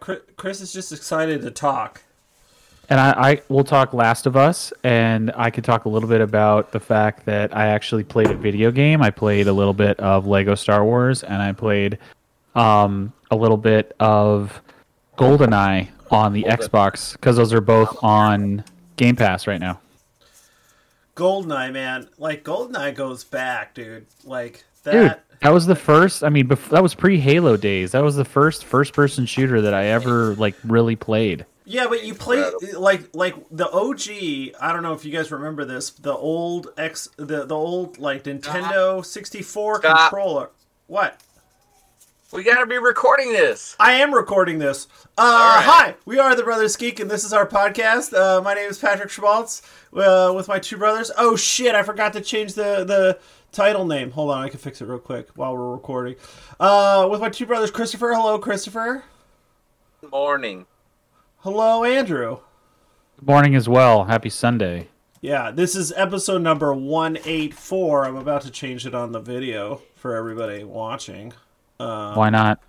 Chris, 0.00 0.60
is 0.60 0.72
just 0.72 0.92
excited 0.92 1.42
to 1.42 1.50
talk. 1.50 2.02
And 2.88 3.00
I, 3.00 3.30
I 3.30 3.42
will 3.48 3.64
talk 3.64 3.92
Last 3.92 4.26
of 4.26 4.36
Us, 4.36 4.72
and 4.84 5.32
I 5.34 5.50
could 5.50 5.64
talk 5.64 5.86
a 5.86 5.88
little 5.88 6.08
bit 6.08 6.20
about 6.20 6.70
the 6.70 6.78
fact 6.78 7.26
that 7.26 7.56
I 7.56 7.66
actually 7.68 8.04
played 8.04 8.30
a 8.30 8.36
video 8.36 8.70
game. 8.70 9.02
I 9.02 9.10
played 9.10 9.48
a 9.48 9.52
little 9.52 9.74
bit 9.74 9.98
of 9.98 10.26
Lego 10.26 10.54
Star 10.54 10.84
Wars, 10.84 11.24
and 11.24 11.42
I 11.42 11.52
played 11.52 11.98
um, 12.54 13.12
a 13.30 13.36
little 13.36 13.56
bit 13.56 13.96
of 13.98 14.60
GoldenEye 15.18 15.88
on 16.10 16.32
the 16.32 16.44
Xbox 16.44 17.12
because 17.12 17.36
those 17.36 17.52
are 17.52 17.60
both 17.60 17.96
on 18.04 18.62
Game 18.96 19.16
Pass 19.16 19.46
right 19.46 19.60
now. 19.60 19.80
Goldeneye, 21.16 21.72
man, 21.72 22.08
like 22.18 22.44
Goldeneye 22.44 22.94
goes 22.94 23.24
back, 23.24 23.74
dude. 23.74 24.06
Like 24.24 24.64
that. 24.86 24.92
Dude, 25.30 25.38
that 25.42 25.50
was 25.50 25.66
the 25.66 25.76
first. 25.76 26.24
I 26.24 26.30
mean, 26.30 26.48
bef- 26.48 26.70
that 26.70 26.82
was 26.82 26.94
pre 26.94 27.20
Halo 27.20 27.56
days. 27.56 27.92
That 27.92 28.02
was 28.02 28.16
the 28.16 28.24
first 28.24 28.64
first-person 28.64 29.26
shooter 29.26 29.60
that 29.60 29.74
I 29.74 29.86
ever 29.86 30.34
like 30.36 30.56
really 30.64 30.96
played. 30.96 31.44
Yeah, 31.68 31.88
but 31.88 32.04
you 32.04 32.14
play 32.14 32.48
like 32.76 33.14
like 33.14 33.34
the 33.50 33.68
OG. 33.68 34.54
I 34.60 34.72
don't 34.72 34.82
know 34.82 34.94
if 34.94 35.04
you 35.04 35.12
guys 35.12 35.30
remember 35.32 35.64
this. 35.64 35.90
The 35.90 36.14
old 36.14 36.68
X, 36.78 37.08
the 37.16 37.44
the 37.44 37.56
old 37.56 37.98
like 37.98 38.24
Nintendo 38.24 39.04
sixty 39.04 39.42
four 39.42 39.80
Stop. 39.80 40.10
controller. 40.10 40.50
What? 40.86 41.20
We 42.32 42.42
gotta 42.42 42.66
be 42.66 42.76
recording 42.78 43.32
this. 43.32 43.76
I 43.78 43.92
am 43.92 44.12
recording 44.12 44.58
this. 44.58 44.88
Uh, 45.16 45.22
right. 45.22 45.64
Hi, 45.64 45.94
we 46.04 46.18
are 46.18 46.34
the 46.34 46.42
Brothers 46.42 46.76
Geek, 46.76 46.98
and 47.00 47.10
this 47.10 47.24
is 47.24 47.32
our 47.32 47.46
podcast. 47.46 48.12
Uh, 48.12 48.42
my 48.42 48.54
name 48.54 48.68
is 48.68 48.78
Patrick 48.78 49.10
Schmaltz 49.10 49.62
uh, 49.92 50.32
with 50.34 50.48
my 50.48 50.58
two 50.58 50.76
brothers. 50.76 51.10
Oh 51.16 51.36
shit, 51.36 51.74
I 51.74 51.82
forgot 51.82 52.12
to 52.14 52.20
change 52.20 52.54
the 52.54 52.84
the 52.84 53.18
title 53.56 53.86
name. 53.86 54.10
Hold 54.10 54.30
on, 54.30 54.44
I 54.44 54.48
can 54.50 54.58
fix 54.58 54.82
it 54.82 54.84
real 54.86 54.98
quick 54.98 55.28
while 55.34 55.56
we're 55.56 55.72
recording. 55.72 56.16
Uh, 56.60 57.08
with 57.10 57.22
my 57.22 57.30
two 57.30 57.46
brothers, 57.46 57.70
Christopher. 57.70 58.12
Hello, 58.14 58.38
Christopher. 58.38 59.02
Good 60.02 60.10
Morning. 60.10 60.66
Hello, 61.38 61.82
Andrew. 61.82 62.40
Good 63.18 63.26
morning 63.26 63.54
as 63.54 63.66
well. 63.66 64.04
Happy 64.04 64.28
Sunday. 64.28 64.88
Yeah, 65.22 65.50
this 65.50 65.74
is 65.74 65.90
episode 65.96 66.42
number 66.42 66.74
184. 66.74 68.04
I'm 68.04 68.16
about 68.16 68.42
to 68.42 68.50
change 68.50 68.86
it 68.86 68.94
on 68.94 69.12
the 69.12 69.20
video 69.20 69.80
for 69.94 70.14
everybody 70.14 70.62
watching. 70.62 71.32
Why 71.78 72.28
not? 72.28 72.60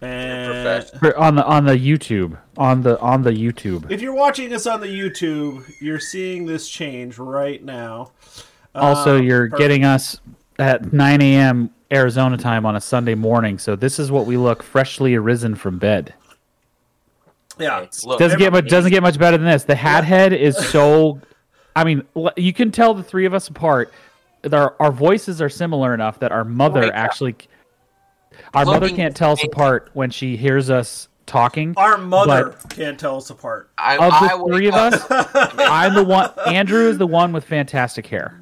And 0.00 0.84
On 1.16 1.36
the 1.36 1.44
on 1.44 1.64
the 1.66 1.76
YouTube 1.76 2.36
on 2.56 2.82
the 2.82 2.98
on 2.98 3.22
the 3.22 3.30
YouTube. 3.30 3.88
if 3.90 4.02
you're 4.02 4.14
watching 4.14 4.52
us 4.52 4.66
on 4.66 4.80
the 4.80 4.88
YouTube, 4.88 5.80
you're 5.80 6.00
seeing 6.00 6.46
this 6.46 6.68
change 6.68 7.18
right 7.18 7.62
now. 7.62 8.10
Also, 8.74 9.18
Um, 9.18 9.24
you're 9.24 9.46
perfect. 9.50 9.58
getting 9.58 9.84
us 9.84 10.18
at 10.58 10.92
9 10.92 11.20
a.m. 11.22 11.70
Arizona 11.92 12.36
time 12.38 12.64
on 12.64 12.74
a 12.76 12.80
Sunday 12.80 13.14
morning, 13.14 13.58
so 13.58 13.76
this 13.76 13.98
is 13.98 14.10
what 14.10 14.24
we 14.26 14.36
look 14.36 14.62
freshly 14.62 15.14
arisen 15.14 15.54
from 15.54 15.78
bed. 15.78 16.14
Yeah. 17.58 17.86
Look, 18.04 18.18
Doesn't 18.18 18.38
get 18.38 18.52
much 18.52 18.68
doesn't 18.68 18.90
get 18.90 19.02
much 19.02 19.18
better 19.18 19.36
than 19.36 19.46
this. 19.46 19.64
The 19.64 19.74
hat 19.74 20.04
head 20.04 20.32
is 20.32 20.56
so. 20.56 21.20
I 21.76 21.84
mean, 21.84 22.02
you 22.36 22.52
can 22.52 22.70
tell 22.70 22.94
the 22.94 23.02
three 23.02 23.26
of 23.26 23.34
us 23.34 23.48
apart. 23.48 23.92
Our, 24.50 24.74
our 24.80 24.90
voices 24.90 25.40
are 25.42 25.48
similar 25.50 25.94
enough 25.94 26.18
that 26.20 26.32
our 26.32 26.44
mother 26.44 26.80
my 26.82 26.88
actually, 26.88 27.36
our 28.54 28.64
mother 28.64 28.88
can't 28.88 29.14
tell 29.14 29.32
us 29.32 29.44
apart 29.44 29.90
when 29.92 30.10
she 30.10 30.36
hears 30.36 30.70
us 30.70 31.08
talking. 31.26 31.74
Our 31.76 31.98
mother 31.98 32.56
can't 32.70 32.98
tell 32.98 33.18
us 33.18 33.30
apart. 33.30 33.70
I, 33.78 33.96
Of 33.98 34.12
the 34.30 34.44
wake 34.44 34.54
three 34.54 34.68
of 34.68 34.74
us, 34.74 35.06
I'm 35.58 35.94
the 35.94 36.04
one. 36.04 36.30
Andrew 36.46 36.88
is 36.88 36.98
the 36.98 37.06
one 37.06 37.32
with 37.32 37.44
fantastic 37.44 38.06
hair. 38.06 38.40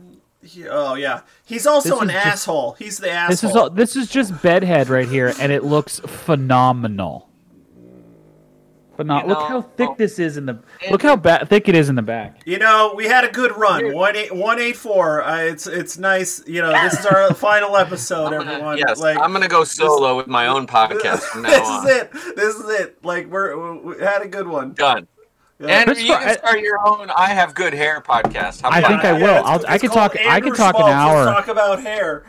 He- 0.53 0.69
oh 0.69 0.95
yeah, 0.95 1.21
he's 1.45 1.67
also 1.67 1.91
This 1.91 2.03
an 2.03 2.11
is 2.11 2.15
just- 2.15 2.27
asshole. 2.27 2.73
He's 2.79 2.99
the 2.99 3.11
asshole. 3.11 3.31
This 3.31 3.45
is 3.45 3.57
all, 3.57 3.71
this 3.71 3.97
is 3.97 4.09
just 4.09 4.43
bedhead 4.43 4.89
right 4.89 5.09
here, 5.09 5.33
and 5.41 5.53
it 5.53 5.63
looks 5.65 6.01
phenomenal. 6.01 7.29
Phenom- 8.99 9.23
You 9.23 9.29
look 9.29 9.39
know, 9.39 9.47
how 9.47 9.63
thick 9.63 9.89
oh, 9.91 9.95
this 9.97 10.19
is 10.19 10.37
in 10.37 10.45
the. 10.47 10.59
Look 10.91 11.03
how 11.03 11.17
ba- 11.17 11.47
thick 11.47 11.69
it 11.69 11.75
is 11.75 11.89
in 11.89 11.95
the 11.95 12.03
back. 12.03 12.43
You 12.45 12.59
know, 12.59 12.93
we 12.95 13.07
had 13.07 13.25
a 13.25 13.31
good 13.31 13.57
run. 13.57 13.95
One 13.95 14.15
eight 14.17 14.35
one 14.35 14.59
eight 14.59 14.77
four. 14.77 15.23
Uh, 15.25 15.39
it's 15.39 15.67
it's 15.67 15.97
nice. 15.97 16.43
You 16.47 16.61
know, 16.61 16.73
this 16.83 16.99
is 16.99 17.07
our 17.07 17.33
final 17.35 17.77
episode, 17.77 18.27
I'm 18.27 18.33
gonna- 18.41 18.51
everyone. 18.53 18.79
yes, 18.79 18.99
like 18.99 19.17
I'm 19.19 19.33
gonna 19.33 19.49
go 19.49 19.65
solo 19.65 20.17
with 20.17 20.27
my 20.27 20.49
own 20.49 20.67
podcast 20.67 21.21
from 21.21 21.43
now 21.45 21.51
this 21.51 21.61
on. 21.69 21.89
is 21.89 21.97
it. 21.97 22.13
This 22.37 22.55
is 22.57 22.81
it. 22.81 23.05
Like 23.05 23.29
we're 23.31 23.57
we 23.79 24.05
had 24.05 24.21
a 24.23 24.29
good 24.29 24.47
one. 24.49 24.73
Done. 24.73 25.07
Yeah. 25.61 25.67
Andrew, 25.69 25.95
Chris, 25.95 26.07
you 26.07 26.15
I- 26.15 26.25
can 26.25 26.39
start 26.39 26.61
your 26.61 26.79
own 26.89 27.11
"I 27.11 27.27
Have 27.29 27.55
Good 27.55 27.75
Hair" 27.75 28.01
podcast. 28.01 28.63
How 28.63 28.71
I 28.71 28.79
about 28.79 28.89
think 28.89 29.05
I 29.05 29.13
that? 29.13 29.21
will. 29.21 29.29
it's- 29.29 29.45
I'll- 29.47 29.57
it's 29.57 29.65
I 29.67 29.79
could 29.79 29.91
called 29.91 30.13
talk- 30.13 30.21
I 30.27 30.37
Andrew 30.37 30.51
could 30.53 30.57
talk 30.59 30.75
an 30.77 30.83
hour. 30.87 31.25
Let's 31.27 31.37
talk 31.37 31.49
about 31.49 31.81
hair. 31.83 32.25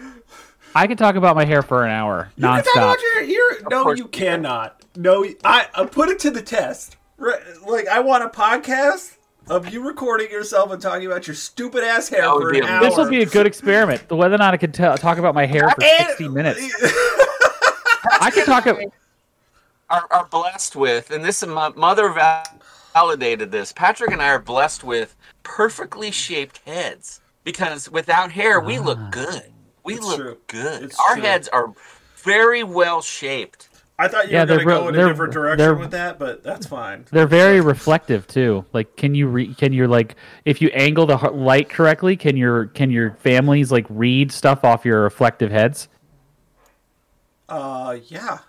I 0.75 0.87
can 0.87 0.97
talk 0.97 1.15
about 1.15 1.35
my 1.35 1.45
hair 1.45 1.61
for 1.61 1.83
an 1.85 1.91
hour, 1.91 2.29
You 2.35 2.47
can 2.47 2.63
talk 2.63 2.75
about 2.75 2.97
your 3.01 3.23
hair. 3.25 3.61
No, 3.69 3.83
course 3.83 3.97
you 3.97 4.03
you 4.05 4.09
cannot. 4.09 4.81
No, 4.95 5.25
I, 5.45 5.67
I 5.75 5.85
put 5.85 6.09
it 6.09 6.19
to 6.19 6.31
the 6.31 6.41
test. 6.41 6.97
Right, 7.17 7.39
like 7.67 7.87
I 7.87 7.99
want 7.99 8.23
a 8.23 8.27
podcast 8.29 9.15
of 9.49 9.69
you 9.69 9.81
recording 9.85 10.29
yourself 10.31 10.71
and 10.71 10.81
talking 10.81 11.05
about 11.07 11.27
your 11.27 11.35
stupid 11.35 11.83
ass 11.83 12.09
hair 12.09 12.21
That 12.21 12.33
would 12.33 12.41
for 12.41 12.51
be 12.51 12.59
an 12.59 12.65
hour. 12.65 12.81
This 12.83 12.97
will 12.97 13.09
be 13.09 13.21
a 13.21 13.25
good 13.25 13.45
experiment. 13.47 14.09
Whether 14.11 14.35
or 14.35 14.39
not 14.39 14.53
I 14.53 14.57
can 14.57 14.71
tell 14.71 14.97
talk 14.97 15.17
about 15.17 15.35
my 15.35 15.45
hair 15.45 15.69
for 15.69 15.83
And- 15.83 16.07
60 16.07 16.27
minutes. 16.29 16.59
I 18.21 18.29
can 18.33 18.45
talk. 18.45 18.65
About, 18.65 18.81
Are, 19.89 20.07
are 20.09 20.25
blessed 20.25 20.75
with, 20.77 21.11
and 21.11 21.23
this 21.23 21.43
is 21.43 21.49
my 21.49 21.69
mother 21.75 22.09
val- 22.09 22.43
validated 22.93 23.51
this. 23.51 23.71
Patrick 23.71 24.11
and 24.11 24.21
I 24.21 24.29
are 24.29 24.39
blessed 24.39 24.83
with 24.83 25.15
perfectly 25.43 26.11
shaped 26.11 26.59
heads 26.65 27.21
because 27.43 27.89
without 27.89 28.31
hair, 28.31 28.59
we 28.59 28.79
look 28.79 28.99
good. 29.11 29.43
We 29.83 29.95
It's 29.95 30.05
look 30.05 30.17
true. 30.17 30.37
good. 30.47 30.83
It's 30.83 30.99
Our 30.99 31.15
true. 31.15 31.23
heads 31.23 31.47
are 31.49 31.73
very 32.15 32.63
well 32.63 33.01
shaped. 33.01 33.69
I 33.97 34.07
thought 34.07 34.27
you 34.27 34.33
Yeah, 34.33 34.41
were 34.41 34.47
going 34.47 34.59
to 34.59 34.65
go 34.65 34.87
in 34.87 34.95
a 34.95 35.07
different 35.09 35.33
direction 35.33 35.77
with 35.79 35.91
that, 35.91 36.17
but 36.17 36.43
that's 36.43 36.65
fine. 36.65 37.05
they're 37.11 37.27
very 37.27 37.61
reflective 37.61 38.25
too. 38.27 38.65
Like, 38.73 38.95
can 38.95 39.13
you 39.13 39.27
re- 39.27 39.53
can 39.53 39.73
you 39.73 39.87
like 39.87 40.15
if 40.45 40.59
you 40.61 40.69
angle 40.69 41.05
the 41.05 41.17
light 41.17 41.69
correctly, 41.69 42.15
can 42.17 42.35
your 42.35 42.65
can 42.67 42.89
your 42.89 43.11
families 43.19 43.71
like 43.71 43.85
read 43.89 44.31
stuff 44.31 44.63
off 44.63 44.85
your 44.85 45.01
reflective 45.03 45.51
heads? 45.51 45.87
Uh, 47.47 47.97
yeah, 48.07 48.39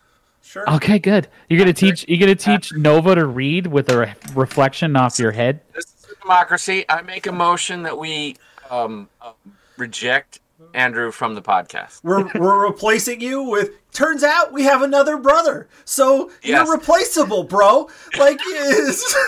sure. 0.53 0.71
Okay, 0.75 0.99
good. 0.99 1.29
You're 1.49 1.59
gonna 1.59 1.73
teach 1.73 2.05
you're 2.09 2.19
gonna 2.21 2.35
teach 2.35 2.73
Nova 2.75 3.15
to 3.15 3.27
read 3.27 3.67
with 3.67 3.91
a 3.91 3.99
re- 3.99 4.15
reflection 4.35 4.95
off 4.97 5.19
your 5.19 5.33
head. 5.33 5.61
This 5.75 5.87
is 5.87 6.15
democracy. 6.21 6.85
I 6.89 7.03
make 7.03 7.27
a 7.27 7.33
motion 7.33 7.83
that 7.85 7.97
we 7.99 8.37
um, 8.71 9.09
um, 9.21 9.33
reject 9.77 10.41
Andrew 10.75 11.11
from 11.11 11.35
the 11.35 11.43
podcast. 11.43 12.05
We're 12.05 12.31
we're 12.39 12.65
replacing 12.67 13.21
you 13.21 13.43
with. 13.45 13.71
Turns 13.93 14.23
out 14.23 14.53
we 14.53 14.63
have 14.65 14.83
another 14.83 15.17
brother, 15.19 15.69
so 15.85 16.31
Yes. 16.43 16.67
you're 16.67 16.75
replaceable, 16.77 17.45
bro. 17.45 17.89
Like 18.19 18.39
is. 18.47 19.05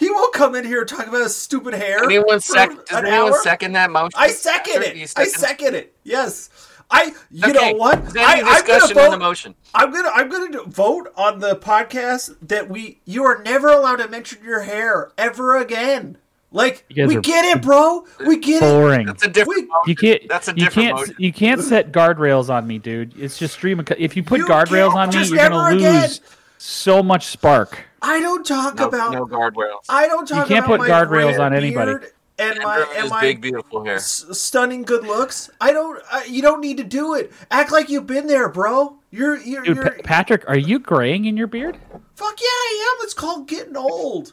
He 0.00 0.10
won't 0.10 0.34
come 0.34 0.56
in 0.56 0.64
here 0.64 0.80
and 0.80 0.88
talk 0.88 1.06
about 1.06 1.22
his 1.22 1.36
stupid 1.36 1.72
hair. 1.72 2.02
Anyone 2.02 2.40
for 2.40 2.52
sec- 2.54 2.70
does 2.86 2.98
an 2.98 3.06
anyone 3.06 3.32
hour. 3.32 3.38
second 3.42 3.72
that 3.74 3.90
motion? 3.92 4.10
I 4.16 4.26
second 4.28 4.74
Patrick, 4.82 4.96
you 4.96 5.04
it. 5.04 5.12
I 5.16 5.24
second 5.26 5.74
it. 5.76 5.94
Yes. 6.02 6.50
I. 6.90 7.12
You 7.30 7.44
Okay, 7.50 7.72
know 7.72 7.76
what? 7.78 8.02
Is 8.04 8.12
there 8.14 8.24
I, 8.26 8.32
any 8.38 8.42
I'm 8.42 8.46
gonna 8.46 8.80
discussion 8.80 8.98
on 8.98 9.04
the 9.04 9.16
vote. 9.16 9.18
motion? 9.18 9.54
I'm 9.74 9.92
gonna. 9.92 10.10
I'm 10.14 10.28
gonna 10.28 10.62
vote 10.64 11.12
on 11.16 11.38
the 11.40 11.56
podcast 11.56 12.34
that 12.42 12.68
we. 12.70 13.00
You 13.04 13.24
are 13.24 13.42
never 13.42 13.68
allowed 13.68 13.96
to 13.96 14.08
mention 14.08 14.42
your 14.42 14.60
hair 14.62 15.12
ever 15.18 15.56
again. 15.58 16.16
Like 16.50 16.86
we 16.96 17.20
get 17.20 17.44
it, 17.44 17.60
bro. 17.62 18.06
We 18.26 18.38
get 18.38 18.56
it. 18.62 18.66
Boring. 18.66 19.06
That's 19.06 19.22
a 19.24 19.28
different. 19.28 19.68
We- 19.84 19.90
You 19.92 19.96
can't. 19.96 20.28
That's 20.28 20.48
a 20.48 20.54
different. 20.54 20.76
you 20.76 20.82
can't. 20.82 20.96
motion. 20.96 21.14
You 21.18 21.32
can't 21.32 21.60
set 21.60 21.92
guardrails 21.92 22.48
on 22.48 22.66
me, 22.66 22.78
dude. 22.78 23.12
It's 23.20 23.36
just 23.38 23.52
stream. 23.54 23.80
ac- 23.80 23.96
If 23.98 24.16
you 24.16 24.22
put 24.22 24.38
You 24.38 24.46
guardrails 24.46 24.94
on 24.94 25.10
me, 25.10 25.22
you're 25.26 25.36
gonna 25.36 25.74
lose 25.74 25.82
again. 26.18 26.28
so 26.56 27.02
much 27.02 27.26
spark. 27.26 27.84
I 28.00 28.20
don't 28.20 28.46
talk 28.46 28.76
No, 28.76 28.88
about. 28.88 29.12
no 29.12 29.26
guardrails. 29.26 29.80
I 29.90 30.06
don't 30.08 30.26
talk 30.26 30.48
You 30.48 30.54
can't 30.54 30.64
about 30.64 30.78
put 30.80 30.88
my 30.88 30.94
guardrails 31.04 31.38
on 31.38 31.52
anybody. 31.52 32.06
Beard 32.38 32.52
And 32.56 32.62
my 32.64 32.78
Andrew 32.78 32.94
and 32.96 33.10
my 33.10 33.20
big, 33.20 33.40
beautiful 33.42 33.84
hair. 33.84 33.96
s- 33.96 34.24
stunning 34.32 34.82
good 34.82 35.04
looks. 35.06 35.50
I 35.60 35.72
don't. 35.72 36.00
I, 36.10 36.24
you 36.24 36.40
don't 36.42 36.60
need 36.60 36.76
to 36.78 36.84
do 36.84 37.14
it. 37.14 37.32
Act 37.50 37.70
like 37.72 37.88
you've 37.90 38.06
been 38.06 38.26
there, 38.26 38.48
bro. 38.48 38.96
You're 39.10 39.36
you're, 39.38 39.62
Dude, 39.62 39.76
you're 39.76 39.90
Pa- 39.90 40.02
Patrick, 40.04 40.44
are 40.48 40.56
you 40.58 40.78
graying 40.78 41.24
in 41.26 41.36
your 41.36 41.46
beard? 41.46 41.76
fuck 42.14 42.40
yeah, 42.40 42.46
I 42.46 42.94
am. 42.98 43.04
It's 43.04 43.14
called 43.14 43.46
getting 43.48 43.76
old. 43.76 44.32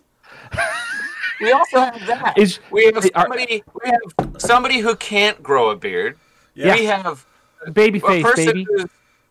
We 1.42 1.52
also 1.52 1.80
have 1.81 2.07
that. 2.07 2.34
Is- 2.38 2.60
we 2.72 2.86
have 2.86 2.96
are- 2.98 3.10
somebody. 3.24 3.62
We 3.84 3.90
have 3.92 4.42
somebody 4.42 4.80
who 4.80 4.96
can't 4.96 5.44
grow 5.44 5.69
a 5.69 5.75
beard. 5.75 6.18
Yeah. 6.54 6.75
We 6.75 6.86
have 6.86 7.25
Baby 7.74 8.00
a 8.00 8.01
face, 8.01 8.24
person 8.24 8.46
baby, 8.46 8.66
who's 8.69 8.86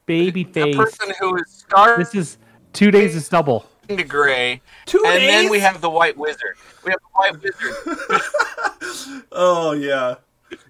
baby 0.04 0.42
a 0.42 0.52
face. 0.52 0.76
person 0.76 1.14
who 1.18 1.36
is 1.36 1.44
starting 1.48 2.04
This 2.04 2.14
is 2.14 2.38
two 2.74 2.90
days 2.90 3.16
of 3.16 3.22
stubble. 3.22 3.64
To 3.88 4.04
gray, 4.04 4.60
Two 4.86 5.02
and 5.06 5.22
then 5.22 5.50
we 5.50 5.60
have 5.60 5.80
the 5.80 5.90
white 5.90 6.16
wizard. 6.16 6.56
We 6.84 6.92
have 6.92 7.00
the 7.00 7.12
white 7.12 7.42
wizard. 7.42 8.22
Oh 9.32 9.72
yeah, 9.72 10.16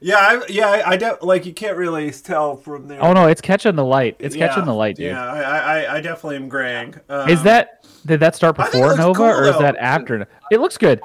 yeah, 0.00 0.16
I, 0.16 0.42
yeah. 0.48 0.68
I, 0.68 0.90
I 0.90 0.96
de- 0.96 1.18
like 1.22 1.44
you 1.44 1.52
can't 1.52 1.76
really 1.76 2.10
tell 2.10 2.56
from 2.56 2.88
there. 2.88 3.02
Oh 3.02 3.12
no, 3.12 3.26
it's 3.26 3.40
catching 3.40 3.76
the 3.76 3.84
light. 3.84 4.16
It's 4.18 4.34
Yeah, 4.34 4.48
catching 4.48 4.64
the 4.64 4.74
light, 4.74 4.96
dude. 4.96 5.06
Yeah, 5.06 5.24
I, 5.24 5.40
I, 5.40 5.96
I 5.96 6.00
definitely 6.00 6.36
am 6.36 6.48
graying. 6.48 6.94
Um, 7.08 7.28
Is 7.28 7.42
that 7.42 7.84
did 8.06 8.20
that 8.20 8.34
start 8.34 8.58
I 8.58 8.64
think 8.64 8.84
it 8.84 8.88
before 8.88 8.96
Nova 8.96 9.18
cool, 9.18 9.26
or 9.26 9.44
is 9.48 9.58
that 9.58 9.76
after? 9.76 10.26
It 10.50 10.60
looks 10.60 10.78
good. 10.78 11.00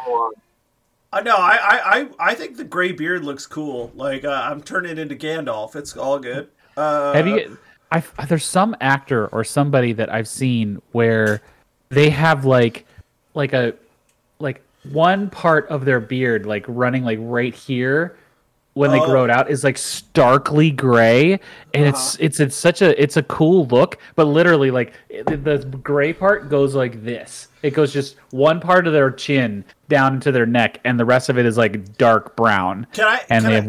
Uh, 1.12 1.22
no, 1.22 1.36
I, 1.36 1.58
I, 1.62 1.80
I, 2.00 2.10
I 2.20 2.36
think 2.36 2.58
the 2.58 2.64
gray 2.64 2.92
beard 2.92 3.26
looks 3.26 3.48
cool. 3.48 3.92
Like 3.96 4.24
uh, 4.24 4.42
I'm 4.46 4.62
turning 4.62 4.98
into 4.98 5.16
Gandalf. 5.16 5.76
It's 5.76 5.98
all 5.98 6.20
good. 6.20 6.50
Uh, 6.78 7.14
Have 7.14 7.28
you? 7.28 7.58
I 7.92 8.02
there's 8.28 8.46
some 8.46 8.76
actor 8.82 9.28
or 9.28 9.44
somebody 9.44 9.94
that 9.94 10.14
I've 10.14 10.28
seen 10.28 10.82
where 10.92 11.42
they 11.90 12.10
have 12.10 12.46
like 12.46 12.86
like 13.34 13.54
a 13.54 13.74
like 14.40 14.62
one 14.92 15.30
part 15.30 15.68
of 15.70 15.86
their 15.86 16.00
beard 16.00 16.46
like 16.46 16.64
running 16.68 17.04
like 17.04 17.18
right 17.22 17.54
here 17.54 18.16
when 18.74 18.92
they 18.92 19.00
Oh. 19.00 19.06
grow 19.08 19.24
it 19.26 19.30
out 19.32 19.50
is 19.50 19.64
like 19.64 19.78
starkly 19.78 20.72
gray 20.72 21.34
and 21.74 21.86
it's 21.86 22.16
Uh-huh. 22.16 22.26
it's 22.26 22.40
it's 22.40 22.56
such 22.56 22.82
a 22.82 23.02
it's 23.02 23.18
a 23.18 23.24
cool 23.24 23.66
look 23.68 23.98
but 24.16 24.26
literally 24.26 24.72
like 24.72 24.94
the, 25.26 25.36
the 25.36 25.58
gray 25.84 26.14
part 26.14 26.50
goes 26.50 26.76
like 26.76 27.04
this 27.04 27.48
it 27.64 27.72
goes 27.72 27.92
just 27.92 28.16
one 28.30 28.60
part 28.60 28.88
of 28.88 28.94
their 28.94 29.12
chin 29.12 29.66
down 29.90 30.14
into 30.16 30.32
their 30.32 30.46
neck 30.46 30.80
and 30.86 31.00
the 31.00 31.06
rest 31.06 31.30
of 31.30 31.38
it 31.38 31.46
is 31.46 31.58
like 31.58 31.98
dark 31.98 32.36
brown 32.36 32.86
Can 32.94 33.06
I? 33.06 33.22
and 33.30 33.44
can 33.44 33.52
they 33.52 33.58
I- 33.58 33.62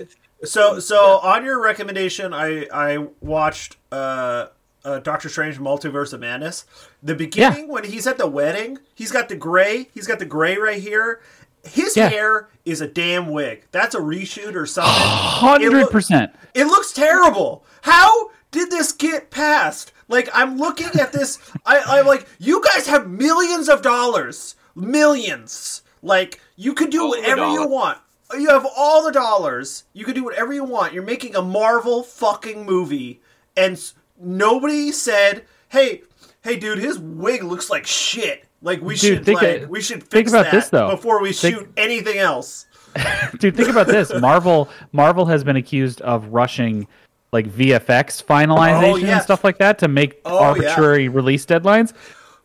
have 0.00 0.08
So, 0.44 0.78
so 0.80 1.18
on 1.18 1.44
your 1.44 1.62
recommendation, 1.62 2.32
I 2.34 2.66
I 2.72 3.06
watched 3.20 3.76
uh, 3.92 4.46
uh, 4.84 4.98
Doctor 5.00 5.28
Strange: 5.28 5.58
Multiverse 5.58 6.12
of 6.12 6.20
Madness. 6.20 6.64
The 7.02 7.14
beginning 7.14 7.68
when 7.68 7.84
he's 7.84 8.06
at 8.06 8.18
the 8.18 8.26
wedding, 8.26 8.78
he's 8.94 9.12
got 9.12 9.28
the 9.28 9.36
gray. 9.36 9.88
He's 9.94 10.06
got 10.06 10.18
the 10.18 10.24
gray 10.24 10.56
right 10.56 10.80
here. 10.80 11.20
His 11.64 11.96
Yeah. 11.96 12.08
hair 12.08 12.48
is 12.64 12.80
a 12.80 12.86
damn 12.86 13.28
wig. 13.28 13.66
That's 13.70 13.94
a 13.94 13.98
reshoot 14.00 14.54
or 14.54 14.64
something. 14.66 14.92
hundred 14.94 15.90
percent 15.90 16.34
It 16.54 16.64
looks 16.66 16.92
terrible. 16.92 17.64
How 17.82 18.30
did 18.50 18.70
this 18.70 18.92
get 18.92 19.30
passed? 19.30 19.92
Like 20.08 20.28
I'm 20.32 20.56
looking 20.56 20.88
at 20.98 21.12
this, 21.12 21.38
I, 21.66 21.80
I'm 21.86 22.06
like, 22.06 22.26
you 22.38 22.62
guys 22.62 22.86
have 22.86 23.08
millions 23.10 23.68
of 23.68 23.82
dollars, 23.82 24.54
millions. 24.74 25.82
Like 26.02 26.40
you 26.56 26.72
could 26.74 26.90
do 26.90 27.02
All 27.02 27.08
whatever 27.10 27.46
you 27.52 27.66
want. 27.66 27.98
You 28.32 28.48
have 28.48 28.66
all 28.76 29.04
the 29.04 29.12
dollars. 29.12 29.84
You 29.92 30.04
could 30.04 30.14
do 30.14 30.24
whatever 30.24 30.52
you 30.52 30.64
want. 30.64 30.92
You're 30.94 31.02
making 31.02 31.34
a 31.36 31.42
Marvel 31.42 32.02
fucking 32.04 32.64
movie, 32.64 33.20
and 33.56 33.72
s- 33.72 33.92
nobody 34.20 34.92
said, 34.92 35.44
"Hey, 35.68 36.02
hey, 36.42 36.56
dude, 36.56 36.78
his 36.78 36.98
wig 36.98 37.42
looks 37.42 37.70
like 37.70 37.86
shit." 37.86 38.44
Like 38.62 38.82
we 38.82 38.94
Dude, 38.94 39.24
should 39.24 39.34
like 39.34 39.62
of- 39.62 39.70
we 39.70 39.80
should 39.80 40.00
fix 40.02 40.08
think 40.10 40.28
about 40.28 40.44
that 40.44 40.52
this, 40.52 40.68
though. 40.68 40.90
before 40.90 41.22
we 41.22 41.32
Think- 41.32 41.56
shoot 41.56 41.72
anything 41.78 42.18
else. 42.18 42.66
Dude, 43.38 43.56
think 43.56 43.68
about 43.70 43.86
this. 43.86 44.12
Marvel 44.20 44.68
Marvel 44.92 45.24
has 45.26 45.42
been 45.44 45.56
accused 45.56 46.00
of 46.02 46.26
rushing 46.28 46.86
like 47.32 47.46
VFX 47.48 48.22
finalization 48.24 48.92
Oh, 48.92 48.96
yeah. 48.96 49.14
and 49.14 49.22
stuff 49.22 49.44
like 49.44 49.56
that 49.58 49.78
to 49.78 49.88
make 49.88 50.20
Oh, 50.26 50.40
yeah. 50.40 50.46
arbitrary 50.72 51.08
release 51.08 51.46
deadlines. 51.46 51.94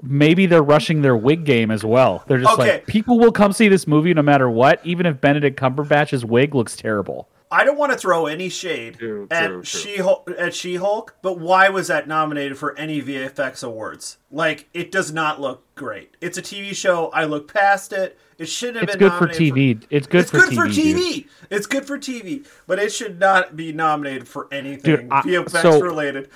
Maybe 0.03 0.45
they're 0.45 0.61
rushing 0.63 1.01
their 1.01 1.17
wig 1.17 1.43
game 1.45 1.71
as 1.71 1.83
well. 1.83 2.23
They're 2.27 2.37
just 2.37 2.53
Okay. 2.59 2.73
like 2.73 2.85
people 2.87 3.17
will 3.19 3.31
come 3.31 3.51
see 3.51 3.67
this 3.67 3.87
movie 3.87 4.13
no 4.13 4.21
matter 4.21 4.49
what, 4.49 4.79
even 4.85 5.05
if 5.07 5.19
Benedict 5.19 5.59
Cumberbatch's 5.59 6.23
wig 6.23 6.53
looks 6.55 6.75
terrible. 6.77 7.27
I 7.51 7.63
don't 7.63 7.77
want 7.77 7.91
to 7.91 7.97
throw 7.97 8.25
any 8.25 8.49
shade 8.49 8.97
True, 8.97 9.27
at 9.29 9.47
true, 9.47 9.61
true. 9.63 9.63
She 9.63 9.99
at 10.37 10.53
She 10.53 10.75
Hulk, 10.75 11.15
but 11.21 11.39
why 11.39 11.69
was 11.69 11.87
that 11.87 12.07
nominated 12.07 12.57
for 12.57 12.77
any 12.77 13.01
VFX 13.01 13.63
awards? 13.63 14.17
Like, 14.31 14.67
it 14.73 14.91
does 14.91 15.13
not 15.13 15.39
look 15.39 15.63
great. 15.75 16.17
It's 16.21 16.37
a 16.37 16.41
TV 16.41 16.75
show. 16.75 17.09
I 17.09 17.25
look 17.25 17.51
past 17.53 17.93
it. 17.93 18.17
It 18.37 18.49
shouldn't 18.49 18.77
have 18.77 18.83
It's 18.89 18.97
been 18.97 19.09
good 19.09 19.17
for 19.17 19.27
nominated 19.27 19.83
TV. 19.83 19.87
It's 19.89 20.07
good 20.07 20.27
for 20.27 20.39
V. 20.39 20.45
it's 20.47 20.55
for 20.55 20.65
good 20.65 20.71
TV. 20.71 20.73
for 20.73 20.73
dude. 20.73 20.97
TV. 20.97 21.27
It's 21.51 21.67
good 21.67 21.85
for 21.85 21.97
TV, 21.97 22.47
but 22.67 22.79
it 22.79 22.91
should 22.91 23.19
not 23.19 23.55
be 23.55 23.71
nominated 23.71 24.27
for 24.27 24.47
anything 24.51 24.95
Dude, 24.97 25.07
I- 25.11 25.21
VFX 25.21 25.61
so- 25.61 25.79
related. 25.81 26.29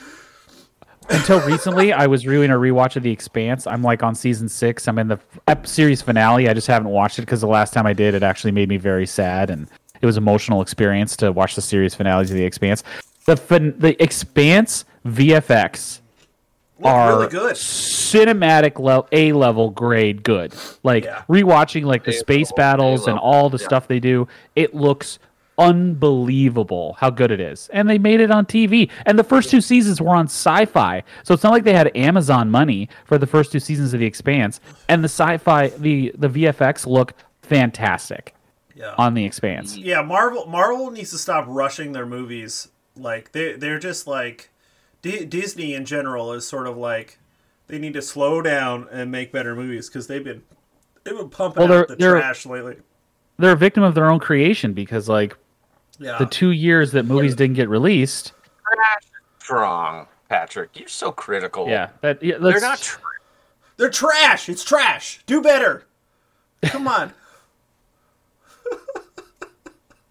Until 1.12 1.42
recently, 1.42 1.92
I 1.92 2.06
was 2.06 2.22
doing 2.22 2.52
a 2.52 2.56
rewatch 2.56 2.96
of 2.96 3.02
The 3.02 3.10
Expanse. 3.10 3.66
I'm 3.66 3.82
like 3.82 4.04
on 4.04 4.14
season 4.14 4.48
six. 4.48 4.88
I'm 4.88 5.00
in 5.00 5.08
the 5.08 5.20
ep- 5.48 5.66
series 5.66 6.04
finale. 6.04 6.48
I 6.48 6.54
just 6.54 6.68
haven't 6.68 6.90
watched 6.92 7.18
it 7.18 7.24
because 7.24 7.42
the 7.42 7.48
last 7.48 7.74
time 7.74 7.88
I 7.88 7.94
did, 7.94 8.14
it 8.14 8.22
actually 8.22 8.52
made 8.52 8.70
me 8.70 8.78
very 8.78 9.08
sad, 9.08 9.50
and 9.50 9.68
it 10.02 10.06
was 10.06 10.18
an 10.18 10.24
emotional 10.24 10.62
experience 10.62 11.16
to 11.18 11.32
watch 11.32 11.56
the 11.56 11.62
series 11.62 11.96
finales 11.96 12.30
of 12.32 12.38
The 12.38 12.44
Expanse. 12.46 12.84
The 13.26 13.38
fin- 13.38 13.76
the 13.78 14.02
Expanse 14.02 14.86
VFX 15.06 16.00
Look 16.80 16.88
are 16.94 17.12
really 17.18 17.28
good. 17.28 17.56
cinematic 17.56 18.80
level 18.80 19.08
A 19.12 19.34
level 19.34 19.70
grade 19.70 20.24
good. 20.24 20.54
Like 20.84 21.04
Yeah. 21.06 21.24
rewatching 21.30 21.84
like 21.84 22.04
the 22.06 22.12
A 22.12 22.14
space 22.14 22.48
level, 22.52 22.56
battles 22.58 23.08
A 23.08 23.12
and 23.12 23.20
all 23.20 23.50
the 23.50 23.58
yeah. 23.60 23.66
stuff 23.68 23.88
they 23.88 24.00
do, 24.00 24.28
it 24.56 24.74
looks 24.74 25.20
unbelievable 25.58 26.96
how 27.00 27.10
good 27.10 27.32
it 27.32 27.42
is. 27.42 27.70
And 27.74 27.90
they 27.90 27.98
made 27.98 28.22
it 28.22 28.32
on 28.32 28.46
TV. 28.46 28.90
And 29.06 29.20
the 29.20 29.24
first 29.26 29.50
two 29.50 29.60
seasons 29.60 30.00
were 30.02 30.16
on 30.16 30.26
sci-fi. 30.26 31.04
So 31.24 31.34
it's 31.34 31.44
not 31.44 31.52
like 31.52 31.66
they 31.66 31.74
had 31.74 31.92
Amazon 31.98 32.50
money 32.50 32.88
for 33.06 33.18
the 33.18 33.28
first 33.28 33.52
two 33.52 33.60
seasons 33.60 33.94
of 33.94 34.00
The 34.00 34.06
Expanse. 34.06 34.62
And 34.88 35.04
the 35.04 35.10
sci-fi 35.10 35.68
the 35.78 36.14
the 36.18 36.30
VFX 36.30 36.88
look 36.88 37.14
fantastic 37.42 38.34
Yeah. 38.80 38.96
on 38.98 39.14
The 39.14 39.26
Expanse. 39.26 39.76
yeah, 39.76 40.02
Marvel 40.02 40.46
Marvel 40.48 40.90
needs 40.90 41.12
to 41.12 41.18
stop 41.18 41.44
rushing 41.48 41.92
their 41.92 42.06
movies. 42.06 42.70
Like 42.96 43.34
they 43.34 43.54
they're 43.54 43.78
just 43.80 44.08
like 44.08 44.50
D- 45.02 45.26
Disney 45.26 45.74
in 45.74 45.84
general 45.86 46.32
is 46.34 46.48
sort 46.48 46.66
of 46.66 46.78
like 46.78 47.20
they 47.68 47.78
need 47.78 47.94
to 47.94 48.02
slow 48.02 48.42
down 48.42 48.88
and 48.92 49.12
make 49.12 49.32
better 49.34 49.54
movies 49.56 49.90
because 49.90 50.08
they've 50.08 50.24
been 50.24 50.44
they've 51.04 51.16
been 51.18 51.30
pumping 51.30 51.60
Well, 51.60 51.68
they're- 51.68 51.82
out 51.82 51.88
the 51.90 51.96
trash 51.98 52.46
lately. 52.46 52.78
They're 53.38 53.52
a 53.54 53.58
victim 53.58 53.84
of 53.84 53.96
their 53.96 54.10
own 54.10 54.20
creation 54.20 54.74
because 54.74 55.08
like 55.10 55.38
Yeah, 56.00 56.18
the 56.18 56.26
two 56.26 56.52
years 56.52 56.92
that 56.94 57.04
movies 57.04 57.36
didn't 57.36 57.56
get 57.58 57.68
released. 57.70 58.32
Strong, 59.40 60.08
Patrick. 60.30 60.78
You're 60.80 60.88
so 60.88 61.12
critical. 61.12 61.68
Yeah, 61.68 61.90
that 62.02 62.22
yeah, 62.22 62.38
They're 62.38 62.60
not 62.62 62.80
true. 62.80 63.04
they're 63.78 63.90
trash. 63.90 64.48
It's 64.50 64.64
trash. 64.64 65.22
Do 65.26 65.42
better. 65.42 65.86
Come 66.66 66.88
on. 66.88 67.14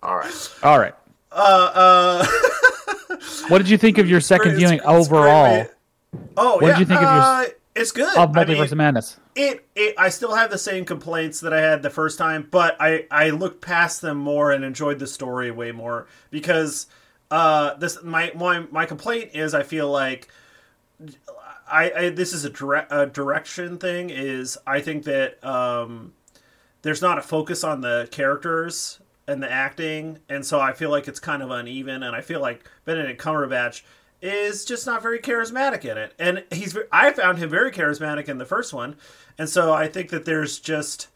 All 0.02 0.16
right. 0.16 0.50
All 0.62 0.78
right. 0.78 0.94
uh, 1.32 1.70
uh, 1.74 2.26
What 3.48 3.58
did 3.58 3.68
you 3.68 3.78
think 3.78 3.98
of 3.98 4.08
your 4.08 4.20
second 4.20 4.48
It's- 4.52 4.58
viewing 4.58 4.74
it's 4.78 4.84
great. 4.86 4.96
overall 4.96 5.66
Oh, 6.36 6.54
What 6.54 6.60
did 6.60 6.68
yeah. 6.68 6.78
you 6.78 6.84
think 6.86 6.98
of 7.00 7.02
your- 7.02 7.10
uh, 7.10 7.44
It's 7.74 7.90
good. 7.92 8.16
of 8.16 8.36
I 8.36 8.44
mean, 8.44 8.62
of 8.62 8.72
Madness? 8.74 9.18
it, 9.34 9.64
it. 9.74 9.94
I 9.98 10.08
still 10.08 10.34
have 10.34 10.50
the 10.50 10.58
same 10.58 10.84
complaints 10.84 11.40
that 11.40 11.52
I 11.52 11.60
had 11.60 11.82
the 11.82 11.90
first 11.90 12.18
time, 12.18 12.46
but 12.50 12.76
I 12.80 13.06
I 13.10 13.30
looked 13.30 13.60
past 13.60 14.00
them 14.02 14.16
more 14.18 14.50
and 14.52 14.64
enjoyed 14.64 14.98
the 14.98 15.06
story 15.06 15.50
way 15.50 15.72
more 15.72 16.06
because 16.30 16.86
uh 17.30 17.74
this 17.74 18.02
my 18.02 18.32
my 18.34 18.60
my 18.70 18.86
complaint 18.86 19.30
is 19.34 19.54
I 19.54 19.62
feel 19.62 19.90
like 19.90 20.28
I, 21.70 21.90
I 21.92 22.08
this 22.10 22.32
is 22.32 22.44
a, 22.44 22.50
dire- 22.50 22.86
a 22.90 23.06
direction 23.06 23.78
thing 23.78 24.10
is 24.10 24.56
I 24.66 24.80
think 24.80 25.04
that 25.04 25.42
um 25.44 26.14
there's 26.82 27.02
not 27.02 27.18
a 27.18 27.22
focus 27.22 27.64
on 27.64 27.80
the 27.80 28.08
characters 28.10 29.00
and 29.26 29.42
the 29.42 29.50
acting, 29.50 30.18
and 30.28 30.44
so 30.44 30.60
I 30.60 30.72
feel 30.72 30.90
like 30.90 31.06
it's 31.06 31.20
kind 31.20 31.42
of 31.42 31.50
uneven. 31.50 32.02
And 32.02 32.16
I 32.16 32.22
feel 32.22 32.40
like 32.40 32.68
Benedict 32.84 33.20
Cumberbatch 33.20 33.82
is 34.22 34.64
just 34.64 34.86
not 34.86 35.02
very 35.02 35.20
charismatic 35.20 35.84
in 35.84 35.98
it, 35.98 36.14
and 36.18 36.44
he's 36.50 36.76
I 36.90 37.12
found 37.12 37.38
him 37.38 37.50
very 37.50 37.70
charismatic 37.70 38.28
in 38.28 38.38
the 38.38 38.44
first 38.44 38.72
one, 38.72 38.96
and 39.38 39.48
so 39.48 39.72
I 39.72 39.86
think 39.86 40.10
that 40.10 40.24
there's 40.24 40.58
just 40.58 41.08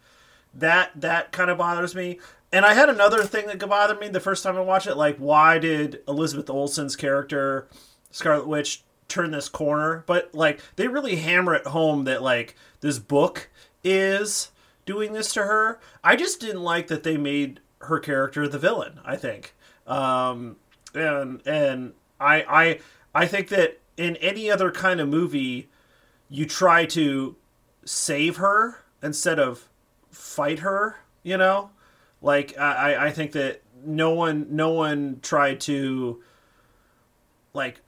that 0.54 0.92
that 0.94 1.32
kind 1.32 1.50
of 1.50 1.58
bothers 1.58 1.94
me. 1.94 2.20
And 2.52 2.66
I 2.66 2.75
had 2.75 2.90
another 2.90 3.22
thing 3.25 3.46
that 3.46 3.66
bothered 3.66 3.98
me 3.98 4.08
the 4.08 4.20
first 4.20 4.42
time 4.42 4.56
I 4.56 4.60
watched 4.60 4.87
it, 4.87 4.96
like 4.96 5.16
why 5.16 5.58
did 5.58 6.00
Elizabeth 6.06 6.50
Olsen's 6.50 6.96
character 6.96 7.66
Scarlet 8.10 8.46
Witch 8.46 8.84
turn 9.08 9.30
this 9.30 9.48
corner? 9.48 10.04
But 10.06 10.34
like 10.34 10.60
they 10.76 10.87
really 10.87 11.16
hammer 11.16 11.54
it 11.54 11.66
home 11.66 12.04
that 12.04 12.22
like 12.22 12.54
this 12.80 12.98
book 12.98 13.48
is 13.82 14.51
doing 14.84 15.12
this 15.12 15.32
to 15.34 15.42
her. 15.42 15.80
I 16.02 16.16
just 16.16 16.40
didn't 16.40 16.62
like 16.62 16.88
that 16.88 17.02
they 17.02 17.16
made 17.16 17.60
her 17.82 17.98
character 17.98 18.46
the 18.48 18.58
villain. 18.58 19.00
I 19.04 19.16
think, 19.16 19.54
um, 19.86 20.56
and 20.94 21.40
and 21.46 21.92
I 22.20 22.42
I 22.48 22.80
I 23.14 23.26
think 23.26 23.48
that 23.48 23.80
in 23.96 24.16
any 24.16 24.50
other 24.50 24.70
kind 24.70 25.00
of 25.00 25.08
movie, 25.08 25.68
you 26.28 26.46
try 26.46 26.86
to 26.86 27.36
save 27.84 28.36
her 28.36 28.78
instead 29.02 29.38
of 29.38 29.68
fight 30.10 30.60
her. 30.60 30.96
You 31.22 31.36
know, 31.36 31.70
like 32.20 32.56
I 32.58 33.06
I- 33.06 33.10
think 33.10 33.32
that 33.32 33.62
no 33.84 34.10
one 34.10 34.46
no 34.50 34.70
one 34.70 35.18
tried 35.22 35.60
to 35.62 36.22
like 37.52 37.80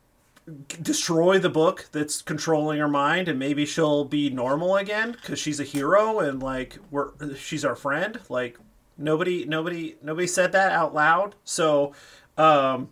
destroy 0.82 1.38
the 1.38 1.48
book 1.48 1.86
that's 1.92 2.20
controlling 2.20 2.78
her 2.78 2.88
mind 2.88 3.28
and 3.28 3.38
maybe 3.38 3.64
she'll 3.64 4.04
be 4.04 4.28
normal 4.28 4.76
again 4.76 5.12
because 5.12 5.38
she's 5.38 5.58
a 5.58 5.64
hero 5.64 6.20
and 6.20 6.42
like 6.42 6.78
we're 6.90 7.10
she's 7.36 7.64
our 7.64 7.74
friend. 7.74 8.20
Like 8.28 8.58
nobody 8.98 9.46
nobody 9.46 9.96
nobody 10.02 10.26
said 10.26 10.52
that 10.52 10.72
out 10.72 10.94
loud. 10.94 11.34
So 11.44 11.92
um 12.36 12.90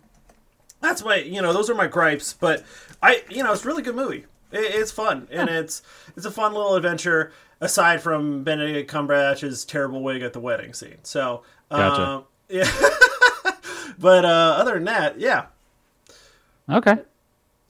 that's 0.81 1.03
my 1.03 1.17
you 1.17 1.41
know 1.41 1.53
those 1.53 1.69
are 1.69 1.75
my 1.75 1.87
gripes 1.87 2.33
but 2.33 2.63
i 3.01 3.23
you 3.29 3.43
know 3.43 3.53
it's 3.53 3.63
a 3.63 3.67
really 3.67 3.83
good 3.83 3.95
movie. 3.95 4.25
It, 4.51 4.75
it's 4.75 4.91
fun 4.91 5.27
and 5.29 5.47
it's 5.47 5.83
it's 6.17 6.25
a 6.25 6.31
fun 6.31 6.53
little 6.53 6.75
adventure 6.75 7.33
aside 7.61 8.01
from 8.01 8.43
benedict 8.43 8.91
cumberbatch's 8.91 9.63
terrible 9.63 10.01
wig 10.01 10.23
at 10.23 10.33
the 10.33 10.39
wedding 10.39 10.73
scene. 10.73 10.97
So 11.03 11.43
Gotcha. 11.69 12.01
um, 12.01 12.23
yeah. 12.49 12.71
But 13.99 14.25
uh 14.25 14.55
other 14.57 14.73
than 14.73 14.85
that 14.85 15.19
yeah. 15.19 15.45
Okay. 16.67 16.97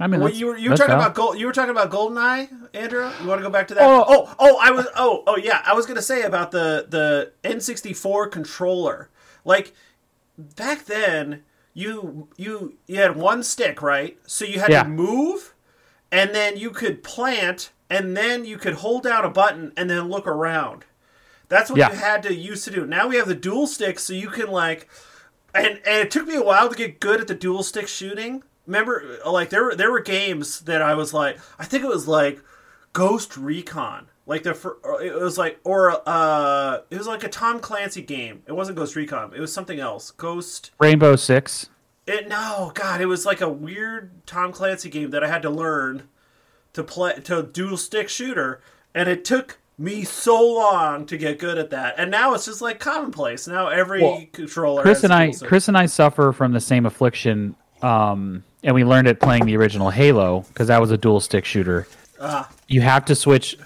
I 0.04 0.08
mean, 0.08 0.20
well, 0.20 0.30
you 0.34 0.48
were 0.48 0.58
you 0.58 0.70
were 0.70 0.76
talking 0.76 0.90
valid. 0.92 1.06
about 1.06 1.16
gold. 1.16 1.40
You 1.40 1.46
were 1.48 1.54
talking 1.54 1.72
about 1.72 1.90
Goldeneye, 1.90 2.50
Andrew. 2.74 3.10
You 3.22 3.28
want 3.28 3.40
to 3.40 3.44
go 3.44 3.50
back 3.50 3.70
to 3.70 3.74
that? 3.76 3.84
Oh. 3.84 4.04
oh, 4.06 4.36
oh, 4.38 4.60
I 4.62 4.72
was. 4.72 4.86
Oh, 4.98 5.24
oh, 5.26 5.38
yeah. 5.38 5.62
I 5.66 5.74
was 5.74 5.86
gonna 5.86 6.02
say 6.02 6.24
about 6.24 6.52
the 6.52 6.88
the 6.90 7.32
N64 7.50 8.30
controller. 8.30 9.10
Like 9.46 9.74
back 10.38 10.84
then, 10.86 11.44
you 11.74 12.28
you 12.36 12.76
you 12.86 12.98
had 13.00 13.16
one 13.16 13.44
stick, 13.44 13.82
right? 13.82 14.18
So 14.28 14.44
you 14.44 14.60
had 14.60 14.72
Yeah. 14.72 14.84
to 14.84 14.90
move, 14.90 15.54
and 16.12 16.36
then 16.36 16.58
you 16.58 16.70
could 16.72 17.02
plant 17.02 17.72
and 17.90 18.18
then 18.18 18.44
you 18.44 18.58
could 18.58 18.74
hold 18.76 19.04
down 19.04 19.24
a 19.24 19.30
button 19.30 19.72
and 19.78 19.90
then 19.90 20.10
look 20.10 20.28
around. 20.28 20.84
That's 21.48 21.70
what 21.70 21.80
Yeah. 21.80 21.92
you 21.92 21.98
had 21.98 22.24
to 22.24 22.34
use 22.34 22.66
to 22.66 22.72
do. 22.72 22.86
Now 22.86 23.08
we 23.08 23.16
have 23.16 23.28
the 23.28 23.36
dual 23.36 23.68
stick, 23.68 24.00
so 24.00 24.12
you 24.12 24.28
can 24.30 24.48
like, 24.50 24.90
and 25.56 25.80
and 25.86 26.00
it 26.02 26.12
took 26.12 26.28
me 26.28 26.36
a 26.36 26.44
while 26.44 26.68
to 26.68 26.76
get 26.76 27.00
good 27.00 27.22
at 27.22 27.28
the 27.28 27.36
dual 27.36 27.64
stick 27.64 27.88
shooting. 27.88 28.44
Remember, 28.66 29.20
like 29.26 29.50
there 29.50 29.64
were 29.64 29.76
there 29.76 29.92
were 29.92 30.00
games 30.00 30.62
that 30.62 30.82
I 30.82 30.94
was 30.96 31.14
like, 31.14 31.38
I 31.60 31.66
think 31.66 31.84
it 31.84 31.90
was 31.90 32.08
like 32.08 32.42
Ghost 32.94 33.36
Recon, 33.38 34.08
like 34.26 34.44
the 34.44 34.54
fir- 34.54 34.78
it 35.02 35.14
was 35.20 35.38
like 35.38 35.60
or 35.64 36.02
uh 36.08 36.80
it 36.90 36.98
was 36.98 37.08
like 37.08 37.24
a 37.24 37.30
Tom 37.30 37.60
Clancy 37.60 38.02
game. 38.02 38.44
It 38.48 38.54
wasn't 38.54 38.78
Ghost 38.78 38.96
Recon. 38.96 39.34
It 39.36 39.40
was 39.42 39.52
something 39.54 39.80
else. 39.80 40.12
Ghost. 40.12 40.72
Rainbow 40.80 41.16
Six. 41.16 41.70
It 42.06 42.28
no, 42.28 42.72
God, 42.74 43.02
it 43.02 43.06
was 43.06 43.26
like 43.26 43.42
a 43.42 43.50
weird 43.50 44.26
Tom 44.26 44.52
Clancy 44.52 44.90
game 44.90 45.10
that 45.12 45.24
I 45.24 45.28
had 45.28 45.42
to 45.44 45.50
learn 45.50 46.10
to 46.74 46.84
play 46.84 47.14
to 47.26 47.44
dual 47.44 47.78
stick 47.78 48.10
shooter, 48.10 48.62
and 48.96 49.08
it 49.10 49.24
took 49.26 49.60
me 49.78 50.04
so 50.04 50.40
long 50.40 51.06
to 51.08 51.18
get 51.18 51.40
good 51.40 51.58
at 51.58 51.70
that. 51.72 51.96
And 51.98 52.12
now 52.12 52.34
it's 52.34 52.46
just 52.46 52.62
like 52.62 52.80
commonplace. 52.80 53.48
Now 53.48 53.68
every 53.70 54.02
Well, 54.04 54.24
controller. 54.32 54.82
Chris 54.82 55.02
has 55.02 55.04
and 55.06 55.14
I. 55.14 55.32
Chris 55.48 55.68
and 55.68 55.78
I 55.78 55.86
suffer 55.86 56.32
from 56.32 56.52
the 56.52 56.60
same 56.60 56.86
affliction, 56.86 57.56
um, 57.82 58.44
and 58.64 58.74
we 58.74 58.84
learned 58.84 59.08
it 59.08 59.20
playing 59.20 59.46
the 59.46 59.58
original 59.58 59.90
Halo 59.90 60.42
because 60.50 60.68
that 60.68 60.80
was 60.80 60.92
a 60.92 60.98
dual 60.98 61.20
stick 61.20 61.46
shooter. 61.46 61.88
Ah. 62.20 62.50
You 62.68 62.82
have 62.82 63.06
to 63.06 63.16
switch. 63.16 63.58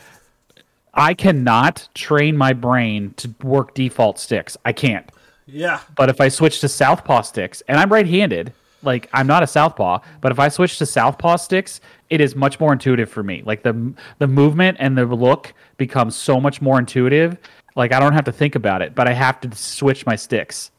I 0.93 1.13
cannot 1.13 1.87
train 1.93 2.35
my 2.35 2.53
brain 2.53 3.13
to 3.17 3.33
work 3.43 3.73
default 3.75 4.19
sticks. 4.19 4.57
I 4.65 4.73
can't. 4.73 5.09
Yeah, 5.49 5.79
But 5.95 6.09
if 6.09 6.19
I 6.19 6.27
switch 6.27 6.59
to 6.59 6.67
southpaw 6.67 7.21
sticks, 7.21 7.63
and 7.69 7.79
I'm 7.79 7.89
right-handed, 7.89 8.51
like 8.83 9.09
I'm 9.13 9.27
not 9.27 9.43
a 9.43 9.47
southpaw, 9.47 9.99
but 10.19 10.31
if 10.33 10.39
I 10.39 10.49
switch 10.49 10.77
to 10.79 10.85
southpaw 10.85 11.37
sticks, 11.37 11.79
it 12.09 12.19
is 12.19 12.35
much 12.35 12.59
more 12.59 12.73
intuitive 12.73 13.09
for 13.09 13.23
me. 13.23 13.43
Like 13.45 13.63
the 13.63 13.93
the 14.19 14.27
movement 14.27 14.77
and 14.79 14.97
the 14.97 15.05
look 15.05 15.53
becomes 15.77 16.15
so 16.17 16.41
much 16.41 16.61
more 16.61 16.77
intuitive. 16.79 17.37
Like 17.77 17.93
I 17.93 17.99
don't 17.99 18.13
have 18.13 18.25
to 18.25 18.31
think 18.31 18.55
about 18.55 18.81
it, 18.81 18.93
but 18.93 19.07
I 19.07 19.13
have 19.13 19.39
to 19.41 19.55
switch 19.55 20.05
my 20.05 20.17
sticks. 20.17 20.71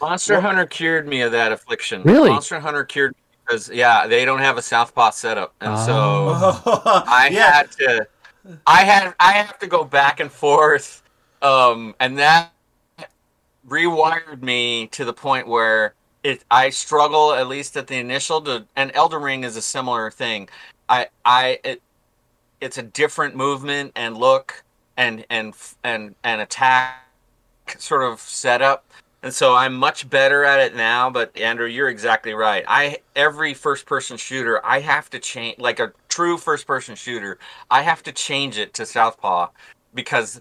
Monster 0.00 0.40
Hunter 0.40 0.66
cured 0.66 1.06
me 1.06 1.22
of 1.22 1.32
that 1.32 1.52
affliction. 1.52 2.02
Really? 2.04 2.30
Monster 2.30 2.60
Hunter 2.60 2.84
cured 2.84 3.12
me 3.12 3.19
because 3.50 3.68
yeah, 3.70 4.06
they 4.06 4.24
don't 4.24 4.38
have 4.38 4.56
a 4.58 4.62
Southpaw 4.62 5.10
setup, 5.10 5.54
and 5.60 5.76
so 5.78 5.96
Oh. 5.96 7.02
I 7.06 7.28
yeah. 7.32 7.52
had 7.52 7.72
to, 7.72 8.06
I 8.66 8.84
had, 8.84 9.14
I 9.18 9.32
have 9.32 9.58
to 9.58 9.66
go 9.66 9.84
back 9.84 10.20
and 10.20 10.30
forth, 10.30 11.02
um, 11.42 11.94
and 11.98 12.18
that 12.18 12.52
rewired 13.68 14.42
me 14.42 14.86
to 14.88 15.04
the 15.04 15.12
point 15.12 15.46
where 15.48 15.94
it, 16.22 16.44
I 16.50 16.70
struggle 16.70 17.32
at 17.32 17.48
least 17.48 17.76
at 17.76 17.86
the 17.88 17.96
initial. 17.96 18.40
To, 18.42 18.66
and 18.76 18.92
Elden 18.94 19.22
Ring 19.22 19.44
is 19.44 19.56
a 19.56 19.62
similar 19.62 20.10
thing. 20.10 20.48
I, 20.88 21.08
I, 21.24 21.58
it, 21.64 21.82
it's 22.60 22.78
a 22.78 22.82
different 22.82 23.34
movement 23.34 23.92
and 23.96 24.16
look 24.16 24.62
and 24.96 25.24
and 25.30 25.54
and 25.82 26.14
and 26.22 26.40
attack 26.40 27.02
sort 27.78 28.02
of 28.04 28.20
setup. 28.20 28.84
And 29.22 29.34
so 29.34 29.54
I'm 29.54 29.74
much 29.74 30.08
better 30.08 30.44
at 30.44 30.60
it 30.60 30.74
now, 30.74 31.10
but 31.10 31.36
Andrew, 31.36 31.66
you're 31.66 31.90
exactly 31.90 32.32
right. 32.32 32.64
I 32.66 32.98
every 33.14 33.52
first 33.52 33.84
person 33.84 34.16
shooter, 34.16 34.64
I 34.64 34.80
have 34.80 35.10
to 35.10 35.18
change 35.18 35.58
like 35.58 35.78
a 35.78 35.92
true 36.08 36.38
first 36.38 36.66
person 36.66 36.94
shooter, 36.94 37.38
I 37.70 37.82
have 37.82 38.02
to 38.04 38.12
change 38.12 38.56
it 38.56 38.72
to 38.74 38.86
southpaw 38.86 39.48
because 39.92 40.40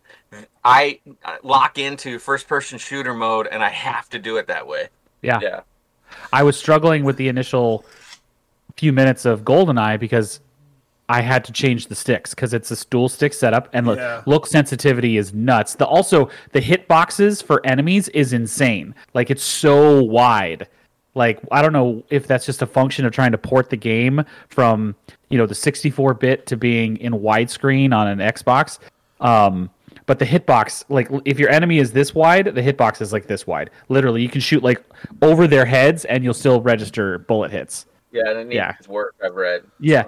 I 0.64 1.00
uh, 1.26 1.38
lock 1.44 1.78
into 1.78 2.20
first 2.20 2.48
person 2.48 2.78
shooter 2.78 3.14
mode 3.14 3.48
and 3.48 3.64
I 3.64 3.70
have 3.70 4.10
to 4.12 4.20
do 4.20 4.38
it 4.38 4.48
that 4.48 4.66
way. 4.66 4.88
Yeah. 5.22 5.40
Yeah. 5.42 5.62
I 6.32 6.44
was 6.44 6.58
struggling 6.58 7.04
with 7.04 7.18
the 7.18 7.28
initial 7.28 7.84
few 8.78 8.94
minutes 8.94 9.26
of 9.26 9.44
GoldenEye 9.44 10.00
because 10.00 10.40
I 11.10 11.22
had 11.22 11.44
to 11.46 11.52
change 11.52 11.88
the 11.88 11.96
sticks 11.96 12.36
because 12.36 12.54
it's 12.54 12.70
a 12.70 12.86
dual 12.88 13.10
stick 13.10 13.34
setup 13.34 13.68
and 13.74 13.88
look, 13.88 13.98
Yeah. 13.98 14.22
look 14.28 14.46
sensitivity 14.46 15.18
is 15.18 15.34
nuts. 15.34 15.74
The 15.76 15.86
also 15.86 16.30
the 16.52 16.62
hit 16.62 16.88
boxes 16.88 17.42
for 17.42 17.66
enemies 17.66 18.08
is 18.10 18.32
insane. 18.32 18.94
Like 19.16 19.32
it's 19.32 19.44
so 19.44 20.04
wide. 20.04 20.68
Like 21.16 21.40
I 21.52 21.64
don't 21.64 21.74
know 21.74 22.04
if 22.12 22.28
that's 22.28 22.46
just 22.46 22.62
a 22.62 22.68
function 22.68 23.06
of 23.06 23.12
trying 23.12 23.32
to 23.32 23.40
port 23.40 23.72
the 23.72 23.76
game 23.76 24.24
from 24.50 24.96
you 25.30 25.38
know 25.40 25.48
the 25.48 25.56
64 25.56 26.14
bit 26.14 26.46
to 26.46 26.56
being 26.56 26.98
in 26.98 27.14
widescreen 27.14 27.92
on 27.94 28.08
an 28.08 28.20
Xbox. 28.20 28.78
Um, 29.20 29.72
but 30.06 30.20
the 30.20 30.26
hitbox, 30.26 30.86
like 30.90 31.10
if 31.26 31.40
your 31.40 31.50
enemy 31.50 31.80
is 31.80 31.92
this 31.92 32.14
wide, 32.14 32.46
the 32.54 32.62
hitbox 32.62 33.02
is 33.02 33.12
like 33.12 33.26
this 33.28 33.48
wide. 33.48 33.72
Literally, 33.90 34.22
you 34.22 34.30
can 34.30 34.42
shoot 34.42 34.62
like 34.64 34.84
over 35.24 35.48
their 35.48 35.66
heads 35.66 36.06
and 36.06 36.24
you'll 36.24 36.34
still 36.36 36.62
register 36.62 37.18
bullet 37.18 37.50
hits. 37.52 37.88
Yeah, 38.12 38.30
it 38.32 38.46
needs 38.48 38.56
Yeah. 38.56 38.74
work, 38.88 39.16
I've 39.24 39.36
read. 39.36 39.64
Yeah. 39.80 40.06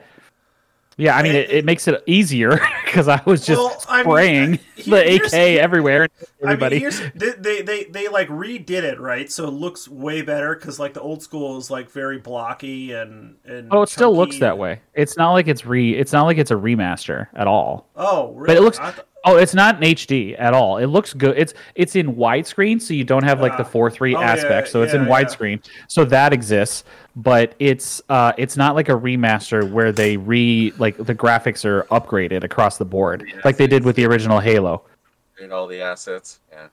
Yeah, 0.98 1.16
I 1.18 1.24
mean, 1.24 1.36
it, 1.36 1.50
it 1.50 1.66
makes 1.66 1.88
it 1.88 2.04
easier 2.06 2.60
because 2.86 3.08
I 3.08 3.22
was 3.26 3.46
just 3.46 3.60
Well, 3.60 3.84
I 3.90 4.04
mean, 4.04 4.06
spraying 4.12 4.60
he- 4.76 4.92
the 4.92 5.16
AK 5.16 5.34
everywhere. 5.34 6.10
I 6.22 6.26
Everybody. 6.44 6.76
mean, 6.76 6.82
here's, 6.82 7.00
they, 7.16 7.32
they 7.40 7.62
they 7.62 7.84
they 7.86 8.08
like 8.08 8.28
redid 8.28 8.70
it 8.84 9.00
right, 9.00 9.32
so 9.32 9.48
it 9.48 9.52
looks 9.52 9.88
way 9.88 10.22
better 10.22 10.54
because 10.54 10.80
like 10.80 10.94
the 10.94 11.02
old 11.02 11.24
school 11.24 11.58
is 11.58 11.72
like 11.72 11.90
very 11.90 12.18
blocky 12.20 12.92
and 12.94 13.36
and. 13.46 13.70
oh, 13.72 13.84
it 13.84 13.90
still 13.90 14.16
looks 14.16 14.32
chunky. 14.36 14.40
that 14.42 14.58
way. 14.58 14.82
It's 14.94 15.18
not 15.18 15.32
like 15.32 15.48
it's 15.48 15.66
re. 15.66 15.96
It's 15.96 16.12
not 16.14 16.24
like 16.24 16.38
it's 16.38 16.52
a 16.52 16.56
remaster 16.56 17.28
at 17.36 17.48
all. 17.48 17.88
Oh, 17.96 18.34
really? 18.34 18.48
But 18.48 18.58
it 18.58 18.62
looks. 18.62 18.78
I 18.80 18.92
th- 18.92 19.06
Oh, 19.24 19.38
it's 19.38 19.54
not 19.54 19.76
in 19.84 19.92
HD 19.96 20.36
at 20.40 20.54
all. 20.54 20.78
It 20.78 20.88
looks 20.88 21.14
good. 21.14 21.38
It's 21.38 21.54
it's 21.76 21.96
in 21.96 22.16
widescreen, 22.16 22.82
so 22.82 22.94
you 22.94 23.04
don't 23.04 23.24
have 23.24 23.40
like 23.40 23.56
the 23.58 23.64
Ah. 23.64 23.68
four 23.68 23.92
three 23.92 24.16
Oh, 24.16 24.20
yeah, 24.20 24.32
aspect. 24.32 24.70
So 24.70 24.82
it's 24.82 24.94
in 24.94 25.04
yeah, 25.04 25.08
yeah. 25.20 25.24
widescreen. 25.24 25.64
So 25.88 26.06
that 26.06 26.34
exists, 26.34 26.84
but 27.16 27.54
it's 27.60 28.02
uh 28.10 28.34
it's 28.38 28.58
not 28.58 28.74
like 28.76 28.90
a 28.90 28.94
remaster 28.94 29.70
where 29.72 29.92
they 29.92 30.18
re 30.18 30.74
like 30.80 30.98
the 30.98 31.14
graphics 31.14 31.66
are 31.66 31.84
upgraded 31.92 32.44
across 32.44 32.78
the 32.80 32.86
board, 32.86 33.24
Yeah, 33.28 33.42
like 33.46 33.58
they 33.58 33.68
did 33.68 33.86
with 33.86 33.96
the 33.96 34.06
original 34.06 34.40
Halo. 34.40 34.84
Read 35.40 35.52
all 35.52 35.68
the 35.68 35.82
assets. 35.82 36.40
Yeah. 36.52 36.68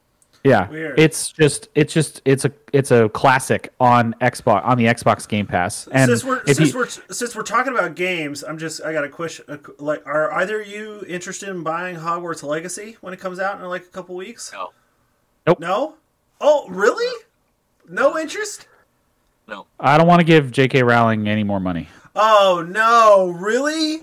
Yeah, 0.44 0.68
Weird. 0.68 0.98
it's 0.98 1.32
just 1.32 1.68
it's 1.74 1.92
just 1.92 2.22
it's 2.24 2.44
a 2.44 2.52
it's 2.72 2.90
a 2.90 3.08
classic 3.08 3.72
on 3.80 4.14
Xbox 4.20 4.64
on 4.64 4.78
the 4.78 4.84
Xbox 4.84 5.28
Game 5.28 5.46
Pass. 5.46 5.88
And 5.88 6.08
since 6.08 6.24
we're 6.24 6.44
since 6.46 6.72
you, 6.72 6.78
we're 6.78 6.88
since 6.88 7.34
we're 7.34 7.42
talking 7.42 7.72
about 7.72 7.96
games, 7.96 8.44
I'm 8.44 8.56
just 8.58 8.82
I 8.82 8.92
got 8.92 9.04
a 9.04 9.08
question. 9.08 9.60
Like, 9.78 10.06
are 10.06 10.32
either 10.34 10.62
you 10.62 11.04
interested 11.08 11.48
in 11.48 11.62
buying 11.62 11.96
Hogwarts 11.96 12.42
Legacy 12.42 12.96
when 13.00 13.12
it 13.12 13.20
comes 13.20 13.40
out 13.40 13.60
in 13.60 13.66
like 13.66 13.82
a 13.82 13.86
couple 13.86 14.14
weeks? 14.14 14.52
No. 14.52 14.70
No. 15.58 15.94
Oh, 16.40 16.68
really? 16.68 17.24
No 17.88 18.16
interest? 18.18 18.68
No. 19.48 19.66
I 19.80 19.98
don't 19.98 20.06
want 20.06 20.20
to 20.20 20.24
give 20.24 20.50
J.K. 20.52 20.82
Rowling 20.82 21.26
any 21.26 21.42
more 21.42 21.58
money. 21.58 21.88
Oh 22.14 22.64
no! 22.68 23.28
Really? 23.30 24.02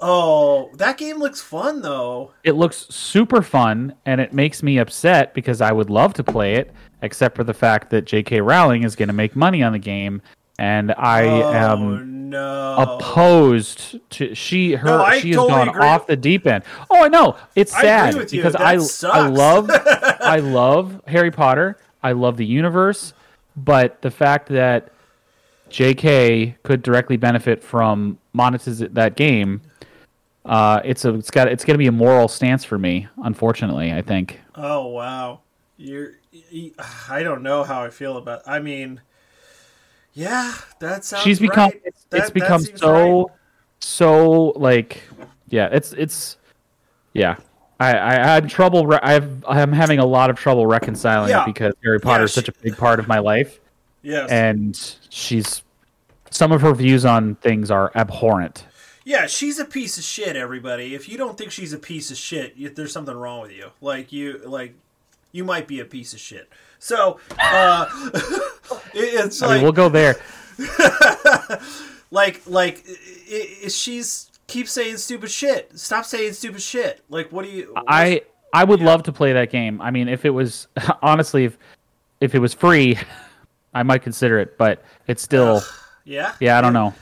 Oh, 0.00 0.70
that 0.74 0.96
game 0.98 1.18
looks 1.18 1.40
fun 1.40 1.82
though. 1.82 2.32
it 2.44 2.52
looks 2.52 2.86
super 2.90 3.42
fun 3.42 3.94
and 4.06 4.20
it 4.20 4.32
makes 4.32 4.62
me 4.62 4.78
upset 4.78 5.34
because 5.34 5.60
I 5.60 5.72
would 5.72 5.90
love 5.90 6.14
to 6.14 6.24
play 6.24 6.54
it, 6.54 6.72
except 7.02 7.34
for 7.36 7.44
the 7.44 7.54
fact 7.54 7.90
that 7.90 8.04
J.K. 8.04 8.40
Rowling 8.40 8.84
is 8.84 8.94
going 8.96 9.08
to 9.08 9.12
make 9.14 9.34
money 9.34 9.62
on 9.62 9.72
the 9.72 9.78
game, 9.78 10.22
and 10.58 10.92
I 10.92 11.24
oh 11.26 11.52
am 11.52 12.30
no! 12.30 12.76
opposed 12.78 13.98
to 14.10 14.34
she 14.34 14.74
her 14.74 14.86
No, 14.98 15.10
she 15.18 15.28
has 15.30 15.36
totally 15.36 15.48
gone 15.48 15.68
agree. 15.70 15.82
off 15.86 16.06
the 16.06 16.16
deep 16.16 16.46
end. 16.46 16.62
Oh, 16.90 17.02
I 17.04 17.08
know 17.08 17.36
it's 17.56 17.74
I 17.74 17.80
sad 17.82 18.14
you. 18.14 18.24
because 18.42 18.52
That 18.52 18.62
I 18.62 18.74
I 19.12 19.28
love 19.28 19.68
I 20.20 20.36
love 20.38 21.00
Harry 21.08 21.30
Potter. 21.30 21.78
I 22.02 22.12
love 22.12 22.36
the 22.36 22.46
universe, 22.46 23.14
but 23.56 24.00
the 24.02 24.10
fact 24.12 24.48
that 24.50 24.92
J.K. 25.70 26.56
could 26.62 26.82
directly 26.82 27.16
benefit 27.16 27.62
from 27.62 28.18
monetize 28.34 28.92
that 28.94 29.16
game. 29.16 29.60
Uh, 30.48 30.80
it's 30.84 31.04
a 31.04 31.14
it's 31.14 31.30
got 31.30 31.48
it's 31.48 31.64
gonna 31.64 31.78
be 31.78 31.86
a 31.88 31.92
moral 31.92 32.28
stance 32.28 32.64
for 32.64 32.78
me. 32.78 33.06
Unfortunately, 33.22 33.92
I 33.92 34.02
think. 34.02 34.40
Oh 34.54 34.86
wow, 34.86 35.40
you're. 35.76 36.12
I 37.08 37.22
don't 37.22 37.42
know 37.42 37.64
how 37.64 37.82
I 37.84 37.90
feel 37.90 38.16
about. 38.16 38.42
I 38.46 38.58
mean, 38.60 39.00
yeah, 40.14 40.54
that 40.80 41.04
sounds. 41.04 41.22
she's 41.24 41.38
become 41.38 41.70
right. 41.70 41.82
it's, 41.84 42.04
That- 42.10 42.20
it's 42.22 42.30
become 42.30 42.62
so 42.62 43.18
right. 43.22 43.26
so 43.80 44.32
like 44.56 45.02
yeah 45.48 45.68
it's 45.72 45.92
it's 45.94 46.36
yeah 47.14 47.36
I, 47.80 47.96
I 47.98 48.12
had 48.14 48.48
trouble 48.50 48.86
re- 48.86 48.98
I've 49.02 49.44
I'm 49.46 49.72
having 49.72 49.98
a 49.98 50.04
lot 50.06 50.30
of 50.30 50.36
trouble 50.36 50.66
reconciling 50.66 51.30
Yeah. 51.30 51.42
it 51.44 51.46
because 51.46 51.74
Harry 51.84 52.00
Potter 52.00 52.24
is 52.24 52.30
she- 52.32 52.34
such 52.40 52.48
a 52.48 52.52
big 52.62 52.76
part 52.76 52.98
of 53.00 53.08
my 53.08 53.18
life 53.18 53.60
Yes. 54.02 54.30
and 54.30 54.96
she's 55.10 55.62
some 56.30 56.52
of 56.52 56.60
her 56.60 56.74
views 56.74 57.04
on 57.04 57.34
things 57.36 57.70
are 57.70 57.90
abhorrent 57.94 58.64
yeah, 59.08 59.26
she's 59.26 59.58
a 59.58 59.64
piece 59.64 59.96
of 59.96 60.04
shit. 60.04 60.36
Everybody, 60.36 60.94
if 60.94 61.08
you 61.08 61.16
don't 61.16 61.38
think 61.38 61.50
she's 61.50 61.72
a 61.72 61.78
piece 61.78 62.10
of 62.10 62.18
shit, 62.18 62.76
there's 62.76 62.92
something 62.92 63.16
wrong 63.16 63.40
with 63.40 63.52
you. 63.52 63.70
Like 63.80 64.12
you, 64.12 64.36
like 64.44 64.74
you 65.32 65.44
might 65.44 65.66
be 65.66 65.80
a 65.80 65.86
piece 65.86 66.12
of 66.12 66.20
shit. 66.20 66.46
So, 66.78 67.18
uh, 67.40 67.86
it- 68.92 69.24
it's 69.24 69.40
I 69.40 69.46
like 69.46 69.54
mean 69.54 69.62
we'll 69.62 69.72
go 69.72 69.88
there 69.88 70.16
like 72.10 72.42
like 72.46 72.84
i 73.30 73.48
i 73.64 73.68
she's 73.68 74.30
keep 74.46 74.68
saying 74.68 74.98
stupid 74.98 75.30
shit. 75.30 75.78
Stop 75.78 76.04
saying 76.04 76.34
stupid 76.34 76.60
shit. 76.60 77.02
Like, 77.08 77.32
what 77.32 77.46
do 77.46 77.50
you? 77.50 77.72
I 77.88 78.20
I 78.52 78.64
would 78.64 78.80
love 78.80 79.04
to 79.04 79.12
play 79.12 79.32
that 79.32 79.50
game 79.50 79.80
I 79.80 79.90
mean 79.90 80.08
if 80.08 80.26
it 80.26 80.30
was 80.30 80.68
honestly 81.02 81.46
if 81.46 81.56
if 82.20 82.34
it 82.34 82.40
was 82.40 82.52
free 82.52 82.98
I 83.72 83.82
might 83.84 84.02
consider 84.02 84.38
it 84.38 84.58
but 84.58 84.84
it's 85.06 85.22
still 85.22 85.62
yeah 86.04 86.34
yeah 86.40 86.58
I 86.58 86.60
don't 86.60 86.74
know 86.74 86.92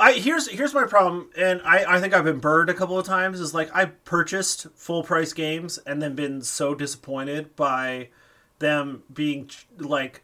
I 0.00 0.14
here's 0.14 0.48
here's 0.48 0.72
my 0.72 0.84
problem, 0.84 1.28
and 1.36 1.60
I 1.62 1.96
I 1.96 2.00
think 2.00 2.14
I've 2.14 2.24
been 2.24 2.38
burned 2.38 2.70
a 2.70 2.74
couple 2.74 2.98
of 2.98 3.06
times. 3.06 3.38
Is 3.38 3.52
like 3.52 3.70
I 3.74 3.84
purchased 3.84 4.66
full 4.74 5.04
price 5.04 5.34
games 5.34 5.78
and 5.86 6.00
then 6.00 6.14
been 6.14 6.40
so 6.40 6.74
disappointed 6.74 7.54
by 7.54 8.08
them 8.60 9.02
being 9.12 9.50
like 9.78 10.22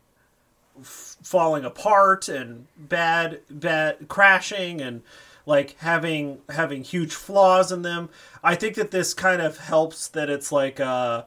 f- 0.80 1.16
falling 1.22 1.64
apart 1.66 2.26
and 2.28 2.66
bad 2.78 3.40
bad 3.50 4.08
crashing 4.08 4.80
and 4.80 5.02
like 5.44 5.76
having 5.80 6.38
having 6.48 6.82
huge 6.82 7.14
flaws 7.14 7.70
in 7.70 7.82
them. 7.82 8.08
I 8.42 8.54
think 8.54 8.76
that 8.76 8.92
this 8.92 9.12
kind 9.12 9.42
of 9.42 9.58
helps 9.58 10.08
that 10.08 10.30
it's 10.30 10.50
like 10.50 10.80
uh 10.80 11.24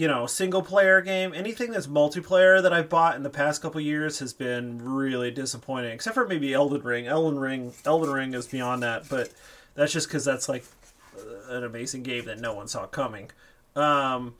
you 0.00 0.08
know, 0.08 0.24
single 0.24 0.62
player 0.62 1.02
game, 1.02 1.34
anything 1.34 1.72
that's 1.72 1.86
multiplayer 1.86 2.62
that 2.62 2.72
I've 2.72 2.88
bought 2.88 3.16
in 3.16 3.22
the 3.22 3.28
past 3.28 3.60
couple 3.60 3.82
years 3.82 4.18
has 4.20 4.32
been 4.32 4.78
really 4.82 5.30
disappointing. 5.30 5.90
Except 5.92 6.14
for 6.14 6.26
maybe 6.26 6.54
Elden 6.54 6.80
Ring. 6.82 7.06
Elden 7.06 7.38
Ring, 7.38 7.74
Elden 7.84 8.10
Ring 8.10 8.32
is 8.32 8.46
beyond 8.46 8.82
that, 8.82 9.10
but 9.10 9.30
that's 9.74 9.92
just 9.92 10.08
because 10.08 10.24
that's 10.24 10.48
like 10.48 10.64
uh, 11.18 11.54
an 11.54 11.64
amazing 11.64 12.02
game 12.02 12.24
that 12.24 12.40
no 12.40 12.54
one 12.54 12.66
saw 12.66 12.86
coming. 12.86 13.30
Um, 13.76 14.36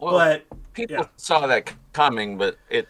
Well, 0.00 0.14
but 0.14 0.44
people 0.72 0.96
yeah. 0.96 1.06
saw 1.18 1.46
that 1.46 1.72
coming, 1.92 2.36
but 2.36 2.56
it, 2.68 2.88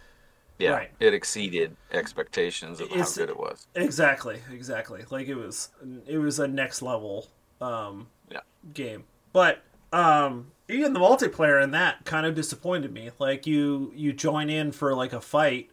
yeah, 0.59 0.71
Right. 0.71 0.91
it 1.01 1.13
exceeded 1.13 1.77
expectations 1.93 2.81
of 2.81 2.87
It's- 2.93 3.11
how 3.15 3.21
good 3.25 3.29
it 3.29 3.37
was. 3.39 3.67
exactly, 3.75 4.41
exactly, 4.51 5.05
like 5.11 5.29
it 5.29 5.35
was, 5.35 5.69
it 6.07 6.17
was 6.17 6.39
a 6.39 6.49
next 6.49 6.81
level 6.81 7.29
um, 7.61 8.07
Yeah. 8.31 8.41
game. 8.73 9.05
But 9.35 9.63
um, 9.95 10.51
even 10.69 10.93
the 10.93 11.01
multiplayer 11.01 11.63
in 11.63 11.71
that 11.73 12.05
kind 12.05 12.27
of 12.27 12.35
disappointed 12.35 12.93
me. 12.93 13.11
Like 13.19 13.47
you, 13.47 13.93
you 13.95 14.13
join 14.13 14.51
in 14.51 14.73
for 14.73 14.95
like 14.95 15.13
a 15.13 15.21
fight, 15.21 15.71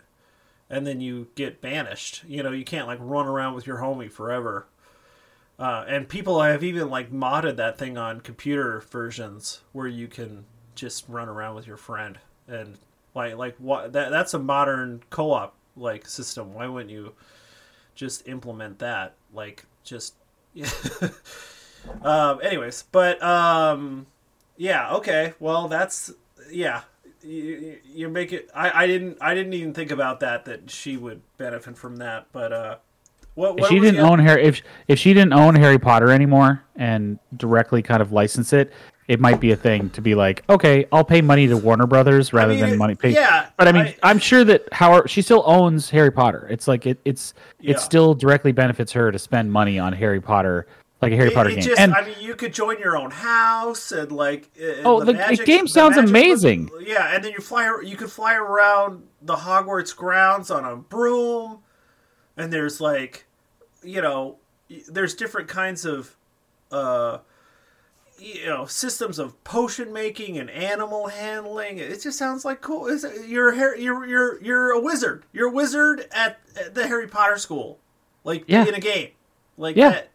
and 0.69 0.85
then 0.85 1.01
you 1.01 1.27
get 1.35 1.61
banished. 1.61 2.23
You 2.27 2.43
know, 2.43 2.51
you 2.51 2.63
can't 2.63 2.87
like 2.87 2.99
run 3.01 3.27
around 3.27 3.55
with 3.55 3.65
your 3.65 3.77
homie 3.77 4.11
forever. 4.11 4.67
Uh, 5.57 5.85
and 5.87 6.09
people 6.09 6.41
have 6.41 6.63
even 6.63 6.89
like 6.89 7.11
modded 7.11 7.55
that 7.57 7.77
thing 7.77 7.97
on 7.97 8.21
computer 8.21 8.79
versions 8.79 9.61
where 9.73 9.87
you 9.87 10.07
can 10.07 10.45
just 10.73 11.07
run 11.07 11.29
around 11.29 11.55
with 11.55 11.67
your 11.67 11.77
friend 11.77 12.17
and 12.47 12.77
like 13.13 13.35
like 13.35 13.55
what 13.57 13.93
that 13.93 14.09
that's 14.09 14.33
a 14.33 14.39
modern 14.39 15.03
co-op 15.09 15.53
like 15.75 16.07
system. 16.07 16.53
Why 16.53 16.67
wouldn't 16.67 16.91
you 16.91 17.13
just 17.93 18.27
implement 18.27 18.79
that? 18.79 19.13
Like 19.33 19.65
just 19.83 20.15
um 22.03 22.39
anyways, 22.43 22.85
but 22.91 23.21
um 23.21 24.07
yeah, 24.61 24.93
okay. 24.93 25.33
Well, 25.39 25.67
that's 25.67 26.11
yeah. 26.51 26.81
You, 27.23 27.77
you 27.83 28.09
make 28.09 28.31
it. 28.31 28.49
I, 28.53 28.83
I 28.83 28.87
didn't. 28.87 29.17
I 29.19 29.33
didn't 29.33 29.53
even 29.53 29.73
think 29.73 29.89
about 29.89 30.19
that. 30.19 30.45
That 30.45 30.69
she 30.69 30.97
would 30.97 31.21
benefit 31.37 31.77
from 31.77 31.95
that. 31.97 32.27
But 32.31 32.53
uh, 32.53 32.75
what? 33.33 33.53
If 33.55 33.59
what 33.61 33.69
she 33.69 33.79
didn't 33.79 33.95
the- 33.95 34.07
own 34.07 34.19
Harry, 34.19 34.43
if 34.43 34.61
if 34.87 34.99
she 34.99 35.15
didn't 35.15 35.33
own 35.33 35.55
Harry 35.55 35.79
Potter 35.79 36.11
anymore 36.11 36.63
and 36.75 37.17
directly 37.37 37.81
kind 37.81 38.03
of 38.03 38.11
license 38.11 38.53
it, 38.53 38.71
it 39.07 39.19
might 39.19 39.39
be 39.39 39.51
a 39.51 39.55
thing 39.55 39.89
to 39.91 40.01
be 40.01 40.13
like, 40.13 40.43
okay, 40.47 40.85
I'll 40.91 41.03
pay 41.03 41.21
money 41.21 41.47
to 41.47 41.57
Warner 41.57 41.87
Brothers 41.87 42.31
rather 42.31 42.53
mean, 42.53 42.61
than 42.61 42.77
money 42.77 42.93
pay. 42.95 43.09
yeah, 43.13 43.49
but 43.57 43.67
I 43.67 43.71
mean, 43.71 43.85
I- 43.87 43.95
I, 44.03 44.11
am 44.11 44.19
sure 44.19 44.43
that 44.43 44.71
Howard 44.71 45.09
she 45.09 45.23
still 45.23 45.43
owns 45.47 45.89
Harry 45.89 46.11
Potter. 46.11 46.47
It's 46.51 46.67
like 46.67 46.85
it, 46.85 46.99
it's 47.03 47.33
Yeah. 47.59 47.71
it 47.71 47.79
still 47.79 48.13
directly 48.13 48.51
benefits 48.51 48.91
her 48.91 49.11
to 49.11 49.17
spend 49.17 49.51
money 49.51 49.79
on 49.79 49.91
Harry 49.93 50.21
Potter, 50.21 50.67
like 51.01 51.11
a 51.11 51.15
Harry 51.15 51.29
It, 51.29 51.33
Potter 51.33 51.49
it 51.49 51.55
game. 51.55 51.63
just. 51.63 51.79
and 51.79 51.93
I 51.93 52.05
mean, 52.05 52.15
you 52.19 52.35
could 52.35 52.53
join 52.53 52.79
your 52.79 52.95
own 52.97 53.11
house 53.11 53.91
and 53.91 54.11
like. 54.11 54.49
uh, 54.61 54.81
Oh, 54.83 54.99
the- 54.99 55.07
the 55.07 55.13
magic- 55.13 55.45
game 55.45 55.67
sounds 55.67 55.95
magic- 55.95 56.09
amazing. 56.09 56.69
Yeah, 56.79 57.13
and 57.15 57.23
then 57.23 57.31
you 57.31 57.39
fly. 57.39 57.81
You 57.83 57.95
could 57.97 58.11
fly 58.11 58.35
around 58.35 59.07
the 59.21 59.35
Hogwarts 59.35 59.95
grounds 59.95 60.51
on 60.51 60.63
a 60.65 60.75
broom, 60.75 61.59
and 62.37 62.51
there's 62.53 62.79
like, 62.79 63.25
you 63.83 64.01
know, 64.01 64.37
there's 64.89 65.13
different 65.15 65.47
kinds 65.47 65.85
of, 65.85 66.15
uh, 66.71 67.17
you 68.19 68.45
know, 68.45 68.65
systems 68.67 69.17
of 69.17 69.43
potion 69.43 69.91
making 69.91 70.37
and 70.37 70.49
animal 70.51 71.07
handling. 71.07 71.79
It 71.79 72.01
just 72.01 72.19
sounds 72.19 72.45
like 72.45 72.61
cool. 72.61 72.87
It's, 72.87 73.03
you're 73.27 73.49
a 73.49 73.79
you're 73.79 74.05
you're 74.05 74.41
you're 74.43 74.71
a 74.71 74.79
wizard. 74.79 75.25
You're 75.33 75.47
a 75.47 75.51
wizard 75.51 76.05
at, 76.11 76.39
at 76.55 76.75
the 76.75 76.87
Harry 76.87 77.07
Potter 77.07 77.37
school, 77.37 77.79
like 78.23 78.43
Yeah. 78.47 78.67
in 78.67 78.75
a 78.75 78.79
game, 78.79 79.09
like 79.57 79.75
Yeah. 79.75 79.89
that. 79.89 80.10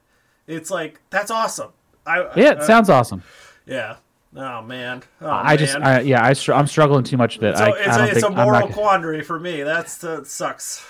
It's 0.47 0.71
like 0.71 1.01
that's 1.11 1.31
awesome. 1.31 1.71
I 2.07 2.21
yeah, 2.37 2.53
it 2.53 2.59
uh, 2.59 2.67
sounds 2.67 2.89
awesome. 2.91 3.23
yeah. 3.67 3.97
Oh 4.37 4.61
man. 4.63 5.03
Oh, 5.23 5.31
I 5.31 5.57
just. 5.57 5.77
I, 5.77 6.01
yeah, 6.01 6.25
I 6.25 6.35
str- 6.35 6.53
I'm 6.53 6.67
struggling 6.67 7.05
too 7.05 7.17
much 7.17 7.39
that 7.39 7.57
So 7.57 7.65
I, 7.65 7.69
it's, 7.71 7.89
I 7.89 7.95
a, 7.95 7.99
don't 7.99 8.09
it's 8.09 8.21
think 8.21 8.33
a 8.39 8.45
moral 8.45 8.61
not. 8.69 8.73
quandary 8.73 9.23
for 9.23 9.41
me. 9.41 9.63
That's 9.63 9.97
that 9.99 10.27
sucks. 10.27 10.85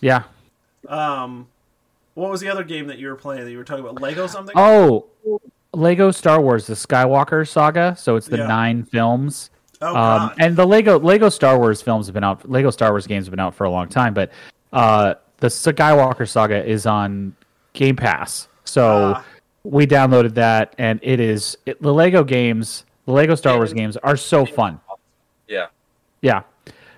Yeah. 0.00 0.22
Um, 0.88 1.48
what 2.14 2.30
was 2.30 2.40
the 2.40 2.48
other 2.48 2.64
game 2.64 2.86
that 2.86 2.98
you 2.98 3.08
were 3.08 3.16
playing? 3.16 3.44
That 3.44 3.50
you 3.50 3.58
were 3.58 3.64
talking 3.64 3.84
about 3.84 4.00
Lego 4.00 4.26
something? 4.28 4.54
Oh, 4.56 5.06
Lego 5.74 6.10
Star 6.10 6.40
Wars, 6.40 6.66
the 6.66 6.74
Skywalker 6.74 7.46
saga. 7.46 7.96
So 7.98 8.16
it's 8.16 8.28
the 8.28 8.38
Yeah. 8.38 8.46
nine 8.46 8.84
films. 8.84 9.50
Oh, 9.80 9.94
Um, 9.96 10.32
and 10.38 10.56
the 10.56 10.66
Lego 10.66 10.98
Lego 10.98 11.28
Star 11.28 11.58
Wars 11.58 11.82
films 11.82 12.06
have 12.06 12.14
been 12.14 12.24
out. 12.24 12.48
Lego 12.48 12.70
Star 12.70 12.90
Wars 12.90 13.06
games 13.06 13.26
have 13.26 13.30
been 13.32 13.40
out 13.40 13.54
for 13.54 13.64
a 13.64 13.70
long 13.70 13.88
time, 13.88 14.14
but 14.14 14.30
uh, 14.72 15.14
the 15.38 15.48
Skywalker 15.48 16.28
saga 16.28 16.64
is 16.64 16.86
on 16.86 17.34
Game 17.78 17.94
Pass. 17.96 18.48
So 18.64 19.14
Ah. 19.14 19.24
we 19.62 19.86
downloaded 19.86 20.34
that, 20.34 20.74
and 20.78 20.98
it 21.02 21.20
is 21.20 21.56
it, 21.64 21.80
the 21.80 21.94
Lego 21.94 22.24
games. 22.24 22.84
The 23.06 23.12
Lego 23.12 23.34
Star 23.36 23.56
Wars 23.56 23.72
games 23.72 23.96
are 23.98 24.16
so 24.16 24.44
fun. 24.44 24.80
Yeah. 25.46 25.68
Yeah. 26.20 26.42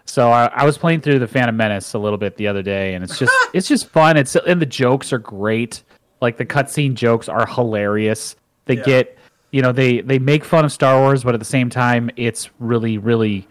So 0.06 0.30
I, 0.32 0.46
I 0.46 0.64
was 0.64 0.76
playing 0.78 1.02
through 1.02 1.20
the 1.20 1.28
Phantom 1.28 1.56
Menace 1.56 1.94
a 1.94 1.98
little 1.98 2.18
bit 2.18 2.36
the 2.36 2.48
other 2.48 2.62
day, 2.62 2.94
and 2.94 3.04
it's 3.04 3.16
just 3.18 3.32
it's 3.52 3.68
just 3.68 3.86
fun. 3.88 4.16
It's 4.16 4.34
and 4.34 4.60
the 4.60 4.66
jokes 4.66 5.12
are 5.12 5.18
great. 5.18 5.82
Like 6.20 6.36
the 6.38 6.46
cutscene 6.46 6.94
jokes 6.94 7.28
are 7.28 7.46
hilarious. 7.46 8.34
They 8.64 8.76
Yeah. 8.78 8.82
get 8.84 9.18
you 9.52 9.60
know 9.62 9.70
they 9.72 10.00
they 10.00 10.18
make 10.18 10.44
fun 10.44 10.64
of 10.64 10.72
Star 10.72 10.98
Wars, 10.98 11.22
but 11.22 11.34
at 11.34 11.40
the 11.40 11.46
same 11.46 11.68
time, 11.70 12.10
it's 12.16 12.48
really 12.58 12.96
really 12.98 13.46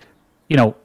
you 0.49 0.57
know 0.57 0.75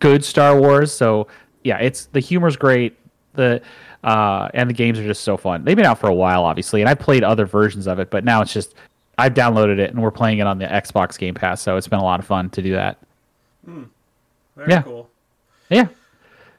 good 0.00 0.24
Star 0.24 0.60
Wars. 0.60 0.92
So 0.92 1.28
yeah, 1.64 1.78
it's 1.78 2.06
the 2.06 2.20
humor's 2.20 2.56
great. 2.56 2.98
The 3.34 3.62
uh, 4.02 4.48
and 4.54 4.68
the 4.68 4.74
games 4.74 4.98
are 4.98 5.04
just 5.04 5.22
so 5.22 5.36
fun. 5.36 5.64
They've 5.64 5.76
been 5.76 5.86
out 5.86 5.98
for 5.98 6.08
a 6.08 6.14
while, 6.14 6.44
obviously, 6.44 6.80
and 6.80 6.88
I've 6.88 6.98
played 6.98 7.24
other 7.24 7.46
versions 7.46 7.86
of 7.86 7.98
it, 7.98 8.10
but 8.10 8.24
now 8.24 8.42
it's 8.42 8.52
just 8.52 8.74
I've 9.18 9.34
downloaded 9.34 9.78
it 9.78 9.90
and 9.90 10.02
we're 10.02 10.10
playing 10.10 10.38
it 10.38 10.46
on 10.46 10.58
the 10.58 10.66
Xbox 10.66 11.18
Game 11.18 11.34
Pass. 11.34 11.60
So 11.60 11.76
it's 11.76 11.88
been 11.88 12.00
a 12.00 12.04
lot 12.04 12.20
of 12.20 12.26
fun 12.26 12.50
to 12.50 12.62
do 12.62 12.72
that. 12.72 12.98
Very 13.64 13.86
yeah. 14.68 14.82
cool. 14.82 15.08
Yeah. 15.68 15.88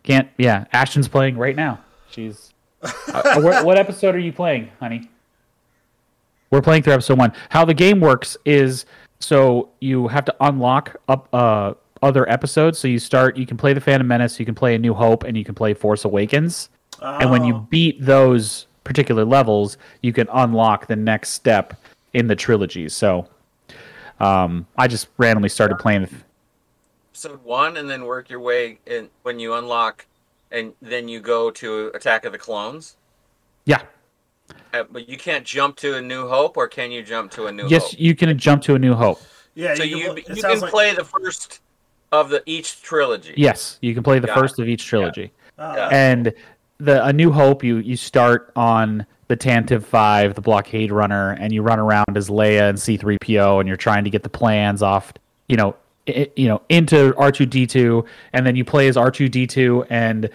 Can't. 0.03 0.29
Yeah. 0.37 0.65
Ashton's 0.73 1.07
playing 1.07 1.37
right 1.37 1.55
now. 1.55 1.79
She's. 2.09 2.53
uh, 2.81 3.41
what, 3.41 3.65
what 3.65 3.77
episode 3.77 4.15
are 4.15 4.19
you 4.19 4.33
playing, 4.33 4.69
honey? 4.79 5.09
We're 6.51 6.61
playing 6.61 6.83
through 6.83 6.93
episode 6.93 7.17
one. 7.17 7.33
How 7.49 7.65
the 7.65 7.73
game 7.73 7.99
works 7.99 8.37
is 8.45 8.85
so 9.19 9.69
you 9.79 10.07
have 10.07 10.25
to 10.25 10.35
unlock 10.41 10.95
up 11.07 11.27
uh, 11.33 11.73
other 12.01 12.29
episodes. 12.29 12.77
So 12.77 12.87
you 12.87 12.99
start. 12.99 13.37
You 13.37 13.45
can 13.45 13.57
play 13.57 13.73
the 13.73 13.81
Phantom 13.81 14.07
Menace. 14.07 14.39
You 14.39 14.45
can 14.45 14.53
play 14.53 14.75
A 14.75 14.77
New 14.77 14.93
Hope, 14.93 15.23
and 15.23 15.35
you 15.37 15.43
can 15.43 15.55
play 15.55 15.73
Force 15.73 16.05
Awakens. 16.05 16.69
And 17.03 17.29
when 17.31 17.43
you 17.43 17.55
Oh. 17.55 17.67
beat 17.69 18.03
those 18.03 18.67
particular 18.83 19.25
levels, 19.25 19.77
you 20.01 20.13
can 20.13 20.27
unlock 20.31 20.87
the 20.87 20.95
next 20.95 21.29
step 21.29 21.73
in 22.13 22.27
the 22.27 22.35
trilogy. 22.35 22.87
So, 22.89 23.27
um, 24.19 24.65
I 24.77 24.87
just 24.87 25.07
randomly 25.17 25.49
started 25.49 25.77
playing. 25.79 26.07
Episode 27.11 27.43
one, 27.43 27.77
and 27.77 27.89
then 27.89 28.05
work 28.05 28.29
your 28.29 28.39
way 28.39 28.79
in 28.85 29.09
when 29.23 29.39
you 29.39 29.53
unlock, 29.53 30.05
and 30.51 30.73
then 30.81 31.07
you 31.07 31.19
go 31.19 31.51
to 31.51 31.91
Attack 31.93 32.25
of 32.25 32.31
the 32.31 32.37
Clones. 32.39 32.95
Yeah. 33.65 33.81
Uh, 34.73 34.83
but 34.89 35.07
you 35.07 35.17
can't 35.17 35.45
jump 35.45 35.75
to 35.77 35.97
a 35.97 36.01
New 36.01 36.27
Hope, 36.27 36.57
or 36.57 36.67
can 36.67 36.91
you 36.91 37.03
jump 37.03 37.31
to 37.31 37.47
a 37.47 37.51
New 37.51 37.67
Yes, 37.67 37.83
Hope? 37.83 37.91
Yes, 37.93 37.99
you 37.99 38.15
can 38.15 38.37
jump 38.37 38.61
to 38.63 38.75
A 38.75 38.79
New 38.79 38.93
Hope. 38.93 39.21
Yeah, 39.55 39.75
So 39.75 39.83
you, 39.83 39.97
you 39.97 40.07
can, 40.07 40.15
you 40.17 40.23
it 40.37 40.41
can 40.41 40.59
like, 40.59 40.71
play 40.71 40.95
the 40.95 41.03
first 41.03 41.59
of 42.11 42.29
the 42.29 42.41
each 42.45 42.81
trilogy. 42.81 43.33
Yes, 43.37 43.77
you 43.81 43.93
can 43.93 44.03
play 44.03 44.19
the 44.19 44.27
Got 44.27 44.37
first 44.39 44.59
of 44.59 44.67
each 44.67 44.85
trilogy. 44.85 45.31
uh, 45.59 45.89
And 45.91 46.33
the 46.83 47.05
A 47.05 47.13
New 47.13 47.31
Hope, 47.31 47.63
you 47.63 47.77
you 47.77 47.95
start 47.95 48.51
on 48.55 49.05
the 49.27 49.37
Tantive 49.37 49.83
Five, 49.83 50.35
the 50.35 50.41
blockade 50.41 50.91
runner, 50.91 51.31
and 51.39 51.53
you 51.53 51.61
run 51.61 51.79
around 51.79 52.15
as 52.15 52.29
Leia 52.29 52.69
and 52.69 52.79
C 52.79 52.97
three 52.97 53.17
PO, 53.17 53.59
and 53.59 53.67
you're 53.67 53.77
trying 53.77 54.03
to 54.03 54.09
get 54.09 54.23
the 54.23 54.29
plans 54.29 54.81
off, 54.81 55.13
you 55.47 55.57
know, 55.57 55.75
i 56.07 56.29
you 56.35 56.47
know, 56.47 56.61
into 56.69 57.15
R 57.17 57.31
two 57.31 57.45
D 57.45 57.65
two, 57.65 58.05
and 58.33 58.45
then 58.45 58.55
you 58.55 58.65
play 58.65 58.87
as 58.87 58.97
R 58.97 59.11
two 59.11 59.29
D 59.29 59.47
two 59.47 59.85
and 59.89 60.29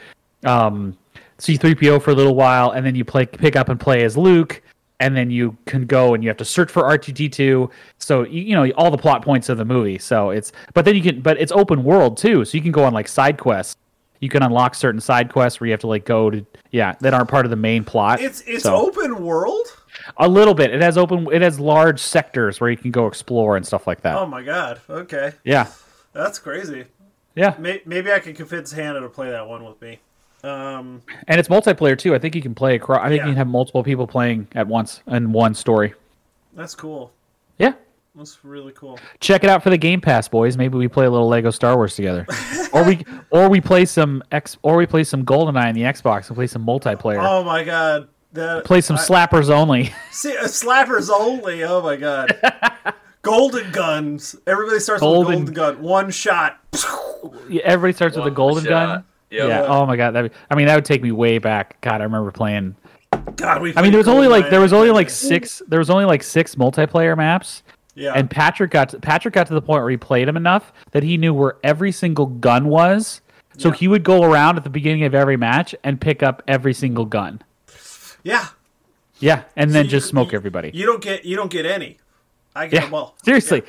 um, 0.45 0.97
C 1.39 1.57
three 1.57 1.75
PO 1.75 2.01
for 2.01 2.11
a 2.11 2.15
little 2.15 2.35
while, 2.35 2.71
and 2.71 2.85
then 2.85 2.95
you 2.95 3.05
play 3.05 3.27
pick 3.27 3.55
up 3.55 3.69
and 3.69 3.79
play 3.79 4.05
as 4.05 4.17
Luke. 4.17 4.63
And 5.01 5.17
then 5.17 5.31
you 5.31 5.57
can 5.65 5.87
go 5.87 6.15
and 6.15 6.25
you 6.25 6.29
have 6.29 6.39
to 6.39 6.45
search 6.45 6.73
for 6.73 6.85
R 6.85 6.99
two 6.99 7.13
D 7.13 7.29
two. 7.29 7.71
So 7.99 8.25
you, 8.25 8.43
you 8.43 8.55
know 8.57 8.69
all 8.73 8.91
the 8.91 8.99
plot 8.99 9.23
points 9.23 9.49
of 9.49 9.57
the 9.57 9.65
movie. 9.65 9.99
So 9.99 10.31
it's 10.31 10.51
but 10.75 10.85
then 10.85 10.97
you 10.97 11.03
can 11.03 11.21
but 11.21 11.41
it's 11.41 11.53
open 11.53 11.85
world 11.85 12.17
too. 12.17 12.45
So 12.45 12.57
you 12.57 12.63
can 12.63 12.73
go 12.73 12.83
on 12.83 12.93
like 12.93 13.07
side 13.07 13.39
quests 13.39 13.77
you 14.21 14.29
can 14.29 14.43
unlock 14.43 14.75
certain 14.75 15.01
side 15.01 15.33
quests 15.33 15.61
where 15.61 15.67
you 15.69 15.73
have 15.73 15.81
to 15.81 15.87
like 15.87 16.05
go 16.05 16.31
to 16.31 16.45
yeah 16.71 16.95
that 17.01 17.15
aren't 17.15 17.29
part 17.29 17.47
of 17.47 17.51
the 17.51 17.57
main 17.57 17.85
plot 17.85 18.21
it's 18.21 18.41
it's 18.47 18.65
So, 18.65 18.75
open 18.75 19.23
world. 19.23 19.67
a 20.17 20.29
little 20.29 20.55
bit 20.55 20.73
it 20.75 20.81
has 20.83 20.99
open 20.99 21.29
it 21.33 21.43
has 21.43 21.59
large 21.61 22.01
sectors 22.01 22.61
where 22.61 22.71
you 22.71 22.77
can 22.77 22.91
go 22.91 23.07
explore 23.07 23.57
and 23.57 23.67
stuff 23.67 23.87
like 23.87 24.01
that 24.03 24.17
Oh 24.17 24.27
my 24.27 24.43
god. 24.43 24.81
Okay, 24.89 25.33
yeah 25.45 25.69
that's 26.13 26.39
crazy. 26.39 26.85
yeah 27.35 27.55
Maybe 27.59 28.13
I 28.13 28.19
can 28.19 28.35
convince 28.35 28.73
Hannah 28.73 29.01
to 29.01 29.09
play 29.09 29.31
that 29.31 29.47
one 29.47 29.65
with 29.65 29.81
me. 29.81 29.99
Um, 30.45 31.03
And 31.27 31.39
it's 31.41 31.49
multiplayer 31.49 31.99
too. 31.99 32.15
I 32.15 32.19
think 32.19 32.35
you 32.37 32.43
can 32.43 32.55
play 32.55 32.77
across. 32.77 33.01
I 33.05 33.09
think 33.09 33.19
Yeah. 33.21 33.27
you 33.27 33.31
can 33.33 33.37
have 33.39 33.47
multiple 33.49 33.83
people 33.83 34.07
playing 34.07 34.47
at 34.55 34.67
once 34.69 35.03
in 35.09 35.33
one 35.33 35.55
story. 35.55 35.95
that's 36.55 36.75
cool. 36.75 37.13
Yeah. 37.59 37.73
That's 38.19 38.45
really 38.45 38.73
cool. 38.73 38.99
Check 39.21 39.45
it 39.45 39.51
out 39.51 39.63
for 39.63 39.71
the 39.71 39.79
Game 39.79 40.01
Pass, 40.01 40.27
boys. 40.27 40.57
Maybe 40.57 40.77
we 40.77 40.89
play 40.89 41.07
a 41.07 41.11
little 41.11 41.29
Lego 41.29 41.51
Star 41.51 41.77
Wars 41.77 41.95
together, 41.95 42.27
or 42.73 42.83
we 42.85 43.05
or 43.31 43.49
we 43.49 43.61
play 43.61 43.85
some 43.85 44.25
X 44.33 44.59
or 44.63 44.77
we 44.77 44.87
play 44.87 45.05
some 45.05 45.25
GoldenEye 45.25 45.69
in 45.69 45.75
the 45.77 45.83
Xbox 45.83 46.27
and 46.29 46.35
play 46.37 46.49
some 46.49 46.67
multiplayer. 46.67 47.23
Oh 47.25 47.45
my 47.45 47.63
god. 47.63 48.09
That, 48.33 48.65
play 48.65 48.81
some 48.81 48.97
I- 48.97 49.01
slappers 49.01 49.51
only. 49.51 49.93
See, 50.11 50.37
uh, 50.37 50.45
slappers 50.45 51.09
only. 51.11 51.63
Oh 51.63 51.81
my 51.81 51.95
god. 51.97 52.37
golden 53.23 53.71
guns. 53.71 54.35
Everybody 54.47 54.81
starts 54.81 55.01
Golden- 55.01 55.41
with 55.45 55.51
a 55.51 55.53
golden 55.53 55.77
gun. 55.77 55.83
One 55.83 56.11
shot. 56.11 56.59
Yeah, 57.49 57.63
Everybody 57.65 57.93
starts 57.95 58.17
with 58.17 58.27
a 58.27 58.31
golden 58.33 58.65
shot. 58.65 58.71
gun. 58.97 59.05
Yep. 59.31 59.49
Yeah. 59.49 59.63
Oh 59.69 59.87
my 59.87 59.97
god. 59.97 60.11
That. 60.13 60.33
I 60.51 60.55
mean, 60.57 60.67
that 60.67 60.75
would 60.75 60.85
take 60.85 61.03
me 61.03 61.13
way 61.13 61.39
back. 61.39 61.81
God, 61.83 62.01
I 62.01 62.05
remember 62.05 62.33
playing. 62.33 62.75
God, 63.37 63.63
we. 63.63 63.73
I 63.77 63.83
mean, 63.83 63.93
there 63.93 63.99
was 63.99 64.09
only 64.09 64.27
like 64.27 64.51
there 64.51 64.61
was 64.61 64.73
only 64.73 64.91
like 64.91 65.09
six. 65.09 65.53
six. 65.53 65.69
There 65.69 65.79
was 65.79 65.89
only 65.91 66.05
like 66.05 66.23
six 66.23 66.57
multiplayer 66.57 67.17
maps. 67.17 67.63
Yeah. 67.99 68.13
And 68.15 68.31
Patrick 68.31 68.71
got 68.71 68.91
to, 68.91 69.01
Patrick 69.01 69.35
got 69.35 69.49
to 69.49 69.55
the 69.55 69.61
point 69.63 69.83
where 69.83 69.91
he 69.91 69.97
played 69.97 70.29
him 70.29 70.37
enough 70.37 70.73
that 70.93 71.03
he 71.03 71.17
knew 71.17 71.35
where 71.35 71.57
every 71.65 71.91
single 71.91 72.27
gun 72.27 72.67
was. 72.69 73.21
So 73.57 73.71
Yeah. 73.71 73.75
he 73.75 73.89
would 73.89 74.05
go 74.05 74.23
around 74.23 74.57
at 74.57 74.63
the 74.65 74.71
beginning 74.71 75.03
of 75.03 75.15
every 75.17 75.37
match 75.37 75.75
and 75.83 76.01
pick 76.01 76.23
up 76.23 76.43
every 76.47 76.73
single 76.75 77.05
gun. 77.05 77.43
yeah. 78.23 78.47
Yeah, 79.21 79.43
and 79.57 79.73
then 79.73 79.87
you- 79.87 79.91
just 79.91 80.09
smoke 80.09 80.31
you- 80.31 80.37
everybody. 80.39 80.71
You 80.73 80.87
don't 80.87 81.03
get. 81.03 81.25
You 81.25 81.35
don't 81.35 81.51
get 81.51 81.67
any. 81.67 81.97
I 82.59 82.67
get 82.67 82.73
yeah, 82.75 82.81
them 82.87 82.95
all. 82.95 83.17
seriously. 83.25 83.63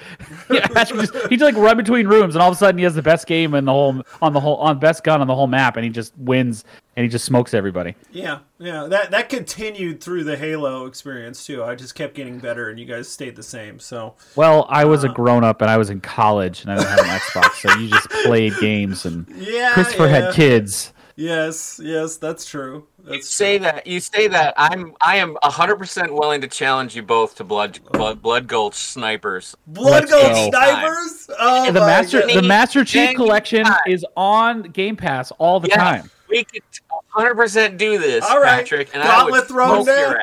Yeah. 0.49 0.67
Patrick 0.67 0.99
just 1.01 1.13
he 1.29 1.37
just 1.37 1.53
like 1.53 1.55
run 1.55 1.77
between 1.77 2.07
rooms, 2.07 2.35
and 2.35 2.41
all 2.41 2.49
of 2.49 2.55
a 2.55 2.57
sudden 2.57 2.77
he 2.77 2.83
has 2.83 2.95
the 2.95 3.01
best 3.01 3.27
game 3.27 3.53
in 3.53 3.65
the 3.65 3.71
whole 3.71 4.01
on 4.21 4.33
the 4.33 4.39
whole 4.39 4.57
on 4.57 4.79
best 4.79 5.03
gun 5.03 5.21
on 5.21 5.27
the 5.27 5.35
whole 5.35 5.47
map, 5.47 5.75
and 5.77 5.83
he 5.83 5.89
just 5.91 6.13
wins 6.17 6.65
and 6.95 7.03
he 7.03 7.09
just 7.09 7.23
smokes 7.25 7.53
everybody. 7.53 7.95
Yeah, 8.11 8.39
yeah. 8.57 8.87
That 8.89 9.11
that 9.11 9.29
continued 9.29 10.01
through 10.01 10.23
the 10.23 10.35
Halo 10.35 10.85
experience 10.87 11.45
too. 11.45 11.63
I 11.63 11.75
just 11.75 11.95
kept 11.95 12.15
getting 12.15 12.39
better, 12.39 12.69
and 12.69 12.79
you 12.79 12.85
guys 12.85 13.07
stayed 13.07 13.35
the 13.35 13.43
same. 13.43 13.79
So 13.79 14.15
Well, 14.35 14.65
I 14.69 14.85
was 14.85 15.05
Uh. 15.05 15.09
a 15.09 15.13
grown 15.13 15.43
up 15.43 15.61
and 15.61 15.69
I 15.69 15.77
was 15.77 15.89
in 15.89 16.01
college 16.01 16.63
and 16.63 16.71
I 16.71 16.77
didn't 16.77 16.89
have 16.89 16.99
an 16.99 17.05
Xbox, 17.19 17.53
so 17.61 17.71
you 17.79 17.89
just 17.89 18.09
played 18.25 18.53
games 18.59 19.05
and 19.05 19.25
yeah, 19.35 19.73
Christopher 19.73 20.07
yeah. 20.07 20.25
had 20.25 20.33
kids. 20.33 20.93
Yes, 21.15 21.79
yes, 21.83 22.17
that's 22.17 22.45
true. 22.45 22.87
You 23.05 23.11
That's 23.13 23.29
say 23.29 23.57
that. 23.59 23.87
You 23.87 23.99
say 23.99 24.27
that. 24.27 24.53
I'm. 24.57 24.93
I 25.01 25.17
am 25.17 25.37
hundred 25.41 25.77
percent 25.77 26.13
willing 26.13 26.41
to 26.41 26.47
challenge 26.47 26.95
you 26.95 27.01
both 27.01 27.35
to 27.35 27.43
blood 27.43 27.79
blood 27.91 28.21
blood 28.21 28.47
gulch 28.47 28.75
snipers. 28.75 29.55
Blood 29.67 30.09
Let's 30.09 30.11
Gold 30.11 30.31
go. 30.31 30.49
snipers. 30.51 31.29
Oh 31.39 31.71
the 31.71 31.79
master 31.79 32.21
God. 32.21 32.35
the 32.35 32.41
Master 32.41 32.83
Chief 32.83 33.07
Any 33.07 33.15
collection 33.15 33.63
time. 33.65 33.77
is 33.87 34.05
on 34.17 34.63
Game 34.63 34.95
Pass 34.95 35.31
all 35.37 35.59
the 35.59 35.69
Yeah. 35.69 35.77
time. 35.77 36.11
We 36.29 36.43
could 36.43 36.61
hundred 37.07 37.35
percent 37.35 37.77
do 37.77 37.97
this, 37.97 38.23
All 38.25 38.39
right. 38.39 38.59
Patrick. 38.63 38.89
And 38.93 39.01
Gauntlet 39.01 39.33
I 39.33 39.39
would 39.39 39.47
thrown 39.47 39.83
smoke 39.83 39.95
down. 39.95 40.15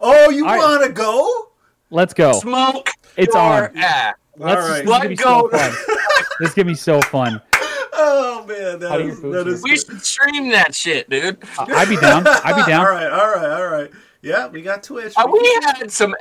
Oh, 0.00 0.30
you 0.30 0.44
All 0.44 0.52
right. 0.52 0.58
want 0.58 0.84
to 0.84 0.92
go? 0.92 1.50
Let's 1.90 2.12
go. 2.12 2.32
Smoke. 2.40 2.90
It's 3.16 3.34
your 3.34 3.42
on. 3.42 3.76
Ass. 3.76 4.14
Let's 4.36 4.60
All 4.60 4.68
right. 4.68 4.84
this 5.08 5.12
is 5.12 5.20
so 5.20 5.48
Blood 5.48 5.60
fun. 5.60 5.96
this 6.40 6.48
is 6.50 6.54
gonna 6.54 6.66
be 6.66 6.74
so 6.74 7.00
fun. 7.02 7.40
Oh 7.96 8.44
man, 8.46 8.80
How 8.80 8.88
that 8.88 8.98
do 8.98 9.08
is, 9.08 9.20
your 9.22 9.32
that 9.32 9.44
boots 9.44 9.56
is. 9.58 9.62
We 9.62 9.76
should 9.76 10.04
stream 10.04 10.48
that 10.50 10.74
shit, 10.74 11.08
dude. 11.08 11.38
I'd 11.58 11.88
be 11.88 11.96
down. 11.96 12.26
I'd 12.26 12.56
be 12.56 12.62
down. 12.70 12.84
all 12.86 12.90
right, 12.92 13.10
all 13.10 13.34
right, 13.34 13.50
all 13.50 13.66
right. 13.68 13.90
Yeah, 14.22 14.48
we 14.48 14.62
got 14.62 14.82
Twitch. 14.82 15.12
Uh, 15.16 15.26
we 15.30 15.60
had 15.62 15.90
some. 15.90 16.14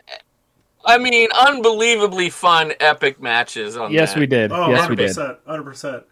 I 0.85 0.97
mean, 0.97 1.29
unbelievably 1.33 2.29
fun, 2.29 2.73
epic 2.81 3.21
matches 3.21 3.77
on 3.77 3.91
Yes, 3.91 4.13
that. 4.13 4.19
we 4.19 4.25
did. 4.27 4.51
Oh, 4.51 4.69
yes, 4.69 4.89
we 4.89 4.95
did. 4.97 5.11
100%, 5.11 5.37
100%. 5.47 6.03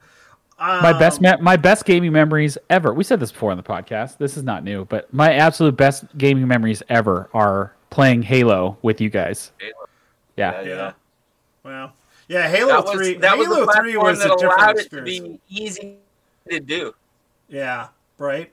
My 0.57 0.93
best 0.97 1.17
Um, 1.17 1.23
me- 1.23 1.41
my 1.43 1.57
best 1.57 1.83
gaming 1.85 2.13
memories 2.13 2.57
ever. 2.69 2.93
We 2.93 3.03
said 3.03 3.19
this 3.19 3.31
before 3.31 3.51
on 3.51 3.57
the 3.57 3.63
podcast. 3.63 4.17
This 4.17 4.37
is 4.37 4.43
not 4.43 4.63
new, 4.63 4.85
but 4.85 5.13
my 5.13 5.33
absolute 5.33 5.75
best 5.75 6.05
gaming 6.17 6.47
memories 6.47 6.81
ever 6.87 7.29
are 7.33 7.73
playing 7.89 8.21
Halo 8.21 8.77
with 8.81 9.01
you 9.01 9.09
guys. 9.09 9.51
Halo. 9.59 9.73
Yeah. 10.37 10.61
Yeah, 10.61 10.67
yeah. 10.67 10.91
Wow. 11.65 11.91
Yeah, 12.31 12.47
Halo 12.47 12.67
That 12.81 12.85
was, 12.85 12.93
3. 12.95 13.13
that 13.15 13.35
Halo 13.35 13.43
the 13.43 13.55
3 13.55 13.65
platform 13.65 14.03
was 14.05 14.19
a 14.23 14.27
that 14.29 14.37
different 14.39 14.61
allowed 14.61 14.69
it 14.69 14.73
to 14.89 14.97
experience. 14.99 15.27
be 15.49 15.63
easy 15.63 15.97
to 16.49 16.59
do. 16.61 16.95
Yeah, 17.49 17.87
right? 18.17 18.49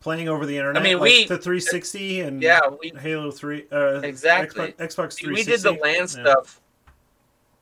Playing 0.00 0.28
over 0.28 0.44
the 0.44 0.58
internet. 0.58 0.82
I 0.82 0.84
mean, 0.84 0.98
like 0.98 1.02
we- 1.10 1.24
the 1.24 1.38
360 1.38 2.20
and 2.20 2.42
Yeah, 2.42 2.60
we 2.78 2.92
Halo 3.00 3.30
3. 3.30 3.64
Uh, 3.72 4.00
Exactly. 4.02 4.72
Xbox, 4.72 4.76
Xbox 4.76 5.18
360. 5.18 5.28
we 5.32 5.42
did 5.44 5.60
the 5.62 5.72
LAN 5.82 5.94
Yeah. 6.00 6.04
stuff. 6.06 6.60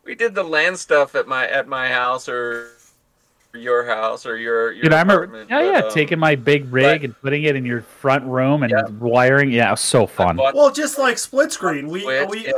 We 0.05 0.17
did 0.17 0.35
the 0.35 0.43
LAN 0.43 0.77
stuff 0.77 1.15
at 1.15 1.29
my 1.29 1.47
at 1.49 1.69
my 1.69 1.89
house 1.89 2.29
or 2.29 2.71
your 3.55 3.85
house 3.87 4.27
or 4.27 4.37
your 4.37 4.73
your 4.73 4.83
Dude, 4.83 4.93
I 4.93 4.99
remember, 5.03 5.23
apartment, 5.25 5.51
yeah, 5.51 5.61
yeah, 5.79 5.79
um, 5.87 5.91
taking 5.93 6.19
my 6.19 6.35
big 6.35 6.71
rig 6.73 7.01
but- 7.01 7.05
and 7.05 7.21
putting 7.23 7.45
it 7.45 7.55
in 7.55 7.65
your 7.65 7.83
front 7.83 8.25
room 8.25 8.65
and 8.65 8.73
Yeah. 8.73 8.83
wiring. 8.99 9.53
Yeah, 9.53 9.69
it 9.69 9.71
was 9.71 9.81
so 9.83 10.05
fun. 10.07 10.35
bought- 10.37 10.55
Well, 10.57 10.73
just 10.73 10.99
like 10.99 11.17
split 11.19 11.53
screen. 11.53 11.87
We 11.89 12.03
Switch, 12.03 12.29
we 12.29 12.45
yeah. 12.47 12.53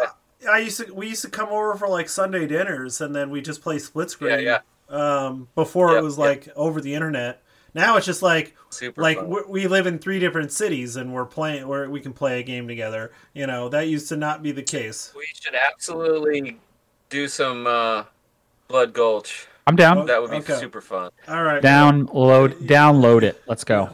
I 0.49 0.59
used 0.59 0.79
to 0.85 0.93
we 0.95 1.09
used 1.09 1.23
to 1.23 1.31
come 1.31 1.49
over 1.49 1.75
for 1.75 1.89
like 1.89 2.09
Sunday 2.09 2.47
dinners 2.47 3.01
and 3.01 3.15
then 3.15 3.31
we 3.31 3.41
just 3.41 3.63
play 3.63 3.79
split 3.79 4.11
screen. 4.11 4.41
Yeah, 4.41 4.61
Um, 4.89 5.49
before 5.55 5.93
Yeah, 5.93 5.99
it 5.99 6.03
was 6.03 6.17
yeah. 6.19 6.25
like 6.25 6.49
over 6.55 6.81
the 6.81 6.95
internet. 6.95 7.43
Now 7.75 7.97
it's 7.97 8.07
just 8.07 8.23
like 8.23 8.57
super 8.71 9.01
like 9.03 9.19
fun. 9.19 9.29
we, 9.29 9.43
we 9.49 9.67
live 9.67 9.87
in 9.87 9.99
three 9.99 10.19
different 10.19 10.53
cities 10.53 10.97
and 10.97 11.13
we're 11.13 11.27
playing 11.27 11.67
where 11.69 11.89
we 11.91 12.01
can 12.01 12.13
play 12.13 12.41
a 12.41 12.43
game 12.43 12.67
together. 12.69 13.13
You 13.35 13.47
know 13.47 13.69
that 13.69 13.89
used 13.89 14.09
to 14.11 14.17
not 14.17 14.43
be 14.43 14.53
the 14.53 14.63
case. 14.63 15.13
we 15.17 15.27
should 15.35 15.55
absolutely 15.55 16.59
do 17.11 17.27
some 17.29 17.67
uh, 17.67 18.05
Blood 18.69 18.93
Gulch. 18.93 19.47
I'm 19.67 19.77
down. 19.77 20.07
That 20.07 20.23
would 20.23 20.31
be 20.31 20.37
Okay. 20.39 20.55
super 20.55 20.81
fun. 20.81 21.11
All 21.29 21.43
right, 21.43 21.63
Download, 21.63 22.53
download 22.67 23.23
it. 23.23 23.43
Let's 23.47 23.65
go. 23.65 23.91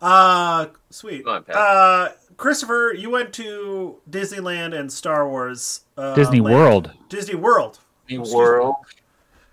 Uh, 0.00 0.66
sweet. 0.90 1.24
Come 1.24 1.34
on, 1.34 1.44
Pat. 1.44 1.54
Uh, 1.56 2.08
Christopher, 2.42 2.92
you 2.92 3.08
went 3.08 3.32
to 3.34 3.98
Disneyland 4.10 4.76
and 4.76 4.92
Star 4.92 5.28
Wars. 5.28 5.82
Uh, 5.96 6.12
Disney 6.16 6.40
land- 6.40 6.56
World. 6.56 6.90
Disney 7.08 7.36
World. 7.36 7.78
The 8.08 8.16
Excuse 8.16 8.34
world, 8.34 8.74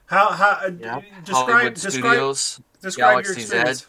How 0.07 0.31
how 0.31 0.49
uh, 0.53 0.71
yeah. 0.79 1.01
describe 1.23 1.47
Hollywood 1.47 1.73
describe 1.75 1.91
Studios. 1.91 2.61
describe 2.81 3.11
your 3.13 3.21
Galaxy's 3.35 3.51
experience. 3.53 3.85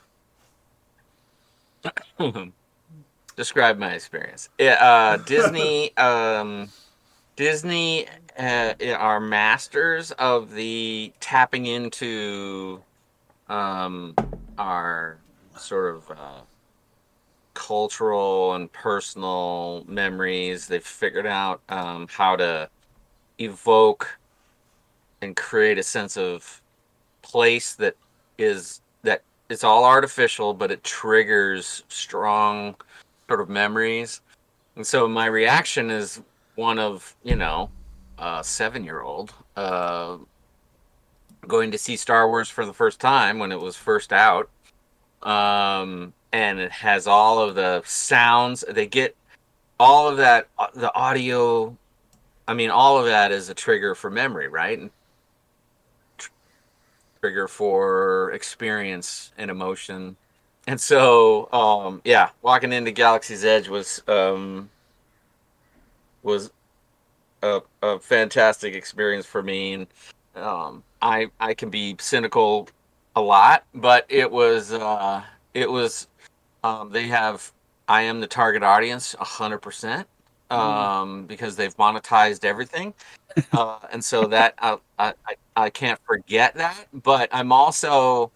Describe 3.36 3.78
my 3.78 3.92
experience. 3.94 4.50
Yeah, 4.58 4.74
uh, 4.84 5.16
Disney. 5.26 5.96
um, 5.96 6.68
Disney 7.36 8.06
uh, 8.38 8.74
are 8.98 9.18
masters 9.18 10.10
of 10.12 10.52
the 10.52 11.10
tapping 11.20 11.64
into 11.64 12.82
um, 13.48 14.14
our 14.58 15.16
sort 15.56 15.94
of 15.96 16.10
uh, 16.10 16.40
cultural 17.60 18.54
and 18.54 18.72
personal 18.72 19.84
memories. 19.86 20.66
They've 20.66 20.82
figured 20.82 21.26
out 21.26 21.60
um, 21.68 22.08
how 22.10 22.34
to 22.36 22.70
evoke 23.38 24.18
and 25.20 25.36
create 25.36 25.78
a 25.78 25.82
sense 25.82 26.16
of 26.16 26.62
place 27.20 27.74
that 27.74 27.96
is 28.38 28.80
that 29.02 29.22
it's 29.50 29.62
all 29.62 29.84
artificial, 29.84 30.54
but 30.54 30.70
it 30.70 30.82
triggers 30.82 31.84
strong 31.88 32.74
sort 33.28 33.42
of 33.42 33.50
memories. 33.50 34.22
And 34.76 34.86
so 34.86 35.06
my 35.06 35.26
reaction 35.26 35.90
is 35.90 36.22
one 36.54 36.78
of, 36.78 37.14
you 37.22 37.36
know, 37.36 37.68
a 38.18 38.42
seven 38.42 38.84
year 38.84 39.02
old 39.02 39.34
uh, 39.56 40.16
going 41.46 41.70
to 41.72 41.78
see 41.78 41.96
Star 41.96 42.26
Wars 42.26 42.48
for 42.48 42.64
the 42.64 42.72
first 42.72 43.00
time 43.00 43.38
when 43.38 43.52
it 43.52 43.60
was 43.60 43.76
first 43.76 44.14
out. 44.14 44.48
Um, 45.22 46.14
and 46.32 46.60
it 46.60 46.72
has 46.72 47.06
all 47.06 47.40
of 47.40 47.54
the 47.54 47.82
sounds. 47.84 48.64
They 48.68 48.86
get 48.86 49.16
all 49.78 50.08
of 50.08 50.16
that, 50.18 50.48
uh, 50.58 50.68
the 50.74 50.94
audio. 50.94 51.76
I 52.46 52.54
mean, 52.54 52.70
all 52.70 52.98
of 52.98 53.06
that 53.06 53.32
is 53.32 53.48
a 53.48 53.54
trigger 53.54 53.94
for 53.94 54.10
memory, 54.10 54.48
right? 54.48 54.90
Trigger 57.20 57.48
for 57.48 58.30
experience 58.32 59.32
and 59.38 59.50
emotion. 59.50 60.16
And 60.66 60.80
so, 60.80 61.50
um, 61.52 62.02
yeah, 62.04 62.30
walking 62.42 62.72
into 62.72 62.90
Galaxy's 62.92 63.44
Edge 63.44 63.68
was 63.68 64.02
um, 64.06 64.70
was 66.22 66.50
a, 67.42 67.60
a 67.82 67.98
fantastic 67.98 68.74
experience 68.74 69.26
for 69.26 69.42
me. 69.42 69.72
And 69.72 69.86
um, 70.36 70.82
I 71.02 71.30
I 71.40 71.54
can 71.54 71.70
be 71.70 71.96
cynical 71.98 72.68
a 73.16 73.20
lot, 73.20 73.64
but 73.74 74.06
it 74.08 74.30
was 74.30 74.72
uh, 74.72 75.22
it 75.54 75.70
was 75.70 76.06
um, 76.64 76.90
they 76.90 77.08
have 77.08 77.52
I 77.88 78.02
am 78.02 78.20
the 78.20 78.26
target 78.26 78.62
audience 78.62 79.14
hundred 79.18 79.58
percent 79.58 80.06
um, 80.50 81.26
because 81.26 81.56
they've 81.56 81.76
monetized 81.76 82.44
everything, 82.44 82.94
uh, 83.52 83.78
and 83.92 84.04
so 84.04 84.26
that 84.28 84.54
I, 84.58 84.78
I 84.98 85.14
I- 85.28 85.36
I 85.56 85.68
can't 85.70 86.00
forget 86.06 86.54
that. 86.54 86.86
But 87.02 87.28
I'm 87.32 87.52
also 87.52 88.30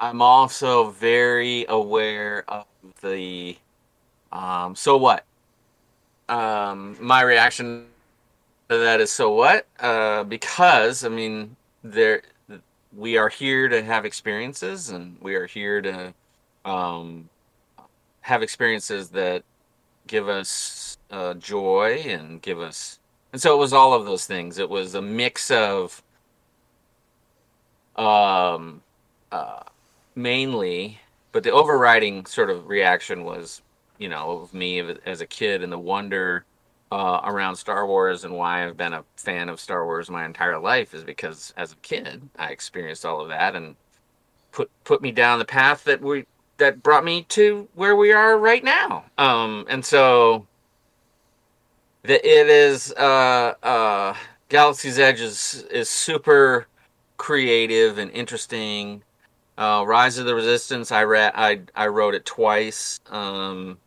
I'm 0.00 0.22
also 0.22 0.90
very 0.90 1.66
aware 1.68 2.44
of 2.48 2.66
the 3.02 3.56
um, 4.32 4.74
so 4.76 4.96
what? 4.96 5.24
Um, 6.28 6.96
my 7.00 7.22
reaction 7.22 7.86
to 8.68 8.78
that 8.78 9.00
is 9.00 9.12
so 9.12 9.32
what? 9.32 9.66
Uh, 9.80 10.24
because 10.24 11.04
I 11.04 11.08
mean 11.08 11.56
there 11.84 12.22
we 12.96 13.16
are 13.18 13.28
here 13.28 13.68
to 13.68 13.82
have 13.82 14.04
experiences, 14.04 14.90
and 14.90 15.16
we 15.20 15.34
are 15.34 15.46
here 15.46 15.82
to 15.82 16.14
um, 16.64 17.28
have 18.26 18.42
experiences 18.42 19.08
that 19.10 19.44
give 20.08 20.28
us 20.28 20.98
uh, 21.12 21.34
joy 21.34 22.02
and 22.08 22.42
give 22.42 22.60
us. 22.60 22.98
And 23.32 23.40
so 23.40 23.54
it 23.54 23.58
was 23.58 23.72
all 23.72 23.94
of 23.94 24.04
those 24.04 24.26
things. 24.26 24.58
It 24.58 24.68
was 24.68 24.96
a 24.96 25.00
mix 25.00 25.48
of 25.52 26.02
um, 27.94 28.82
uh, 29.30 29.62
mainly, 30.16 30.98
but 31.30 31.44
the 31.44 31.52
overriding 31.52 32.26
sort 32.26 32.50
of 32.50 32.66
reaction 32.66 33.22
was, 33.22 33.62
you 33.98 34.08
know, 34.08 34.40
of 34.40 34.52
me 34.52 34.80
as 35.06 35.20
a 35.20 35.26
kid 35.26 35.62
and 35.62 35.72
the 35.72 35.78
wonder 35.78 36.44
uh, 36.90 37.20
around 37.22 37.54
Star 37.54 37.86
Wars 37.86 38.24
and 38.24 38.34
why 38.34 38.66
I've 38.66 38.76
been 38.76 38.94
a 38.94 39.04
fan 39.14 39.48
of 39.48 39.60
Star 39.60 39.84
Wars 39.84 40.10
my 40.10 40.26
entire 40.26 40.58
life 40.58 40.94
is 40.94 41.04
because 41.04 41.54
as 41.56 41.74
a 41.74 41.76
kid 41.76 42.28
I 42.40 42.48
experienced 42.48 43.06
all 43.06 43.20
of 43.20 43.28
that 43.28 43.54
and 43.54 43.76
put 44.50 44.68
put 44.82 45.00
me 45.00 45.12
down 45.12 45.38
the 45.38 45.44
path 45.44 45.84
that 45.84 46.00
we 46.00 46.26
that 46.58 46.82
brought 46.82 47.04
me 47.04 47.22
to 47.30 47.68
where 47.74 47.96
we 47.96 48.12
are 48.12 48.38
right 48.38 48.64
now. 48.64 49.04
Um, 49.18 49.66
and 49.68 49.84
so 49.84 50.46
the, 52.02 52.14
it 52.14 52.48
is 52.48 52.92
uh, 52.92 53.54
uh, 53.62 54.14
Galaxy's 54.48 54.98
Edge 54.98 55.20
is 55.20 55.64
is 55.70 55.88
super 55.88 56.66
creative 57.16 57.98
and 57.98 58.10
interesting. 58.10 59.02
Uh, 59.58 59.84
Rise 59.86 60.18
of 60.18 60.26
the 60.26 60.34
Resistance, 60.34 60.92
I 60.92 61.04
read, 61.04 61.32
I 61.34 61.62
I 61.74 61.86
rode 61.88 62.14
it 62.14 62.24
twice. 62.24 63.00
Um, 63.10 63.78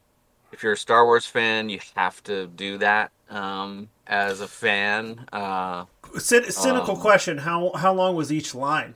if 0.51 0.63
you're 0.63 0.73
a 0.73 0.77
Star 0.77 1.05
Wars 1.05 1.25
fan, 1.25 1.69
you 1.69 1.79
have 1.95 2.23
to 2.23 2.47
do 2.47 2.79
that 2.79 3.11
um, 3.29 3.89
as 4.07 4.41
a 4.41 4.47
fan. 4.47 5.25
Uh, 5.31 5.85
Cyn- 6.15 6.51
cynical 6.51 6.95
um, 6.95 7.01
question: 7.01 7.37
How 7.37 7.71
how 7.75 7.93
long 7.93 8.15
was 8.15 8.31
each 8.31 8.55
line? 8.55 8.95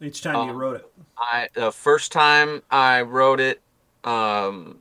Each 0.00 0.22
time 0.22 0.36
um, 0.36 0.48
you 0.48 0.54
rode 0.54 0.76
it, 0.76 0.92
I 1.18 1.48
the 1.54 1.72
first 1.72 2.12
time 2.12 2.62
I 2.70 3.02
rode 3.02 3.40
it, 3.40 3.60
um, 4.04 4.80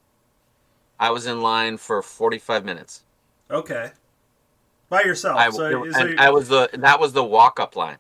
I 1.00 1.10
was 1.10 1.26
in 1.26 1.42
line 1.42 1.78
for 1.78 2.02
45 2.02 2.66
minutes. 2.66 3.04
Okay, 3.50 3.92
by 4.90 5.02
yourself. 5.02 5.38
I, 5.38 5.50
so, 5.50 5.90
so 5.92 6.14
I 6.18 6.30
was 6.30 6.48
the 6.48 6.70
that 6.74 7.00
was 7.00 7.14
the 7.14 7.24
walk 7.24 7.60
up 7.60 7.76
line. 7.76 7.98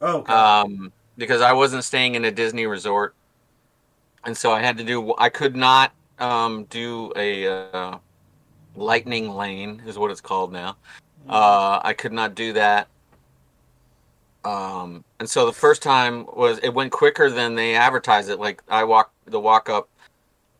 Oh, 0.00 0.18
okay. 0.18 0.32
um, 0.32 0.92
because 1.18 1.40
I 1.40 1.52
wasn't 1.52 1.82
staying 1.82 2.14
in 2.14 2.24
a 2.26 2.30
Disney 2.30 2.66
resort, 2.66 3.14
and 4.24 4.36
so 4.36 4.52
I 4.52 4.60
had 4.62 4.78
to 4.78 4.84
do. 4.84 5.14
I 5.18 5.28
could 5.28 5.56
not 5.56 5.92
um, 6.18 6.64
do 6.64 7.12
a 7.16 7.46
uh, 7.72 7.98
lightning 8.76 9.30
lane, 9.30 9.82
is 9.86 9.98
what 9.98 10.10
it's 10.10 10.20
called 10.20 10.52
now. 10.52 10.76
Mm-hmm. 11.22 11.30
Uh, 11.30 11.80
I 11.82 11.92
could 11.92 12.12
not 12.12 12.34
do 12.34 12.52
that. 12.52 12.88
Um, 14.46 15.04
and 15.18 15.28
so 15.28 15.44
the 15.44 15.52
first 15.52 15.82
time 15.82 16.24
was 16.26 16.60
it 16.62 16.72
went 16.72 16.92
quicker 16.92 17.28
than 17.30 17.56
they 17.56 17.74
advertised 17.74 18.30
it. 18.30 18.38
Like 18.38 18.62
I 18.68 18.84
walked 18.84 19.12
the 19.26 19.40
walk 19.40 19.68
up 19.68 19.88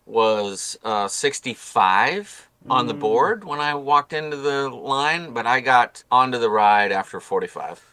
was 0.06 0.76
uh, 0.82 1.06
65 1.06 2.48
on 2.68 2.88
the 2.88 2.94
mm. 2.94 2.98
board 2.98 3.44
when 3.44 3.60
I 3.60 3.74
walked 3.74 4.12
into 4.12 4.36
the 4.36 4.68
line, 4.68 5.32
but 5.32 5.46
I 5.46 5.60
got 5.60 6.02
onto 6.10 6.38
the 6.38 6.50
ride 6.50 6.90
after 6.90 7.20
45. 7.20 7.84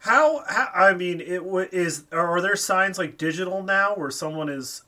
How, 0.00 0.42
how 0.48 0.68
I 0.74 0.94
mean, 0.94 1.20
it 1.20 1.42
is. 1.72 2.04
Are 2.10 2.40
there 2.40 2.56
signs 2.56 2.98
like 2.98 3.16
digital 3.16 3.62
now 3.62 3.94
where 3.94 4.10
someone 4.10 4.48
is 4.48 4.82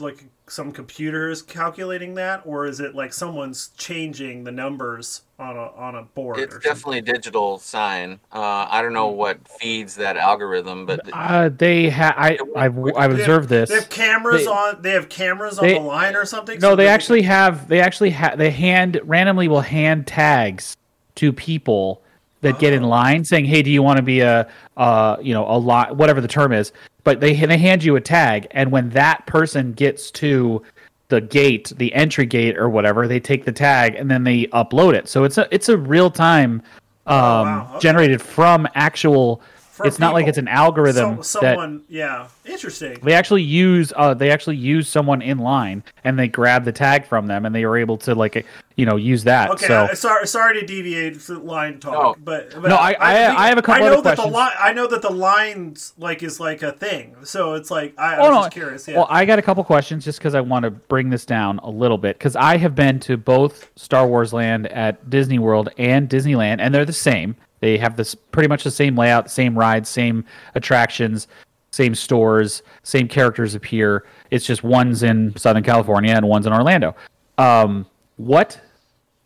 like 0.00 0.24
some 0.46 0.72
computers 0.72 1.42
calculating 1.42 2.14
that, 2.14 2.42
or 2.44 2.66
is 2.66 2.80
it 2.80 2.94
like 2.94 3.12
someone's 3.12 3.68
changing 3.76 4.44
the 4.44 4.50
numbers 4.50 5.22
on 5.38 5.56
a 5.56 5.70
on 5.72 5.94
a 5.94 6.02
board? 6.02 6.38
It's 6.38 6.58
definitely 6.58 6.98
a 6.98 7.02
digital 7.02 7.58
sign. 7.58 8.20
Uh, 8.32 8.66
I 8.68 8.82
don't 8.82 8.92
know 8.92 9.08
what 9.08 9.46
feeds 9.46 9.94
that 9.96 10.16
algorithm, 10.16 10.86
but 10.86 11.00
uh, 11.12 11.50
they 11.50 11.90
have. 11.90 12.14
I 12.16 12.38
I've, 12.56 12.78
I've 12.96 13.12
observed 13.12 13.44
have, 13.44 13.48
this. 13.48 13.68
They 13.68 13.76
have 13.76 13.90
cameras 13.90 14.44
they, 14.44 14.50
on. 14.50 14.82
They 14.82 14.92
have 14.92 15.08
cameras 15.08 15.58
they, 15.58 15.76
on 15.76 15.82
the 15.82 15.88
line 15.88 16.16
or 16.16 16.24
something. 16.24 16.58
No, 16.60 16.70
so 16.70 16.76
they 16.76 16.88
actually 16.88 17.20
can... 17.20 17.30
have. 17.30 17.68
They 17.68 17.80
actually 17.80 18.10
have. 18.10 18.38
They 18.38 18.50
hand 18.50 19.00
randomly 19.04 19.48
will 19.48 19.60
hand 19.60 20.06
tags 20.06 20.76
to 21.16 21.32
people 21.32 22.02
that 22.40 22.54
oh. 22.54 22.58
get 22.58 22.72
in 22.72 22.84
oh. 22.84 22.88
line 22.88 23.24
saying, 23.24 23.44
"Hey, 23.44 23.62
do 23.62 23.70
you 23.70 23.82
want 23.82 23.98
to 23.98 24.02
be 24.02 24.20
a, 24.20 24.48
uh, 24.76 25.16
you 25.20 25.34
know, 25.34 25.46
a 25.46 25.58
lot, 25.58 25.96
whatever 25.96 26.20
the 26.20 26.28
term 26.28 26.52
is." 26.52 26.72
But 27.08 27.20
they 27.20 27.32
they 27.32 27.56
hand 27.56 27.82
you 27.82 27.96
a 27.96 28.02
tag, 28.02 28.48
and 28.50 28.70
when 28.70 28.90
that 28.90 29.24
person 29.24 29.72
gets 29.72 30.10
to 30.10 30.62
the 31.08 31.22
gate, 31.22 31.72
the 31.78 31.90
entry 31.94 32.26
gate 32.26 32.58
or 32.58 32.68
whatever, 32.68 33.08
they 33.08 33.18
take 33.18 33.46
the 33.46 33.50
tag 33.50 33.94
and 33.94 34.10
then 34.10 34.24
they 34.24 34.44
upload 34.48 34.92
it. 34.92 35.08
So 35.08 35.24
it's 35.24 35.38
a 35.38 35.48
it's 35.50 35.70
a 35.70 35.78
real 35.78 36.10
time 36.10 36.60
um, 37.06 37.16
oh, 37.16 37.16
wow. 37.16 37.68
okay. 37.70 37.78
generated 37.78 38.20
from 38.20 38.68
actual 38.74 39.40
it's 39.86 39.96
people. 39.96 40.08
not 40.08 40.14
like 40.14 40.26
it's 40.26 40.38
an 40.38 40.48
algorithm. 40.48 41.22
So, 41.22 41.40
someone, 41.40 41.78
that, 41.78 41.84
yeah, 41.88 42.28
interesting. 42.44 42.98
They 43.02 43.14
actually 43.14 43.42
use, 43.42 43.92
uh, 43.96 44.14
they 44.14 44.30
actually 44.30 44.56
use 44.56 44.88
someone 44.88 45.22
in 45.22 45.38
line, 45.38 45.82
and 46.04 46.18
they 46.18 46.28
grab 46.28 46.64
the 46.64 46.72
tag 46.72 47.06
from 47.06 47.26
them, 47.26 47.46
and 47.46 47.54
they 47.54 47.64
were 47.64 47.76
able 47.76 47.96
to 47.98 48.14
like, 48.14 48.46
you 48.76 48.86
know, 48.86 48.96
use 48.96 49.24
that. 49.24 49.50
Okay, 49.50 49.66
so, 49.66 49.88
sorry, 49.94 50.26
sorry 50.26 50.60
to 50.60 50.66
deviate 50.66 51.16
from 51.16 51.44
line 51.44 51.80
talk, 51.80 52.16
no. 52.18 52.24
but, 52.24 52.50
but 52.50 52.68
no, 52.68 52.76
I, 52.76 52.92
I, 52.92 53.14
I, 53.14 53.44
I, 53.44 53.48
have 53.48 53.58
a 53.58 53.62
couple 53.62 53.84
I 53.84 53.88
know 53.88 54.00
that 54.02 54.16
questions. 54.16 54.32
The 54.32 54.38
li- 54.38 54.56
I 54.58 54.72
know 54.72 54.86
that 54.86 55.02
the 55.02 55.10
lines 55.10 55.94
like 55.98 56.22
is 56.22 56.38
like 56.38 56.62
a 56.62 56.72
thing, 56.72 57.16
so 57.24 57.54
it's 57.54 57.70
like 57.70 57.94
I, 57.98 58.14
I 58.14 58.18
was 58.20 58.30
no. 58.30 58.42
just 58.42 58.52
curious. 58.52 58.88
Yeah. 58.88 58.96
Well, 58.98 59.06
I 59.10 59.24
got 59.24 59.38
a 59.38 59.42
couple 59.42 59.64
questions 59.64 60.04
just 60.04 60.18
because 60.18 60.34
I 60.34 60.40
want 60.40 60.62
to 60.62 60.70
bring 60.70 61.10
this 61.10 61.24
down 61.24 61.58
a 61.60 61.70
little 61.70 61.98
bit 61.98 62.18
because 62.18 62.36
I 62.36 62.56
have 62.56 62.74
been 62.74 63.00
to 63.00 63.16
both 63.16 63.70
Star 63.76 64.06
Wars 64.06 64.32
Land 64.32 64.68
at 64.68 65.10
Disney 65.10 65.38
World 65.38 65.70
and 65.78 66.08
Disneyland, 66.08 66.60
and 66.60 66.74
they're 66.74 66.84
the 66.84 66.92
same. 66.92 67.36
They 67.60 67.78
have 67.78 67.96
this 67.96 68.14
pretty 68.14 68.48
much 68.48 68.64
the 68.64 68.70
same 68.70 68.96
layout, 68.96 69.30
same 69.30 69.58
rides, 69.58 69.88
same 69.88 70.24
attractions, 70.54 71.28
same 71.70 71.94
stores, 71.94 72.62
same 72.82 73.08
characters 73.08 73.54
appear. 73.54 74.06
It's 74.30 74.46
just 74.46 74.62
one's 74.62 75.02
in 75.02 75.36
Southern 75.36 75.62
California 75.62 76.12
and 76.14 76.28
one's 76.28 76.46
in 76.46 76.52
Orlando. 76.52 76.94
Um, 77.36 77.86
what 78.16 78.60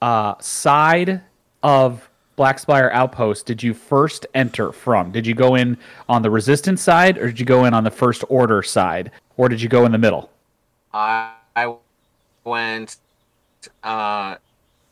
uh, 0.01 0.35
side 0.41 1.23
of 1.63 2.09
Black 2.37 2.59
Spire 2.59 2.91
Outpost 2.93 3.47
did 3.47 3.63
you 3.63 3.75
first 3.75 4.27
enter 4.35 4.73
from? 4.73 5.13
Did 5.13 5.27
you 5.27 5.35
go 5.35 5.55
in 5.55 5.77
on 6.09 6.23
the 6.23 6.31
Resistance 6.31 6.83
side, 6.83 7.19
or 7.19 7.27
did 7.27 7.39
you 7.39 7.47
go 7.47 7.67
in 7.67 7.75
on 7.75 7.85
the 7.85 7.91
First 7.91 8.25
Order 8.29 8.63
side, 8.63 9.11
or 9.37 9.49
did 9.49 9.61
you 9.61 9.69
go 9.69 9.85
in 9.85 9.93
the 9.93 9.99
middle? 9.99 10.31
I, 10.93 11.33
I 11.55 11.75
went 12.45 12.97
uh, 13.83 14.37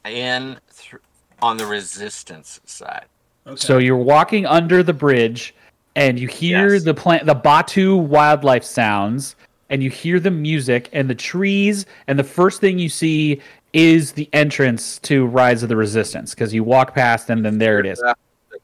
in 0.05 0.59
th- 0.77 1.03
on 1.43 1.57
the 1.57 1.67
Resistance 1.67 2.61
side. 2.67 3.07
Okay. 3.51 3.57
So 3.59 3.79
you're 3.79 3.97
walking 3.97 4.47
under 4.47 4.83
the 4.83 4.93
bridge 4.93 5.55
and 5.97 6.19
you 6.19 6.29
hear 6.29 6.75
yes. 6.75 6.85
the 6.85 6.95
plant 6.95 7.27
the 7.27 7.35
Batuu 7.35 8.01
wildlife 8.01 8.63
sounds 8.63 9.35
and 9.71 9.83
you 9.83 9.91
hear 9.91 10.21
the 10.21 10.31
music 10.31 10.89
and 10.93 11.11
the 11.11 11.15
trees 11.17 11.85
and 12.07 12.17
the 12.17 12.25
first 12.25 12.61
thing 12.61 12.79
you 12.79 12.89
see 12.89 13.41
is 13.73 14.13
the 14.13 14.29
entrance 14.33 14.99
to 15.01 15.27
Rise 15.27 15.63
of 15.63 15.69
the 15.69 15.77
Resistance 15.77 16.35
because 16.35 16.55
you 16.55 16.63
walk 16.63 16.95
past 16.95 17.29
and 17.29 17.45
then 17.45 17.59
there 17.59 17.81
it 17.81 17.87
is. 17.87 17.99
The 17.99 18.17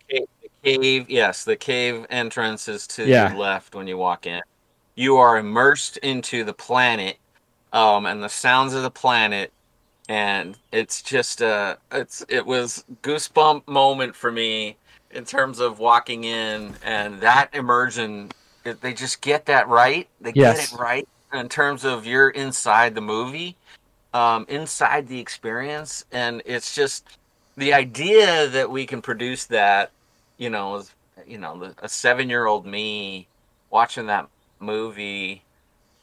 cave, 0.08 0.26
the 0.42 0.48
cave, 0.62 1.10
yes, 1.10 1.44
the 1.44 1.56
cave 1.56 2.06
entrance 2.10 2.68
is 2.68 2.86
to 2.88 3.06
yeah. 3.06 3.32
the 3.32 3.38
left 3.38 3.74
when 3.74 3.86
you 3.86 3.96
walk 3.96 4.26
in. 4.26 4.40
You 4.94 5.16
are 5.16 5.36
immersed 5.36 5.96
into 5.98 6.44
the 6.44 6.54
planet 6.54 7.18
um, 7.72 8.06
and 8.06 8.22
the 8.22 8.28
sounds 8.28 8.72
of 8.72 8.82
the 8.82 8.90
planet 8.90 9.52
and 10.08 10.56
it's 10.72 11.02
just 11.02 11.42
uh 11.42 11.76
it's 11.92 12.24
it 12.28 12.44
was 12.44 12.84
goosebump 13.02 13.66
moment 13.66 14.14
for 14.14 14.30
me 14.30 14.76
in 15.10 15.24
terms 15.24 15.58
of 15.58 15.78
walking 15.78 16.24
in 16.24 16.74
and 16.84 17.20
that 17.20 17.48
immersion 17.54 18.30
they 18.80 18.92
just 18.92 19.20
get 19.20 19.46
that 19.46 19.68
right 19.68 20.08
they 20.20 20.32
yes. 20.34 20.70
get 20.70 20.72
it 20.72 20.80
right 20.80 21.08
in 21.32 21.48
terms 21.48 21.84
of 21.84 22.06
you're 22.06 22.30
inside 22.30 22.94
the 22.94 23.00
movie 23.00 23.56
um, 24.14 24.46
inside 24.48 25.08
the 25.08 25.18
experience 25.18 26.04
and 26.10 26.42
it's 26.46 26.74
just 26.74 27.18
the 27.56 27.74
idea 27.74 28.48
that 28.48 28.70
we 28.70 28.86
can 28.86 29.02
produce 29.02 29.44
that 29.46 29.90
you 30.38 30.50
know 30.50 30.82
you 31.26 31.38
know 31.38 31.72
a 31.78 31.88
seven 31.88 32.28
year 32.28 32.46
old 32.46 32.64
me 32.64 33.26
watching 33.70 34.06
that 34.06 34.28
movie 34.60 35.42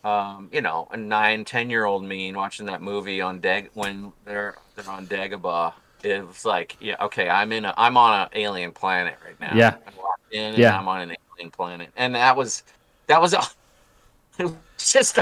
um, 0.04 0.50
you 0.52 0.62
know, 0.62 0.88
a 0.92 0.98
nine, 0.98 1.46
ten 1.46 1.70
year 1.70 1.86
old 1.86 2.04
me 2.04 2.34
watching 2.34 2.66
that 2.66 2.82
movie 2.82 3.22
on 3.22 3.40
Dag 3.40 3.70
when 3.74 4.12
they're 4.26 4.58
they're 4.76 4.90
on 4.90 5.08
Dagobah. 5.08 5.74
It 6.04 6.28
was 6.28 6.44
like, 6.44 6.76
yeah, 6.82 6.98
okay, 7.00 7.30
I'm 7.30 7.52
in 7.54 7.66
a 7.66 7.74
I'm 7.78 7.96
on 7.96 8.22
an 8.22 8.30
alien 8.34 8.72
planet 8.72 9.16
right 9.26 9.40
now. 9.40 9.56
Yeah. 9.56 9.76
I 9.88 10.02
walked 10.02 10.34
in 10.34 10.56
yeah. 10.56 10.78
I'm 10.78 10.88
on 10.88 11.02
an 11.02 11.16
alien 11.38 11.52
planet. 11.52 11.90
And 11.96 12.16
that 12.16 12.36
was 12.36 12.64
that 13.08 13.22
was 13.22 13.34
it 14.38 14.46
was 14.46 14.56
just 14.78 15.20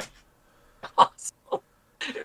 awesome. 0.98 1.38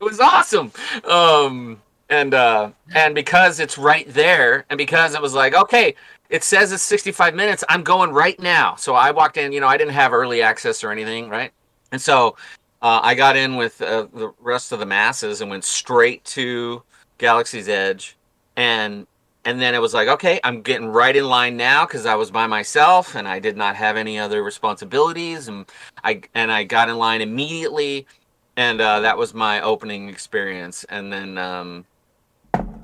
It 0.00 0.06
was 0.06 0.18
awesome. 0.18 0.72
Um 1.04 1.80
and 2.10 2.34
uh 2.34 2.72
and 2.92 3.14
because 3.14 3.60
it's 3.60 3.78
right 3.78 4.12
there 4.12 4.64
and 4.68 4.76
because 4.76 5.14
it 5.14 5.22
was 5.22 5.32
like, 5.32 5.54
okay, 5.54 5.94
it 6.28 6.42
says 6.42 6.72
it's 6.72 6.82
65 6.82 7.36
minutes, 7.36 7.62
I'm 7.68 7.84
going 7.84 8.10
right 8.10 8.36
now. 8.40 8.74
So 8.74 8.96
I 8.96 9.12
walked 9.12 9.36
in, 9.36 9.52
you 9.52 9.60
know, 9.60 9.68
I 9.68 9.76
didn't 9.76 9.92
have 9.92 10.12
early 10.12 10.42
access 10.42 10.82
or 10.82 10.90
anything, 10.90 11.28
right? 11.28 11.52
And 11.92 12.00
so 12.00 12.36
uh, 12.80 13.00
I 13.02 13.14
got 13.14 13.36
in 13.36 13.56
with 13.56 13.80
uh, 13.80 14.08
the 14.12 14.32
rest 14.40 14.72
of 14.72 14.80
the 14.80 14.86
masses 14.86 15.40
and 15.40 15.50
went 15.50 15.64
straight 15.64 16.24
to 16.24 16.82
Galaxy's 17.18 17.68
Edge. 17.68 18.16
And 18.56 19.06
and 19.44 19.60
then 19.60 19.74
it 19.74 19.80
was 19.80 19.92
like, 19.92 20.08
okay, 20.08 20.38
I'm 20.44 20.62
getting 20.62 20.86
right 20.86 21.14
in 21.14 21.24
line 21.24 21.56
now 21.56 21.84
because 21.84 22.06
I 22.06 22.14
was 22.14 22.30
by 22.30 22.46
myself 22.46 23.16
and 23.16 23.26
I 23.26 23.40
did 23.40 23.56
not 23.56 23.74
have 23.74 23.96
any 23.96 24.18
other 24.18 24.42
responsibilities, 24.42 25.48
and 25.48 25.66
I 26.04 26.22
and 26.34 26.52
I 26.52 26.64
got 26.64 26.88
in 26.88 26.96
line 26.96 27.20
immediately, 27.20 28.06
and 28.56 28.80
uh, 28.80 29.00
that 29.00 29.18
was 29.18 29.34
my 29.34 29.60
opening 29.60 30.08
experience. 30.08 30.84
And 30.84 31.12
then, 31.12 31.38
um, 31.38 31.84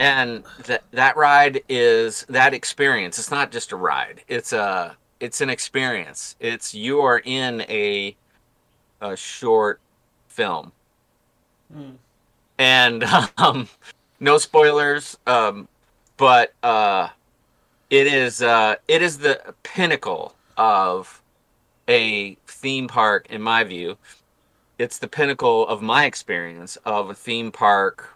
and 0.01 0.43
that 0.65 0.83
that 0.91 1.17
ride 1.17 1.63
is 1.69 2.27
that 2.29 2.55
experience. 2.55 3.19
It's 3.19 3.31
not 3.31 3.53
just 3.53 3.71
a 3.71 3.77
ride. 3.77 4.23
It's 4.27 4.53
a 4.53 4.97
it's 5.21 5.41
an 5.41 5.51
experience. 5.51 6.35
It's 6.41 6.75
you 6.75 7.01
are 7.01 7.23
in 7.25 7.61
a 7.69 8.17
a 9.01 9.17
short 9.17 9.81
film, 10.29 10.73
and 12.59 13.05
um, 13.39 13.69
no 14.21 14.39
spoilers. 14.39 15.19
Um, 15.27 15.69
but 16.17 16.55
uh, 16.63 17.09
it 17.91 18.07
is 18.07 18.43
uh, 18.43 18.77
it 18.89 19.03
is 19.03 19.19
the 19.19 19.55
pinnacle 19.63 20.35
of 20.57 21.23
a 21.89 22.37
theme 22.47 22.89
park, 22.89 23.27
in 23.31 23.43
my 23.43 23.65
view. 23.65 23.97
It's 24.79 24.99
the 24.99 25.09
pinnacle 25.09 25.67
of 25.69 25.83
my 25.83 26.05
experience 26.07 26.77
of 26.85 27.11
a 27.11 27.15
theme 27.15 27.51
park 27.53 28.15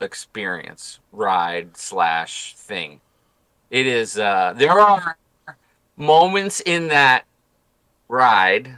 experience, 0.00 1.00
ride 1.12 1.76
slash 1.76 2.54
thing. 2.56 3.00
It 3.70 3.86
is. 3.86 4.18
Uh, 4.18 4.54
there 4.56 4.78
are 4.80 5.16
moments 5.96 6.60
in 6.60 6.88
that 6.88 7.24
ride. 8.08 8.76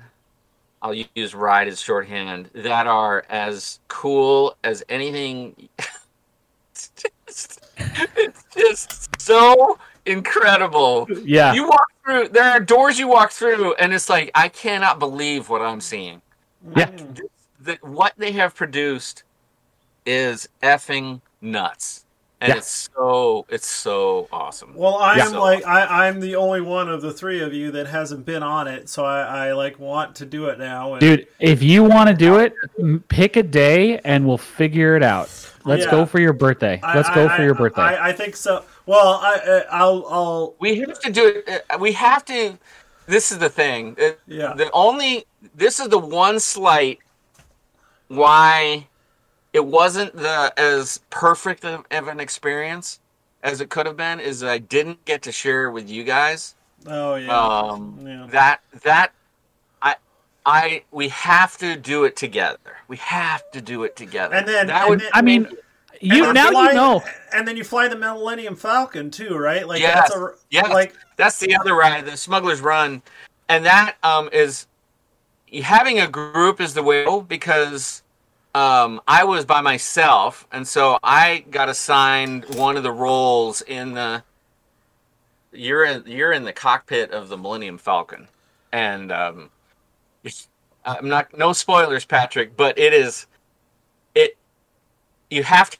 I'll 0.83 0.95
use 1.15 1.35
ride 1.35 1.69
as 1.69 1.81
shorthand 1.81 2.51
that 2.55 2.87
are 2.87 3.25
as 3.29 3.81
cool 3.89 4.57
as 4.63 4.85
anything. 4.89 5.69
it's 6.73 6.93
just, 6.97 7.61
it's 8.17 8.45
just 8.55 9.21
so 9.21 9.79
incredible. 10.07 11.09
Yeah. 11.25 11.53
You 11.53 11.65
walk 11.69 11.89
through. 12.05 12.29
There 12.29 12.45
are 12.45 12.61
doors 12.61 12.99
you 12.99 13.09
walk 13.09 13.33
through, 13.33 13.75
and 13.75 13.93
it's 13.93 14.09
like 14.09 14.31
I 14.35 14.49
cannot 14.49 14.99
believe 14.99 15.49
what 15.49 15.63
I'm 15.63 15.81
seeing. 15.81 16.23
Yeah. 16.77 16.91
The, 17.61 17.79
what 17.83 18.15
they 18.17 18.33
have 18.33 18.55
produced 18.55 19.25
is 20.07 20.49
effing 20.63 21.21
nuts, 21.41 22.05
and 22.41 22.51
Yeah. 22.51 22.57
it's 22.59 22.89
so 22.95 23.47
it's 23.49 23.67
so 23.69 24.29
awesome. 24.33 24.75
Well, 24.75 24.97
I 24.97 25.17
Yeah. 25.17 25.27
am 25.27 25.33
like 25.35 25.67
I, 25.67 26.07
I'm 26.09 26.21
the 26.21 26.37
only 26.37 26.61
one 26.61 26.89
of 26.89 27.03
the 27.03 27.13
three 27.13 27.41
of 27.41 27.53
you 27.53 27.71
that 27.73 27.87
hasn't 27.87 28.25
been 28.25 28.43
on 28.43 28.69
it, 28.69 28.89
so 28.89 29.05
I, 29.05 29.49
I 29.49 29.53
like 29.53 29.79
want 29.79 30.15
to 30.17 30.27
do 30.27 30.47
it 30.47 30.59
now. 30.59 30.93
And, 30.95 31.01
Dude, 31.01 31.27
if 31.41 31.63
you 31.63 31.83
want 31.85 32.09
to 32.11 32.15
do 32.15 32.39
it, 32.39 32.55
pick 33.09 33.37
a 33.37 33.43
day 33.43 33.99
and 34.01 34.27
we'll 34.27 34.39
figure 34.39 34.97
it 34.97 35.03
out. 35.03 35.29
Let's 35.65 35.85
Yeah. 35.85 35.91
go 35.91 36.07
for 36.07 36.21
your 36.21 36.33
birthday. 36.33 36.81
Let's 36.95 37.11
go 37.11 37.27
I- 37.27 37.37
for 37.37 37.43
your 37.43 37.55
birthday. 37.55 37.83
I, 37.83 38.09
I 38.09 38.13
think 38.13 38.37
so. 38.37 38.65
Well, 38.87 39.21
I, 39.23 39.35
uh, 39.37 39.65
I'll, 39.71 40.07
I'll. 40.09 40.55
We 40.61 40.79
have 40.79 40.99
to 41.01 41.11
do 41.13 41.43
it. 41.47 41.65
uh, 41.69 41.77
We 41.79 41.93
have 41.93 42.25
to. 42.27 42.57
This 43.07 43.33
is 43.33 43.39
the 43.39 43.49
thing. 43.51 43.95
It- 43.99 44.21
Yeah. 44.27 44.55
The 44.55 44.71
only. 44.73 45.27
This 45.55 45.79
is 45.81 45.89
the 45.89 45.99
one 45.99 46.41
slight 46.41 46.99
why 48.09 48.87
it 49.53 49.65
wasn't 49.65 50.15
the 50.15 50.53
as 50.57 51.01
perfect 51.11 51.65
of, 51.65 51.85
of 51.91 52.09
an 52.09 52.21
experience 52.21 53.01
as 53.43 53.61
it 53.61 53.71
could 53.71 53.87
have 53.87 53.97
been 53.97 54.21
is 54.21 54.43
I 54.43 54.59
didn't 54.59 55.05
get 55.05 55.23
to 55.23 55.33
share 55.33 55.71
with 55.71 55.89
you 55.89 56.05
guys. 56.05 56.55
Oh 56.87 57.15
yeah. 57.17 57.37
Um, 57.37 57.99
Yeah. 58.03 58.27
That 58.31 58.61
that 58.83 59.13
I 59.83 59.97
I 60.45 60.83
we 60.91 61.09
have 61.09 61.57
to 61.59 61.77
do 61.77 62.05
it 62.05 62.17
together. 62.17 62.59
We 62.89 62.97
have 62.99 63.51
to 63.53 63.61
do 63.61 63.85
it 63.85 63.97
together. 63.97 64.35
And 64.35 64.47
then- 64.47 64.67
that 64.69 64.83
and 64.83 64.91
would. 64.91 65.01
then- 65.01 65.11
I 65.15 65.23
mean, 65.23 65.49
you 66.01 66.33
now 66.33 66.51
fly- 66.51 66.69
you 66.69 66.75
know. 66.75 67.03
And 67.33 67.47
then 67.47 67.57
you 67.57 67.65
fly 67.65 67.89
the 67.89 67.97
Millennium 67.97 68.55
Falcon 68.57 69.11
too, 69.11 69.37
right? 69.37 69.67
Like 69.67 69.81
Yes. 69.81 69.95
that's 70.09 70.17
a 70.17 70.35
Yes. 70.51 70.69
like 70.71 70.95
That's 71.17 71.39
the 71.41 71.57
other 71.57 71.75
ride, 71.75 72.07
the 72.07 72.17
Smuggler's 72.17 72.61
Run, 72.61 73.03
and 73.49 73.65
that 73.67 73.97
um, 74.05 74.29
is 74.33 74.67
having 75.63 75.99
a 76.01 76.07
group 76.07 76.61
is 76.61 76.75
the 76.75 76.83
way 76.83 77.05
because 77.27 78.03
um, 78.59 79.01
I 79.07 79.23
was 79.23 79.45
by 79.45 79.61
myself, 79.61 80.49
and 80.51 80.67
so 80.67 80.99
I 81.01 81.45
got 81.49 81.69
assigned 81.69 82.45
one 82.57 82.77
of 82.77 82.83
the 82.83 82.91
roles 82.91 83.63
in 83.63 83.95
the. 83.95 84.25
You're 85.53 85.85
in 85.85 86.03
you're 86.07 86.33
in 86.33 86.45
the 86.45 86.53
cockpit 86.53 87.13
of 87.13 87.29
the 87.29 87.39
Millennium 87.39 87.79
Falcon, 87.79 88.27
and 88.73 89.13
um, 89.13 89.51
I'm 90.85 91.09
not 91.09 91.39
no 91.39 91.53
spoilers, 91.53 92.05
Patrick, 92.05 92.57
but 92.57 92.77
it 92.77 92.93
is 92.93 93.27
it. 94.17 94.37
You 95.31 95.45
have 95.45 95.71
to 95.71 95.79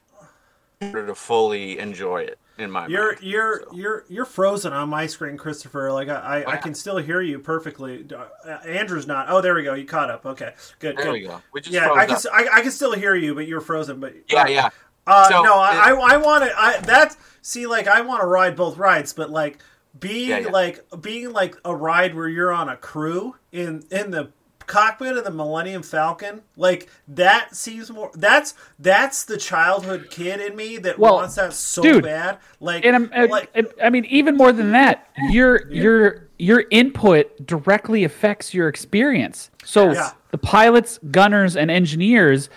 to 0.79 1.15
fully 1.15 1.79
enjoy 1.79 2.21
it 2.21 2.38
in 2.59 2.71
my 2.71 2.87
you're 2.87 3.13
mind. 3.13 3.23
you're 3.23 3.63
you're 3.73 4.05
you're 4.09 4.25
frozen 4.25 4.73
on 4.73 4.89
my 4.89 5.07
screen, 5.07 5.37
Christopher. 5.37 5.91
Like 5.91 6.09
I 6.09 6.43
I, 6.43 6.53
I 6.53 6.57
can 6.57 6.73
still 6.75 6.97
hear 6.97 7.21
you 7.21 7.39
perfectly. 7.39 8.05
Uh, 8.13 8.49
Andrew's 8.65 9.07
not. 9.07 9.27
Oh, 9.29 9.41
there 9.41 9.55
we 9.55 9.63
go. 9.63 9.73
You 9.73 9.85
caught 9.85 10.09
up. 10.09 10.25
Okay, 10.25 10.53
good. 10.79 10.97
There 10.97 11.05
good. 11.05 11.13
we 11.13 11.21
go. 11.21 11.41
We 11.53 11.61
just 11.61 11.73
Yeah, 11.73 11.91
I 11.91 12.05
can 12.05 12.17
I, 12.33 12.47
I 12.53 12.61
can 12.61 12.71
still 12.71 12.93
hear 12.93 13.15
you, 13.15 13.33
but 13.35 13.47
you're 13.47 13.61
frozen. 13.61 13.99
But 13.99 14.13
Yeah, 14.29 14.47
yeah. 14.47 14.69
Uh, 15.07 15.27
So, 15.29 15.41
no, 15.41 15.55
I, 15.55 15.89
I, 15.89 16.13
I 16.13 16.17
want 16.17 16.43
to. 16.43 16.51
I 16.55 16.79
that 16.81 17.15
see, 17.41 17.65
like, 17.65 17.87
I 17.87 18.01
want 18.01 18.21
to 18.21 18.27
ride 18.27 18.55
both 18.55 18.77
rides, 18.77 19.13
but 19.13 19.29
like 19.29 19.59
being 19.99 20.29
Yeah, 20.29 20.39
yeah. 20.39 20.49
like 20.49 20.85
being 21.01 21.31
like 21.31 21.55
a 21.65 21.75
ride 21.75 22.13
where 22.15 22.27
you're 22.27 22.51
on 22.51 22.69
a 22.69 22.77
crew 22.77 23.35
in 23.51 23.83
in 23.91 24.11
the 24.11 24.31
cockpit 24.69 25.17
of 25.17 25.25
the 25.25 25.31
Millennium 25.31 25.83
Falcon, 25.83 26.43
like 26.55 26.87
that 27.09 27.53
seems 27.55 27.91
more. 27.91 28.11
That's 28.15 28.53
that's 28.79 29.25
the 29.25 29.35
childhood 29.35 30.07
kid 30.09 30.39
in 30.39 30.55
me 30.55 30.77
that 30.77 30.97
Well, 30.97 31.15
wants 31.15 31.35
that 31.35 31.51
so 31.53 31.81
dude, 31.81 32.03
bad. 32.03 32.37
Like, 32.61 32.85
And 32.85 32.95
I'm, 32.95 33.09
and- 33.11 33.29
like 33.29 33.49
and- 33.53 33.67
I 33.83 33.89
mean, 33.89 34.05
even 34.05 34.37
more 34.37 34.53
than 34.53 34.71
that, 34.71 35.09
your 35.29 35.69
your 35.71 36.29
your 36.37 36.63
input 36.71 37.45
directly 37.45 38.05
affects 38.05 38.53
your 38.53 38.69
experience. 38.69 39.49
So 39.65 39.91
Yeah. 39.91 40.11
the 40.31 40.37
pilots, 40.37 40.99
gunners, 41.11 41.57
and 41.57 41.69
engineers 41.69 42.49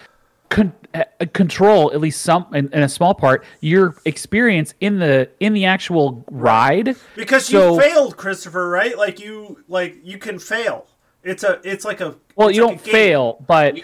con- 0.51 0.73
uh, 0.95 1.05
control 1.33 1.91
at 1.95 2.01
least 2.01 2.21
some, 2.21 2.47
in, 2.55 2.69
in 2.75 2.83
a 2.83 2.89
small 2.89 3.15
part, 3.15 3.43
your 3.61 3.97
experience 4.05 4.75
in 4.81 4.99
the 4.99 5.29
in 5.41 5.55
the 5.55 5.65
actual 5.65 6.25
ride. 6.31 6.95
because 7.17 7.47
so- 7.47 7.75
you 7.75 7.81
failed, 7.81 8.17
Christopher, 8.19 8.69
right? 8.69 8.97
Like 8.99 9.19
you 9.19 9.65
like 9.69 9.97
you 10.05 10.19
can 10.19 10.39
fail. 10.39 10.87
It's 11.25 11.45
a 11.45 11.61
it's 11.65 11.85
like 11.85 12.01
a 12.01 12.15
Well, 12.37 12.51
you 12.51 12.63
like 12.67 12.83
don't 12.83 12.93
fail, 12.93 13.45
but 13.47 13.77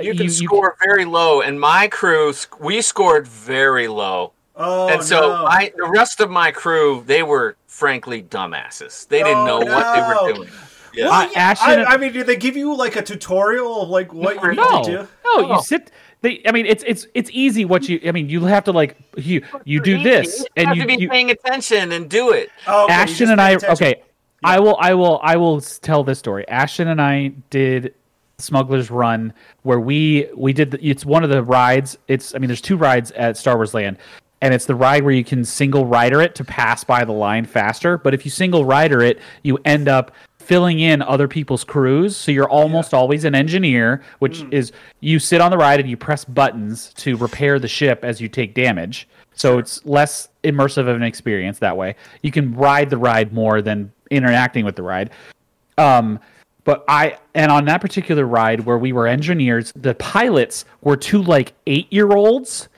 You 0.00 0.14
can 0.14 0.28
score 0.30 0.76
very 0.84 1.04
low, 1.04 1.40
and 1.42 1.60
my 1.60 1.88
crew 1.88 2.32
we 2.60 2.80
scored 2.82 3.26
very 3.28 3.88
low, 3.88 4.32
Oh 4.54 4.88
and 4.88 5.02
so 5.02 5.20
no. 5.20 5.44
I 5.46 5.72
the 5.76 5.88
rest 5.88 6.20
of 6.20 6.30
my 6.30 6.50
crew 6.52 7.02
they 7.06 7.22
were 7.22 7.56
frankly 7.66 8.22
dumbasses. 8.22 9.06
They 9.08 9.18
didn't 9.18 9.38
Oh, 9.38 9.46
know 9.46 9.58
what 9.60 9.94
they 9.94 10.02
were 10.02 10.34
doing. 10.34 10.48
Yeah. 10.94 11.08
Well, 11.10 11.30
yeah, 11.32 11.38
Ashton- 11.50 11.80
I, 11.80 11.84
I 11.84 11.96
mean, 11.98 12.12
did 12.14 12.26
they 12.26 12.36
give 12.36 12.56
you 12.56 12.74
like 12.74 12.96
a 12.96 13.02
tutorial 13.02 13.82
of 13.82 13.90
like 13.90 14.14
what 14.14 14.36
you 14.42 14.48
need 14.48 14.56
no, 14.56 14.82
to 14.82 14.90
do? 14.90 14.96
no, 14.96 15.06
Oh. 15.26 15.54
you 15.56 15.62
sit. 15.62 15.90
They, 16.22 16.40
I 16.46 16.52
mean, 16.52 16.64
it's 16.64 16.82
it's 16.86 17.06
it's 17.12 17.28
easy. 17.34 17.66
What 17.66 17.86
you, 17.86 18.00
I 18.06 18.12
mean, 18.12 18.30
you 18.30 18.42
have 18.46 18.64
to 18.64 18.72
like 18.72 18.96
you 19.16 19.42
you 19.66 19.80
do 19.82 20.02
this, 20.02 20.40
you 20.40 20.46
and 20.56 20.68
have 20.68 20.76
you, 20.76 20.82
to 20.84 20.88
be 20.88 20.96
you 21.02 21.10
paying 21.10 21.30
attention 21.30 21.92
and 21.92 22.08
do 22.08 22.32
it. 22.32 22.48
Oh, 22.66 22.84
okay, 22.84 22.94
Ashton 22.94 23.30
and 23.30 23.40
I. 23.40 23.50
attention. 23.50 23.72
Okay, 23.72 24.02
I 24.46 24.60
will. 24.60 24.76
I 24.80 24.94
will. 24.94 25.20
I 25.22 25.36
will 25.36 25.60
tell 25.60 26.04
this 26.04 26.18
story. 26.18 26.46
Ashton 26.48 26.88
and 26.88 27.00
I 27.02 27.28
did 27.50 27.94
Smuggler's 28.38 28.90
Run, 28.90 29.32
where 29.62 29.80
we 29.80 30.28
we 30.36 30.52
did. 30.52 30.70
The, 30.70 30.88
it's 30.88 31.04
one 31.04 31.24
of 31.24 31.30
the 31.30 31.42
rides. 31.42 31.98
It's. 32.08 32.34
I 32.34 32.38
mean, 32.38 32.48
there's 32.48 32.60
two 32.60 32.76
rides 32.76 33.10
at 33.12 33.36
Star 33.36 33.56
Wars 33.56 33.74
Land, 33.74 33.98
and 34.40 34.54
it's 34.54 34.66
the 34.66 34.74
ride 34.74 35.02
where 35.02 35.12
you 35.14 35.24
can 35.24 35.44
single 35.44 35.84
rider 35.86 36.20
it 36.22 36.34
to 36.36 36.44
pass 36.44 36.84
by 36.84 37.04
the 37.04 37.12
line 37.12 37.44
faster. 37.44 37.98
But 37.98 38.14
if 38.14 38.24
you 38.24 38.30
single 38.30 38.64
rider 38.64 39.02
it, 39.02 39.18
you 39.42 39.58
end 39.64 39.88
up 39.88 40.12
filling 40.38 40.78
in 40.78 41.02
other 41.02 41.26
people's 41.26 41.64
crews. 41.64 42.16
So 42.16 42.30
you're 42.30 42.48
almost 42.48 42.94
always 42.94 43.24
an 43.24 43.34
engineer, 43.34 44.02
which 44.20 44.42
Hmm. 44.42 44.52
is 44.52 44.70
you 45.00 45.18
sit 45.18 45.40
on 45.40 45.50
the 45.50 45.56
ride 45.58 45.80
and 45.80 45.90
you 45.90 45.96
press 45.96 46.24
buttons 46.24 46.92
to 46.98 47.16
repair 47.16 47.58
the 47.58 47.66
ship 47.66 48.04
as 48.04 48.20
you 48.20 48.28
take 48.28 48.54
damage. 48.54 49.08
So 49.34 49.58
it's 49.58 49.84
less 49.84 50.28
immersive 50.44 50.88
of 50.88 50.94
an 50.94 51.02
experience 51.02 51.58
that 51.58 51.76
way. 51.76 51.96
You 52.22 52.30
can 52.30 52.54
ride 52.54 52.90
the 52.90 52.96
ride 52.96 53.32
more 53.32 53.60
than 53.60 53.90
interacting 54.10 54.64
with 54.64 54.76
the 54.76 54.82
ride. 54.82 55.10
Um, 55.78 56.18
but 56.64 56.84
I 56.88 57.18
and 57.34 57.52
on 57.52 57.64
that 57.66 57.80
particular 57.80 58.26
ride 58.26 58.60
where 58.60 58.78
we 58.78 58.92
were 58.92 59.06
engineers, 59.06 59.72
the 59.76 59.94
pilots 59.94 60.64
were 60.80 60.96
two 60.96 61.22
like 61.22 61.52
eight 61.66 61.92
year 61.92 62.10
olds. 62.12 62.68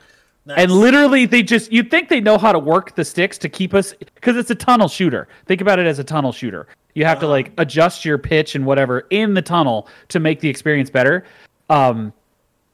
And 0.56 0.72
literally, 0.72 1.26
they 1.26 1.42
just, 1.42 1.70
you'd 1.70 1.90
think 1.90 2.08
they 2.08 2.22
know 2.22 2.38
how 2.38 2.52
to 2.52 2.58
work 2.58 2.94
the 2.94 3.04
sticks 3.04 3.36
to 3.36 3.50
keep 3.50 3.74
us, 3.74 3.92
because 4.14 4.34
it's 4.38 4.48
a 4.50 4.54
tunnel 4.54 4.88
shooter. 4.88 5.28
Think 5.44 5.60
about 5.60 5.78
it 5.78 5.86
as 5.86 5.98
a 5.98 6.04
tunnel 6.04 6.32
shooter. 6.32 6.68
You 6.94 7.04
have 7.04 7.20
to 7.20 7.28
like 7.28 7.52
adjust 7.58 8.02
your 8.02 8.16
pitch 8.16 8.54
and 8.54 8.64
whatever 8.64 9.00
in 9.10 9.34
the 9.34 9.42
tunnel 9.42 9.88
to 10.08 10.20
make 10.20 10.40
the 10.40 10.48
experience 10.48 10.88
better. 10.88 11.24
Um, 11.68 12.14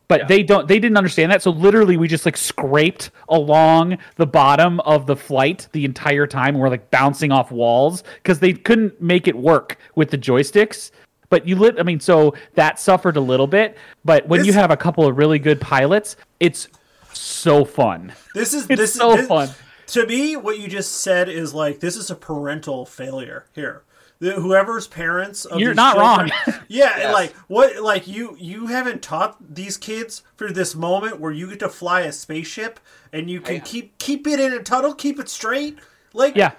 but 0.09 0.29
they 0.29 0.43
don't, 0.43 0.69
they 0.69 0.79
didn't 0.79 0.97
understand 0.97 1.33
that. 1.33 1.43
So 1.43 1.51
literally, 1.51 1.97
we 1.97 2.09
just 2.09 2.25
like 2.25 2.37
scraped 2.37 3.11
along 3.29 3.99
the 4.17 4.27
bottom 4.27 4.81
of 4.81 5.07
the 5.07 5.17
flight 5.17 5.69
the 5.73 5.85
entire 5.85 6.27
time. 6.27 6.57
We're 6.57 6.69
like 6.69 6.91
bouncing 6.91 7.33
off 7.33 7.51
walls 7.51 8.05
because 8.23 8.39
they 8.39 8.53
couldn't 8.53 9.01
make 9.01 9.27
it 9.29 9.37
work 9.37 9.79
with 9.95 10.11
the 10.11 10.19
joysticks. 10.19 10.91
But 11.31 11.49
you 11.49 11.57
lit, 11.57 11.81
I 11.81 11.83
mean, 11.83 12.01
so 12.01 12.35
that 12.55 12.79
suffered 12.79 13.17
a 13.17 13.21
little 13.21 13.47
bit. 13.47 13.77
But 14.05 14.29
when 14.29 14.45
you 14.45 14.53
have 14.53 14.71
a 14.71 14.77
couple 14.77 15.07
of 15.07 15.17
really 15.17 15.39
good 15.39 15.61
pilots, 15.61 16.17
it's 16.39 16.69
so 17.13 17.65
fun. 17.65 18.13
This 18.35 18.55
is 18.55 18.67
It's 18.71 18.81
this 18.81 18.95
so 18.95 19.17
this, 19.17 19.27
fun. 19.27 19.49
to 19.89 20.07
me, 20.07 20.37
what 20.37 20.59
you 20.59 20.69
just 20.69 21.03
said 21.03 21.29
is 21.29 21.55
like 21.55 21.81
this 21.81 21.97
is 21.97 22.11
a 22.11 22.15
parental 22.15 22.87
failure 22.87 23.47
here. 23.55 23.83
The, 24.25 24.33
whoever's 24.41 24.87
parents, 24.87 25.45
of 25.45 25.61
You're 25.61 25.71
these 25.73 25.77
not 25.77 25.97
children- 25.97 26.31
wrong. 26.47 26.61
yeah, 26.69 26.97
Yes. 26.99 27.13
like 27.13 27.33
what? 27.49 27.83
Like 27.83 28.07
you, 28.09 28.37
you 28.41 28.67
haven't 28.69 29.03
taught 29.03 29.37
these 29.55 29.77
kids 29.77 30.23
for 30.37 30.51
this 30.51 30.75
moment 30.75 31.21
where 31.21 31.31
you 31.33 31.49
get 31.51 31.59
to 31.59 31.69
fly 31.69 32.01
a 32.03 32.13
spaceship 32.13 32.81
and 33.13 33.29
you 33.31 33.41
can 33.41 33.57
Yeah. 33.57 33.61
keep 33.61 33.99
keep 33.99 34.27
it 34.27 34.41
in 34.41 34.53
a 34.53 34.63
tunnel, 34.63 34.95
keep 34.95 35.21
it 35.21 35.29
straight. 35.29 35.79
Like, 36.15 36.37
Yeah. 36.37 36.53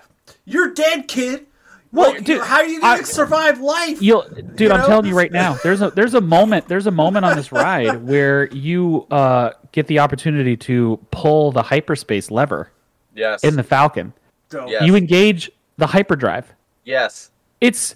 you're 0.46 0.74
dead, 0.74 1.08
kid. 1.08 1.48
Well, 1.92 2.12
Like, 2.12 2.26
dude, 2.26 2.42
how 2.42 2.58
are 2.58 2.66
you 2.66 2.82
gonna 2.82 3.00
I- 3.00 3.04
survive 3.04 3.60
life? 3.62 4.02
You'll, 4.02 4.24
dude, 4.24 4.60
You 4.60 4.72
I'm 4.72 4.86
telling 4.86 5.06
you 5.06 5.16
right 5.16 5.32
now. 5.32 5.54
There's 5.64 5.82
a 5.82 5.90
there's 5.92 6.14
a 6.14 6.22
moment 6.22 6.68
there's 6.68 6.88
a 6.88 6.92
moment 6.92 7.26
on 7.26 7.36
this 7.36 7.52
ride 7.64 8.04
where 8.04 8.48
you 8.54 9.08
uh, 9.10 9.52
get 9.72 9.88
the 9.88 10.00
opportunity 10.00 10.58
to 10.58 11.00
pull 11.12 11.52
the 11.52 11.64
hyperspace 11.64 12.30
lever 12.30 12.70
Yes. 13.16 13.44
in 13.44 13.56
the 13.56 13.64
Falcon. 13.64 14.14
Dope. 14.50 14.70
Yeah. 14.70 14.84
You 14.84 14.96
engage 14.96 15.50
the 15.78 15.88
hyperdrive. 15.88 16.54
yes. 16.84 17.32
It's 17.62 17.96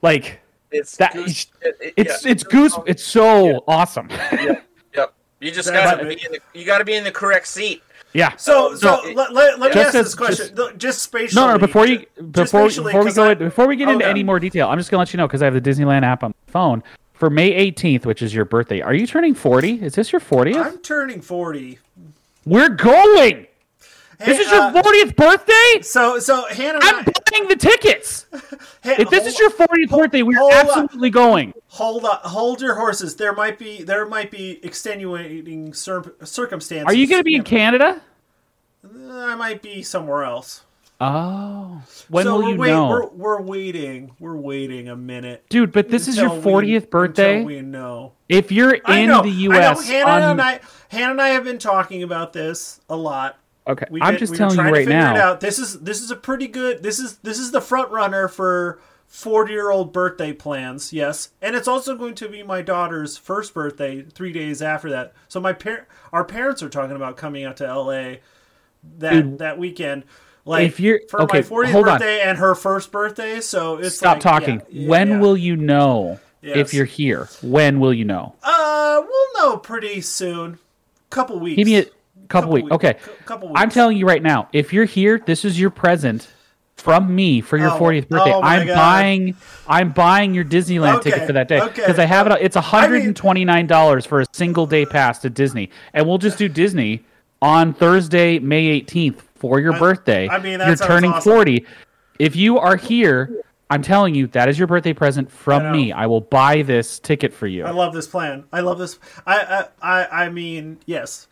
like 0.00 0.40
It's 0.70 0.96
That- 0.96 1.12
goose- 1.12 1.46
it- 1.60 1.76
it- 1.80 1.94
it's 1.96 2.24
yeah. 2.24 2.32
it's 2.32 2.42
goose. 2.44 2.76
It's 2.86 3.04
so 3.04 3.62
awesome. 3.68 4.08
Yep. 4.94 5.14
You 5.40 5.50
just 5.50 5.72
got 5.72 5.96
to 6.00 6.04
be 6.06 6.12
in 6.24 6.32
the, 6.32 6.38
you 6.54 6.64
got 6.64 6.78
to 6.78 6.84
be 6.84 6.94
in 6.94 7.02
the 7.04 7.10
correct 7.10 7.46
seat. 7.48 7.82
yeah. 8.12 8.36
So, 8.36 8.74
so 8.76 8.86
No, 8.96 9.02
it- 9.04 9.16
let, 9.16 9.32
let, 9.32 9.58
let 9.58 9.74
me 9.74 9.80
ask 9.80 9.94
as- 9.94 10.04
this 10.06 10.14
question. 10.14 10.54
Just, 10.56 10.76
just 10.78 11.02
spatially. 11.02 11.40
No, 11.44 11.52
no. 11.52 11.58
Before 11.58 11.86
you, 11.86 12.04
before 12.30 12.68
spatially, 12.70 12.92
before 12.92 13.00
we 13.00 13.06
'cause 13.06 13.16
go, 13.16 13.24
I- 13.24 13.32
in- 13.32 13.38
before 13.38 13.66
we 13.66 13.76
get 13.76 13.88
into 13.88 14.04
Okay. 14.04 14.10
any 14.10 14.22
more 14.22 14.38
detail, 14.38 14.68
I'm 14.68 14.78
just 14.78 14.90
gonna 14.90 15.00
let 15.00 15.12
you 15.12 15.16
know 15.18 15.26
because 15.26 15.42
I 15.42 15.46
have 15.46 15.54
the 15.54 15.60
Disneyland 15.60 16.02
app 16.04 16.22
on 16.22 16.30
my 16.46 16.52
phone. 16.52 16.82
For 17.14 17.30
May 17.30 17.52
18th, 17.52 18.04
which 18.06 18.20
is 18.22 18.34
your 18.34 18.44
birthday, 18.44 18.80
are 18.80 18.94
you 18.94 19.06
turning 19.06 19.34
40? 19.34 19.82
Is 19.82 19.94
this 19.94 20.10
your 20.12 20.20
40th? 20.20 20.56
I'm 20.64 20.78
turning 20.78 21.20
forty. 21.20 21.78
We're 22.44 22.68
going. 22.70 23.46
This 24.24 24.38
is 24.38 24.50
your 24.50 24.60
uh, 24.62 24.72
40th 24.82 25.16
birthday. 25.16 25.82
So, 25.82 26.18
so 26.18 26.46
Hannah, 26.48 26.78
I'm 26.82 27.00
I, 27.00 27.12
buying 27.30 27.48
the 27.48 27.56
tickets. 27.56 28.26
If 28.84 29.10
this 29.10 29.20
hold- 29.20 29.26
is 29.26 29.38
your 29.38 29.50
40th 29.50 29.90
hold- 29.90 30.02
birthday, 30.02 30.22
we're 30.22 30.52
absolutely 30.52 31.10
going. 31.10 31.54
hold 31.68 32.04
on, 32.04 32.18
hold 32.24 32.60
your 32.60 32.74
horses. 32.74 33.14
There 33.14 33.32
might 33.32 33.56
be 33.58 33.82
there 33.84 34.04
might 34.06 34.30
be 34.32 34.58
extenuating 34.64 35.72
cir- 35.72 36.14
circumstances. 36.24 36.86
Are 36.86 36.94
you 36.96 37.06
going 37.06 37.20
to 37.20 37.24
be 37.24 37.36
in 37.36 37.44
Canada? 37.44 38.02
I 38.84 39.34
might 39.36 39.62
be 39.62 39.82
somewhere 39.82 40.24
else. 40.24 40.62
Oh, 41.00 41.82
when 42.08 42.24
so 42.24 42.36
will 42.40 42.50
you 42.50 42.56
wait- 42.56 42.70
know, 42.70 42.88
We're, 42.88 43.06
we're 43.08 43.40
waiting. 43.42 44.12
We're 44.20 44.36
waiting 44.36 44.88
a 44.88 44.96
minute. 44.96 45.44
dude? 45.48 45.72
But 45.72 45.88
this 45.88 46.06
is 46.08 46.16
your 46.16 46.32
until 46.32 46.56
we- 46.56 46.66
40th 46.78 46.90
birthday. 46.90 47.44
We 47.44 47.60
know. 47.60 48.12
If 48.28 48.50
you're 48.52 48.74
in 48.74 49.08
know. 49.08 49.22
the 49.22 49.28
I 49.28 49.32
know. 49.32 49.38
U.S. 49.54 49.86
Hannah 49.88 50.10
on, 50.10 50.22
and 50.22 50.40
I, 50.42 50.60
Hannah 50.88 51.10
and 51.12 51.20
I 51.22 51.28
have 51.30 51.44
been 51.44 51.58
talking 51.58 52.02
about 52.02 52.32
this 52.32 52.80
a 52.88 52.96
lot. 52.96 53.38
Okay, 53.66 53.86
We've 53.90 54.02
I'm 54.02 54.16
just 54.16 54.30
we've 54.32 54.38
telling 54.38 54.56
you 54.58 54.62
right 54.64 54.70
to 54.70 54.76
figure 54.86 54.92
It 54.92 54.94
now. 54.94 55.16
out. 55.30 55.40
This 55.40 55.58
is 55.58 55.80
this 55.80 56.00
is 56.02 56.10
a 56.10 56.16
pretty 56.16 56.48
good. 56.48 56.82
This 56.82 56.98
is 56.98 57.18
this 57.18 57.38
is 57.38 57.50
the 57.50 57.60
front 57.60 57.90
runner 57.90 58.28
for 58.28 58.80
forty 59.06 59.52
year 59.52 59.70
old 59.70 59.92
birthday 59.92 60.32
plans. 60.32 60.92
Yes, 60.92 61.30
and 61.40 61.54
it's 61.56 61.68
also 61.68 61.96
going 61.96 62.14
to 62.16 62.28
be 62.28 62.42
my 62.42 62.62
daughter's 62.62 63.16
first 63.16 63.54
birthday 63.54 64.02
three 64.02 64.32
days 64.32 64.62
after 64.62 64.90
that. 64.90 65.12
So 65.28 65.40
my 65.40 65.52
par- 65.52 65.86
our 66.12 66.24
parents 66.24 66.62
are 66.62 66.68
talking 66.68 66.96
about 66.96 67.16
coming 67.16 67.44
out 67.44 67.56
to 67.58 67.66
L.A. 67.66 68.20
that 68.98 69.12
Dude, 69.12 69.38
that 69.38 69.58
weekend. 69.58 70.04
Like 70.44 70.66
if 70.66 70.80
you're- 70.80 70.98
for 71.08 71.22
okay, 71.22 71.38
my 71.38 71.42
40th 71.46 71.70
hold 71.70 71.86
on. 71.88 71.98
birthday 72.00 72.20
and 72.22 72.36
her 72.38 72.56
first 72.56 72.90
birthday, 72.90 73.40
so 73.40 73.76
it's 73.76 73.96
Stop 73.96 74.14
like, 74.16 74.22
talking. 74.22 74.56
yeah, 74.70 74.82
yeah, 74.82 74.88
when 74.88 75.08
yeah. 75.08 75.20
will 75.20 75.36
you 75.36 75.54
know 75.56 76.18
Yes. 76.40 76.56
if 76.56 76.74
you're 76.74 76.84
here? 76.84 77.28
When 77.42 77.78
will 77.78 77.94
you 77.94 78.04
know? 78.04 78.34
Uh, 78.42 79.02
we'll 79.06 79.32
know 79.50 79.56
pretty 79.58 80.00
soon. 80.00 80.58
Couple 81.10 81.38
weeks. 81.38 81.58
Give 81.58 81.66
me 81.68 81.76
a 81.78 81.84
couple, 82.32 82.48
Couple 82.48 82.54
weeks. 82.54 82.64
weeks. 82.64 82.74
Okay. 82.74 82.94
Cou- 82.94 83.24
couple 83.24 83.52
I'm 83.54 83.70
telling 83.70 83.96
you 83.96 84.06
right 84.06 84.22
now, 84.22 84.48
if 84.52 84.72
you're 84.72 84.84
here, 84.86 85.22
this 85.24 85.44
is 85.44 85.60
your 85.60 85.70
present 85.70 86.28
from 86.76 87.14
me 87.14 87.40
for 87.40 87.56
your 87.58 87.70
Oh, 87.70 87.78
40th 87.78 88.08
birthday. 88.08 88.32
oh 88.32 88.40
I'm 88.42 88.66
God. 88.66 88.74
buying 88.74 89.36
I'm 89.68 89.90
buying 89.92 90.34
your 90.34 90.44
Disneyland 90.44 90.96
Okay, 90.96 91.10
ticket 91.10 91.26
for 91.26 91.32
that 91.34 91.46
day 91.46 91.60
okay. 91.60 91.74
because 91.82 91.98
I 91.98 92.06
have 92.06 92.26
it 92.26 92.32
it's 92.40 92.56
I 92.56 92.88
mean- 92.88 93.14
$129 93.14 94.06
for 94.06 94.20
a 94.20 94.26
single 94.32 94.66
day 94.66 94.84
pass 94.86 95.18
to 95.20 95.30
Disney. 95.30 95.70
And 95.94 96.06
we'll 96.08 96.18
just 96.18 96.38
do 96.38 96.48
Disney 96.48 97.04
on 97.40 97.72
Thursday, 97.74 98.38
May 98.38 98.80
18th 98.80 99.20
for 99.36 99.60
your 99.60 99.78
birthday. 99.78 100.28
I 100.28 100.38
mean, 100.38 100.60
you're 100.60 100.76
turning 100.76 101.12
awesome. 101.12 101.32
40. 101.32 101.66
If 102.18 102.36
you 102.36 102.58
are 102.58 102.76
here, 102.76 103.42
I'm 103.70 103.82
telling 103.82 104.14
you 104.14 104.26
that 104.28 104.48
is 104.48 104.58
your 104.58 104.66
birthday 104.68 104.92
present 104.92 105.30
from 105.30 105.62
I 105.66 105.72
me. 105.72 105.92
I 105.92 106.06
will 106.06 106.20
buy 106.20 106.62
this 106.62 106.98
ticket 106.98 107.32
for 107.32 107.46
you. 107.46 107.64
I 107.64 107.70
love 107.70 107.92
this 107.94 108.06
plan. 108.06 108.44
I 108.52 108.60
love 108.60 108.78
this. 108.78 108.98
I 109.26 109.66
I 109.82 110.00
I, 110.02 110.24
I 110.24 110.28
mean, 110.30 110.78
yes. 110.86 111.26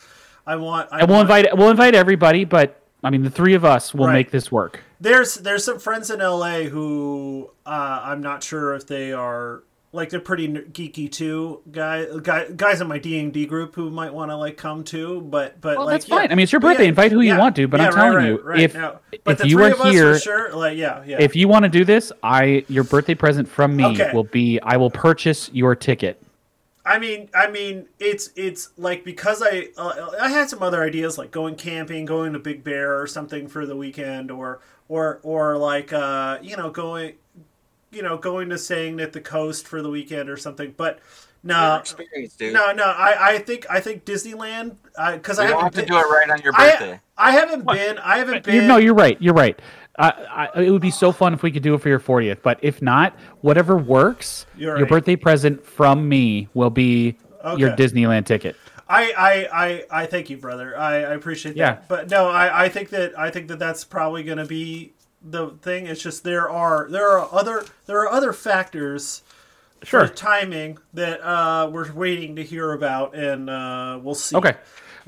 I 0.46 0.56
want. 0.56 0.88
I 0.92 1.00
and 1.00 1.08
we'll 1.08 1.18
want- 1.18 1.30
invite 1.30 1.56
we'll 1.56 1.70
invite 1.70 1.94
everybody, 1.94 2.44
but 2.44 2.80
I 3.04 3.10
mean 3.10 3.22
the 3.22 3.30
three 3.30 3.54
of 3.54 3.64
us 3.64 3.94
will 3.94 4.06
Right. 4.06 4.12
make 4.14 4.30
this 4.30 4.50
work. 4.52 4.80
There's 5.00 5.34
there's 5.36 5.64
some 5.64 5.78
friends 5.78 6.10
in 6.10 6.20
LA 6.20 6.64
who 6.64 7.50
uh, 7.66 8.00
I'm 8.04 8.20
not 8.20 8.42
sure 8.42 8.74
if 8.74 8.86
they 8.86 9.12
are 9.12 9.62
like 9.92 10.10
they're 10.10 10.20
pretty 10.20 10.46
geeky 10.48 11.10
too. 11.10 11.62
Guy, 11.72 12.06
guy 12.22 12.46
guys 12.54 12.80
in 12.80 12.86
my 12.86 12.98
D 12.98 13.18
and 13.18 13.32
D 13.32 13.44
group 13.46 13.74
who 13.74 13.90
might 13.90 14.12
want 14.14 14.30
to 14.30 14.36
like 14.36 14.56
come 14.56 14.84
too. 14.84 15.20
But 15.22 15.60
but 15.60 15.76
Well, 15.78 15.86
like 15.86 15.94
that's 15.94 16.08
yeah. 16.08 16.16
fine. 16.18 16.30
I 16.32 16.34
mean, 16.36 16.44
it's 16.44 16.52
your 16.52 16.60
birthday. 16.60 16.84
yeah, 16.84 16.88
Invite 16.90 17.12
who 17.12 17.20
you 17.22 17.36
want 17.36 17.56
to. 17.56 17.66
But 17.66 17.80
yeah, 17.80 17.86
I'm 17.86 17.92
telling 17.92 18.14
right, 18.14 18.26
you, 18.28 18.40
right, 18.42 18.60
if 18.60 18.74
yeah. 18.74 18.92
But 19.24 19.32
if 19.32 19.38
the 19.38 19.48
you 19.48 19.56
three 19.56 19.64
are 19.66 19.72
of 19.72 19.80
us 19.80 19.92
here, 19.92 20.14
for 20.14 20.20
sure, 20.20 20.52
like 20.54 20.76
yeah 20.76 21.02
yeah. 21.06 21.16
if 21.18 21.34
you 21.34 21.48
want 21.48 21.64
to 21.64 21.68
do 21.70 21.84
this, 21.84 22.12
I 22.22 22.64
your 22.68 22.84
birthday 22.84 23.14
present 23.14 23.48
from 23.48 23.74
me 23.74 23.84
Okay. 23.86 24.10
will 24.12 24.24
be 24.24 24.60
I 24.62 24.76
will 24.76 24.90
purchase 24.90 25.50
your 25.52 25.74
ticket. 25.74 26.22
I 26.84 26.98
mean, 26.98 27.28
I 27.34 27.50
mean, 27.50 27.86
it's 27.98 28.30
it's 28.36 28.70
like 28.76 29.04
because 29.04 29.42
I 29.42 29.68
uh, 29.76 30.12
I 30.20 30.30
had 30.30 30.48
some 30.48 30.62
other 30.62 30.82
ideas 30.82 31.18
like 31.18 31.30
going 31.30 31.56
camping, 31.56 32.06
going 32.06 32.32
to 32.32 32.38
Big 32.38 32.64
Bear 32.64 33.00
or 33.00 33.06
something 33.06 33.48
for 33.48 33.66
the 33.66 33.76
weekend, 33.76 34.30
or 34.30 34.60
or 34.88 35.20
or 35.22 35.58
like 35.58 35.92
uh, 35.92 36.38
you 36.40 36.56
know 36.56 36.70
going, 36.70 37.14
you 37.90 38.02
know 38.02 38.16
going 38.16 38.48
to 38.50 38.58
staying 38.58 38.98
at 39.00 39.12
the 39.12 39.20
coast 39.20 39.66
for 39.66 39.82
the 39.82 39.90
weekend 39.90 40.30
or 40.30 40.38
something. 40.38 40.74
But 40.76 41.00
no, 41.42 41.76
experience, 41.76 42.36
no, 42.40 42.72
no. 42.72 42.84
I, 42.84 43.32
I 43.34 43.38
think 43.38 43.66
I 43.70 43.80
think 43.80 44.04
Disneyland 44.04 44.76
because 45.14 45.38
I 45.38 45.46
haven't 45.46 45.72
to 45.74 45.84
do 45.84 45.96
it 45.96 46.02
right 46.02 46.30
on 46.30 46.40
your 46.42 46.52
birthday. 46.52 47.00
I 47.16 47.28
I 47.28 47.32
haven't 47.32 47.66
been. 47.66 47.98
I 47.98 48.18
haven't 48.18 48.46
You, 48.46 48.60
been. 48.60 48.68
no, 48.68 48.76
you're 48.78 48.94
right. 48.94 49.16
You're 49.20 49.34
right. 49.34 49.58
I, 50.00 50.48
I, 50.54 50.62
it 50.62 50.70
would 50.70 50.80
be 50.82 50.90
so 50.90 51.12
fun 51.12 51.34
if 51.34 51.42
we 51.42 51.50
could 51.50 51.62
do 51.62 51.74
it 51.74 51.80
for 51.82 51.88
your 51.88 52.00
40th. 52.00 52.38
But 52.42 52.58
if 52.62 52.80
not, 52.80 53.14
whatever 53.42 53.76
works, 53.76 54.46
You're 54.56 54.76
your 54.76 54.84
right. 54.86 54.88
birthday 54.88 55.16
present 55.16 55.64
from 55.64 56.08
me 56.08 56.48
will 56.54 56.70
be 56.70 57.16
your 57.56 57.70
Disneyland 57.70 58.26
ticket. 58.26 58.56
I, 58.88 59.12
I, 59.16 59.64
I, 59.66 60.02
I 60.02 60.06
thank 60.06 60.30
you, 60.30 60.36
brother. 60.36 60.76
I, 60.76 60.96
I 60.96 61.14
appreciate 61.14 61.52
that. 61.52 61.58
Yeah. 61.58 61.78
But 61.86 62.10
no, 62.10 62.28
I, 62.28 62.64
I 62.64 62.68
think 62.68 62.88
that 62.90 63.16
I 63.18 63.30
think 63.30 63.48
that 63.48 63.58
that's 63.60 63.84
probably 63.84 64.24
going 64.24 64.38
to 64.38 64.46
be 64.46 64.92
the 65.22 65.50
thing. 65.62 65.86
It's 65.86 66.02
just 66.02 66.24
there 66.24 66.50
are 66.50 66.88
there 66.90 67.08
are 67.08 67.28
other 67.32 67.64
there 67.86 68.00
are 68.00 68.08
other 68.08 68.32
factors 68.32 69.22
Sure. 69.82 70.06
for 70.06 70.12
timing 70.12 70.76
that 70.92 71.22
uh, 71.26 71.70
we're 71.72 71.90
waiting 71.92 72.36
to 72.36 72.42
hear 72.42 72.72
about, 72.72 73.14
and 73.14 73.48
uh, 73.48 73.98
we'll 74.02 74.14
see. 74.14 74.36
Okay. 74.36 74.54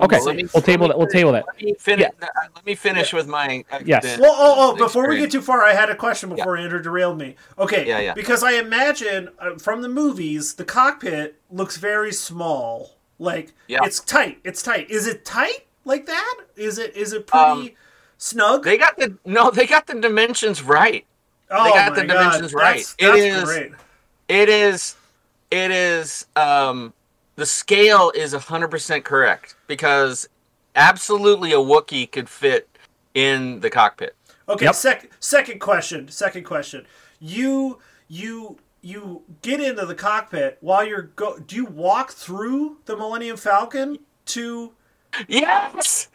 Okay. 0.00 0.16
Well, 0.16 0.24
let 0.26 0.36
me- 0.36 0.48
we'll 0.54 0.62
table 0.62 0.88
that. 0.88 0.98
We'll 0.98 1.06
table 1.06 1.32
that. 1.32 1.44
Let 1.46 1.62
me 1.62 1.74
finish. 1.78 2.08
Let 2.20 2.66
me 2.66 2.74
finish 2.74 3.12
with 3.12 3.26
my. 3.28 3.64
uh, 3.70 3.80
Yes. 3.84 4.16
the- 4.16 4.22
Well, 4.22 4.34
oh, 4.36 4.54
oh, 4.58 4.72
the 4.76 4.84
before 4.84 5.08
we 5.08 5.18
get 5.18 5.30
too 5.30 5.42
far, 5.42 5.62
I 5.64 5.72
had 5.74 5.90
a 5.90 5.94
question 5.96 6.28
before 6.34 6.56
Andrew 6.56 6.80
derailed 6.82 7.18
me. 7.18 7.36
Okay, 7.58 7.86
Yeah, 7.86 8.00
yeah. 8.00 8.14
because 8.14 8.42
I 8.42 8.52
imagine 8.52 9.28
uh, 9.38 9.58
from 9.58 9.82
the 9.82 9.88
movies, 9.88 10.54
the 10.54 10.64
cockpit 10.64 11.36
looks 11.50 11.76
very 11.76 12.12
small. 12.12 12.96
Like 13.18 13.52
Yeah. 13.68 13.80
it's 13.84 14.00
tight. 14.00 14.38
It's 14.44 14.62
tight. 14.62 14.90
Is 14.90 15.06
it 15.06 15.24
tight 15.24 15.66
like 15.84 16.06
that? 16.06 16.34
Is 16.56 16.78
it 16.78 16.96
is 16.96 17.12
it 17.12 17.26
pretty 17.26 17.44
Um, 17.44 17.70
snug? 18.18 18.64
They 18.64 18.78
got 18.78 18.96
the 18.98 19.16
no. 19.24 19.50
They 19.50 19.66
got 19.66 19.86
the 19.86 19.94
dimensions 20.00 20.62
right. 20.62 21.04
oh, 21.50 21.72
got 21.72 21.90
my 21.92 22.00
the 22.00 22.06
God. 22.06 22.14
dimensions 22.14 22.54
right. 22.54 22.76
That's, 22.78 22.94
It 22.98 23.06
that's 23.06 23.18
is- 23.20 23.44
great. 23.44 23.72
It 24.28 24.48
is. 24.48 24.94
It 25.50 25.70
is. 25.70 26.26
Um, 26.34 26.94
the 27.36 27.46
scale 27.46 28.12
is 28.14 28.32
hundred 28.34 28.68
percent 28.68 29.04
correct 29.04 29.56
because 29.66 30.28
absolutely 30.76 31.52
a 31.52 31.56
Wookiee 31.56 32.10
could 32.10 32.28
fit 32.28 32.68
in 33.14 33.60
the 33.60 33.70
cockpit. 33.70 34.14
Okay, 34.48 34.66
Yep. 34.66 34.74
sec- 34.74 35.10
second 35.20 35.60
question. 35.60 36.08
Second 36.08 36.44
question. 36.44 36.86
You 37.20 37.78
you 38.08 38.58
you 38.82 39.22
get 39.42 39.60
into 39.60 39.86
the 39.86 39.94
cockpit 39.94 40.58
while 40.60 40.84
you're 40.84 41.02
go. 41.02 41.38
Do 41.38 41.56
you 41.56 41.66
walk 41.66 42.10
through 42.12 42.78
the 42.86 42.96
Millennium 42.96 43.36
Falcon 43.36 43.98
to? 44.26 44.72
Yes. 45.28 46.08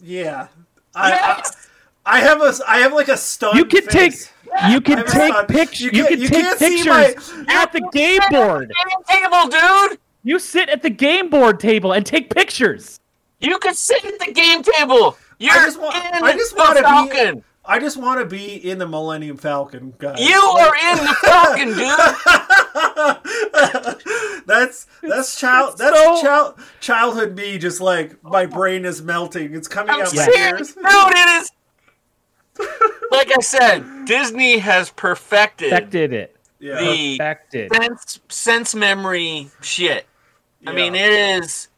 Yeah. 0.00 0.48
I, 0.94 1.10
Yes. 1.10 1.68
I, 2.06 2.18
I 2.18 2.20
have 2.20 2.40
a 2.40 2.54
I 2.66 2.78
have 2.78 2.92
like 2.92 3.08
a 3.08 3.16
stunned 3.16 3.58
You 3.58 3.64
can 3.66 3.86
take 3.86 4.12
face. 4.12 4.32
You 4.70 4.80
can 4.80 5.04
take 5.06 5.34
pictures. 5.48 5.80
you 5.82 5.90
You, 5.92 6.04
can't- 6.06 6.20
you 6.20 6.28
take 6.28 6.58
pictures 6.58 6.86
my- 6.86 7.54
at 7.54 7.72
the 7.72 7.80
game 7.92 8.20
board. 8.30 8.72
Table, 9.08 9.48
dude. 9.48 9.98
You 10.22 10.38
sit 10.38 10.68
at 10.68 10.82
the 10.82 10.90
game 10.90 11.28
board 11.30 11.60
table 11.60 11.92
and 11.92 12.04
take 12.04 12.34
pictures. 12.34 12.98
You 13.40 13.58
could 13.58 13.76
sit 13.76 14.04
at 14.04 14.18
the 14.18 14.32
game 14.32 14.62
table. 14.62 15.16
You're 15.38 15.54
just 15.54 15.78
want- 15.80 15.94
in 15.96 16.24
I 16.24 16.32
just 16.32 16.56
the 16.56 16.62
wanna 16.62 16.80
be- 16.80 16.82
Falcon. 17.14 17.44
I 17.68 17.80
just 17.80 17.96
want 17.96 18.20
to 18.20 18.26
be 18.26 18.54
in 18.70 18.78
the 18.78 18.86
Millennium 18.86 19.36
Falcon, 19.36 19.92
guys. 19.98 20.20
You 20.20 20.36
are 20.40 20.76
in 20.76 20.96
the 20.98 21.14
Falcon, 21.24 21.68
dude. 21.74 21.98
that's 24.46 24.86
that's 25.02 25.38
child 25.38 25.76
that's 25.76 25.96
so- 25.98 26.22
child 26.22 26.54
childhood 26.80 27.34
me. 27.36 27.58
Just 27.58 27.80
like 27.80 28.22
my 28.22 28.46
brain 28.46 28.84
is 28.84 29.02
melting. 29.02 29.52
It's 29.54 29.66
coming 29.68 29.90
I'm 29.94 30.02
out 30.02 30.14
my 30.14 30.28
ears. 30.38 30.74
dude. 30.74 30.84
It 30.86 31.40
is. 31.40 31.50
Like 33.10 33.30
I 33.36 33.40
said, 33.40 34.04
Disney 34.04 34.58
has 34.58 34.90
perfected 34.90 35.70
Perfected 35.70 36.12
it. 36.12 36.36
Yeah. 36.58 36.80
the 36.80 37.16
Perfected. 37.18 37.72
sense 37.74 38.20
sense 38.28 38.74
memory 38.74 39.50
shit. 39.62 40.06
I 40.66 40.72
mean, 40.72 40.94
it 40.94 41.12
is 41.12 41.68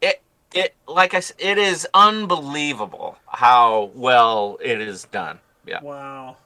it 0.00 0.22
it 0.54 0.74
like 0.88 1.14
I 1.14 1.20
said, 1.20 1.36
it 1.38 1.58
is 1.58 1.86
unbelievable 1.94 3.18
how 3.26 3.90
well 3.94 4.58
it 4.62 4.80
is 4.80 5.04
done. 5.04 5.38
Yeah. 5.66 5.82
Wow, 5.82 6.36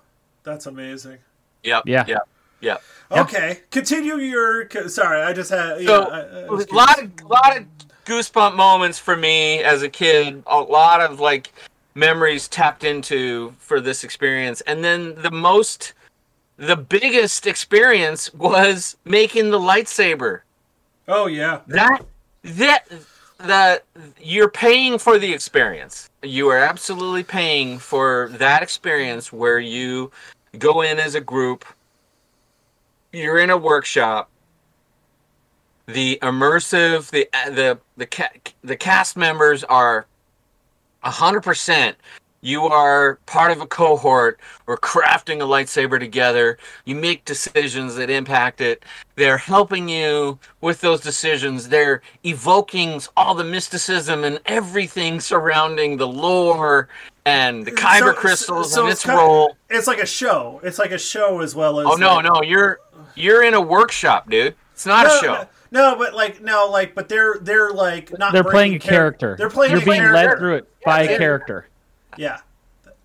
that's 0.42 0.66
amazing. 0.66 1.18
Yep. 1.64 1.84
Yeah. 1.86 2.04
Yep. 2.06 2.28
Yep. 2.60 2.82
Yeah. 3.12 3.20
Okay, 3.20 3.60
continue 3.70 4.16
your. 4.16 4.68
Sorry, 4.88 5.22
I 5.22 5.32
just 5.32 5.50
had. 5.50 5.84
So, 5.84 6.04
I- 6.04 6.44
I 6.44 6.48
was 6.48 6.66
a 6.66 6.74
lot 6.74 7.00
of 7.02 7.22
lot 7.24 7.56
of 7.56 7.64
goosebump 8.04 8.56
moments 8.56 8.98
for 8.98 9.16
me 9.16 9.62
as 9.62 9.82
a 9.82 9.88
kid. 9.88 10.42
A 10.46 10.58
lot 10.58 11.00
of 11.00 11.20
like 11.20 11.52
memories 11.98 12.48
tapped 12.48 12.84
into 12.84 13.54
for 13.58 13.80
this 13.80 14.04
experience, 14.04 14.60
and 14.62 14.84
then 14.84 15.14
the 15.16 15.30
most, 15.30 15.94
the 16.56 16.76
biggest 16.76 17.46
experience 17.46 18.32
was 18.32 18.96
making 19.04 19.50
the 19.50 19.58
lightsaber. 19.58 20.40
Oh 21.08 21.26
yeah, 21.26 21.60
That 21.66 22.04
that 22.44 22.84
that 23.38 23.84
you're 24.20 24.50
paying 24.50 24.98
for 24.98 25.18
the 25.18 25.32
experience. 25.32 26.08
You 26.22 26.48
are 26.48 26.58
absolutely 26.58 27.24
paying 27.24 27.78
for 27.78 28.30
that 28.32 28.62
experience 28.62 29.32
where 29.32 29.58
you 29.58 30.10
go 30.58 30.82
in 30.82 30.98
as 30.98 31.14
a 31.14 31.20
group. 31.20 31.64
You're 33.12 33.38
in 33.38 33.50
a 33.50 33.56
workshop. 33.56 34.28
The 35.86 36.18
immersive, 36.20 37.10
the 37.10 37.28
the 37.50 37.78
the 37.96 38.06
ca- 38.06 38.52
the 38.62 38.76
cast 38.76 39.16
members 39.16 39.64
are 39.64 40.06
hundred 41.02 41.42
percent. 41.42 41.96
You 42.40 42.66
are 42.66 43.16
part 43.26 43.50
of 43.50 43.60
a 43.60 43.66
cohort. 43.66 44.38
We're 44.66 44.76
crafting 44.76 45.40
a 45.40 45.44
lightsaber 45.44 45.98
together. 45.98 46.56
You 46.84 46.94
make 46.94 47.24
decisions 47.24 47.96
that 47.96 48.10
impact 48.10 48.60
it. 48.60 48.84
They're 49.16 49.38
helping 49.38 49.88
you 49.88 50.38
with 50.60 50.80
those 50.80 51.00
decisions. 51.00 51.68
They're 51.68 52.00
evoking 52.22 53.02
all 53.16 53.34
the 53.34 53.42
mysticism 53.42 54.22
and 54.22 54.38
everything 54.46 55.18
surrounding 55.18 55.96
the 55.96 56.06
lore 56.06 56.88
and 57.26 57.64
the 57.64 57.72
kyber 57.72 58.12
So- 58.14 58.20
crystals 58.20 58.72
so 58.72 58.82
and 58.82 58.92
it's 58.92 59.04
its 59.04 59.12
role. 59.12 59.56
It's 59.68 59.88
like 59.88 59.98
a 59.98 60.06
show. 60.06 60.60
It's 60.62 60.78
like 60.78 60.92
a 60.92 60.98
show 60.98 61.40
as 61.40 61.56
well 61.56 61.80
as. 61.80 61.86
Oh 61.88 61.96
no, 61.96 62.16
like- 62.16 62.24
no, 62.24 62.42
you're 62.42 62.78
you're 63.16 63.42
in 63.42 63.54
a 63.54 63.60
workshop, 63.60 64.30
dude. 64.30 64.54
It's 64.74 64.86
not 64.86 65.08
no, 65.08 65.16
a 65.16 65.20
show. 65.20 65.32
No, 65.34 65.48
no, 65.70 65.96
but 65.96 66.14
like 66.14 66.40
no, 66.42 66.68
like 66.70 66.94
but 66.94 67.08
they're 67.08 67.36
they're 67.40 67.70
like 67.70 68.16
not. 68.18 68.32
They're 68.32 68.44
playing 68.44 68.74
a 68.74 68.78
character. 68.78 69.36
They're 69.36 69.50
playing 69.50 69.72
You're 69.72 69.82
a 69.82 69.84
being 69.84 70.00
character. 70.00 70.28
led 70.30 70.38
through 70.38 70.54
it 70.56 70.82
by 70.84 71.02
a 71.02 71.18
character. 71.18 71.68
Yeah, 72.16 72.38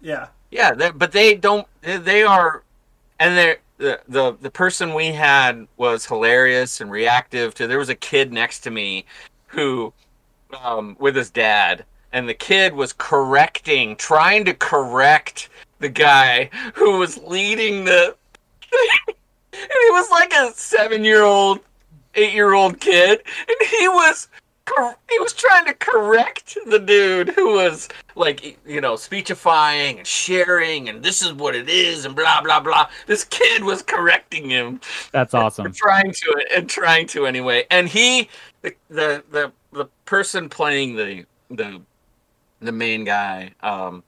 yeah. 0.01 0.28
Yeah, 0.51 0.91
but 0.91 1.11
they 1.11 1.34
don't. 1.36 1.68
they- 1.82 1.97
They 1.97 2.24
are, 2.24 2.64
and 3.20 3.38
they 3.38 3.55
the 3.78 3.99
the 4.07 4.38
the 4.39 4.51
person 4.51 4.93
we 4.93 5.07
had 5.07 5.68
was 5.78 6.05
hilarious 6.05 6.80
and 6.80 6.91
reactive 6.91 7.53
to. 7.55 7.68
There 7.68 7.80
was 7.80 7.89
a 7.89 7.95
kid 7.95 8.32
next 8.32 8.59
to 8.61 8.72
me, 8.72 9.05
who, 9.47 9.91
um, 10.64 10.95
with 10.99 11.16
his 11.16 11.30
dad, 11.32 11.86
and 12.11 12.30
the 12.30 12.34
kid 12.36 12.74
was 12.74 12.93
correcting, 12.93 13.95
trying 13.95 14.45
to 14.45 14.53
correct 14.53 15.49
the 15.80 15.89
guy 15.89 16.49
who 16.76 16.99
was 16.99 17.18
leading 17.18 17.84
the. 17.84 18.16
and 19.07 19.16
he 19.53 19.89
was 19.91 20.09
like 20.11 20.32
a 20.34 20.51
seven-year-old, 22.16 22.76
eight-year-old 22.76 22.80
kid, 22.80 23.22
and 23.47 23.70
he 23.70 23.88
was. 23.88 24.28
He 25.09 25.20
was 25.20 25.34
trying 25.34 25.66
to 25.66 25.74
correct 25.74 26.57
the 26.68 26.80
dude 26.80 27.30
who 27.30 27.55
was 27.55 27.89
like 28.16 28.57
you 28.66 28.80
know 28.80 28.95
speechifying 28.95 29.97
and 29.97 30.07
sharing 30.07 30.88
and 30.88 31.03
this 31.03 31.22
is 31.22 31.34
what 31.34 31.53
it 31.53 31.68
is 31.68 32.05
and 32.05 32.16
blah 32.16 32.39
blah 32.41 32.61
blah 32.61 32.88
this 33.05 33.26
kid 33.26 33.61
was 33.66 33.82
correcting 33.82 34.49
him 34.49 34.80
That's 35.11 35.34
awesome. 35.34 35.74
trying 35.74 36.14
to 36.14 36.45
and 36.55 36.70
trying 36.70 37.07
to 37.07 37.26
anyway 37.26 37.66
and 37.72 37.89
he 37.89 38.30
the 38.61 38.74
the 38.88 39.24
the, 39.32 39.51
the 39.74 39.86
person 40.05 40.47
playing 40.47 40.95
the 40.95 41.26
the 41.51 41.82
the 42.61 42.72
main 42.72 43.03
guy 43.03 43.51
um 43.64 44.01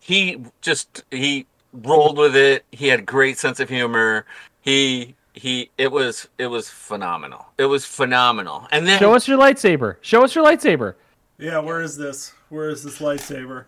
he 0.00 0.42
just 0.62 1.04
he 1.12 1.46
rolled 1.72 2.18
with 2.18 2.34
it 2.34 2.64
he 2.72 2.88
had 2.88 2.98
a 2.98 3.04
great 3.04 3.38
sense 3.38 3.60
of 3.60 3.68
humor 3.68 4.26
he 4.62 5.14
he 5.34 5.70
it 5.78 5.90
was 5.90 6.28
it 6.38 6.46
was 6.48 6.68
phenomenal 6.68 7.46
it 7.58 7.64
was 7.64 7.84
phenomenal 7.86 8.66
and 8.70 8.86
then 8.86 8.98
Show 8.98 9.14
us 9.14 9.26
your 9.26 9.38
lightsaber. 9.38 9.96
Show 10.02 10.22
us 10.24 10.34
your 10.34 10.44
lightsaber. 10.44 10.94
Yeah, 11.38 11.58
where 11.58 11.80
is 11.80 11.96
this? 11.96 12.32
Where 12.50 12.68
is 12.68 12.84
this 12.84 12.98
lightsaber? 12.98 13.64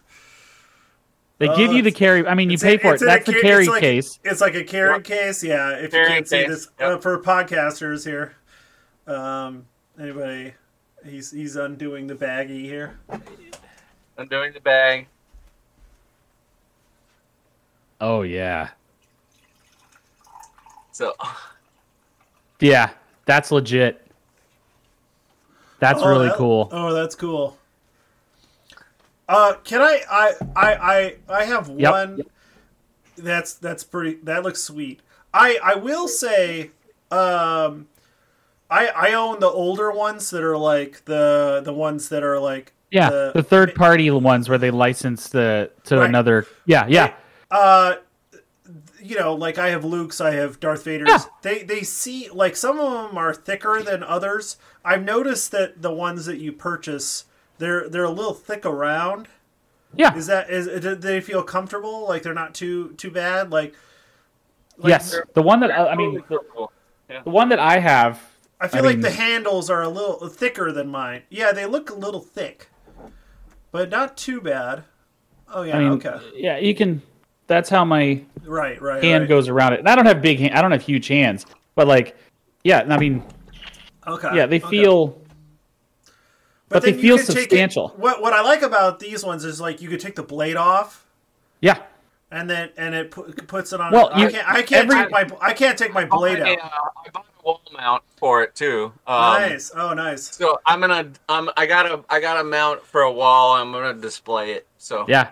They 1.38 1.48
Oh, 1.48 1.56
give 1.56 1.72
you 1.72 1.82
the 1.82 1.88
it's- 1.88 1.98
carry. 1.98 2.26
I 2.26 2.34
mean, 2.34 2.48
you 2.50 2.58
pay 2.58 2.74
in- 2.74 2.78
for 2.80 2.88
it. 2.90 2.94
it's 2.94 3.02
in 3.02 3.08
a 3.08 3.10
That's 3.12 3.26
the 3.26 3.32
ca- 3.32 3.40
carry 3.40 3.62
it's 3.64 3.70
like- 3.70 3.80
case. 3.80 4.18
It's 4.24 4.40
like 4.40 4.54
a 4.54 4.62
carry 4.62 4.92
Yep. 4.94 5.04
case. 5.04 5.42
Yeah, 5.42 5.70
if 5.70 5.92
you 5.92 6.04
can't 6.06 6.28
see 6.28 6.46
this 6.46 6.68
yep. 6.78 6.88
uh, 6.90 6.98
for 6.98 7.20
podcasters 7.20 8.04
here, 8.04 8.36
um, 9.06 9.66
anybody, 9.98 10.54
he's 11.04 11.30
he's 11.32 11.56
undoing 11.56 12.06
the 12.06 12.14
baggie 12.14 12.62
here. 12.64 12.98
i'm 14.16 14.28
the 14.28 14.60
bag 14.62 15.08
Oh 18.00 18.22
yeah, 18.22 18.70
so 20.92 21.14
yeah. 22.60 22.90
That's 23.26 23.50
legit. 23.50 24.00
That's 25.80 26.00
Oh, 26.02 26.08
really 26.08 26.28
that- 26.28 26.36
cool. 26.36 26.68
Oh, 26.72 26.92
that's 26.92 27.14
cool. 27.14 27.56
Uh, 29.28 29.54
can 29.64 29.80
I? 29.80 30.02
I 30.10 30.32
I 30.54 30.74
I 30.74 31.16
I 31.40 31.44
have 31.44 31.70
Yep. 31.70 31.90
one. 31.92 32.20
That's 33.16 33.54
that's 33.54 33.82
pretty. 33.84 34.18
That 34.24 34.42
looks 34.42 34.60
sweet. 34.62 35.00
I 35.32 35.58
I 35.62 35.74
will 35.76 36.08
say, 36.08 36.70
um, 37.10 37.86
I 38.70 38.88
I 38.88 39.12
own 39.14 39.40
the 39.40 39.48
older 39.48 39.90
ones 39.90 40.28
that 40.30 40.42
are 40.42 40.58
like 40.58 41.04
the 41.06 41.62
the 41.64 41.72
ones 41.72 42.10
that 42.10 42.22
are 42.22 42.38
like 42.38 42.72
Yeah, 42.90 43.08
the- 43.08 43.32
the 43.36 43.42
third 43.42 43.74
party 43.74 44.10
ones 44.10 44.48
where 44.48 44.58
they 44.58 44.70
license 44.70 45.28
the 45.28 45.70
to 45.84 45.98
Right. 46.00 46.08
another. 46.08 46.46
Yeah, 46.66 46.86
yeah. 46.88 47.14
uh 47.50 47.94
you 49.04 49.16
know 49.16 49.34
like 49.34 49.58
i 49.58 49.68
have 49.68 49.84
luke's 49.84 50.18
i 50.20 50.30
have 50.32 50.58
darth 50.60 50.82
vader's 50.84 51.08
Yeah. 51.08 51.18
they 51.42 51.62
they 51.62 51.82
see 51.82 52.28
like 52.30 52.56
some 52.56 52.80
of 52.80 52.90
them 53.08 53.18
are 53.18 53.34
thicker 53.34 53.82
than 53.82 54.02
others 54.02 54.56
i've 54.84 55.04
noticed 55.04 55.50
that 55.52 55.82
the 55.82 55.92
ones 55.92 56.24
that 56.26 56.38
you 56.38 56.52
purchase 56.52 57.26
they're 57.58 57.88
they're 57.88 58.04
a 58.04 58.10
little 58.10 58.32
thick 58.34 58.64
around 58.64 59.28
Yeah. 59.94 60.16
is 60.16 60.26
that 60.28 60.48
is 60.48 60.66
do 60.80 60.94
they 60.94 61.20
feel 61.20 61.42
comfortable 61.42 62.08
like 62.08 62.22
they're 62.22 62.32
not 62.32 62.54
too 62.54 62.92
too 62.94 63.10
bad 63.10 63.50
like, 63.50 63.74
like 64.78 64.88
yes. 64.90 65.14
The 65.34 65.42
one 65.42 65.60
that 65.60 65.70
I 65.70 65.88
I 65.88 65.96
mean, 65.96 66.22
the, 66.28 66.68
the 67.24 67.30
one 67.30 67.48
that 67.50 67.58
I 67.58 67.78
have. 67.80 68.20
i 68.60 68.66
feel 68.68 68.80
I 68.80 68.86
like 68.86 68.96
mean- 68.96 69.02
the 69.02 69.10
handles 69.10 69.68
are 69.70 69.82
a 69.82 69.88
little 69.88 70.28
thicker 70.28 70.72
than 70.72 70.88
mine 70.88 71.22
yeah 71.28 71.52
they 71.52 71.66
look 71.66 71.90
a 71.90 71.94
little 71.94 72.20
thick 72.22 72.70
but 73.70 73.90
not 73.90 74.16
too 74.16 74.40
bad 74.40 74.84
oh 75.52 75.62
yeah 75.62 75.76
I 75.76 75.80
mean, 75.80 75.92
okay 75.92 76.16
yeah, 76.34 76.56
you 76.58 76.74
can. 76.74 77.02
That's 77.46 77.68
how 77.68 77.84
my 77.84 78.22
right 78.44 78.80
right 78.80 79.02
hand 79.02 79.22
right. 79.22 79.28
goes 79.28 79.48
around 79.48 79.74
it. 79.74 79.80
And 79.80 79.88
I 79.88 79.94
don't 79.96 80.06
have 80.06 80.22
big 80.22 80.38
hand. 80.38 80.54
I 80.54 80.62
don't 80.62 80.70
have 80.72 80.82
huge 80.82 81.08
hands, 81.08 81.46
but 81.74 81.86
like, 81.86 82.16
yeah. 82.62 82.86
I 82.88 82.96
mean, 82.98 83.22
okay 84.06 84.30
yeah, 84.34 84.46
they 84.46 84.60
okay. 84.60 84.68
feel. 84.70 85.20
but 86.68 86.82
they 86.82 86.92
then 86.92 87.00
you 87.00 87.02
feel 87.02 87.16
can 87.18 87.26
take 87.26 87.36
it- 87.36 87.40
substantial. 87.50 87.88
what 87.96 88.22
what 88.22 88.32
I 88.32 88.42
like 88.42 88.62
about 88.62 88.98
these 88.98 89.24
ones 89.24 89.44
is 89.44 89.60
like 89.60 89.80
you 89.82 89.88
could 89.88 90.00
take 90.00 90.14
the 90.16 90.22
blade 90.22 90.56
off 90.56 91.06
Yeah. 91.60 91.82
and 92.30 92.48
then 92.48 92.70
and 92.76 92.94
it 92.94 93.10
pu- 93.10 93.32
puts 93.46 93.72
it 93.72 93.80
on. 93.80 93.92
Well, 93.92 94.10
I 94.12 94.22
you- 94.22 94.30
can't 94.30 94.48
I 94.48 94.62
can't 94.62 94.90
every- 94.90 95.02
take 95.04 95.10
my 95.10 95.28
I 95.40 95.52
can't 95.52 95.78
take 95.78 95.92
my 95.92 96.04
blade 96.06 96.40
I, 96.40 96.54
out. 96.54 96.58
uh, 96.64 96.68
I 97.06 97.10
bought 97.10 97.26
a 97.38 97.42
wall 97.44 97.60
mount 97.76 98.02
for 98.16 98.42
it 98.42 98.54
too. 98.54 98.92
Um, 99.06 99.20
nice. 99.42 99.70
Oh, 99.76 99.92
nice. 99.92 100.34
So 100.34 100.58
I'm 100.64 100.80
gonna 100.80 101.10
um 101.28 101.50
I 101.58 101.66
got 101.66 101.86
a 101.86 102.02
I 102.08 102.20
got 102.20 102.40
a 102.40 102.44
mount 102.44 102.82
for 102.86 103.02
a 103.02 103.12
wall. 103.12 103.54
I'm 103.56 103.70
gonna 103.70 103.92
display 103.94 104.52
it. 104.52 104.66
So 104.78 105.04
Yeah. 105.08 105.28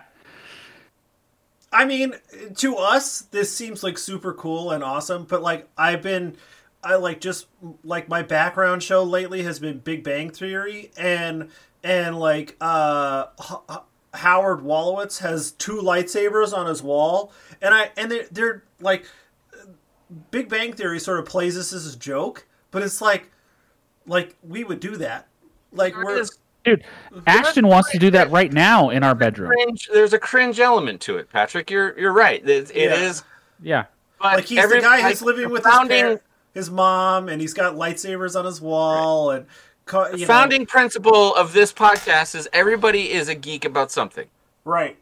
I 1.73 1.85
mean, 1.85 2.13
to 2.57 2.75
us, 2.77 3.21
this 3.21 3.53
seems 3.53 3.83
like 3.83 3.97
super 3.97 4.33
cool 4.33 4.71
and 4.71 4.83
awesome. 4.83 5.25
But 5.25 5.41
like, 5.41 5.67
I've 5.77 6.01
been, 6.01 6.37
I 6.83 6.95
like 6.95 7.19
just 7.19 7.47
like 7.83 8.07
my 8.07 8.21
background 8.21 8.83
show 8.83 9.03
lately 9.03 9.43
has 9.43 9.59
been 9.59 9.79
Big 9.79 10.03
Bang 10.03 10.29
Theory, 10.29 10.91
and 10.95 11.49
and 11.83 12.19
like 12.19 12.55
uh, 12.61 13.25
H- 13.41 13.79
Howard 14.13 14.59
Wolowitz 14.59 15.19
has 15.19 15.51
two 15.51 15.77
lightsabers 15.81 16.55
on 16.55 16.67
his 16.67 16.83
wall, 16.83 17.33
and 17.61 17.73
I 17.73 17.89
and 17.97 18.11
they're, 18.11 18.27
they're 18.31 18.63
like, 18.79 19.05
Big 20.29 20.49
Bang 20.49 20.73
Theory 20.73 20.99
sort 20.99 21.19
of 21.19 21.25
plays 21.25 21.55
this 21.55 21.73
as 21.73 21.95
a 21.95 21.97
joke, 21.97 22.45
but 22.69 22.83
it's 22.83 23.01
like, 23.01 23.31
like 24.05 24.35
we 24.43 24.63
would 24.63 24.79
do 24.79 24.97
that, 24.97 25.27
like 25.71 25.95
we're 25.95 26.21
Dude, 26.63 26.83
Ashton 27.27 27.67
wants 27.67 27.91
to 27.91 27.99
do 27.99 28.09
that 28.11 28.31
right 28.31 28.51
now 28.53 28.89
in 28.89 29.03
our 29.03 29.13
bedroom. 29.15 29.51
Cringe, 29.51 29.89
there's 29.91 30.13
a 30.13 30.19
cringe 30.19 30.59
element 30.59 31.01
to 31.01 31.17
it, 31.17 31.29
Patrick. 31.29 31.69
You're 31.69 31.97
you're 31.99 32.13
right. 32.13 32.41
It, 32.47 32.71
it 32.71 32.89
Yeah. 32.89 32.95
is. 33.01 33.23
Yeah. 33.61 33.85
But 34.19 34.35
like 34.37 34.45
he's 34.45 34.59
every- 34.59 34.77
the 34.77 34.83
guy 34.83 35.01
like, 35.01 35.05
who's 35.11 35.21
living 35.21 35.43
the 35.43 35.49
with 35.49 35.65
his, 35.65 35.73
founding 35.73 36.19
his 36.53 36.69
mom, 36.69 37.27
and 37.27 37.41
he's 37.41 37.53
got 37.53 37.75
lightsabers 37.75 38.37
on 38.39 38.45
his 38.45 38.61
wall, 38.61 39.31
and 39.31 39.45
co- 39.85 40.09
you 40.11 40.19
know, 40.19 40.25
founding 40.25 40.65
principle 40.65 41.35
of 41.35 41.51
this 41.51 41.73
podcast 41.73 42.33
is 42.35 42.47
everybody 42.53 43.11
is 43.11 43.27
a 43.27 43.35
geek 43.35 43.65
about 43.65 43.91
something, 43.91 44.27
right. 44.63 44.95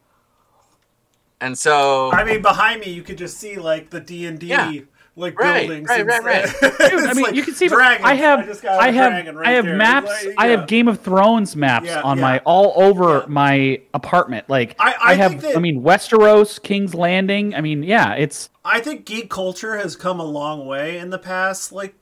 and 1.39 1.57
so 1.57 2.11
I 2.11 2.23
mean, 2.23 2.41
behind 2.41 2.81
me, 2.81 2.91
you 2.91 3.03
could 3.03 3.17
just 3.17 3.37
see 3.37 3.57
like 3.57 3.89
the 3.91 3.99
D 3.99 4.25
and 4.25 4.39
D 4.39 4.47
Yeah. 4.47 4.71
Like 5.15 5.37
Right, 5.37 5.67
buildings. 5.67 5.89
right, 5.89 6.05
right, 6.05 6.23
right. 6.23 6.45
Dude, 6.61 6.71
I 7.09 7.13
mean, 7.13 7.23
like 7.25 7.35
you 7.35 7.43
can 7.43 7.53
see. 7.53 7.67
dragons. 7.67 8.05
I 8.05 8.13
have, 8.15 8.47
a 8.47 8.71
I 8.71 8.91
have, 8.91 9.35
right 9.35 9.47
I 9.47 9.51
have 9.51 9.65
there. 9.65 9.75
maps. 9.75 10.25
Like, 10.25 10.35
I 10.37 10.47
have 10.47 10.67
Game 10.67 10.87
of 10.87 11.01
Thrones 11.01 11.55
maps 11.55 11.85
Yeah, 11.87 12.01
on 12.01 12.17
yeah. 12.17 12.21
my 12.21 12.39
all 12.45 12.73
over 12.81 13.19
Yeah. 13.19 13.25
my 13.27 13.81
apartment. 13.93 14.49
Like 14.49 14.75
I- 14.79 14.95
I 15.01 15.13
have. 15.15 15.41
that- 15.41 15.55
I 15.57 15.59
mean, 15.59 15.81
Westeros, 15.83 16.61
King's 16.61 16.95
Landing. 16.95 17.53
I 17.55 17.61
mean, 17.61 17.83
yeah, 17.83 18.13
it's 18.13 18.49
I 18.63 18.79
think 18.79 19.05
geek 19.05 19.29
culture 19.29 19.77
has 19.77 19.95
come 19.95 20.19
a 20.19 20.25
long 20.25 20.65
way 20.65 20.97
in 20.97 21.09
the 21.09 21.19
past 21.19 21.71
like 21.71 21.95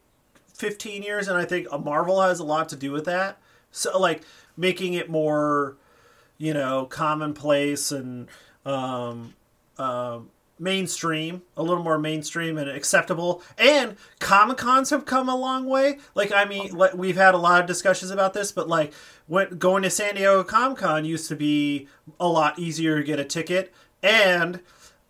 15 0.53 1.01
years, 1.03 1.27
and 1.27 1.37
I 1.37 1.45
think 1.45 1.67
Marvel 1.83 2.21
has 2.21 2.39
a 2.39 2.43
lot 2.43 2.69
to 2.69 2.75
do 2.75 2.91
with 2.91 3.05
that. 3.05 3.37
So, 3.71 3.97
like, 3.97 4.23
making 4.57 4.93
it 4.93 5.09
more, 5.09 5.77
you 6.37 6.53
know, 6.53 6.85
commonplace 6.85 7.91
and 7.91 8.27
um, 8.65 9.33
um, 9.77 10.29
mainstream, 10.59 11.41
a 11.55 11.63
little 11.63 11.83
more 11.83 11.97
mainstream 11.97 12.57
and 12.57 12.69
acceptable. 12.69 13.41
And 13.57 13.95
Comic 14.19 14.57
Cons 14.57 14.89
have 14.89 15.05
come 15.05 15.29
a 15.29 15.35
long 15.35 15.65
way. 15.65 15.99
Like, 16.15 16.31
I 16.31 16.45
mean, 16.45 16.75
like, 16.75 16.93
we've 16.93 17.15
had 17.15 17.33
a 17.33 17.39
lot 17.39 17.61
of 17.61 17.67
discussions 17.67 18.11
about 18.11 18.33
this, 18.33 18.51
but 18.51 18.67
like, 18.67 18.93
when 19.27 19.57
going 19.57 19.83
to 19.83 19.89
San 19.89 20.15
Diego 20.15 20.43
Comic 20.43 20.79
Con 20.79 21.05
used 21.05 21.29
to 21.29 21.35
be 21.35 21.87
a 22.19 22.27
lot 22.27 22.59
easier 22.59 22.97
to 22.97 23.03
get 23.03 23.19
a 23.19 23.25
ticket, 23.25 23.73
and 24.01 24.59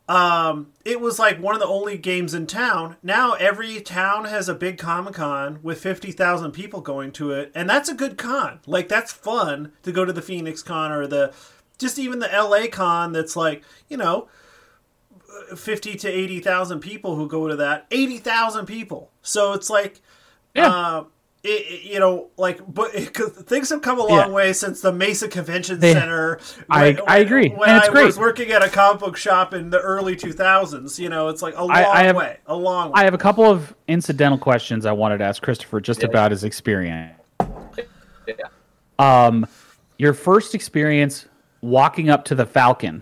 um, 0.09 0.71
it 0.83 0.99
was 0.99 1.19
like 1.19 1.39
one 1.39 1.53
of 1.53 1.61
the 1.61 1.67
only 1.67 1.95
games 1.97 2.33
in 2.33 2.47
town. 2.47 2.97
Now 3.03 3.33
every 3.33 3.79
town 3.79 4.25
has 4.25 4.49
a 4.49 4.55
big 4.55 4.79
Comic 4.79 5.13
Con 5.13 5.59
with 5.61 5.79
50,000 5.79 6.51
people 6.51 6.81
going 6.81 7.11
to 7.13 7.31
it, 7.31 7.51
and 7.53 7.69
that's 7.69 7.89
a 7.89 7.93
good 7.93 8.17
con. 8.17 8.59
Like, 8.65 8.89
that's 8.89 9.13
fun 9.13 9.71
to 9.83 9.91
go 9.91 10.05
to 10.05 10.13
the 10.13 10.21
Phoenix 10.21 10.63
Con 10.63 10.91
or 10.91 11.05
the 11.05 11.33
just 11.77 11.97
even 11.97 12.19
the 12.19 12.27
LA 12.27 12.67
Con 12.69 13.13
that's 13.13 13.35
like, 13.35 13.63
you 13.87 13.97
know, 13.97 14.27
50 15.55 15.95
to 15.95 16.07
80,000 16.09 16.79
people 16.79 17.15
who 17.15 17.27
go 17.27 17.47
to 17.47 17.55
that. 17.57 17.85
80,000 17.91 18.65
people. 18.65 19.11
So 19.21 19.53
it's 19.53 19.69
like, 19.69 20.01
Yeah. 20.55 20.67
uh, 20.67 21.03
it, 21.43 21.47
it- 21.49 21.83
you 21.83 21.99
know, 21.99 22.27
like, 22.37 22.59
but 22.67 22.93
it, 22.93 23.13
'cause 23.13 23.29
things 23.31 23.69
have 23.69 23.81
come 23.81 23.97
a 23.99 24.03
long 24.03 24.09
Yeah. 24.11 24.29
way 24.29 24.51
since 24.53 24.81
the 24.81 24.91
Mesa 24.91 25.27
Convention 25.29 25.79
They- 25.79 25.93
Center. 25.93 26.39
I- 26.69 26.81
When- 26.91 27.01
I 27.07 27.17
agree, 27.19 27.49
When 27.49 27.73
it's 27.77 27.87
I 27.87 27.91
great. 27.91 28.05
was 28.05 28.17
working 28.19 28.51
at 28.51 28.61
a 28.63 28.67
comic 28.69 28.99
book 28.99 29.15
shop 29.15 29.53
in 29.53 29.69
the 29.69 29.79
early 29.79 30.15
2000s, 30.17 30.99
you 30.99 31.07
know, 31.09 31.29
it's 31.29 31.41
like 31.41 31.55
a 31.55 31.61
long 31.61 31.71
I- 31.71 31.85
I 31.89 32.03
have- 32.03 32.15
way, 32.17 32.37
a 32.47 32.55
long 32.55 32.87
way. 32.91 32.93
I 33.01 33.03
have 33.05 33.13
a 33.13 33.17
couple 33.17 33.45
of 33.45 33.73
incidental 33.87 34.37
questions 34.37 34.85
I 34.85 34.91
wanted 34.91 35.19
to 35.19 35.23
ask 35.23 35.41
Christopher 35.41 35.79
just 35.79 36.03
about 36.03 36.31
his 36.31 36.43
experience. 36.43 37.13
Yeah. 38.27 38.35
Um, 38.99 39.47
your 39.97 40.13
first 40.13 40.53
experience 40.53 41.25
walking 41.61 42.09
up 42.09 42.25
to 42.25 42.35
the 42.35 42.45
Falcon 42.45 43.01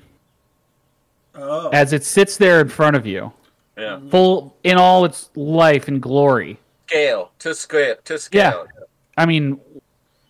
oh, 1.38 1.70
as 1.70 1.94
it 1.94 2.04
sits 2.04 2.38
there 2.38 2.60
in 2.62 2.70
front 2.70 2.96
of 2.96 3.06
you, 3.06 3.32
yeah. 3.78 4.00
full 4.10 4.56
in 4.64 4.78
all 4.78 5.06
its 5.06 5.30
life 5.36 5.88
and 5.88 6.02
glory. 6.02 6.60
Scale 6.88 7.32
to 7.40 7.54
scale 7.56 7.96
to 8.06 8.18
scale. 8.20 8.66
Yeah. 8.76 8.84
I 9.18 9.26
mean, 9.26 9.60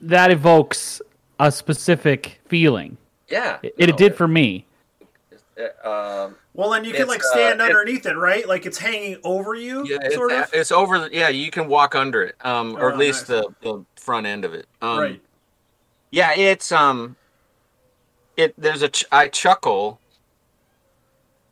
that 0.01 0.31
evokes 0.31 1.01
a 1.39 1.51
specific 1.51 2.39
feeling. 2.47 2.97
Yeah. 3.29 3.57
It, 3.61 3.75
it 3.77 3.89
No, 3.89 3.95
did 3.97 4.15
for 4.15 4.27
me. 4.27 4.65
Um, 5.83 6.35
well, 6.53 6.69
then 6.69 6.83
you 6.85 6.93
can 6.93 7.07
like 7.07 7.19
uh, 7.21 7.31
stand 7.31 7.59
it- 7.61 7.63
underneath 7.65 8.05
it, 8.05 8.13
right? 8.15 8.47
Like 8.47 8.65
it's 8.65 8.77
hanging 8.77 9.17
over 9.23 9.55
you, 9.55 9.85
yeah, 9.87 9.97
it's, 10.01 10.15
sort 10.15 10.31
of. 10.31 10.49
it's 10.53 10.71
over. 10.71 10.99
the- 10.99 11.09
Yeah, 11.11 11.29
you 11.29 11.49
can 11.51 11.67
walk 11.67 11.95
under 11.95 12.23
it, 12.23 12.35
um, 12.45 12.75
or 12.77 12.89
Oh, 12.89 12.93
at 12.93 12.97
least 12.97 13.27
nice. 13.29 13.41
the, 13.41 13.55
the 13.61 13.85
front 13.99 14.27
end 14.27 14.45
of 14.45 14.53
it. 14.53 14.67
Um, 14.81 14.99
right. 14.99 15.21
Yeah, 16.11 16.33
it's 16.35 16.71
um, 16.71 17.15
it 18.37 18.53
there's 18.57 18.81
a 18.83 18.89
ch- 18.89 19.05
I 19.11 19.27
chuckle. 19.29 19.99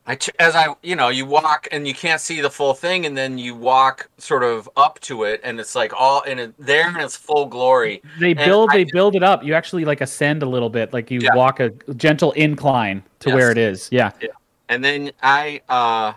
I 0.08 0.16
as 0.38 0.54
I 0.54 0.74
you 0.82 0.94
know 0.94 1.08
you 1.08 1.26
walk 1.26 1.66
and 1.72 1.86
you 1.86 1.92
can't 1.94 2.20
see 2.20 2.40
the 2.40 2.50
full 2.50 2.74
thing 2.74 3.06
and 3.06 3.16
then 3.16 3.38
you 3.38 3.54
walk 3.56 4.08
sort 4.18 4.44
of 4.44 4.68
up 4.76 5.00
to 5.00 5.24
it 5.24 5.40
and 5.42 5.58
it's 5.58 5.74
like 5.74 5.92
all 5.98 6.22
in 6.22 6.38
it 6.38 6.54
there 6.58 6.88
in 6.88 6.96
its 6.96 7.16
full 7.16 7.46
glory. 7.46 8.02
They 8.20 8.32
build 8.34 8.70
I 8.70 8.76
they 8.78 8.84
just- 8.84 8.92
build 8.94 9.16
it 9.16 9.22
up. 9.24 9.42
You 9.42 9.54
actually 9.54 9.84
like 9.84 10.00
ascend 10.00 10.42
a 10.42 10.46
little 10.48 10.70
bit, 10.70 10.92
like 10.92 11.10
you 11.10 11.18
Yeah. 11.20 11.34
walk 11.34 11.58
a 11.60 11.70
gentle 11.94 12.32
incline 12.32 13.02
to 13.20 13.30
where 13.34 13.48
Yes. 13.48 13.50
it 13.50 13.58
is. 13.58 13.88
Yeah. 13.92 14.10
and 14.68 14.84
then 14.84 15.10
I 15.22 15.60
uh, 15.68 16.12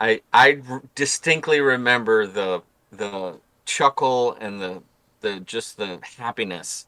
I 0.00 0.20
I 0.32 0.60
r- 0.68 0.82
distinctly 0.94 1.60
remember 1.60 2.26
the 2.26 2.62
the 2.92 3.38
chuckle 3.66 4.36
and 4.40 4.60
the 4.60 4.82
the 5.20 5.40
just 5.40 5.76
the 5.76 5.98
happiness 6.18 6.86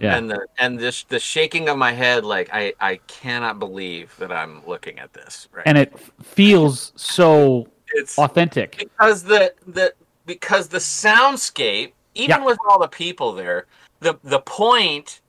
Yeah. 0.00 0.16
and 0.16 0.28
the 0.30 0.46
and 0.58 0.78
this 0.78 1.04
the 1.04 1.20
shaking 1.20 1.68
of 1.68 1.78
my 1.78 1.92
head 1.92 2.24
like 2.24 2.50
I 2.52 2.74
I 2.80 2.96
cannot 3.06 3.58
believe 3.60 4.14
that 4.18 4.32
I'm 4.32 4.66
looking 4.66 4.98
at 4.98 5.12
this 5.12 5.48
right 5.52 5.62
and 5.66 5.78
it 5.78 5.96
feels 6.22 6.92
so 6.96 7.68
it's 7.94 8.18
authentic. 8.18 8.76
because 8.76 9.22
the 9.22 9.54
the 9.68 9.94
because 10.26 10.66
the 10.68 10.78
soundscape 10.78 11.92
even 12.14 12.40
Yeah. 12.40 12.44
with 12.44 12.58
all 12.68 12.80
the 12.80 12.88
people 12.88 13.32
there 13.32 13.66
the 14.00 14.18
the 14.24 14.40
point 14.40 15.20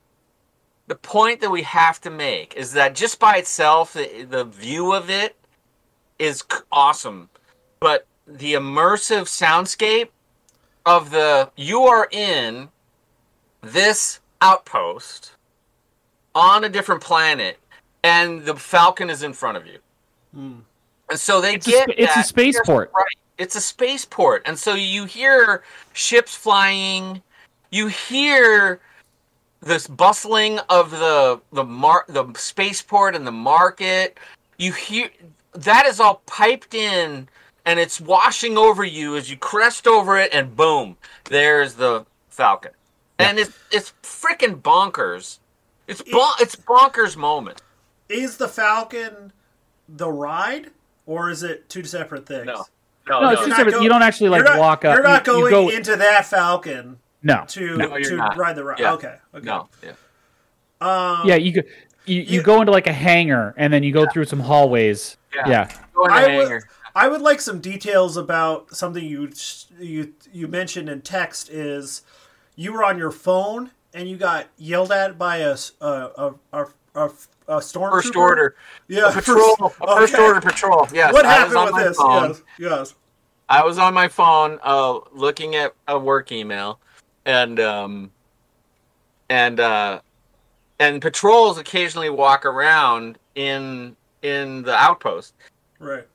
the 0.87 0.95
point 0.95 1.41
that 1.41 1.49
we 1.51 1.61
have 1.63 2.01
to 2.01 2.09
make 2.09 2.55
is 2.55 2.73
that 2.73 2.95
just 2.95 3.19
by 3.19 3.37
itself 3.37 3.93
the, 3.93 4.23
the 4.29 4.45
view 4.45 4.93
of 4.93 5.11
it 5.11 5.35
is 6.17 6.43
awesome 6.71 7.29
but 7.79 8.07
the 8.25 8.53
immersive 8.55 9.25
soundscape 9.27 10.09
of 10.87 11.11
the 11.11 11.51
you 11.55 11.83
are 11.83 12.07
in 12.11 12.67
this 13.61 14.21
outpost 14.41 15.31
on 16.33 16.63
a 16.63 16.69
different 16.69 17.01
planet 17.01 17.57
and 18.03 18.43
the 18.45 18.55
falcon 18.55 19.09
is 19.09 19.23
in 19.23 19.33
front 19.33 19.57
of 19.57 19.65
you 19.65 19.79
Hmm. 20.33 20.59
and 21.09 21.19
so 21.19 21.39
they 21.41 21.55
It's 21.55 21.65
get 21.67 21.89
sp- 21.89 21.95
it's 21.97 22.17
a 22.17 22.23
spaceport. 22.23 22.91
Right. 22.93 23.05
It's 23.37 23.55
a 23.55 23.61
spaceport. 23.61 24.43
And 24.45 24.57
so 24.57 24.75
you 24.75 25.03
hear 25.05 25.63
ships 25.93 26.35
flying, 26.35 27.21
you 27.69 27.87
hear 27.87 28.79
this 29.61 29.87
bustling 29.87 30.59
of 30.69 30.91
the 30.91 31.41
the 31.51 31.63
mar- 31.63 32.05
the 32.07 32.25
spaceport 32.35 33.15
and 33.15 33.25
the 33.27 33.31
market. 33.31 34.17
You 34.57 34.71
hear 34.73 35.09
that 35.53 35.85
is 35.85 35.99
all 35.99 36.21
piped 36.27 36.73
in 36.73 37.27
and 37.65 37.79
it's 37.79 37.99
washing 37.99 38.57
over 38.57 38.83
you 38.83 39.15
as 39.17 39.29
you 39.29 39.37
crest 39.37 39.87
over 39.87 40.17
it 40.17 40.33
and 40.33 40.55
boom, 40.55 40.97
there's 41.25 41.73
the 41.75 42.05
Falcon. 42.29 42.71
And 43.19 43.39
it's 43.39 43.57
it's 43.71 43.93
freaking 44.03 44.61
bonkers. 44.61 45.39
It's 45.87 46.01
bon- 46.01 46.35
it's 46.39 46.55
bonkers 46.55 47.15
moment. 47.15 47.61
Is 48.09 48.37
the 48.37 48.47
Falcon 48.47 49.31
the 49.87 50.11
ride, 50.11 50.71
or 51.05 51.29
is 51.29 51.43
it 51.43 51.69
two 51.69 51.83
separate 51.83 52.25
things? 52.25 52.45
No, 52.47 52.65
No, 53.07 53.21
no, 53.21 53.29
it's 53.29 53.43
two 53.43 53.49
separate. 53.51 53.65
just 53.65 53.77
go- 53.77 53.83
you 53.83 53.89
don't 53.89 54.01
actually 54.01 54.29
like 54.29 54.43
not, 54.43 54.59
walk 54.59 54.83
up. 54.85 54.95
You're 54.95 55.03
not 55.03 55.25
you, 55.27 55.33
you 55.37 55.49
going 55.49 55.69
go, 55.69 55.75
into 55.75 55.95
that 55.95 56.25
Falcon 56.25 56.97
no. 57.23 57.45
to 57.47 57.77
No, 57.77 57.97
to 57.97 58.15
not. 58.17 58.37
ride 58.37 58.55
the 58.55 58.63
ride. 58.63 58.79
Yeah. 58.79 58.93
Okay, 58.93 59.15
okay. 59.33 59.45
no, 59.45 59.69
yeah. 59.83 59.91
Um, 60.81 61.21
Yeah, 61.27 61.35
you 61.35 61.51
go. 61.53 61.61
You, 62.05 62.17
you 62.21 62.23
You- 62.37 62.43
go 62.43 62.59
into 62.59 62.71
like 62.71 62.87
a 62.87 62.93
hangar 62.93 63.53
and 63.57 63.71
then 63.71 63.81
you 63.83 63.91
go 63.93 64.05
through 64.11 64.25
some 64.25 64.39
hallways. 64.41 65.17
Yeah. 65.33 65.47
Yeah. 65.49 65.71
Go 65.93 66.05
in 66.05 66.11
the 66.11 66.15
I 66.17 66.21
would, 66.37 66.47
hangar. 66.49 66.69
I 66.95 67.07
would 67.07 67.21
like 67.21 67.41
some 67.41 67.59
details 67.61 68.17
about 68.17 68.75
something 68.75 69.03
you 69.03 69.31
you 69.79 70.13
you 70.31 70.47
mentioned 70.47 70.89
in 70.89 71.01
text. 71.01 71.49
Is 71.49 72.03
you 72.55 72.73
were 72.73 72.83
on 72.83 72.97
your 72.97 73.11
phone 73.11 73.71
and 73.93 74.07
you 74.09 74.17
got 74.17 74.47
yelled 74.57 74.91
at 74.91 75.17
by 75.17 75.37
a 75.37 75.55
a 77.47 77.57
stormtrooper? 77.59 77.91
First 77.91 78.15
order. 78.15 78.55
yeah, 78.87 79.09
a 79.09 79.11
patrol, 79.13 79.55
first- 79.55 79.75
a 79.81 79.95
first 79.97 80.15
order 80.15 80.41
patrol. 80.41 80.87
Yes. 80.93 81.13
What 81.13 81.25
I 81.25 81.43
was 81.43 81.53
happened 81.53 81.57
on 81.57 81.65
with 81.65 81.73
my 81.73 81.83
this? 81.83 81.97
phone. 81.97 82.29
Yes, 82.29 82.41
yes. 82.59 82.95
I 83.47 83.63
was 83.63 83.77
on 83.77 83.93
my 83.93 84.07
phone, 84.07 84.59
uh, 84.63 84.99
looking 85.13 85.55
at 85.55 85.75
a 85.87 85.99
work 85.99 86.31
email, 86.31 86.79
and 87.25 87.59
um, 87.59 88.11
and 89.29 89.59
uh, 89.59 89.99
and 90.79 91.01
patrols 91.01 91.57
occasionally 91.59 92.09
walk 92.09 92.45
around 92.45 93.19
in 93.35 93.95
in 94.23 94.63
the 94.63 94.73
outpost, 94.75 95.35
Right. 95.77 96.07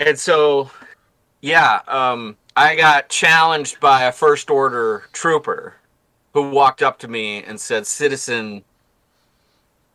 and 0.00 0.18
so 0.18 0.70
yeah, 1.40 1.80
um, 1.88 2.36
I 2.58 2.74
got 2.74 3.08
challenged 3.08 3.78
by 3.78 4.02
a 4.02 4.10
first 4.10 4.50
order 4.50 5.04
trooper 5.12 5.76
who 6.34 6.50
walked 6.50 6.82
up 6.82 6.98
to 6.98 7.08
me 7.08 7.40
and 7.44 7.60
said, 7.60 7.86
"Citizen." 7.86 8.64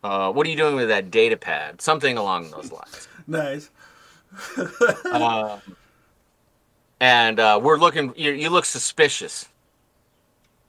Uh, 0.02 0.32
what 0.32 0.48
are 0.48 0.50
you 0.50 0.56
doing 0.56 0.78
with 0.78 0.88
that 0.88 1.12
data 1.12 1.36
pad? 1.36 1.82
Something 1.82 2.18
along 2.18 2.52
those 2.52 2.72
lines. 2.72 3.08
Nice. 3.28 3.70
Um, 5.12 5.62
and 7.00 7.40
uh, 7.40 7.60
we're 7.62 7.78
looking. 7.78 8.14
You, 8.16 8.32
you 8.32 8.50
look 8.50 8.64
suspicious. 8.64 9.50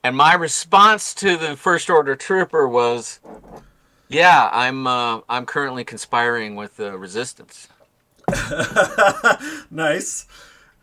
And 0.03 0.17
my 0.17 0.33
response 0.35 1.13
to 1.15 1.37
the 1.37 1.55
first 1.55 1.89
order 1.89 2.15
trooper 2.17 2.67
was, 2.67 3.21
"Yeah, 4.09 4.49
I'm 4.51 4.85
uh, 4.85 5.21
I'm 5.29 5.45
currently 5.45 5.85
conspiring 5.85 6.55
with 6.55 6.75
the 6.75 6.97
resistance." 6.97 7.69
nice. 9.71 10.27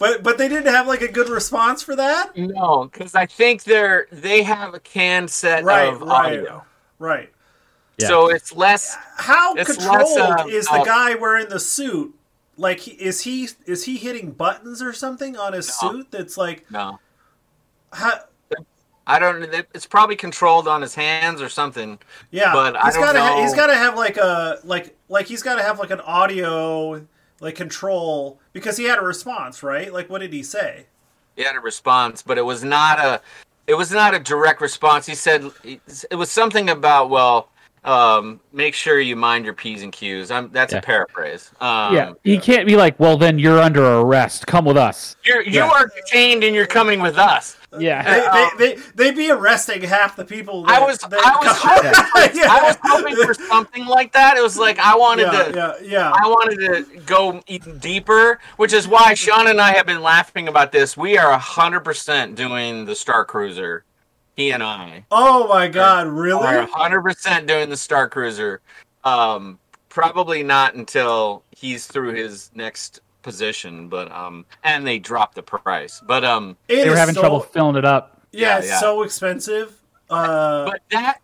But 0.02 0.24
but 0.24 0.36
they 0.36 0.48
didn't 0.48 0.66
have 0.66 0.88
like 0.88 1.00
a 1.00 1.06
good 1.06 1.28
response 1.28 1.80
for 1.80 1.94
that. 1.94 2.36
No, 2.36 2.88
because 2.90 3.14
I 3.14 3.24
think 3.24 3.62
they're 3.62 4.08
they 4.10 4.42
have 4.42 4.74
a 4.74 4.80
canned 4.80 5.30
set 5.30 5.62
Right, 5.62 5.84
of 5.94 6.00
right. 6.02 6.40
audio, 6.40 6.64
Right. 6.98 7.32
Yeah. 7.98 8.08
so 8.08 8.28
it's 8.28 8.52
less. 8.52 8.96
How 9.16 9.54
It's 9.54 9.76
controlled 9.76 10.18
less, 10.18 10.40
uh, 10.40 10.46
is 10.48 10.66
the 10.66 10.80
uh, 10.80 10.84
guy 10.84 11.14
wearing 11.14 11.48
the 11.50 11.60
suit? 11.60 12.12
Like, 12.56 12.88
is 12.88 13.20
he 13.20 13.48
is 13.66 13.84
he 13.84 13.96
hitting 13.96 14.32
buttons 14.32 14.82
or 14.82 14.92
something 14.92 15.36
on 15.36 15.52
his 15.52 15.68
No. 15.80 15.92
suit? 15.92 16.10
That's 16.10 16.36
like, 16.36 16.68
No, 16.68 16.98
how, 17.92 18.12
I 19.06 19.20
don't. 19.20 19.44
It's 19.72 19.86
probably 19.86 20.16
controlled 20.16 20.66
on 20.66 20.82
his 20.82 20.96
hands 20.96 21.40
or 21.40 21.48
something. 21.48 22.00
yeah. 22.32 22.52
But 22.52 22.74
I 22.74 22.86
he's 22.86 22.94
don't 22.94 23.04
gotta 23.04 23.20
ha- 23.20 23.40
he's 23.40 23.54
got 23.54 23.68
to 23.68 23.76
have 23.76 23.94
like 23.96 24.16
a 24.16 24.58
like 24.64 24.96
like 25.08 25.26
he's 25.26 25.44
got 25.44 25.54
to 25.56 25.62
have 25.62 25.78
like 25.78 25.90
an 25.92 26.00
audio 26.00 27.06
like 27.42 27.56
control 27.56 28.38
because 28.54 28.78
he 28.78 28.84
had 28.84 28.98
a 28.98 29.02
response, 29.02 29.62
right? 29.62 29.92
Like, 29.92 30.08
what 30.08 30.20
did 30.20 30.32
he 30.32 30.42
say? 30.42 30.86
He 31.36 31.42
had 31.42 31.56
a 31.56 31.60
response, 31.60 32.22
but 32.22 32.38
it 32.38 32.42
was 32.42 32.64
not 32.64 32.98
a. 32.98 33.20
It 33.66 33.74
was 33.74 33.92
not 33.92 34.14
a 34.14 34.18
direct 34.18 34.60
response. 34.60 35.06
He 35.06 35.14
said 35.14 35.50
it 35.64 36.14
was 36.16 36.30
something 36.30 36.70
about 36.70 37.10
well, 37.10 37.48
um, 37.84 38.40
make 38.52 38.74
sure 38.74 39.00
you 39.00 39.16
mind 39.16 39.44
your 39.44 39.54
p's 39.54 39.82
and 39.82 39.92
q's. 39.92 40.30
I'm, 40.30 40.50
that's 40.52 40.72
Yeah. 40.72 40.78
a 40.78 40.82
paraphrase. 40.82 41.50
Um, 41.60 41.94
yeah, 41.94 42.12
he 42.22 42.38
can't 42.38 42.66
be 42.66 42.76
like, 42.76 42.98
well, 43.00 43.16
then 43.16 43.38
you're 43.38 43.58
under 43.60 43.84
arrest. 43.84 44.46
Come 44.46 44.64
with 44.64 44.76
us. 44.76 45.16
You're, 45.24 45.42
you 45.42 45.52
Yeah. 45.60 45.68
are 45.68 45.88
detained 45.88 46.44
and 46.44 46.54
you're 46.54 46.66
coming 46.66 47.00
with 47.00 47.18
us. 47.18 47.56
Yeah. 47.78 48.02
They, 48.04 48.48
they, 48.58 48.74
they, 48.74 48.82
they'd 48.94 49.16
be 49.16 49.30
arresting 49.30 49.80
half 49.82 50.14
the 50.14 50.24
people. 50.26 50.64
I 50.68 50.78
that- 50.78 50.86
was 50.86 50.98
that 50.98 51.12
I 51.24 51.36
was 51.44 51.58
come- 51.58 51.84
hoping 51.84 52.30
for, 52.32 52.38
Yeah. 52.38 52.52
I 52.52 52.62
was 52.62 52.76
hoping 52.82 53.16
for 53.16 53.34
something 53.34 53.86
like 53.86 54.12
that. 54.12 54.36
It 54.36 54.42
was 54.42 54.58
like 54.58 54.78
I 54.78 54.94
wanted 54.96 55.32
yeah, 55.32 55.42
to 55.44 55.54
yeah, 55.56 55.72
yeah. 55.82 56.12
I 56.14 56.28
wanted 56.28 56.58
to 56.92 57.00
go 57.06 57.42
even 57.46 57.78
deeper, 57.78 58.38
which 58.58 58.72
is 58.74 58.86
why 58.86 59.14
Sean 59.14 59.48
and 59.48 59.58
I 59.60 59.72
have 59.72 59.86
been 59.86 60.02
laughing 60.02 60.48
about 60.48 60.70
this. 60.70 60.96
We 60.98 61.16
are 61.16 61.36
hundred 61.38 61.80
percent 61.80 62.34
doing 62.36 62.84
the 62.84 62.94
Star 62.94 63.24
Cruiser. 63.24 63.84
He 64.36 64.50
and 64.52 64.62
I 64.62 65.04
oh 65.10 65.46
my 65.48 65.68
god, 65.68 66.06
are 66.06 66.10
really? 66.10 66.66
hundred 66.72 67.02
percent 67.02 67.46
doing 67.46 67.68
the 67.68 67.76
Star 67.76 68.08
Cruiser. 68.08 68.60
Um, 69.04 69.58
probably 69.88 70.42
not 70.42 70.74
until 70.74 71.42
he's 71.50 71.86
through 71.86 72.14
his 72.14 72.50
next 72.54 73.00
position, 73.22 73.88
but 73.88 74.10
um, 74.10 74.44
and 74.64 74.86
they 74.86 74.98
dropped 74.98 75.34
the 75.34 75.42
price. 75.42 76.00
But 76.06 76.24
um, 76.24 76.56
It 76.68 76.84
They 76.84 76.88
were 76.90 76.96
having 76.96 77.14
so- 77.14 77.20
trouble 77.20 77.40
filling 77.40 77.76
it 77.76 77.84
up. 77.84 78.20
Yeah, 78.32 78.48
Yeah, 78.48 78.58
it's 78.58 78.68
yeah. 78.68 78.80
so 78.80 79.02
expensive. 79.02 79.74
Uh, 80.08 80.64
but 80.64 80.80
that 80.90 81.18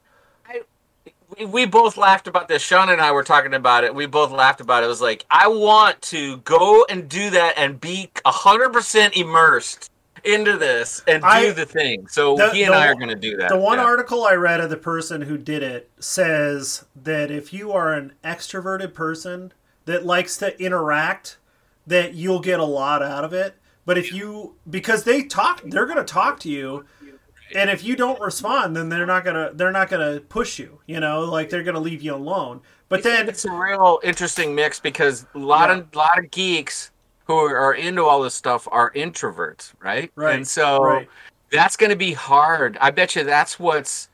we- 1.38 1.44
we 1.46 1.66
both 1.66 1.96
laughed 1.96 2.26
about 2.26 2.48
this. 2.48 2.62
Sean 2.62 2.88
and 2.88 3.00
I 3.00 3.12
were 3.12 3.22
talking 3.24 3.54
about 3.54 3.84
it. 3.84 3.94
We 3.94 4.06
both 4.06 4.30
laughed 4.30 4.61
about 4.61 4.82
it. 4.82 4.86
It 4.86 4.88
was 4.88 5.00
like 5.00 5.24
I 5.30 5.46
want 5.48 6.00
to 6.02 6.38
go 6.38 6.84
and 6.90 7.09
do 7.09 7.30
that 7.30 7.54
and 7.56 7.80
be 7.80 8.11
hundred 8.26 8.70
percent 8.72 9.16
immersed 9.16 9.90
into 10.29 10.57
this 10.57 11.03
and 11.07 11.22
do 11.22 11.29
I- 11.29 11.51
the 11.51 11.66
thing. 11.66 12.07
So 12.09 12.37
the- 12.37 12.51
he 12.51 12.62
and 12.62 12.72
the- 12.74 12.79
I 12.79 12.89
are 12.89 12.95
going 12.95 13.09
to 13.09 13.14
do 13.14 13.37
that. 13.39 13.49
the 13.49 13.57
one 13.57 13.79
yeah. 13.79 13.85
article 13.85 14.24
I 14.24 14.35
read 14.35 14.61
of 14.61 14.70
the 14.70 14.76
person 14.76 15.22
who 15.22 15.37
did 15.39 15.62
it 15.62 15.91
says 15.99 16.85
that 16.95 17.31
if 17.31 17.53
you 17.53 17.72
are 17.72 17.93
an 17.93 18.12
extroverted 18.24 18.95
person 18.95 19.53
that 19.87 20.05
likes 20.05 20.37
to 20.39 20.61
interact, 20.62 21.39
that 21.87 22.14
you'll 22.14 22.41
get 22.41 22.61
a 22.61 22.64
lot 22.64 23.03
out 23.03 23.24
of 23.24 23.33
it. 23.33 23.55
But 23.87 23.97
if 23.97 24.12
you 24.12 24.55
because 24.68 25.05
they 25.05 25.22
talk, 25.22 25.62
they're 25.64 25.87
going 25.87 25.97
to 25.97 26.05
talk 26.05 26.39
to 26.41 26.51
you, 26.51 26.85
and 27.55 27.70
if 27.70 27.83
you 27.83 27.97
don't 27.97 28.20
respond, 28.20 28.76
then 28.76 28.91
they're 28.91 29.07
not 29.07 29.24
gonna 29.24 29.51
they're 29.55 29.72
not 29.72 29.89
gonna 29.89 30.20
push 30.20 30.59
you. 30.59 30.81
You 30.87 31.01
know, 31.01 31.20
like 31.20 31.49
they're 31.49 31.62
gonna 31.62 31.81
leave 31.81 32.03
you 32.03 32.14
alone. 32.14 32.61
But 32.91 33.03
then 33.03 33.26
it's 33.29 33.47
a 33.47 33.51
real 33.51 34.01
interesting 34.05 34.55
mix 34.55 34.79
because 34.79 35.24
a 35.35 35.39
lot 35.39 35.70
of 35.70 35.95
lot 35.97 36.18
of 36.18 36.31
geeks 36.31 36.91
who 37.29 37.37
are 37.37 37.74
into 37.74 38.03
all 38.05 38.22
this 38.22 38.35
stuff 38.35 38.66
are 38.72 38.91
introverts, 38.93 39.72
right? 39.81 40.11
Right, 40.16 40.35
And 40.35 40.49
so 40.49 40.83
right. 40.83 41.09
that's 41.53 41.76
going 41.76 41.91
to 41.91 41.97
be 41.97 42.14
hard. 42.14 42.79
I 42.81 42.91
bet 42.91 43.14
you 43.14 43.22
that's 43.22 43.61
what's 43.61 44.09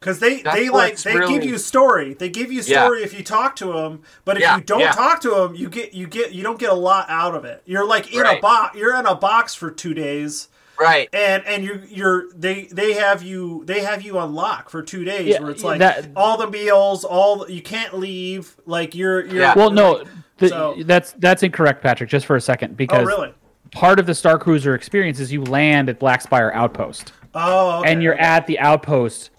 Because 0.00 0.18
they, 0.18 0.42
they 0.42 0.68
like 0.68 0.92
what's 0.94 1.04
they 1.04 1.14
give 1.28 1.44
you 1.44 1.58
story. 1.58 2.14
They 2.14 2.28
give 2.28 2.50
you 2.50 2.62
Yeah. 2.62 2.82
story 2.84 3.04
if 3.04 3.16
you 3.16 3.22
talk 3.22 3.54
to 3.56 3.72
them, 3.72 4.02
but 4.24 4.36
if 4.36 4.42
Yeah, 4.42 4.56
you 4.56 4.64
don't 4.64 4.80
yeah. 4.80 4.90
talk 4.92 5.20
to 5.22 5.30
them, 5.30 5.54
you 5.54 5.68
get 5.70 5.94
you 5.94 6.08
get 6.08 6.32
you 6.32 6.42
don't 6.42 6.58
get 6.58 6.70
a 6.70 6.74
lot 6.74 7.06
out 7.08 7.36
of 7.36 7.44
it. 7.44 7.62
You're 7.66 7.86
like 7.86 8.12
in 8.12 8.26
a 8.26 8.40
box. 8.40 8.76
You're 8.76 8.96
in 8.98 9.06
a 9.06 9.14
box 9.14 9.54
for 9.54 9.70
two 9.70 9.94
days, 9.94 10.48
right. 10.78 11.08
and 11.12 11.44
and 11.46 11.62
you 11.64 11.82
you're 11.88 12.32
they 12.34 12.64
they 12.72 12.94
have 12.94 13.22
you 13.22 13.62
they 13.64 13.80
have 13.82 14.02
you 14.02 14.18
on 14.18 14.34
lock 14.34 14.70
for 14.70 14.82
two 14.82 15.04
days, 15.04 15.28
Yeah, 15.28 15.40
where 15.40 15.50
it's 15.52 15.62
like 15.62 15.78
that- 15.78 16.08
all 16.16 16.36
the 16.36 16.50
meals, 16.50 17.04
all 17.04 17.48
you 17.48 17.62
can't 17.62 17.94
leave. 17.96 18.56
Like 18.66 18.92
you're 18.96 19.24
you're 19.24 19.40
Yeah. 19.42 19.54
Well, 19.56 19.70
no, 19.70 20.02
the, 20.38 20.48
So- 20.48 20.74
that's 20.84 21.12
that's 21.12 21.42
incorrect, 21.42 21.82
Patrick. 21.82 22.10
Just 22.10 22.26
for 22.26 22.36
a 22.36 22.40
second, 22.40 22.72
Oh 22.72 22.74
because 22.76 23.06
really? 23.06 23.32
part 23.72 23.98
of 23.98 24.06
the 24.06 24.14
Star 24.14 24.38
Cruiser 24.38 24.74
experience 24.74 25.20
is 25.20 25.32
you 25.32 25.42
land 25.44 25.88
at 25.88 25.98
Black 25.98 26.22
Spire 26.22 26.52
Outpost, 26.54 27.12
Oh, 27.34 27.80
okay, 27.80 27.92
and 27.92 28.02
you're 28.02 28.14
okay. 28.14 28.22
at 28.22 28.46
the 28.46 28.58
outpost. 28.58 29.30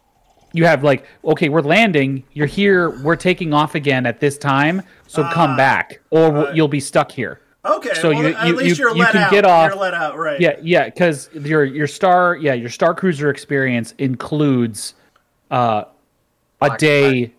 You 0.54 0.66
have 0.66 0.84
like, 0.84 1.06
okay, 1.24 1.50
we're 1.50 1.62
landing. 1.62 2.24
You're 2.34 2.48
here. 2.48 2.90
We're 3.02 3.16
taking 3.18 3.54
off 3.54 3.76
again 3.76 4.06
at 4.06 4.20
this 4.20 4.38
time. 4.38 4.82
So 5.06 5.24
come 5.32 5.56
back, 5.56 6.00
or 6.10 6.32
right. 6.32 6.56
you'll 6.56 6.68
be 6.68 6.80
stuck 6.80 7.12
here. 7.12 7.42
okay. 7.66 7.94
so 7.96 8.10
well, 8.10 8.22
you- 8.24 8.28
at 8.36 8.48
you- 8.48 8.56
least 8.56 8.80
you- 8.80 8.88
are 8.88 8.96
you 8.96 9.02
let 9.04 9.12
can 9.12 9.24
out. 9.24 9.32
get 9.32 9.46
off- 9.46 9.70
You're 9.72 9.80
let 9.80 9.94
out, 9.94 10.18
right? 10.18 10.40
Yeah, 10.40 10.56
yeah, 10.62 10.86
because 10.86 11.30
your 11.34 11.64
your 11.66 11.86
star, 11.88 12.36
yeah, 12.38 12.54
your 12.54 12.70
Star 12.70 12.94
Cruiser 12.96 13.30
experience 13.30 13.94
includes 13.98 14.96
uh, 15.52 15.84
a 16.62 16.68
Black 16.68 16.80
day 16.80 17.34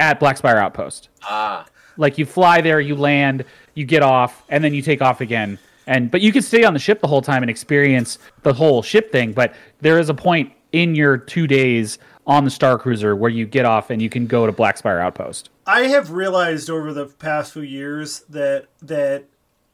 at 0.00 0.18
Black 0.18 0.36
Spire 0.38 0.56
Outpost. 0.56 1.10
Ah. 1.22 1.66
Like 1.96 2.18
you 2.18 2.26
fly 2.26 2.60
there, 2.60 2.80
you 2.80 2.94
land, 2.94 3.44
you 3.74 3.84
get 3.84 4.02
off, 4.02 4.44
and 4.48 4.62
then 4.62 4.74
you 4.74 4.82
take 4.82 5.02
off 5.02 5.20
again. 5.20 5.58
And 5.86 6.10
but 6.10 6.20
you 6.20 6.32
can 6.32 6.42
stay 6.42 6.64
on 6.64 6.72
the 6.72 6.78
ship 6.78 7.00
the 7.00 7.06
whole 7.08 7.22
time 7.22 7.42
and 7.42 7.50
experience 7.50 8.18
the 8.42 8.52
whole 8.52 8.82
ship 8.82 9.12
thing. 9.12 9.32
But 9.32 9.54
there 9.80 9.98
is 9.98 10.08
a 10.08 10.14
point 10.14 10.52
in 10.72 10.94
your 10.94 11.16
two 11.16 11.46
days 11.46 11.98
on 12.26 12.44
the 12.44 12.50
Star 12.50 12.78
Cruiser 12.78 13.14
where 13.14 13.30
you 13.30 13.46
get 13.46 13.64
off 13.64 13.90
and 13.90 14.00
you 14.00 14.08
can 14.08 14.26
go 14.26 14.46
to 14.46 14.52
Black 14.52 14.78
Spire 14.78 14.98
Outpost. 14.98 15.50
I 15.66 15.82
have 15.88 16.10
realized 16.10 16.70
over 16.70 16.92
the 16.92 17.06
past 17.06 17.52
few 17.52 17.62
years 17.62 18.20
that 18.30 18.66
that 18.82 19.24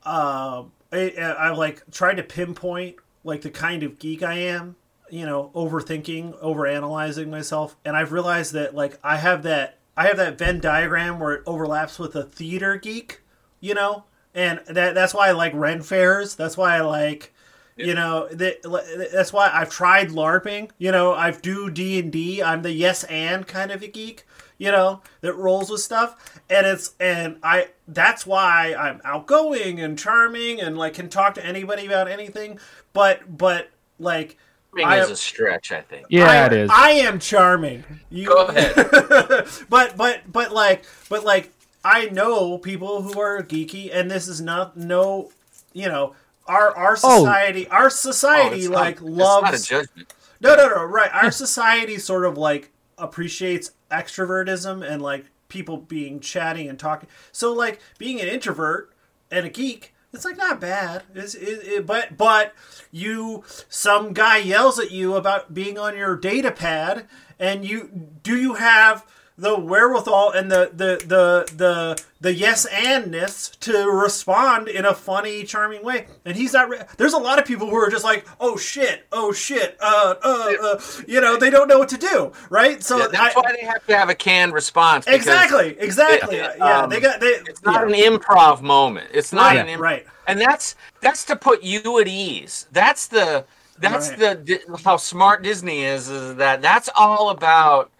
um, 0.04 0.72
I, 0.92 1.10
I 1.16 1.50
like 1.50 1.82
tried 1.90 2.16
to 2.16 2.22
pinpoint 2.22 2.96
like 3.24 3.42
the 3.42 3.50
kind 3.50 3.82
of 3.82 3.98
geek 3.98 4.22
I 4.22 4.34
am. 4.34 4.76
You 5.12 5.26
know, 5.26 5.50
overthinking, 5.56 6.40
overanalyzing 6.40 7.28
myself, 7.30 7.76
and 7.84 7.96
I've 7.96 8.12
realized 8.12 8.52
that 8.52 8.76
like 8.76 8.96
I 9.02 9.16
have 9.16 9.42
that 9.42 9.79
I 10.00 10.06
have 10.06 10.16
that 10.16 10.38
Venn 10.38 10.60
diagram 10.60 11.20
where 11.20 11.34
it 11.34 11.42
overlaps 11.44 11.98
with 11.98 12.16
a 12.16 12.22
theater 12.22 12.76
geek. 12.76 13.20
You 13.60 13.74
know, 13.74 14.04
and 14.34 14.60
that 14.66 14.94
that's 14.94 15.12
why 15.12 15.28
I 15.28 15.32
like 15.32 15.52
Ren 15.54 15.82
fairs. 15.82 16.34
That's 16.34 16.56
why 16.56 16.76
I 16.76 16.80
like. 16.80 17.34
You 17.76 17.94
know 17.94 18.28
that, 18.28 19.08
that's 19.12 19.32
why 19.32 19.50
I've 19.52 19.70
tried 19.70 20.08
LARPing. 20.08 20.70
You 20.78 20.90
know 20.92 21.12
I've 21.12 21.40
do 21.42 21.70
D 21.70 21.98
and 21.98 22.10
D. 22.12 22.42
I'm 22.42 22.62
the 22.62 22.72
yes 22.72 23.04
and 23.04 23.46
kind 23.46 23.70
of 23.70 23.82
a 23.82 23.88
geek. 23.88 24.26
You 24.56 24.70
know 24.70 25.02
that 25.20 25.34
rolls 25.34 25.70
with 25.70 25.80
stuff, 25.80 26.40
and 26.48 26.66
it's 26.66 26.94
and 26.98 27.36
I. 27.42 27.68
That's 27.86 28.26
why 28.26 28.74
I'm 28.74 29.00
outgoing 29.04 29.80
and 29.80 29.98
charming 29.98 30.60
and 30.60 30.78
like 30.78 30.94
can 30.94 31.10
talk 31.10 31.34
to 31.34 31.44
anybody 31.44 31.86
about 31.86 32.08
anything. 32.08 32.58
But 32.92 33.36
but 33.36 33.70
like 33.98 34.38
Being 34.74 34.88
I- 34.88 34.98
is 35.00 35.10
a 35.10 35.16
stretch, 35.16 35.72
I 35.72 35.80
think. 35.82 36.06
Yeah, 36.10 36.26
I, 36.30 36.46
it 36.46 36.52
is. 36.52 36.70
I 36.72 36.90
am 36.92 37.18
charming. 37.18 37.84
You, 38.08 38.26
Go 38.26 38.46
ahead. 38.46 38.74
but 39.68 39.96
but 39.96 40.20
but 40.30 40.52
like 40.52 40.84
but 41.08 41.24
like 41.24 41.52
I 41.84 42.06
know 42.06 42.58
people 42.58 43.02
who 43.02 43.18
are 43.20 43.42
geeky, 43.42 43.90
and 43.92 44.10
this 44.10 44.28
is 44.28 44.40
not 44.40 44.76
no, 44.76 45.30
you 45.72 45.88
know, 45.88 46.14
our 46.46 46.74
our 46.76 46.92
Oh. 47.02 47.18
society 47.24 47.66
our 47.68 47.86
Oh, 47.86 47.88
society 47.88 48.60
it's 48.60 48.68
like 48.68 49.00
not, 49.02 49.10
loves 49.10 49.54
It's 49.54 49.70
not 49.70 49.78
a 49.80 49.82
judgment. 49.86 50.14
no 50.40 50.54
no 50.54 50.68
no 50.68 50.84
right 50.84 51.10
our 51.12 51.30
society 51.30 51.98
sort 51.98 52.24
of 52.24 52.38
like 52.38 52.70
appreciates 52.98 53.72
extrovertism 53.90 54.88
and 54.88 55.00
like 55.02 55.26
people 55.48 55.78
being 55.78 56.20
chatty 56.20 56.68
and 56.68 56.78
talking. 56.78 57.08
So 57.32 57.52
like 57.52 57.80
being 57.98 58.20
an 58.20 58.28
introvert 58.28 58.92
and 59.32 59.46
a 59.46 59.48
geek. 59.50 59.94
It's 60.12 60.24
like 60.24 60.36
not 60.36 60.60
bad, 60.60 61.04
it's, 61.14 61.34
it, 61.34 61.66
it, 61.66 61.86
but 61.86 62.16
but 62.16 62.52
you 62.90 63.44
some 63.68 64.12
guy 64.12 64.38
yells 64.38 64.78
at 64.80 64.90
you 64.90 65.14
about 65.14 65.54
being 65.54 65.78
on 65.78 65.96
your 65.96 66.16
data 66.16 66.50
pad, 66.50 67.06
and 67.38 67.64
you 67.64 67.90
do 68.22 68.36
you 68.36 68.54
have 68.54 69.06
the 69.40 69.58
wherewithal 69.58 70.32
and 70.32 70.50
the 70.50 70.70
the 70.74 71.02
the 71.06 71.52
the 71.56 72.04
the 72.20 72.34
yes 72.34 72.66
andness 72.68 73.58
to 73.60 73.86
respond 73.90 74.68
in 74.68 74.84
a 74.84 74.94
funny, 74.94 75.44
charming 75.44 75.82
way. 75.82 76.06
And 76.24 76.36
he's 76.36 76.52
not. 76.52 76.68
Re- 76.68 76.82
There's 76.98 77.14
a 77.14 77.18
lot 77.18 77.38
of 77.38 77.46
people 77.46 77.68
who 77.68 77.76
are 77.76 77.88
just 77.90 78.04
like, 78.04 78.26
oh 78.38 78.56
shit, 78.56 79.06
oh 79.12 79.32
shit, 79.32 79.76
uh, 79.80 80.14
uh, 80.22 80.52
uh, 80.62 80.80
you 81.08 81.20
know, 81.20 81.36
they 81.38 81.48
don't 81.50 81.68
know 81.68 81.78
what 81.78 81.88
to 81.88 81.96
do, 81.98 82.32
right? 82.50 82.82
So 82.82 82.98
Yeah, 82.98 83.08
that's 83.08 83.36
I- 83.36 83.40
why 83.40 83.52
they 83.58 83.66
have 83.66 83.86
to 83.86 83.96
have 83.96 84.10
a 84.10 84.14
canned 84.14 84.52
response. 84.52 85.06
because 85.06 85.20
exactly, 85.20 85.76
exactly, 85.78 86.36
it- 86.36 86.56
yeah, 86.58 86.80
um, 86.82 86.90
they 86.90 87.00
got 87.00 87.20
they. 87.20 87.28
It's 87.46 87.62
not 87.62 87.88
yeah. 87.88 88.06
an 88.08 88.18
improv 88.18 88.60
moment. 88.60 89.08
It's 89.12 89.32
not 89.32 89.56
Right, 89.56 89.58
an 89.58 89.78
improv. 89.78 89.80
right. 89.80 90.06
And 90.26 90.40
that's 90.40 90.76
that's 91.00 91.24
to 91.24 91.36
put 91.36 91.62
you 91.62 91.98
at 91.98 92.06
ease. 92.08 92.66
That's 92.72 93.06
the 93.06 93.44
That's 93.78 94.10
Right. 94.10 94.44
the 94.44 94.60
how 94.84 94.98
smart 94.98 95.42
Disney 95.42 95.84
is. 95.84 96.08
Is 96.10 96.36
that 96.36 96.60
that's 96.60 96.90
all 96.94 97.30
about 97.30 97.90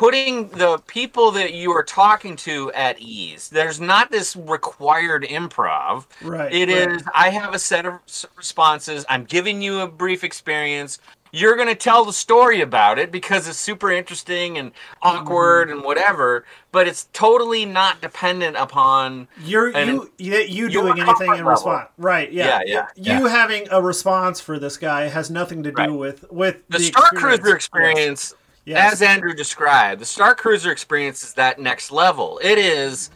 putting 0.00 0.48
the 0.48 0.78
people 0.86 1.30
that 1.30 1.52
you 1.52 1.70
are 1.72 1.82
talking 1.82 2.34
to 2.34 2.72
at 2.72 2.98
ease. 2.98 3.50
There's 3.50 3.82
not 3.82 4.10
this 4.10 4.34
required 4.34 5.24
improv. 5.24 6.06
Right. 6.22 6.50
It 6.50 6.68
right. 6.70 6.90
is. 6.92 7.02
I 7.14 7.28
have 7.28 7.52
a 7.52 7.58
set 7.58 7.84
of 7.84 7.98
responses. 8.34 9.04
I'm 9.10 9.24
giving 9.24 9.60
you 9.60 9.80
a 9.80 9.86
brief 9.86 10.24
experience. 10.24 11.00
You're 11.32 11.54
going 11.54 11.68
to 11.68 11.74
tell 11.76 12.04
the 12.06 12.12
story 12.14 12.62
about 12.62 12.98
it 12.98 13.12
because 13.12 13.46
it's 13.46 13.58
super 13.58 13.92
interesting 13.92 14.56
and 14.58 14.72
awkward 15.02 15.68
Mm-hmm. 15.68 15.76
and 15.76 15.84
whatever. 15.84 16.44
But 16.72 16.88
it's 16.88 17.06
totally 17.12 17.66
not 17.66 18.00
dependent 18.00 18.56
upon. 18.56 19.28
You're 19.44 19.68
and 19.76 20.08
you 20.18 20.36
you, 20.38 20.68
doing 20.70 20.98
anything 20.98 21.28
in 21.28 21.44
level. 21.44 21.50
response, 21.52 21.88
right? 21.98 22.32
Yeah, 22.32 22.62
Yeah, 22.64 22.86
yeah, 22.96 23.18
You 23.18 23.26
having 23.26 23.68
a 23.70 23.80
response 23.82 24.40
for 24.40 24.58
this 24.58 24.76
guy 24.78 25.08
has 25.08 25.30
nothing 25.30 25.62
to 25.64 25.70
do 25.70 25.76
Right. 25.76 25.92
with 25.92 26.24
with 26.32 26.66
The, 26.68 26.78
the, 26.78 26.84
Star 26.84 27.04
experience. 27.12 27.40
Cruiser 27.42 27.54
experience, 27.56 28.34
Yes. 28.70 28.94
as 28.94 29.02
Andrew 29.02 29.34
described, 29.34 30.00
the 30.00 30.06
Star 30.06 30.34
Cruiser 30.34 30.70
experience 30.70 31.24
is 31.24 31.34
that 31.34 31.58
next 31.58 31.90
level. 31.90 32.40
It 32.42 32.56
is. 32.56 33.10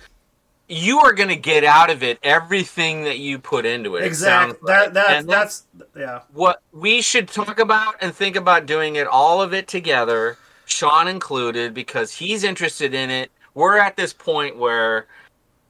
You 0.69 0.99
are 1.01 1.13
going 1.13 1.29
to 1.29 1.37
get 1.37 1.63
out 1.63 1.91
of 1.91 2.03
it 2.03 2.19
everything 2.23 3.05
that 3.05 3.19
you 3.19 3.39
put 3.39 3.67
into 3.67 3.97
it. 3.97 4.03
it 4.03 4.07
exactly 4.07 4.57
like. 4.63 4.93
that 4.93 4.95
that 4.95 5.19
And 5.19 5.29
that's 5.29 5.65
yeah. 5.97 6.23
what 6.33 6.63
we 6.73 7.03
should 7.03 7.29
talk 7.29 7.61
about 7.61 7.97
and 8.01 8.15
think 8.15 8.35
about 8.35 8.67
doing 8.67 8.97
it 8.97 9.07
all 9.07 9.43
of 9.43 9.53
it 9.53 9.69
together 9.69 10.39
sean 10.65 11.07
included 11.07 11.75
because 11.75 12.11
he's 12.11 12.43
interested 12.43 12.95
in 12.95 13.11
it 13.11 13.31
we're 13.53 13.77
at 13.77 13.97
this 13.97 14.15
point 14.15 14.57
where 14.57 15.07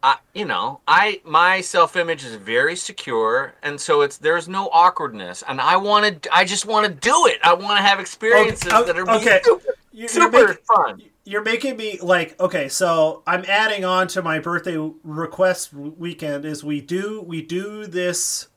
I, 0.05 0.17
you 0.35 0.45
know 0.45 0.81
i 0.87 1.21
my 1.25 1.63
self-image 1.63 2.25
is 2.25 2.35
very 2.35 2.77
secure 2.77 3.55
and 3.63 3.81
so 3.81 4.03
it's 4.03 4.19
there's 4.19 4.49
no 4.49 4.69
awkwardness 4.71 5.43
and 5.49 5.61
i 5.61 5.77
want 5.77 6.23
to 6.23 6.35
i 6.35 6.45
just 6.45 6.67
want 6.67 6.87
to 6.87 6.93
do 6.93 7.27
it 7.27 7.39
i 7.43 7.55
want 7.55 7.79
to 7.79 7.83
have 7.83 7.99
experiences 8.01 8.71
Okay, 8.71 8.87
that 8.87 8.99
are 8.99 9.11
okay. 9.11 9.41
super, 9.43 9.65
You're, 9.93 10.11
you're 10.11 10.31
making, 10.31 10.57
fun 10.65 11.03
you're 11.25 11.43
making 11.43 11.77
me 11.77 11.99
like 12.03 12.39
okay. 12.39 12.69
So 12.69 13.23
I'm 13.27 13.45
adding 13.49 13.85
on 13.85 14.09
to 14.09 14.23
my 14.23 14.39
birthday 14.39 14.77
request 15.03 15.73
weekend 15.73 16.45
is 16.45 16.63
we 16.63 16.81
do 16.83 17.23
we 17.23 17.41
do 17.41 17.87
this 17.87 18.49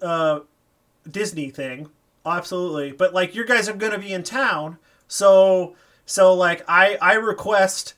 uh, 0.00 0.40
Disney 1.10 1.50
thing 1.50 1.90
absolutely, 2.24 2.92
but 2.92 3.12
like 3.12 3.34
you 3.34 3.44
guys 3.44 3.68
are 3.68 3.74
gonna 3.74 3.98
be 3.98 4.14
in 4.14 4.22
town, 4.22 4.78
so 5.08 5.76
so 6.06 6.32
like 6.32 6.64
I 6.66 6.96
I 7.02 7.14
request 7.14 7.94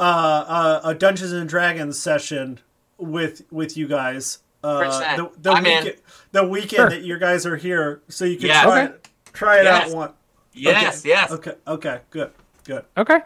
uh, 0.00 0.80
a, 0.84 0.88
a 0.90 0.94
Dungeons 0.94 1.32
and 1.32 1.48
Dragons 1.48 1.98
session 1.98 2.60
with 2.98 3.42
with 3.50 3.76
you 3.76 3.88
guys. 3.88 4.38
Uh, 4.62 5.16
the 5.16 5.30
the, 5.40 5.50
I'm 5.52 5.62
weekend, 5.64 5.96
the 6.32 6.44
weekend 6.46 6.70
Sure. 6.70 6.90
that 6.90 7.02
you 7.02 7.18
guys 7.18 7.46
are 7.46 7.56
here, 7.56 8.02
so 8.08 8.24
you 8.24 8.36
can 8.36 8.48
Yes. 8.48 8.64
try 8.64 8.82
Okay. 8.84 8.94
it, 8.94 9.08
try 9.32 9.60
it 9.60 9.64
Yes. 9.64 9.90
out 9.90 9.96
once. 9.96 10.12
yes 10.52 11.00
Okay. 11.00 11.08
yes 11.08 11.30
Okay. 11.30 11.52
Okay. 11.66 12.00
Good. 12.10 12.32
Good. 12.64 12.84
Okay. 12.96 13.18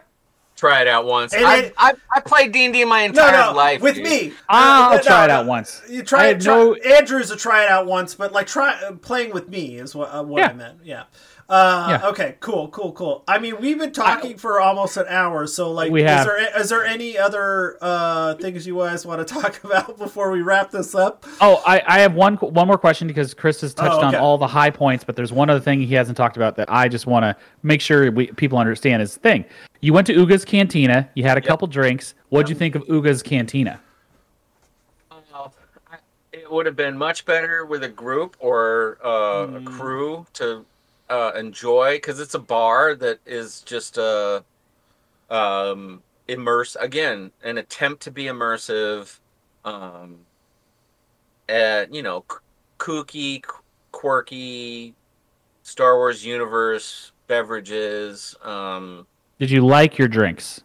try 0.55 0.81
it 0.81 0.87
out 0.87 1.05
once 1.05 1.33
And 1.33 1.43
I, 1.43 1.57
it- 1.57 1.73
I, 1.77 1.93
I 2.15 2.19
played 2.21 2.51
d&d 2.51 2.85
my 2.85 3.01
entire 3.01 3.51
no. 3.51 3.57
life 3.57 3.81
with 3.81 3.95
dude. 3.95 4.03
me. 4.05 4.33
I'll 4.47 4.93
Uh, 4.93 5.01
try 5.01 5.25
it 5.25 5.29
no, 5.29 5.33
out 5.33 5.45
once. 5.47 5.81
You 5.89 6.03
try, 6.03 6.27
it. 6.27 6.41
try 6.41 6.53
no- 6.55 6.75
Andrew's 6.75 7.31
a 7.31 7.35
try 7.35 7.63
it 7.65 7.69
out 7.71 7.87
once, 7.87 8.13
but 8.13 8.31
like 8.31 8.45
try 8.47 8.79
uh, 8.83 8.91
playing 8.93 9.33
with 9.33 9.49
me 9.49 9.77
is 9.77 9.95
what 9.95 10.13
uh, 10.13 10.21
what 10.23 10.39
Yeah. 10.39 10.49
I 10.49 10.53
meant. 10.53 10.77
Yeah. 10.83 11.03
Uh, 11.53 11.87
Yeah. 12.01 12.07
Okay. 12.09 12.35
Cool. 12.39 12.67
Cool. 12.69 12.91
Cool. 12.93 13.23
I 13.27 13.37
mean, 13.37 13.59
we've 13.61 13.77
been 13.77 13.91
talking 13.91 14.37
for 14.37 14.59
almost 14.59 14.97
an 14.97 15.05
hour, 15.07 15.45
so 15.45 15.71
like, 15.71 15.91
We 15.91 16.03
is 16.03 16.25
there 16.25 16.59
is 16.59 16.69
there 16.69 16.83
any 16.83 17.15
other 17.17 17.77
uh, 17.79 18.33
things 18.35 18.65
you 18.65 18.77
guys 18.79 19.05
want 19.05 19.25
to 19.25 19.33
talk 19.41 19.63
about 19.63 19.97
before 19.99 20.31
we 20.31 20.41
wrap 20.41 20.71
this 20.71 20.95
up? 20.95 21.25
Oh, 21.39 21.61
I, 21.67 21.83
I 21.85 21.99
have 21.99 22.15
one 22.15 22.37
one 22.37 22.65
more 22.65 22.79
question 22.79 23.07
because 23.07 23.35
Chris 23.35 23.61
has 23.61 23.73
touched 23.75 23.93
Oh, 24.01 24.07
on 24.07 24.15
all 24.15 24.39
the 24.39 24.47
high 24.47 24.71
points, 24.71 25.03
but 25.03 25.15
there's 25.15 25.31
one 25.31 25.49
other 25.51 25.59
thing 25.59 25.79
he 25.81 25.93
hasn't 25.93 26.17
talked 26.17 26.37
about 26.37 26.55
that 26.55 26.71
I 26.71 26.87
just 26.87 27.05
want 27.05 27.23
to 27.23 27.35
make 27.61 27.81
sure 27.81 28.09
we, 28.11 28.27
people 28.31 28.57
understand 28.57 29.03
is 29.03 29.13
the 29.13 29.19
thing. 29.19 29.45
You 29.81 29.93
went 29.93 30.07
to 30.07 30.15
Oga's 30.15 30.45
Cantina, 30.45 31.07
you 31.13 31.23
had 31.23 31.37
a 31.37 31.41
couple 31.41 31.67
drinks. 31.67 32.15
What'd 32.29 32.49
you 32.49 32.55
think 32.55 32.73
of 32.73 32.83
Oga's 32.89 33.21
Cantina? 33.21 33.79
Uh, 35.11 35.49
It 36.31 36.49
would 36.51 36.65
have 36.65 36.75
been 36.75 36.97
much 36.97 37.25
better 37.25 37.63
with 37.65 37.83
a 37.83 37.89
group 37.89 38.35
or 38.39 38.97
uh, 39.05 39.57
a 39.57 39.61
crew 39.61 40.25
to 40.33 40.65
uh, 41.13 41.31
enjoy 41.35 41.97
because 41.97 42.19
it's 42.19 42.33
a 42.33 42.39
bar 42.39 42.95
that 42.95 43.19
is 43.23 43.61
just 43.61 43.99
a 43.99 44.43
um, 45.29 46.01
immerse 46.27 46.75
again 46.77 47.31
an 47.43 47.59
attempt 47.59 48.01
to 48.01 48.11
be 48.11 48.23
immersive, 48.23 49.19
um, 49.63 50.17
and 51.47 51.93
you 51.95 52.01
know, 52.01 52.25
kooky, 52.79 53.43
qu- 53.43 53.61
quirky, 53.91 54.95
Star 55.61 55.97
Wars 55.97 56.25
universe 56.25 57.11
beverages. 57.27 58.35
Um, 58.41 59.05
Did 59.37 59.51
you 59.51 59.63
like 59.63 59.99
your 59.99 60.07
drinks? 60.07 60.61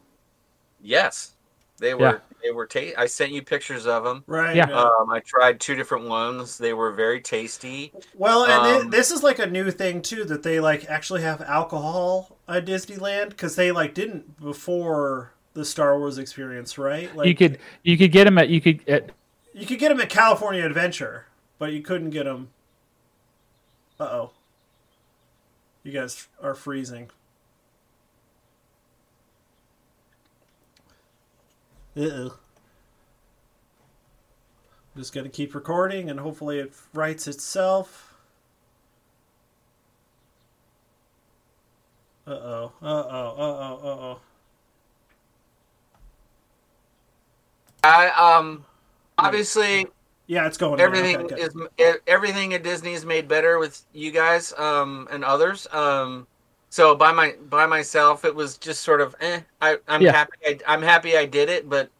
yes, 0.80 1.32
they 1.76 1.92
were. 1.92 2.22
They 2.42 2.50
were. 2.50 2.66
Ta- 2.66 2.94
I 2.96 3.06
sent 3.06 3.32
you 3.32 3.42
pictures 3.42 3.86
of 3.86 4.04
them. 4.04 4.24
Right. 4.26 4.56
Yeah. 4.56 4.70
Um, 4.70 5.10
I 5.10 5.20
tried 5.20 5.60
two 5.60 5.74
different 5.74 6.08
ones. 6.08 6.56
They 6.58 6.72
were 6.72 6.92
very 6.92 7.20
tasty. 7.20 7.92
Well, 8.14 8.44
and 8.44 8.62
thi- 8.62 8.84
Um, 8.86 8.90
this 8.90 9.10
is 9.10 9.22
like 9.22 9.38
a 9.38 9.46
new 9.46 9.70
thing 9.70 10.02
too 10.02 10.24
that 10.24 10.42
they 10.42 10.60
like 10.60 10.86
actually 10.88 11.22
have 11.22 11.40
alcohol 11.42 12.36
at 12.48 12.64
Disneyland 12.64 13.30
because 13.30 13.56
they 13.56 13.72
like 13.72 13.94
didn't 13.94 14.40
before 14.40 15.32
the 15.54 15.64
Star 15.64 15.98
Wars 15.98 16.18
experience, 16.18 16.78
right? 16.78 17.14
Like 17.16 17.26
you 17.26 17.34
could 17.34 17.58
you 17.82 17.98
could 17.98 18.12
get 18.12 18.24
them 18.24 18.38
at 18.38 18.48
you 18.48 18.60
could 18.60 18.88
at, 18.88 19.10
you 19.52 19.66
could 19.66 19.78
get 19.80 19.88
them 19.88 20.00
at 20.00 20.08
California 20.08 20.64
Adventure, 20.64 21.26
but 21.58 21.72
you 21.72 21.82
couldn't 21.82 22.10
get 22.10 22.24
them. 22.24 22.50
Uh 23.98 24.04
oh. 24.04 24.30
You 25.82 25.92
guys 25.92 26.28
are 26.42 26.54
freezing. 26.54 27.10
Uh 31.98 32.02
oh. 32.02 32.38
Just 34.96 35.12
gonna 35.12 35.28
keep 35.28 35.54
recording 35.54 36.10
and 36.10 36.20
hopefully 36.20 36.58
it 36.60 36.72
writes 36.94 37.26
itself. 37.26 38.14
Uh 42.26 42.30
oh. 42.30 42.72
Uh 42.82 42.86
oh. 42.86 43.34
Uh 43.38 43.40
oh. 43.40 43.80
Uh 43.82 43.88
oh. 43.88 44.20
I 47.82 48.08
um, 48.10 48.64
obviously 49.16 49.86
Yeah, 50.26 50.46
it's 50.46 50.58
going. 50.58 50.80
everything 50.80 51.16
Okay, 51.16 51.36
is 51.40 51.54
everything 52.06 52.54
at 52.54 52.62
Disney 52.62 52.92
is 52.92 53.04
made 53.04 53.28
better 53.28 53.58
with 53.58 53.82
you 53.92 54.10
guys 54.12 54.52
um 54.58 55.08
and 55.10 55.24
others 55.24 55.66
um. 55.72 56.26
So 56.70 56.94
by 56.94 57.12
my 57.12 57.34
by 57.48 57.66
myself, 57.66 58.24
it 58.24 58.34
was 58.34 58.58
just 58.58 58.82
sort 58.82 59.00
of 59.00 59.14
eh. 59.20 59.40
I 59.60 59.78
I'm 59.88 60.02
Yeah. 60.02 60.12
happy. 60.12 60.32
I, 60.46 60.58
I'm 60.66 60.82
happy 60.82 61.16
I 61.16 61.24
did 61.24 61.48
it, 61.48 61.68
but 61.68 61.90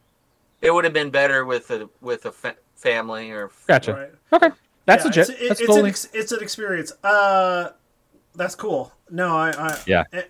it 0.60 0.70
would 0.72 0.84
have 0.84 0.92
been 0.92 1.10
better 1.10 1.44
with 1.44 1.70
a 1.70 1.88
with 2.00 2.26
a 2.26 2.32
fa- 2.32 2.56
family 2.76 3.30
or 3.30 3.50
gotcha. 3.66 3.94
Right. 3.94 4.10
Okay, 4.32 4.54
that's 4.84 5.04
Yeah, 5.04 5.08
legit. 5.08 5.28
It's, 5.30 5.40
it- 5.40 5.48
that's 5.48 5.60
it's, 5.62 5.76
an 5.76 5.86
ex, 5.86 6.08
it's 6.12 6.32
an 6.32 6.42
experience. 6.42 6.92
Uh, 7.02 7.70
that's 8.34 8.54
cool. 8.54 8.92
No, 9.10 9.36
I. 9.36 9.50
I 9.50 9.78
Yeah. 9.86 10.04
eh, 10.12 10.22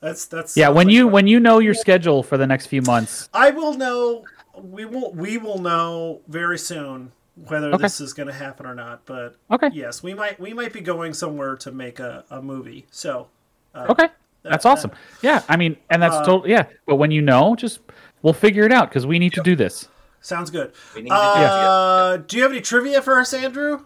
that's 0.00 0.26
that's. 0.26 0.56
yeah. 0.56 0.70
When 0.70 0.86
like 0.86 0.94
you 0.94 1.04
fun. 1.04 1.12
when 1.12 1.26
you 1.26 1.38
know 1.40 1.58
your 1.58 1.74
schedule 1.74 2.22
for 2.22 2.38
the 2.38 2.46
next 2.46 2.66
few 2.68 2.80
months, 2.82 3.28
I 3.34 3.50
will 3.50 3.74
know. 3.74 4.24
We 4.56 4.86
will. 4.86 5.12
We 5.12 5.36
will 5.36 5.58
know 5.58 6.20
very 6.28 6.58
soon 6.58 7.12
whether 7.48 7.68
Okay. 7.72 7.82
this 7.82 8.00
is 8.00 8.12
going 8.14 8.28
to 8.28 8.32
happen 8.32 8.64
or 8.64 8.74
not. 8.74 9.04
But 9.04 9.36
okay, 9.50 9.68
yes, 9.74 10.02
we 10.02 10.14
might. 10.14 10.40
We 10.40 10.54
might 10.54 10.72
be 10.72 10.80
going 10.80 11.12
somewhere 11.12 11.54
to 11.56 11.70
make 11.70 11.98
a, 12.00 12.24
a 12.30 12.40
movie. 12.40 12.86
So. 12.90 13.28
Uh, 13.74 13.86
okay, 13.90 14.08
that's 14.42 14.64
that- 14.64 14.68
awesome. 14.70 14.90
Yeah, 15.22 15.42
I 15.48 15.56
mean, 15.56 15.76
and 15.90 16.02
that's 16.02 16.16
Uh, 16.16 16.24
totally 16.24 16.50
yeah. 16.50 16.64
But 16.86 16.96
when 16.96 17.10
you 17.10 17.22
know, 17.22 17.54
just 17.56 17.80
we'll 18.22 18.32
figure 18.32 18.64
it 18.64 18.72
out 18.72 18.88
because 18.88 19.06
we 19.06 19.18
need 19.18 19.32
to 19.34 19.42
do 19.42 19.56
this. 19.56 19.88
Sounds 20.20 20.50
good. 20.50 20.72
we 20.94 21.02
need 21.02 21.10
to 21.10 21.14
do 21.14 21.20
Uh, 21.20 22.16
do 22.18 22.36
you 22.36 22.42
have 22.42 22.52
any 22.52 22.60
trivia 22.62 23.02
for 23.02 23.20
us, 23.20 23.32
Andrew? 23.34 23.80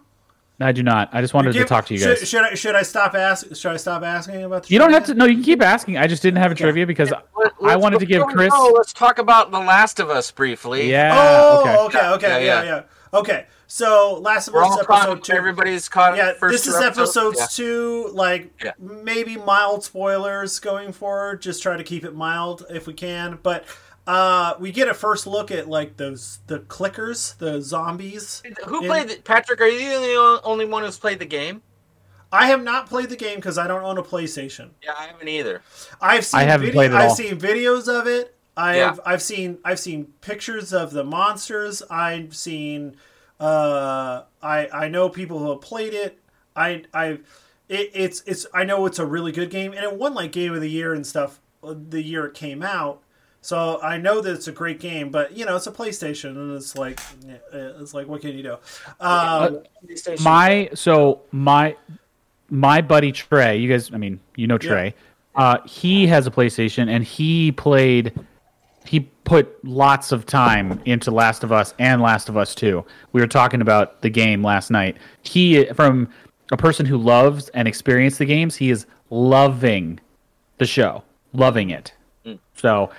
I 0.61 0.73
do 0.73 0.83
not. 0.83 1.09
I 1.13 1.21
just 1.21 1.33
wanted 1.33 1.53
to 1.53 1.63
talk 1.63 1.85
to 1.85 1.93
you 1.93 1.99
should, 2.01 2.17
guys. 2.19 2.27
should 2.27 2.43
I 2.43 2.53
should 2.53 2.75
I 2.75 2.81
stop 2.81 3.15
ask? 3.15 3.55
Should 3.55 3.71
I 3.71 3.77
stop 3.77 4.03
asking 4.03 4.43
about? 4.43 4.63
The 4.63 4.73
You 4.73 4.79
don't 4.79 4.91
have 4.91 5.05
to. 5.05 5.13
No, 5.13 5.23
you 5.25 5.35
can 5.35 5.43
keep 5.43 5.61
asking. 5.61 5.97
I 5.97 6.05
just 6.07 6.21
didn't 6.21 6.39
have 6.39 6.51
a 6.51 6.53
Okay. 6.53 6.65
trivia 6.65 6.85
because 6.85 7.11
Let- 7.11 7.53
I 7.65 7.77
wanted 7.77 7.99
to 8.01 8.05
give 8.05 8.25
Chris. 8.27 8.51
go, 8.51 8.73
let's 8.75 8.91
talk 8.91 9.19
about 9.19 9.51
The 9.51 9.59
Last 9.59 10.01
of 10.01 10.09
Us 10.09 10.29
briefly. 10.31 10.89
Yeah. 10.91 11.11
Oh, 11.17 11.63
okay. 11.63 11.77
okay, 11.99 12.07
okay, 12.09 12.45
yeah, 12.45 12.61
Yeah, 12.61 12.63
yeah, 12.63 12.75
yeah. 13.13 13.17
Okay, 13.19 13.45
so 13.71 14.19
Last 14.21 14.47
of 14.47 14.55
Us 14.55 14.63
all 14.63 14.83
caught. 14.83 15.01
episode 15.03 15.23
two. 15.23 15.33
Everybody's 15.33 15.87
caught. 15.87 16.17
yeah, 16.17 16.33
first 16.33 16.51
this 16.65 16.67
is 16.67 16.75
two 16.79 16.83
episodes 16.85 17.37
Yeah. 17.39 17.45
two. 17.51 18.09
Like 18.13 18.51
Yeah. 18.63 18.71
maybe 18.79 19.37
mild 19.37 19.83
spoilers 19.83 20.59
going 20.59 20.91
forward. 20.91 21.41
Just 21.41 21.61
try 21.63 21.77
to 21.77 21.83
keep 21.83 22.03
it 22.03 22.15
mild 22.15 22.65
if 22.71 22.87
we 22.87 22.93
can. 22.93 23.37
But 23.43 23.65
uh, 24.07 24.55
we 24.59 24.71
get 24.71 24.87
a 24.87 24.93
first 24.95 25.27
look 25.27 25.51
at 25.51 25.69
like 25.69 25.97
those 25.97 26.39
the 26.47 26.59
clickers, 26.61 27.37
the 27.37 27.61
zombies. 27.61 28.41
Who 28.65 28.81
in- 28.81 28.87
played 28.87 29.09
the, 29.09 29.15
Patrick? 29.21 29.61
Are 29.61 29.67
you 29.67 29.99
the 29.99 30.41
only 30.43 30.65
one 30.65 30.83
who's 30.83 30.97
played 30.97 31.19
the 31.19 31.25
game? 31.25 31.61
I 32.31 32.47
have 32.47 32.63
not 32.63 32.87
played 32.89 33.09
the 33.09 33.15
game 33.15 33.35
because 33.35 33.57
I 33.57 33.67
don't 33.67 33.83
own 33.83 33.97
a 33.97 34.03
PlayStation. 34.03 34.69
Yeah, 34.83 34.93
I 34.97 35.05
haven't 35.07 35.27
either. 35.27 35.61
I've 36.01 36.25
seen 36.25 36.39
I 36.39 36.43
haven't 36.43 36.67
video- 36.67 36.77
played 36.79 36.91
it 36.91 36.95
I've 36.95 37.09
all. 37.09 37.15
seen 37.15 37.39
videos 37.39 37.87
of 37.87 38.07
it. 38.07 38.35
I've 38.57 38.75
Yeah. 38.75 38.95
I've 39.05 39.21
seen 39.21 39.59
I've 39.63 39.79
seen 39.79 40.13
pictures 40.21 40.73
of 40.73 40.91
the 40.91 41.03
monsters. 41.03 41.81
I've 41.89 42.35
seen 42.35 42.97
uh 43.39 44.23
I 44.41 44.67
I 44.67 44.87
know 44.89 45.09
people 45.09 45.39
who 45.39 45.49
have 45.51 45.61
played 45.61 45.93
it. 45.93 46.19
I 46.55 46.83
I 46.93 47.19
it, 47.67 47.91
it's 47.93 48.23
it's 48.25 48.45
I 48.53 48.63
know 48.63 48.85
it's 48.85 48.99
a 48.99 49.05
really 49.05 49.31
good 49.31 49.49
game, 49.49 49.73
and 49.73 49.83
it 49.83 49.95
won 49.95 50.13
like 50.13 50.31
Game 50.31 50.53
of 50.53 50.61
the 50.61 50.69
Year 50.69 50.93
and 50.93 51.05
stuff 51.05 51.39
uh, 51.63 51.75
the 51.89 52.01
year 52.01 52.25
it 52.25 52.33
came 52.33 52.63
out. 52.63 53.01
So 53.41 53.79
I 53.81 53.97
know 53.97 54.19
that 54.19 54.33
it's 54.33 54.47
a 54.47 54.51
great 54.51 54.79
game, 54.79 55.11
but 55.11 55.35
you 55.35 55.45
know 55.45 55.55
it's 55.55 55.67
a 55.67 55.71
PlayStation, 55.71 56.31
and 56.31 56.55
it's 56.55 56.75
like 56.75 56.99
it's 57.53 57.93
like 57.93 58.07
what 58.07 58.21
can 58.21 58.35
you 58.35 58.43
do? 58.43 58.57
Um, 58.99 59.63
my 60.21 60.69
so 60.73 61.21
my 61.31 61.75
my 62.49 62.81
buddy 62.81 63.11
Trey, 63.11 63.57
you 63.57 63.69
guys, 63.69 63.91
I 63.93 63.97
mean, 63.97 64.19
you 64.35 64.47
know 64.47 64.57
Trey. 64.57 64.93
Uh, 65.35 65.59
he 65.65 66.07
has 66.07 66.27
a 66.27 66.31
PlayStation, 66.31 66.89
and 66.89 67.03
he 67.03 67.51
played. 67.51 68.13
He 68.85 69.01
put 69.23 69.63
lots 69.63 70.11
of 70.11 70.25
time 70.25 70.81
into 70.85 71.11
Last 71.11 71.43
of 71.43 71.51
Us 71.51 71.73
and 71.79 72.01
Last 72.01 72.29
of 72.29 72.37
Us 72.37 72.55
Two. 72.55 72.85
We 73.11 73.21
were 73.21 73.27
talking 73.27 73.61
about 73.61 74.01
the 74.01 74.09
game 74.09 74.43
last 74.43 74.71
night. 74.71 74.97
He, 75.21 75.65
from 75.75 76.09
a 76.51 76.57
person 76.57 76.85
who 76.85 76.97
loves 76.97 77.49
and 77.49 77.67
experienced 77.67 78.17
the 78.19 78.25
games, 78.25 78.55
he 78.55 78.69
is 78.71 78.85
loving 79.09 79.99
the 80.57 80.65
show, 80.65 81.03
loving 81.33 81.69
it. 81.69 81.93
Mm. 82.25 82.39
So 82.55 82.89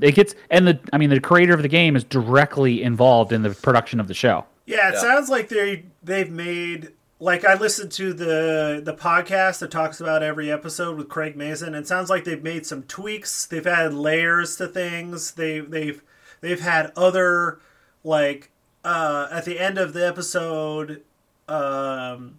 it 0.00 0.14
gets, 0.14 0.34
and 0.50 0.66
the, 0.68 0.80
I 0.92 0.98
mean, 0.98 1.10
the 1.10 1.20
creator 1.20 1.54
of 1.54 1.62
the 1.62 1.68
game 1.68 1.96
is 1.96 2.04
directly 2.04 2.82
involved 2.82 3.32
in 3.32 3.42
the 3.42 3.50
production 3.50 4.00
of 4.00 4.08
the 4.08 4.14
show. 4.14 4.44
Yeah, 4.66 4.88
it 4.88 4.94
Yeah. 4.94 5.00
sounds 5.00 5.28
like 5.28 5.48
they 5.48 5.84
they've 6.02 6.30
made 6.30 6.92
like 7.18 7.44
I 7.44 7.54
listened 7.54 7.92
to 7.92 8.12
the 8.12 8.80
the 8.84 8.94
podcast 8.94 9.60
that 9.60 9.70
talks 9.70 10.00
about 10.00 10.22
every 10.22 10.50
episode 10.50 10.96
with 10.96 11.08
Craig 11.08 11.36
Mazin. 11.36 11.74
It 11.74 11.86
sounds 11.86 12.10
like 12.10 12.24
they've 12.24 12.42
made 12.42 12.66
some 12.66 12.82
tweaks. 12.82 13.46
They've 13.46 13.66
added 13.66 13.94
layers 13.94 14.56
to 14.56 14.68
things. 14.68 15.32
They 15.32 15.60
they've 15.60 16.02
they've 16.40 16.60
had 16.60 16.92
other 16.96 17.60
like 18.04 18.50
uh, 18.84 19.28
at 19.32 19.44
the 19.44 19.58
end 19.58 19.78
of 19.78 19.94
the 19.94 20.06
episode, 20.06 21.02
um, 21.48 22.38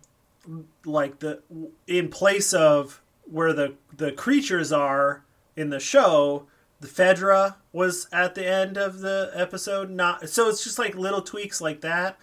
like 0.86 1.20
the 1.20 1.42
in 1.88 2.10
place 2.10 2.54
of 2.54 3.02
where 3.26 3.54
the 3.54 3.76
the 3.96 4.12
creatures 4.12 4.72
are 4.72 5.24
in 5.56 5.72
the 5.72 5.80
show, 5.80 6.46
the 6.80 6.88
Fedra 6.88 7.56
was 7.74 8.08
at 8.14 8.36
the 8.36 8.48
end 8.48 8.78
of 8.78 9.00
the 9.00 9.32
episode. 9.34 9.90
Not 9.90 10.30
so 10.30 10.48
it's 10.50 10.64
just 10.64 10.78
like 10.78 10.96
little 10.96 11.22
tweaks 11.22 11.60
like 11.60 11.82
that. 11.82 12.18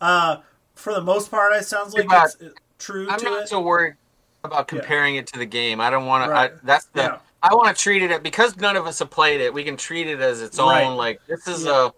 Uh, 0.00 0.38
for 0.80 0.92
the 0.94 1.00
most 1.00 1.30
part, 1.30 1.52
it 1.54 1.64
sounds 1.66 1.94
like 1.94 2.10
Yeah, 2.10 2.24
it's 2.24 2.36
uh, 2.40 2.48
true 2.78 3.08
I'm 3.10 3.18
to 3.18 3.24
not 3.26 3.42
it. 3.44 3.48
so 3.48 3.60
worried 3.60 3.94
about 4.44 4.68
comparing 4.68 5.16
it 5.16 5.26
to 5.28 5.38
the 5.38 5.46
game. 5.46 5.80
I 5.80 5.90
don't 5.90 6.06
want 6.06 6.30
Right. 6.30 6.58
to. 6.58 6.66
That's 6.66 6.86
the. 6.86 7.02
Yeah. 7.02 7.18
I 7.42 7.54
want 7.54 7.74
to 7.74 7.82
treat 7.82 8.02
it 8.02 8.22
because 8.22 8.56
none 8.56 8.76
of 8.76 8.86
us 8.86 8.98
have 8.98 9.10
played 9.10 9.40
it. 9.40 9.52
We 9.54 9.64
can 9.64 9.76
treat 9.76 10.06
it 10.06 10.20
as 10.20 10.42
its 10.42 10.58
own. 10.58 10.68
Right. 10.68 10.86
Like 10.88 11.20
this 11.26 11.46
is 11.46 11.64
Yeah. 11.64 11.86
a, 11.86 11.90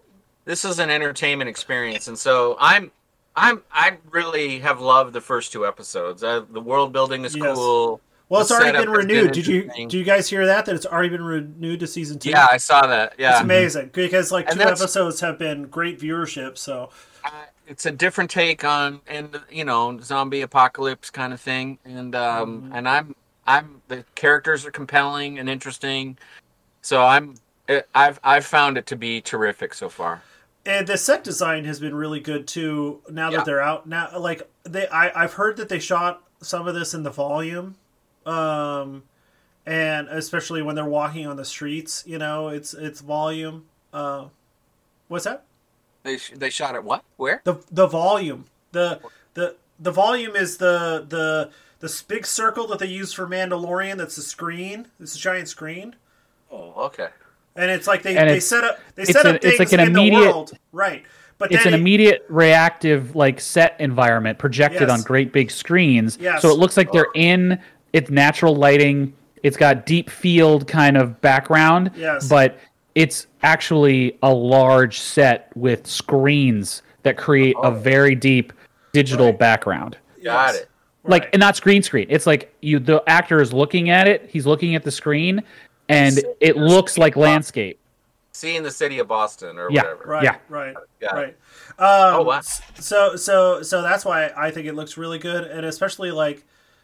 this 0.45 0.63
is 0.65 0.79
an 0.79 0.89
entertainment 0.89 1.49
experience, 1.49 2.07
and 2.07 2.17
so 2.17 2.57
I'm, 2.59 2.91
I'm, 3.35 3.61
I 3.71 3.97
really 4.11 4.59
have 4.59 4.79
loved 4.81 5.13
the 5.13 5.21
first 5.21 5.51
two 5.51 5.65
episodes. 5.65 6.23
Uh, 6.23 6.43
the 6.49 6.61
world 6.61 6.91
building 6.93 7.25
is 7.25 7.35
Yes. 7.35 7.55
cool. 7.55 7.99
well, 8.29 8.41
it's 8.41 8.51
already 8.51 8.77
been 8.77 8.89
renewed. 8.89 9.31
Did 9.33 9.47
you 9.47 9.69
do 9.87 9.97
you 9.97 10.03
guys 10.03 10.29
hear 10.29 10.45
that? 10.45 10.65
That 10.65 10.75
it's 10.75 10.85
already 10.85 11.09
been 11.09 11.23
renewed 11.23 11.79
to 11.81 11.87
season 11.87 12.19
two. 12.19 12.29
Yeah, 12.29 12.47
I 12.49 12.57
saw 12.57 12.85
that. 12.87 13.13
Yeah, 13.17 13.31
It's 13.33 13.41
amazing 13.41 13.89
because 13.93 14.31
like 14.31 14.49
And 14.49 14.59
two 14.59 14.65
episodes 14.67 15.19
have 15.21 15.37
been 15.39 15.63
great 15.67 15.99
viewership. 15.99 16.57
So 16.57 16.89
Uh, 17.23 17.29
it's 17.67 17.85
a 17.85 17.91
different 17.91 18.29
take 18.29 18.63
on 18.63 19.01
and 19.07 19.39
you 19.49 19.63
know 19.65 19.99
zombie 20.01 20.41
apocalypse 20.41 21.09
kind 21.09 21.33
of 21.33 21.39
thing 21.41 21.77
and 21.85 22.15
um 22.15 22.63
Mm-hmm. 22.63 22.73
and 22.73 22.87
i'm 22.89 23.15
i'm 23.47 23.81
the 23.87 24.05
characters 24.15 24.65
are 24.65 24.71
compelling 24.71 25.39
and 25.39 25.49
interesting 25.49 26.17
so 26.81 27.03
i'm 27.03 27.35
i've 27.95 28.19
i've 28.23 28.45
found 28.45 28.77
it 28.77 28.85
to 28.87 28.95
be 28.95 29.21
terrific 29.21 29.73
so 29.73 29.89
far 29.89 30.21
and 30.65 30.87
the 30.87 30.97
set 30.97 31.23
design 31.23 31.65
has 31.65 31.79
been 31.79 31.93
really 31.93 32.21
good 32.21 32.47
too. 32.47 33.01
Now 33.09 33.31
that 33.31 33.39
Yeah. 33.39 33.43
they're 33.43 33.61
out 33.61 33.85
now, 33.87 34.17
like 34.17 34.49
they 34.63 34.87
I 34.87 35.23
I've 35.23 35.33
heard 35.33 35.57
that 35.57 35.67
they 35.69 35.79
shot 35.79 36.23
some 36.41 36.67
of 36.67 36.73
this 36.75 36.93
in 36.93 37.03
the 37.03 37.09
volume, 37.09 37.75
um, 38.25 39.03
and 39.65 40.07
especially 40.09 40.61
when 40.61 40.75
they're 40.75 40.85
walking 40.85 41.27
on 41.27 41.35
the 41.37 41.45
streets, 41.45 42.03
you 42.07 42.17
know, 42.17 42.47
it's 42.49 42.73
it's 42.73 43.01
volume. 43.01 43.65
Uh, 43.91 44.27
what's 45.09 45.25
that? 45.25 45.43
They 46.03 46.17
sh- 46.17 46.33
they 46.35 46.49
shot 46.49 46.75
it 46.75 46.83
what 46.83 47.03
where 47.17 47.41
the 47.43 47.55
the 47.71 47.87
volume 47.87 48.45
the 48.71 48.99
the 49.33 49.55
the 49.79 49.91
volume 49.91 50.35
is 50.35 50.57
the 50.57 51.05
the 51.07 51.49
this 51.79 52.01
big 52.01 52.25
circle 52.25 52.67
that 52.67 52.79
they 52.79 52.85
use 52.87 53.11
for 53.13 53.27
Mandalorian. 53.27 53.97
That's 53.97 54.15
the 54.15 54.21
screen. 54.21 54.87
It's 54.99 55.15
a 55.15 55.19
giant 55.19 55.47
screen, 55.49 55.95
oh 56.51 56.73
okay 56.85 57.09
and 57.55 57.69
it's 57.69 57.85
like 57.87 58.01
they, 58.01 58.17
And 58.17 58.27
they 58.29 58.37
it's- 58.37 58.47
set 58.47 58.63
up 58.63 58.79
they 58.95 59.03
it's 59.03 59.11
set 59.11 59.25
an- 59.27 59.35
up 59.35 59.43
it's 59.43 59.57
things 59.57 59.59
like 59.59 59.73
an 59.73 59.87
in 59.87 59.93
the 59.93 59.99
immediate- 59.99 60.19
world, 60.21 60.51
right? 60.71 61.03
But 61.37 61.51
It's 61.51 61.65
an 61.65 61.73
it- 61.73 61.79
immediate 61.79 62.25
reactive 62.29 63.15
like 63.15 63.39
set 63.41 63.75
environment 63.79 64.39
projected 64.39 64.81
Yes. 64.87 64.89
on 64.91 65.01
great 65.01 65.31
big 65.33 65.51
screens. 65.51 66.17
Yes. 66.21 66.41
So 66.41 66.49
it 66.49 66.57
looks 66.57 66.77
like 66.77 66.91
they're 66.91 67.07
in 67.15 67.59
it's 67.91 68.09
natural 68.09 68.55
lighting. 68.55 69.13
It's 69.43 69.57
got 69.57 69.85
deep 69.85 70.09
field 70.09 70.67
kind 70.67 70.95
of 70.97 71.19
background. 71.21 71.91
Yes. 71.95 72.27
But 72.29 72.57
it's 72.95 73.27
actually 73.41 74.17
a 74.23 74.31
large 74.33 74.99
set 74.99 75.51
with 75.55 75.87
screens 75.87 76.81
that 77.03 77.17
create 77.17 77.55
a 77.63 77.71
very 77.71 78.15
deep 78.15 78.53
digital 78.93 79.27
Right. 79.27 79.39
background. 79.39 79.97
got 80.23 80.53
yes. 80.53 80.61
it 80.61 80.69
Like 81.05 81.23
Right. 81.23 81.29
and 81.33 81.39
not 81.41 81.55
screen 81.57 81.83
screen. 81.83 82.05
It's 82.09 82.25
like 82.25 82.53
you 82.61 82.79
the 82.79 83.03
actor 83.07 83.41
is 83.41 83.51
looking 83.51 83.89
at 83.89 84.07
it, 84.07 84.29
he's 84.31 84.45
looking 84.45 84.75
at 84.75 84.83
the 84.83 84.91
screen 84.91 85.41
and 85.89 86.19
it 86.39 86.55
looks 86.55 86.97
like 86.97 87.15
landscape. 87.17 87.79
seeing 88.35 88.63
the 88.63 88.71
city 88.71 88.97
of 88.99 89.07
boston 89.07 89.57
or 89.59 89.69
Yeah. 89.69 89.81
whatever 89.83 90.03
Right, 90.05 90.23
Yeah. 90.23 90.35
right, 90.49 90.75
Yeah. 91.01 91.13
right. 91.13 91.35
Um, 91.77 92.19
Oh, 92.19 92.21
wow. 92.23 92.41
So, 92.79 93.15
so, 93.15 93.61
so 93.61 93.81
that's 93.83 94.03
why 94.05 94.31
I 94.35 94.49
think 94.49 94.65
it 94.65 94.73
looks 94.73 94.97
really 94.97 95.19
good, 95.19 95.43
and 95.43 95.65
especially 95.65 96.09
like 96.09 96.43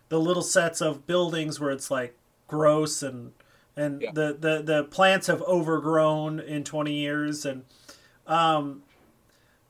the 0.10 0.20
little 0.20 0.44
sets 0.44 0.80
of 0.82 1.08
buildings 1.08 1.60
where 1.60 1.72
it's 1.72 1.90
like 1.90 2.16
gross 2.48 3.02
and 3.02 3.32
and 3.78 4.02
Yeah. 4.02 4.12
the, 4.14 4.38
the 4.40 4.62
the 4.64 4.84
plants 4.86 5.28
have 5.28 5.42
overgrown 5.44 6.40
in 6.40 6.64
twenty 6.64 6.94
years, 6.94 7.46
and 7.46 7.64
um, 8.28 8.84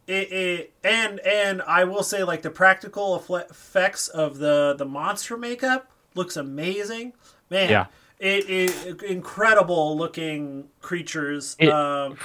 it, 0.08 0.32
it 0.32 0.74
and 0.84 1.20
and 1.22 1.62
I 1.64 1.84
will 1.84 2.04
say 2.04 2.24
like 2.24 2.42
the 2.42 2.50
practical 2.50 3.16
effects 3.16 4.08
of 4.08 4.38
the 4.38 4.76
the 4.78 4.86
monster 4.86 5.38
makeup 5.38 5.92
looks 6.16 6.38
amazing, 6.38 7.14
man. 7.50 7.70
Yeah. 7.70 7.86
It, 8.20 8.50
it 8.50 9.04
incredible 9.04 9.98
looking 9.98 10.68
creatures. 10.82 11.56
It- 11.60 11.70
um, 11.70 12.18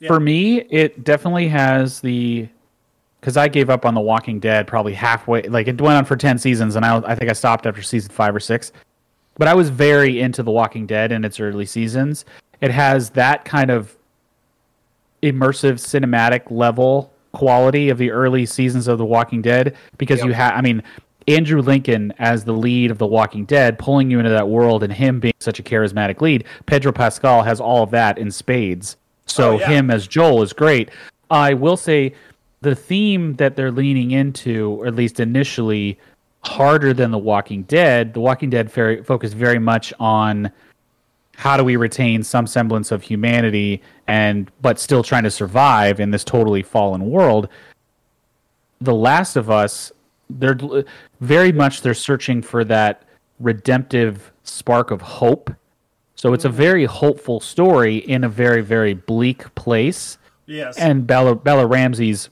Yeah. 0.00 0.08
For 0.08 0.18
me, 0.20 0.60
it 0.70 1.04
definitely 1.04 1.48
has 1.48 2.00
the 2.00 2.48
because 3.20 3.36
I 3.38 3.48
gave 3.48 3.70
up 3.70 3.86
on 3.86 3.94
The 3.94 4.00
Walking 4.00 4.38
Dead 4.38 4.66
probably 4.66 4.92
halfway. 4.92 5.42
Like 5.42 5.66
it 5.66 5.80
went 5.80 5.96
on 5.96 6.04
for 6.04 6.16
ten 6.16 6.36
seasons, 6.38 6.76
and 6.76 6.84
I 6.84 6.96
I 7.06 7.14
think 7.14 7.30
I 7.30 7.32
stopped 7.34 7.66
after 7.66 7.82
season 7.82 8.10
five 8.12 8.34
or 8.34 8.40
six. 8.40 8.70
But 9.36 9.48
I 9.48 9.54
was 9.54 9.70
very 9.70 10.20
into 10.20 10.42
The 10.42 10.50
Walking 10.50 10.86
Dead 10.86 11.10
in 11.12 11.24
its 11.24 11.40
early 11.40 11.66
seasons. 11.66 12.24
It 12.60 12.70
has 12.70 13.10
that 13.10 13.44
kind 13.44 13.70
of 13.70 13.96
immersive 15.22 15.74
cinematic 15.80 16.50
level 16.50 17.10
quality 17.32 17.88
of 17.88 17.98
the 17.98 18.10
early 18.10 18.46
seasons 18.46 18.86
of 18.86 18.98
The 18.98 19.04
Walking 19.04 19.42
Dead 19.42 19.74
because 19.98 20.18
Yep. 20.20 20.26
you 20.28 20.32
have, 20.34 20.52
I 20.54 20.60
mean, 20.60 20.82
Andrew 21.26 21.62
Lincoln 21.62 22.12
as 22.18 22.44
the 22.44 22.52
lead 22.52 22.90
of 22.90 22.98
The 22.98 23.06
Walking 23.06 23.44
Dead, 23.44 23.78
pulling 23.78 24.10
you 24.10 24.18
into 24.18 24.30
that 24.30 24.48
world, 24.48 24.82
and 24.84 24.92
him 24.92 25.20
being 25.20 25.34
such 25.40 25.58
a 25.58 25.62
charismatic 25.62 26.20
lead. 26.20 26.44
Pedro 26.66 26.92
Pascal 26.92 27.42
has 27.42 27.60
all 27.60 27.82
of 27.82 27.90
that 27.90 28.18
in 28.18 28.30
spades. 28.30 28.96
So 29.26 29.52
Oh, 29.54 29.58
yeah. 29.58 29.68
him 29.68 29.90
as 29.90 30.06
Joel 30.06 30.42
is 30.42 30.52
great. 30.52 30.90
I 31.30 31.54
will 31.54 31.78
say 31.78 32.12
the 32.60 32.74
theme 32.74 33.34
that 33.36 33.56
they're 33.56 33.72
leaning 33.72 34.10
into, 34.10 34.72
or 34.80 34.86
at 34.86 34.94
least 34.94 35.18
initially, 35.18 35.98
harder 36.46 36.92
than 36.92 37.10
The 37.10 37.18
Walking 37.18 37.62
Dead. 37.62 38.14
The 38.14 38.20
Walking 38.20 38.50
Dead 38.50 38.70
very, 38.70 39.02
focused 39.02 39.34
very 39.34 39.58
much 39.58 39.92
on 39.98 40.50
how 41.36 41.56
do 41.56 41.64
we 41.64 41.76
retain 41.76 42.22
some 42.22 42.46
semblance 42.46 42.92
of 42.92 43.02
humanity 43.02 43.82
and 44.06 44.50
but 44.62 44.78
still 44.78 45.02
trying 45.02 45.24
to 45.24 45.30
survive 45.30 46.00
in 46.00 46.10
this 46.10 46.24
totally 46.24 46.62
fallen 46.62 47.10
world. 47.10 47.48
The 48.80 48.94
Last 48.94 49.36
of 49.36 49.50
Us, 49.50 49.92
they're 50.30 50.58
very 51.20 51.52
much 51.52 51.82
they're 51.82 51.94
searching 51.94 52.42
for 52.42 52.64
that 52.64 53.04
redemptive 53.40 54.32
spark 54.42 54.90
of 54.90 55.00
hope. 55.00 55.50
So 56.14 56.32
it's 56.32 56.44
a 56.44 56.48
mm-hmm. 56.48 56.56
very 56.56 56.84
hopeful 56.84 57.40
story 57.40 57.96
in 57.96 58.24
a 58.24 58.28
very 58.28 58.62
very 58.62 58.94
bleak 58.94 59.52
place 59.54 60.18
yes. 60.46 60.78
and 60.78 61.06
Bella 61.06 61.34
Bella 61.34 61.66
Ramsey's 61.66 62.30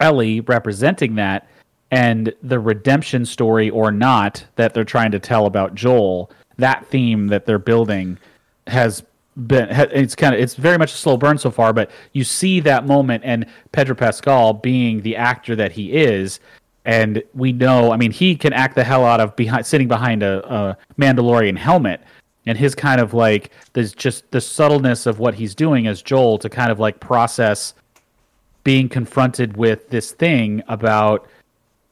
Ellie 0.00 0.40
representing 0.40 1.14
that 1.16 1.48
and 1.90 2.32
the 2.42 2.58
redemption 2.58 3.24
story 3.24 3.70
or 3.70 3.90
not 3.90 4.44
that 4.56 4.74
they're 4.74 4.84
trying 4.84 5.10
to 5.10 5.18
tell 5.18 5.46
about 5.46 5.74
Joel 5.74 6.30
that 6.56 6.86
theme 6.86 7.28
that 7.28 7.46
they're 7.46 7.58
building 7.58 8.18
has 8.66 9.02
been 9.46 9.68
it's 9.70 10.16
kind 10.16 10.34
of 10.34 10.40
it's 10.40 10.56
very 10.56 10.76
much 10.76 10.92
a 10.92 10.96
slow 10.96 11.16
burn 11.16 11.38
so 11.38 11.50
far 11.50 11.72
but 11.72 11.90
you 12.12 12.24
see 12.24 12.58
that 12.60 12.86
moment 12.86 13.22
and 13.24 13.46
Pedro 13.72 13.94
Pascal 13.94 14.52
being 14.52 15.00
the 15.02 15.16
actor 15.16 15.54
that 15.54 15.70
he 15.70 15.92
is 15.92 16.40
and 16.84 17.22
we 17.34 17.52
know 17.52 17.92
I 17.92 17.96
mean 17.96 18.10
he 18.10 18.34
can 18.34 18.52
act 18.52 18.74
the 18.74 18.82
hell 18.82 19.04
out 19.04 19.20
of 19.20 19.36
behind 19.36 19.64
sitting 19.64 19.86
behind 19.86 20.22
a, 20.24 20.44
a 20.52 20.76
Mandalorian 20.98 21.56
helmet 21.56 22.00
and 22.46 22.58
his 22.58 22.74
kind 22.74 23.00
of 23.00 23.14
like 23.14 23.50
there's 23.74 23.92
just 23.92 24.28
the 24.32 24.40
subtleness 24.40 25.06
of 25.06 25.20
what 25.20 25.34
he's 25.34 25.54
doing 25.54 25.86
as 25.86 26.02
Joel 26.02 26.38
to 26.38 26.48
kind 26.48 26.72
of 26.72 26.80
like 26.80 26.98
process 26.98 27.74
being 28.64 28.88
confronted 28.88 29.56
with 29.56 29.88
this 29.90 30.10
thing 30.12 30.62
about 30.66 31.28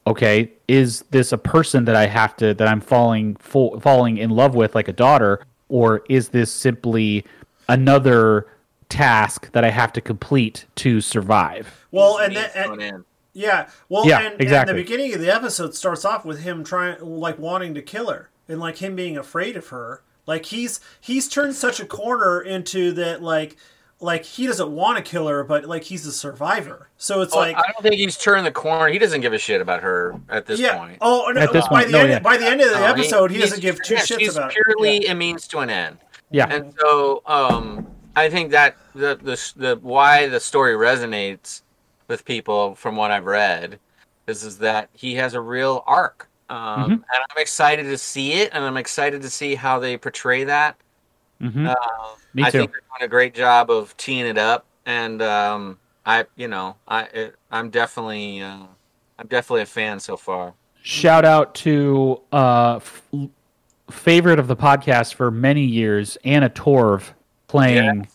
okay, 0.06 0.52
is 0.68 1.02
this 1.10 1.32
a 1.32 1.38
person 1.38 1.84
that 1.86 1.96
I 1.96 2.06
have 2.06 2.36
to 2.36 2.54
that 2.54 2.68
I'm 2.68 2.80
falling 2.80 3.36
full, 3.36 3.80
falling 3.80 4.18
in 4.18 4.30
love 4.30 4.54
with 4.54 4.74
like 4.74 4.88
a 4.88 4.92
daughter, 4.92 5.44
or 5.68 6.04
is 6.08 6.28
this 6.28 6.52
simply 6.52 7.24
another 7.68 8.46
task 8.88 9.50
that 9.52 9.64
I 9.64 9.70
have 9.70 9.92
to 9.94 10.00
complete 10.00 10.66
to 10.76 11.00
survive? 11.00 11.86
Well, 11.90 12.18
and 12.18 12.34
Means 12.34 12.52
then 12.52 12.80
and, 12.80 13.04
yeah, 13.32 13.68
well, 13.88 14.06
Yeah, 14.06 14.18
and, 14.18 14.32
and 14.32 14.40
exactly. 14.40 14.74
the 14.74 14.82
beginning 14.82 15.14
of 15.14 15.20
the 15.20 15.34
episode 15.34 15.74
starts 15.74 16.04
off 16.04 16.24
with 16.24 16.40
him 16.40 16.64
trying, 16.64 17.00
like, 17.00 17.38
wanting 17.38 17.74
to 17.74 17.82
kill 17.82 18.10
her, 18.10 18.30
and 18.48 18.60
like 18.60 18.78
him 18.78 18.96
being 18.96 19.16
afraid 19.16 19.56
of 19.56 19.68
her. 19.68 20.02
Like 20.26 20.46
he's 20.46 20.80
he's 21.00 21.28
turned 21.28 21.54
such 21.54 21.78
a 21.78 21.86
corner 21.86 22.40
into 22.40 22.92
that, 22.92 23.22
like, 23.22 23.56
like 24.00 24.24
he 24.24 24.46
doesn't 24.46 24.70
want 24.70 24.98
to 24.98 25.02
kill 25.02 25.26
her, 25.28 25.42
but 25.42 25.64
like 25.64 25.82
he's 25.84 26.06
a 26.06 26.12
survivor. 26.12 26.88
So 26.98 27.22
it's 27.22 27.32
Well, 27.32 27.42
like, 27.42 27.56
I 27.56 27.62
don't 27.72 27.82
think 27.82 27.94
he's 27.94 28.16
turned 28.18 28.44
the 28.46 28.50
corner. 28.52 28.88
He 28.92 28.98
doesn't 28.98 29.22
give 29.22 29.32
a 29.32 29.38
shit 29.38 29.60
about 29.60 29.82
her 29.82 30.14
at 30.28 30.44
this 30.46 30.60
yeah. 30.60 30.76
point. 30.76 30.98
Oh, 31.00 31.30
no, 31.34 31.40
At 31.40 31.52
this 31.52 31.66
by 31.68 31.80
point, 31.82 31.86
the 31.86 31.92
no, 31.92 31.98
end, 32.00 32.10
yeah. 32.10 32.18
by 32.18 32.36
the 32.36 32.46
end 32.46 32.60
of 32.60 32.68
the 32.70 32.78
No, 32.80 32.84
episode, 32.86 33.30
he, 33.30 33.38
he's- 33.38 33.50
doesn't 33.50 33.62
give 33.62 33.82
two 33.82 33.94
yeah, 33.94 34.00
shits 34.00 34.18
she's 34.18 34.36
about 34.36 34.50
purely 34.52 34.98
it. 34.98 35.04
Yeah. 35.04 35.12
a 35.12 35.14
means 35.14 35.46
to 35.48 35.58
an 35.60 35.70
end. 35.70 35.98
Yeah, 36.30 36.46
And 36.52 36.74
so, 36.78 37.22
um, 37.26 37.86
I 38.16 38.28
think 38.28 38.50
that 38.50 38.76
the, 38.94 39.16
the 39.22 39.52
the 39.56 39.78
why 39.82 40.26
the 40.26 40.40
story 40.40 40.72
resonates 40.74 41.62
with 42.08 42.24
people 42.24 42.74
from 42.74 42.96
what 42.96 43.10
I've 43.10 43.26
read 43.26 43.78
is 44.26 44.42
is 44.42 44.58
that 44.58 44.88
he 44.92 45.14
has 45.16 45.34
a 45.34 45.40
real 45.40 45.84
arc, 45.86 46.28
um, 46.50 46.56
Mhm. 46.58 46.92
and 46.92 47.02
I'm 47.12 47.38
excited 47.38 47.84
to 47.84 47.96
see 47.98 48.32
it, 48.34 48.50
and 48.52 48.64
I'm 48.64 48.76
excited 48.76 49.22
to 49.22 49.30
see 49.30 49.54
how 49.54 49.78
they 49.78 49.96
portray 49.96 50.44
that. 50.44 50.76
hmm 51.40 51.66
Uh, 51.68 51.74
Me 52.36 52.42
I 52.42 52.50
think 52.50 52.70
they're 52.70 52.80
doing 52.98 53.06
a 53.06 53.08
great 53.08 53.32
job 53.32 53.70
of 53.70 53.96
teeing 53.96 54.26
it 54.26 54.36
up, 54.36 54.66
and 54.84 55.22
um, 55.22 55.78
I, 56.04 56.26
you 56.36 56.48
know, 56.48 56.76
I 56.86 57.04
it, 57.04 57.34
I'm 57.50 57.70
definitely 57.70 58.42
uh, 58.42 58.66
I'm 59.18 59.26
definitely 59.26 59.62
a 59.62 59.66
fan 59.66 59.98
so 60.00 60.18
far. 60.18 60.52
Shout 60.82 61.24
out 61.24 61.54
to 61.56 62.20
uh, 62.32 62.76
f- 62.76 63.02
favorite 63.90 64.38
of 64.38 64.48
the 64.48 64.56
podcast 64.56 65.14
for 65.14 65.30
many 65.30 65.64
years, 65.64 66.18
Anna 66.24 66.50
Torv, 66.50 67.04
playing 67.48 68.06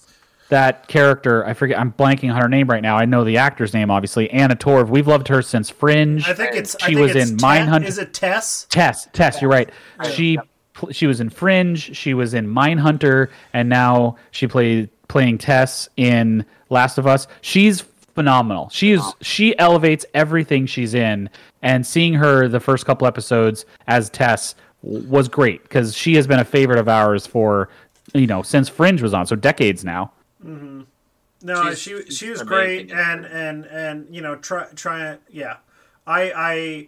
that 0.49 0.87
character. 0.87 1.43
I 1.43 1.55
forget. 1.55 1.79
I'm 1.79 1.91
blanking 1.91 2.31
on 2.31 2.39
her 2.39 2.47
name 2.47 2.69
right 2.69 2.83
now. 2.83 2.97
I 2.97 3.05
know 3.05 3.23
the 3.23 3.37
actor's 3.37 3.73
name, 3.73 3.89
obviously. 3.89 4.29
Anna 4.29 4.55
Torv. 4.55 4.89
We've 4.89 5.07
loved 5.07 5.29
her 5.29 5.41
since 5.41 5.71
Fringe. 5.71 6.27
I 6.27 6.33
think 6.35 6.55
it's. 6.55 6.75
I 6.75 6.89
She 6.89 6.93
think 6.93 6.99
was 6.99 7.15
it's 7.15 7.31
in 7.31 7.37
Te- 7.37 7.43
Mindhunter. 7.43 7.85
Is 7.87 7.97
it 7.97 8.13
Tess? 8.13 8.67
Tess, 8.69 9.07
Tess, 9.13 9.41
you're 9.41 9.49
right. 9.49 9.71
She 10.13 10.37
pl- 10.37 10.45
she 10.91 11.07
was 11.07 11.19
in 11.19 11.29
Fringe, 11.29 11.95
she 11.95 12.13
was 12.13 12.33
in 12.33 12.47
Mindhunter, 12.47 13.29
and 13.53 13.69
now 13.69 14.15
she 14.31 14.47
played 14.47 14.89
playing 15.07 15.37
Tess 15.37 15.89
in 15.97 16.45
Last 16.69 16.97
of 16.97 17.05
Us. 17.07 17.27
She's 17.41 17.81
phenomenal. 18.15 18.69
She's 18.69 19.01
she 19.21 19.57
elevates 19.59 20.05
everything 20.13 20.65
she's 20.65 20.93
in, 20.93 21.29
and 21.61 21.85
seeing 21.85 22.13
her 22.15 22.47
the 22.47 22.59
first 22.59 22.85
couple 22.85 23.07
episodes 23.07 23.65
as 23.87 24.09
Tess 24.09 24.55
was 24.83 25.27
great 25.27 25.63
because 25.63 25.95
she 25.95 26.15
has 26.15 26.25
been 26.27 26.39
a 26.39 26.45
favorite 26.45 26.79
of 26.79 26.87
ours 26.89 27.27
for 27.27 27.69
you 28.13 28.27
know 28.27 28.41
since 28.41 28.67
Fringe 28.69 29.01
was 29.01 29.13
on, 29.13 29.25
so 29.27 29.35
decades 29.35 29.83
now. 29.85 30.11
Mm-hmm. 30.45 30.81
No, 31.43 31.63
She's- 31.63 31.77
she 31.79 32.03
she 32.11 32.29
was 32.29 32.43
great, 32.43 32.91
and 32.91 33.25
and 33.25 33.65
and 33.65 34.07
you 34.13 34.21
know, 34.21 34.35
try 34.35 34.65
try 34.75 35.17
yeah, 35.29 35.57
I 36.05 36.31
I 36.35 36.87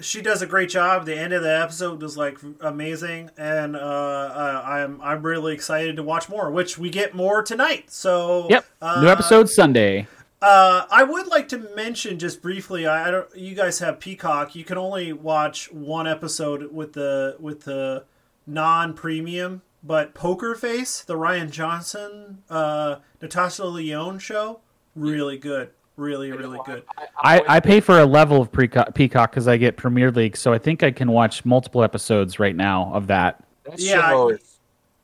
she 0.00 0.20
does 0.20 0.42
a 0.42 0.46
great 0.46 0.68
job. 0.68 1.06
The 1.06 1.16
end 1.16 1.32
of 1.32 1.42
the 1.42 1.60
episode 1.60 2.02
was 2.02 2.16
like 2.16 2.38
amazing, 2.60 3.30
and 3.36 3.76
uh, 3.76 3.78
uh, 3.78 4.62
I'm 4.64 5.00
I'm 5.00 5.22
really 5.22 5.54
excited 5.54 5.96
to 5.96 6.02
watch 6.02 6.28
more, 6.28 6.50
which 6.50 6.78
we 6.78 6.90
get 6.90 7.14
more 7.14 7.42
tonight. 7.42 7.90
So 7.90 8.48
Yep, 8.50 8.66
uh, 8.82 9.00
new 9.02 9.08
episode 9.08 9.48
Sunday. 9.48 10.06
Uh, 10.42 10.84
I 10.90 11.04
would 11.04 11.28
like 11.28 11.48
to 11.48 11.58
mention 11.74 12.18
just 12.18 12.42
briefly. 12.42 12.86
I, 12.86 13.08
I 13.08 13.10
don't. 13.10 13.34
You 13.36 13.54
guys 13.54 13.78
have 13.78 14.00
Peacock. 14.00 14.54
You 14.54 14.64
can 14.64 14.76
only 14.76 15.12
watch 15.12 15.72
one 15.72 16.06
episode 16.06 16.72
with 16.72 16.92
the 16.92 17.36
with 17.38 17.62
the 17.62 18.04
non-premium. 18.46 19.62
But 19.82 20.14
Poker 20.14 20.54
Face, 20.54 21.02
the 21.02 21.14
Rian 21.14 21.50
Johnson, 21.50 22.42
uh, 22.48 22.96
Natasha 23.20 23.66
Lyonne 23.66 24.18
show, 24.18 24.60
really 24.96 25.36
good. 25.36 25.70
Really, 25.96 26.32
really 26.32 26.58
good. 26.66 26.82
I, 27.18 27.40
I 27.46 27.60
pay 27.60 27.80
for 27.80 28.00
a 28.00 28.04
level 28.06 28.42
of 28.42 28.50
Peacock 28.50 28.94
because 28.94 29.46
I 29.46 29.56
get 29.56 29.76
Premier 29.76 30.10
League, 30.10 30.36
so 30.36 30.52
I 30.52 30.58
think 30.58 30.82
I 30.82 30.90
can 30.90 31.10
watch 31.12 31.44
multiple 31.44 31.84
episodes 31.84 32.40
right 32.40 32.56
now 32.56 32.90
of 32.92 33.06
that. 33.06 33.44
That 33.64 33.78
Yeah, 33.78 34.08
show 34.10 34.30
I- 34.30 34.32
is. 34.34 34.50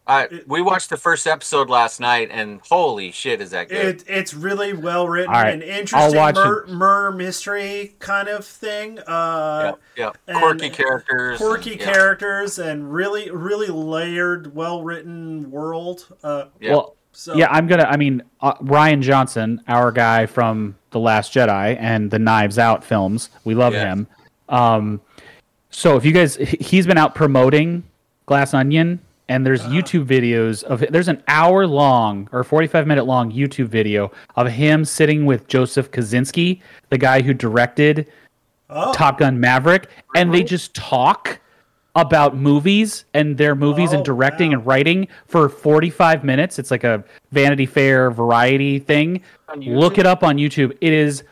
I, 0.07 0.27
we 0.49 0.61
watched 0.61 0.91
the 0.91 0.97
first 0.97 1.29
episode 1.29 1.71
last 1.71 2.01
night, 2.01 2.31
and 2.33 2.61
holy 2.69 3.13
shit, 3.13 3.41
is 3.41 3.51
that 3.53 3.69
good! 3.69 4.01
It, 4.01 4.05
it's 4.09 4.35
really 4.35 4.73
well 4.73 5.07
written 5.07 5.33
All 5.33 5.41
right, 5.41 5.53
and 5.55 5.63
I'll 5.63 5.79
interesting 5.79 6.17
watch 6.17 6.67
mur- 6.69 7.13
mystery 7.13 7.95
kind 8.01 8.27
of 8.27 8.45
thing. 8.45 8.99
Uh, 9.07 9.75
yep, 9.97 10.17
yep. 10.17 10.19
and 10.27 10.39
Quirky 10.39 10.71
characters, 10.71 11.39
quirky 11.39 11.73
and- 11.73 11.81
yeah. 11.83 11.93
characters 11.93 12.59
and 12.59 12.93
really, 12.93 13.31
really 13.31 13.69
layered, 13.69 14.53
well 14.53 14.83
written 14.83 15.49
world. 15.49 16.09
Uh, 16.25 16.47
Yeah. 16.59 16.73
Well, 16.73 16.97
so 17.21 17.35
yeah, 17.37 17.49
I'm 17.51 17.67
gonna. 17.67 17.85
I 17.85 17.97
mean, 17.97 18.23
uh, 18.41 18.55
Rian 18.55 19.03
Johnson, 19.03 19.61
our 19.69 19.93
guy 19.93 20.27
from 20.27 20.77
The 20.91 20.99
Last 21.01 21.33
Jedi 21.35 21.77
and 21.79 22.11
the 22.11 22.19
Knives 22.19 22.59
Out 22.59 22.83
films, 22.85 23.31
we 23.45 23.55
love 23.55 23.73
Yeah. 23.75 23.93
him. 23.93 24.07
Um, 24.49 25.01
so 25.71 25.97
if 25.97 26.05
you 26.05 26.13
guys, 26.13 26.37
he- 26.37 26.57
he's 26.61 26.87
been 26.87 26.99
out 26.99 27.15
promoting 27.15 27.85
Glass 28.27 28.55
Onion, 28.55 29.01
and 29.29 29.45
there's 29.47 29.61
Uh-huh. 29.63 29.73
YouTube 29.75 30.07
videos 30.07 30.65
of 30.65 30.85
there's 30.91 31.09
an 31.09 31.23
hour 31.29 31.67
long 31.67 32.29
or 32.33 32.43
45 32.43 32.87
minute 32.87 33.05
long 33.05 33.31
YouTube 33.31 33.67
video 33.69 34.11
of 34.37 34.49
him 34.49 34.85
sitting 34.85 35.27
with 35.27 35.47
Joseph 35.47 35.91
Kosinski, 35.91 36.61
the 36.89 36.99
guy 36.99 37.23
who 37.23 37.33
directed 37.35 38.07
Oh. 38.73 38.93
Top 38.93 39.19
Gun 39.19 39.41
Maverick, 39.41 39.89
and 40.15 40.33
they 40.33 40.43
just 40.45 40.75
talk 40.75 41.41
about 41.97 42.37
movies 42.37 43.05
and 43.15 43.37
their 43.37 43.55
movies 43.55 43.93
Oh, 43.93 43.97
and 43.97 44.05
directing 44.05 44.51
wow. 44.51 44.59
and 44.59 44.67
writing 44.67 45.09
for 45.27 45.49
45 45.49 46.23
minutes. 46.25 46.59
It's 46.59 46.71
like 46.71 46.85
a 46.85 47.03
Vanity 47.33 47.67
Fair 47.67 48.11
variety 48.11 48.79
thing. 48.79 49.23
Look 49.57 49.99
it 49.99 50.07
up 50.07 50.23
on 50.23 50.37
YouTube. 50.37 50.77
It 50.81 50.93
is 50.93 51.25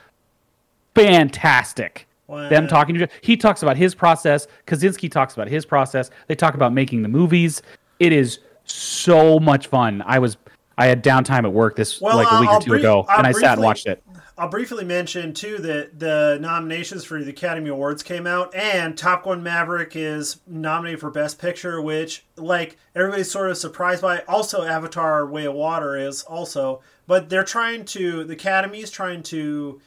fantastic. 0.94 2.06
Wow. 2.26 2.48
Them 2.48 2.66
talking 2.68 2.96
to 2.96 3.08
he 3.22 3.36
talks 3.36 3.62
about 3.62 3.76
his 3.76 3.94
process. 3.94 4.48
Kosinski 4.66 5.10
talks 5.10 5.34
about 5.34 5.48
his 5.48 5.64
process. 5.64 6.10
They 6.26 6.34
talk 6.34 6.54
about 6.54 6.72
making 6.72 7.02
the 7.02 7.08
movies. 7.08 7.62
It 8.00 8.12
is 8.12 8.40
so 8.64 9.38
much 9.38 9.68
fun. 9.68 10.02
I 10.04 10.18
was 10.18 10.36
I 10.76 10.86
had 10.86 11.02
downtime 11.02 11.44
at 11.44 11.52
work 11.52 11.74
this 11.76 12.00
Well, 12.00 12.16
like 12.16 12.30
a 12.30 12.40
week 12.40 12.50
I'll 12.50 12.58
or 12.58 12.60
two 12.60 12.70
brief- 12.70 12.80
ago, 12.80 13.06
I'll 13.08 13.18
and 13.18 13.26
I 13.26 13.32
sat 13.32 13.54
and 13.54 13.62
watched 13.62 13.86
it. 13.86 14.02
I'll 14.38 14.48
briefly 14.48 14.84
mention 14.84 15.34
too 15.34 15.58
that 15.58 15.98
the 15.98 16.38
nominations 16.40 17.04
for 17.04 17.20
the 17.20 17.30
Academy 17.30 17.70
Awards 17.70 18.04
came 18.04 18.24
out, 18.24 18.54
and 18.54 18.96
Top 18.96 19.24
Gun 19.24 19.42
Maverick 19.42 19.96
is 19.96 20.40
nominated 20.46 21.00
for 21.00 21.10
Best 21.10 21.40
Picture, 21.40 21.82
which 21.82 22.24
like 22.36 22.76
everybody's 22.94 23.30
sort 23.30 23.50
of 23.50 23.58
surprised 23.58 24.00
by. 24.00 24.22
Also, 24.28 24.62
Avatar: 24.62 25.26
Way 25.26 25.46
of 25.46 25.54
Water 25.54 25.96
is 25.96 26.22
also, 26.22 26.80
but 27.08 27.28
they're 27.28 27.42
trying 27.42 27.84
to 27.86 28.22
the 28.22 28.34
Academy's 28.34 28.92
trying 28.92 29.24
to 29.24 29.80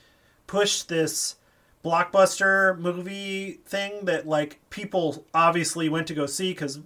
push 0.47 0.81
this 0.81 1.35
blockbuster 1.81 2.77
movie 2.77 3.61
thing 3.65 4.03
that 4.03 4.27
like 4.27 4.59
people 4.69 5.25
obviously 5.33 5.87
went 5.87 6.07
to 6.07 6.13
go 6.13 6.25
see 6.25 6.51
because 6.51 6.81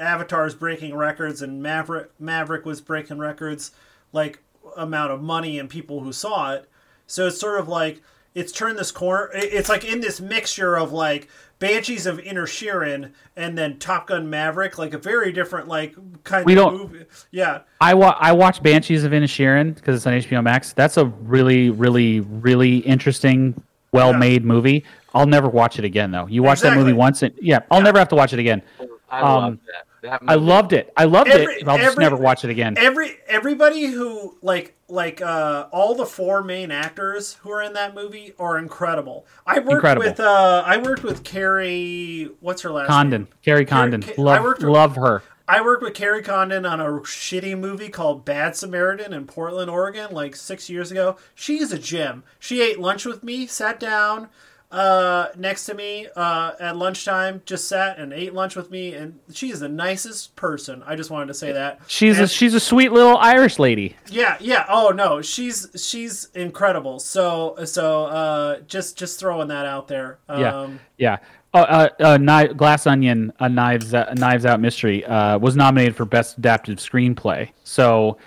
Avatar 0.00 0.44
is 0.44 0.56
breaking 0.56 0.96
records 0.96 1.40
and 1.40 1.62
Maverick 1.62 2.10
Maverick 2.18 2.66
was 2.66 2.80
breaking 2.80 3.18
records 3.18 3.70
like 4.12 4.40
amount 4.76 5.12
of 5.12 5.22
money 5.22 5.56
and 5.56 5.70
people 5.70 6.00
who 6.00 6.12
saw 6.12 6.52
it. 6.52 6.68
So 7.06 7.26
it's 7.28 7.38
sort 7.38 7.58
of 7.60 7.68
like 7.68 8.02
it's 8.34 8.52
turned 8.52 8.78
this 8.78 8.90
corner. 8.92 9.30
It's 9.34 9.68
like 9.68 9.84
in 9.84 10.00
this 10.00 10.20
mixture 10.20 10.76
of 10.76 10.92
like 10.92 11.28
Banshees 11.58 12.04
of 12.04 12.18
Inisherin 12.18 13.12
and 13.34 13.56
then 13.56 13.78
Top 13.78 14.08
Gun 14.08 14.28
Maverick, 14.28 14.76
like 14.78 14.92
a 14.92 14.98
very 14.98 15.32
different 15.32 15.68
like 15.68 15.94
kind 16.24 16.44
We 16.44 16.52
of 16.52 16.56
don't- 16.58 16.76
movie. 16.78 17.04
Yeah, 17.30 17.60
I 17.80 17.94
wa- 17.94 18.16
I 18.20 18.32
watched 18.32 18.62
Banshees 18.62 19.04
of 19.04 19.12
Inisherin 19.12 19.74
because 19.74 19.96
it's 19.96 20.06
on 20.06 20.12
HBO 20.12 20.42
Max. 20.42 20.72
That's 20.74 20.96
a 20.98 21.06
really, 21.06 21.70
really, 21.70 22.20
really 22.20 22.78
interesting, 22.78 23.60
well-made 23.92 24.44
movie. 24.44 24.84
I'll 25.14 25.26
never 25.26 25.48
watch 25.48 25.78
it 25.78 25.84
again 25.86 26.10
though. 26.10 26.26
You 26.26 26.42
watch 26.42 26.60
that 26.60 26.76
movie 26.76 26.92
once, 26.92 27.22
and 27.22 27.32
yeah, 27.40 27.60
I'll 27.70 27.80
never 27.80 27.98
have 27.98 28.08
to 28.10 28.16
watch 28.16 28.34
it 28.34 28.38
again. 28.38 28.60
I 29.08 29.20
Um, 29.20 29.26
love 29.42 29.58
that. 29.66 29.86
That 30.06 30.22
I 30.26 30.34
loved 30.36 30.72
it. 30.72 30.92
I 30.96 31.04
loved 31.04 31.28
Every- 31.30 31.56
it. 31.56 31.68
I'll 31.68 31.78
just 31.78 31.98
never 31.98 32.16
watch 32.16 32.44
it 32.44 32.50
again. 32.50 32.74
every 32.78 33.16
everybody 33.28 33.86
who 33.86 34.36
like 34.42 34.74
like 34.88 35.20
uh 35.20 35.66
all 35.72 35.94
the 35.94 36.06
four 36.06 36.42
main 36.42 36.70
actors 36.70 37.34
who 37.42 37.50
are 37.50 37.62
in 37.62 37.72
that 37.74 37.94
movie 37.94 38.32
are 38.38 38.56
incredible. 38.58 39.26
I 39.46 39.58
worked 39.58 39.70
Incredible. 39.72 40.06
with 40.08 40.20
uh 40.20 40.62
I 40.64 40.76
worked 40.78 41.02
with 41.02 41.24
Kerry 41.24 42.30
what's 42.40 42.62
her 42.62 42.70
last 42.70 42.88
Condon, 42.88 43.22
name? 43.22 43.28
Kerry 43.44 43.64
Kerry- 43.64 43.66
Condon, 43.66 44.02
Ca- 44.02 44.12
I 44.18 44.22
love, 44.22 44.42
worked 44.42 44.60
with- 44.62 44.70
love 44.70 44.96
her. 44.96 45.22
I 45.48 45.60
worked 45.62 45.82
with 45.82 45.94
Kerry 45.94 46.22
Condon 46.22 46.66
on 46.66 46.80
a 46.80 46.86
shitty 47.00 47.56
movie 47.56 47.88
called 47.88 48.24
Bad 48.24 48.56
Samaritan 48.56 49.12
in 49.12 49.26
Portland, 49.26 49.70
Oregon, 49.70 50.12
like 50.12 50.34
six 50.34 50.68
years 50.68 50.90
ago. 50.90 51.16
She 51.36 51.58
is 51.60 51.70
a 51.72 51.78
gem. 51.78 52.24
She 52.40 52.60
ate 52.62 52.80
lunch 52.80 53.04
with 53.04 53.22
me, 53.22 53.46
sat 53.46 53.78
down. 53.78 54.28
Uh, 54.70 55.28
next 55.36 55.66
to 55.66 55.74
me 55.74 56.08
uh, 56.16 56.52
at 56.58 56.76
lunchtime, 56.76 57.42
just 57.46 57.68
sat 57.68 57.98
and 57.98 58.12
ate 58.12 58.34
lunch 58.34 58.56
with 58.56 58.70
me, 58.70 58.94
and 58.94 59.18
she 59.32 59.50
is 59.50 59.60
the 59.60 59.68
nicest 59.68 60.34
person. 60.36 60.82
I 60.86 60.96
just 60.96 61.10
wanted 61.10 61.26
to 61.28 61.34
say 61.34 61.52
that. 61.52 61.80
She's 61.86 62.18
a 62.18 62.26
she's 62.28 62.54
a 62.54 62.60
sweet 62.60 62.92
little 62.92 63.16
Irish 63.16 63.58
lady. 63.58 63.96
yeah, 64.10 64.36
yeah. 64.40 64.66
Oh 64.68 64.90
no, 64.90 65.22
she's 65.22 65.68
she's 65.76 66.28
incredible. 66.34 66.98
So 66.98 67.56
so 67.64 68.04
uh, 68.06 68.60
just 68.66 68.96
just 68.98 69.20
throwing 69.20 69.48
that 69.48 69.66
out 69.66 69.88
there. 69.88 70.18
Um, 70.28 70.40
Yeah, 70.40 70.68
yeah. 70.98 71.18
Uh, 71.54 71.88
uh, 72.00 72.18
Kni- 72.18 72.54
Glass 72.56 72.86
Onion, 72.86 73.32
a 73.40 73.48
Knives 73.48 73.94
uh, 73.94 74.12
Knives 74.18 74.44
Out 74.44 74.60
mystery, 74.60 75.04
uh, 75.06 75.38
was 75.38 75.56
nominated 75.56 75.96
for 75.96 76.04
Best 76.04 76.36
Adapted 76.36 76.76
Screenplay. 76.76 77.48
So, 77.64 78.18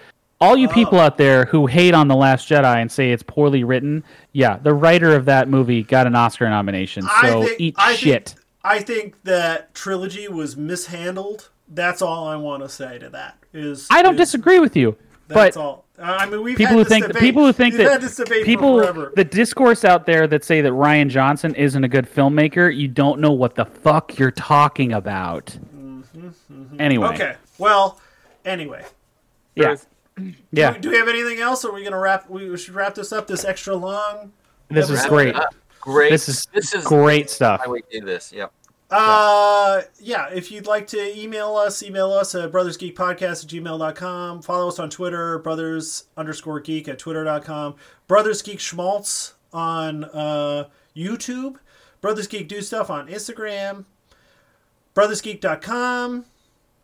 all 0.41 0.55
you 0.57 0.67
people 0.69 0.97
Oh. 0.97 1.01
out 1.01 1.17
there 1.17 1.45
who 1.45 1.67
hate 1.67 1.93
on 1.93 2.07
the 2.07 2.15
Last 2.15 2.47
Jedi 2.49 2.81
and 2.81 2.91
say 2.91 3.11
it's 3.11 3.23
poorly 3.23 3.63
written, 3.63 4.03
yeah, 4.31 4.57
the 4.57 4.73
writer 4.73 5.15
of 5.15 5.25
that 5.25 5.47
movie 5.49 5.83
got 5.83 6.07
an 6.07 6.15
Oscar 6.15 6.49
nomination. 6.49 7.03
So 7.21 7.47
eat 7.57 7.75
I 7.77 7.95
shit. 7.95 8.29
Think, 8.29 8.39
I 8.63 8.79
think 8.79 9.23
that 9.23 9.73
trilogy 9.73 10.27
was 10.27 10.55
mishandled. 10.57 11.49
That's 11.67 12.01
all 12.01 12.27
I 12.27 12.35
want 12.35 12.63
to 12.63 12.69
say 12.69 12.97
to 12.99 13.09
that. 13.09 13.37
Is 13.53 13.87
I 13.91 14.01
don't 14.01 14.13
is- 14.15 14.19
disagree 14.19 14.59
with 14.59 14.75
you, 14.75 14.95
That's 15.27 15.55
but 15.55 15.61
all. 15.61 15.85
I 16.01 16.25
mean, 16.27 16.41
we've 16.43 16.55
people 16.55 16.77
had 16.77 16.77
who 16.77 16.83
this 16.85 16.93
think 16.93 17.07
debate. 17.07 17.21
people 17.21 17.45
who 17.45 17.51
think 17.51 17.73
we've 17.73 17.83
that 17.85 17.91
had 17.91 18.01
this 18.01 18.15
debate 18.15 18.45
people 18.45 18.77
the 19.17 19.25
discourse 19.25 19.83
out 19.83 20.05
there 20.05 20.27
that 20.27 20.45
say 20.45 20.61
that 20.61 20.71
Rian 20.71 21.09
Johnson 21.09 21.53
isn't 21.55 21.83
a 21.83 21.89
good 21.89 22.09
filmmaker, 22.09 22.73
you 22.73 22.87
don't 22.87 23.19
know 23.19 23.33
what 23.33 23.55
the 23.55 23.65
fuck 23.65 24.17
you're 24.17 24.31
talking 24.31 24.93
about. 24.93 25.57
Anyway, 26.79 27.05
Mm-hmm, 27.07 27.13
okay. 27.21 27.35
Well, 27.57 27.99
anyway. 28.45 28.85
yeah, 29.55 29.75
yeah, 30.51 30.73
Do, 30.73 30.79
do 30.79 30.89
we 30.91 30.97
have 30.97 31.07
anything 31.07 31.39
else? 31.39 31.63
Or 31.65 31.71
are 31.71 31.73
we 31.73 31.83
gonna 31.83 31.99
wrap? 31.99 32.29
We 32.29 32.55
should 32.57 32.75
wrap 32.75 32.95
this 32.95 33.11
up. 33.11 33.27
This 33.27 33.45
extra 33.45 33.75
long. 33.75 34.31
this 34.69 34.89
is 34.89 35.05
great. 35.05 35.35
Great. 35.81 36.11
This 36.11 36.29
is 36.29 36.45
this 36.53 36.73
is 36.73 36.83
great 36.83 37.29
stuff. 37.29 37.61
Why 37.65 37.71
we 37.71 37.83
do 37.91 38.05
this? 38.05 38.31
Yep. 38.33 38.51
Uh, 38.91 39.81
yeah. 39.99 40.29
If 40.29 40.51
you'd 40.51 40.67
like 40.67 40.87
to 40.87 41.19
email 41.19 41.55
us, 41.55 41.83
email 41.83 42.11
us 42.11 42.33
at 42.35 42.51
brothersgeekpodcast 42.51 43.43
at 43.43 43.49
gmail.com. 43.49 44.41
Follow 44.41 44.67
us 44.67 44.79
on 44.79 44.89
Twitter, 44.89 45.39
brothers 45.39 46.05
underscore 46.17 46.59
geek 46.59 46.87
at 46.87 46.99
twitter.com. 46.99 47.75
Brothers 48.07 48.41
Geek 48.41 48.59
Schmaltz 48.59 49.35
on 49.53 50.05
uh, 50.05 50.65
YouTube. 50.95 51.57
Brothers 52.01 52.27
Geek 52.27 52.47
Do 52.47 52.61
Stuff 52.61 52.89
on 52.89 53.07
Instagram. 53.07 53.85
Brothersgeek.com. 54.95 56.25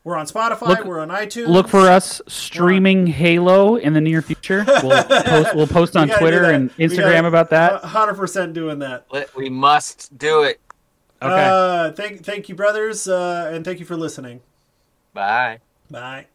We're 0.05 0.15
on 0.15 0.27
Spotify. 0.27 0.67
Look- 0.67 0.85
we're 0.85 0.99
on 1.01 1.09
iTunes. 1.09 1.47
Look 1.47 1.67
for 1.67 1.89
us 1.89 2.21
streaming 2.27 3.07
Halo 3.07 3.75
in 3.75 3.91
the 3.93 4.01
near 4.01 4.21
future. 4.21 4.63
We'll 4.83 5.03
post, 5.03 5.55
we'll 5.55 5.67
post 5.67 5.97
on 5.97 6.07
We 6.09 6.15
Twitter 6.15 6.45
and 6.45 6.69
Instagram 6.77 7.23
gotta- 7.23 7.27
about 7.27 7.49
that. 7.49 7.83
Hundred 7.83 8.13
percent 8.15 8.53
doing 8.53 8.79
that. 8.79 9.07
We 9.35 9.49
must 9.49 10.15
do 10.17 10.43
it. 10.43 10.61
Okay. 11.21 11.47
Uh, 11.49 11.91
thank, 11.93 12.23
thank 12.23 12.49
you, 12.49 12.55
brothers, 12.55 13.07
uh, 13.07 13.49
and 13.51 13.65
thank 13.65 13.79
you 13.79 13.85
for 13.85 13.97
listening. 13.97 14.41
Bye. 15.13 15.59
Bye. 15.89 16.27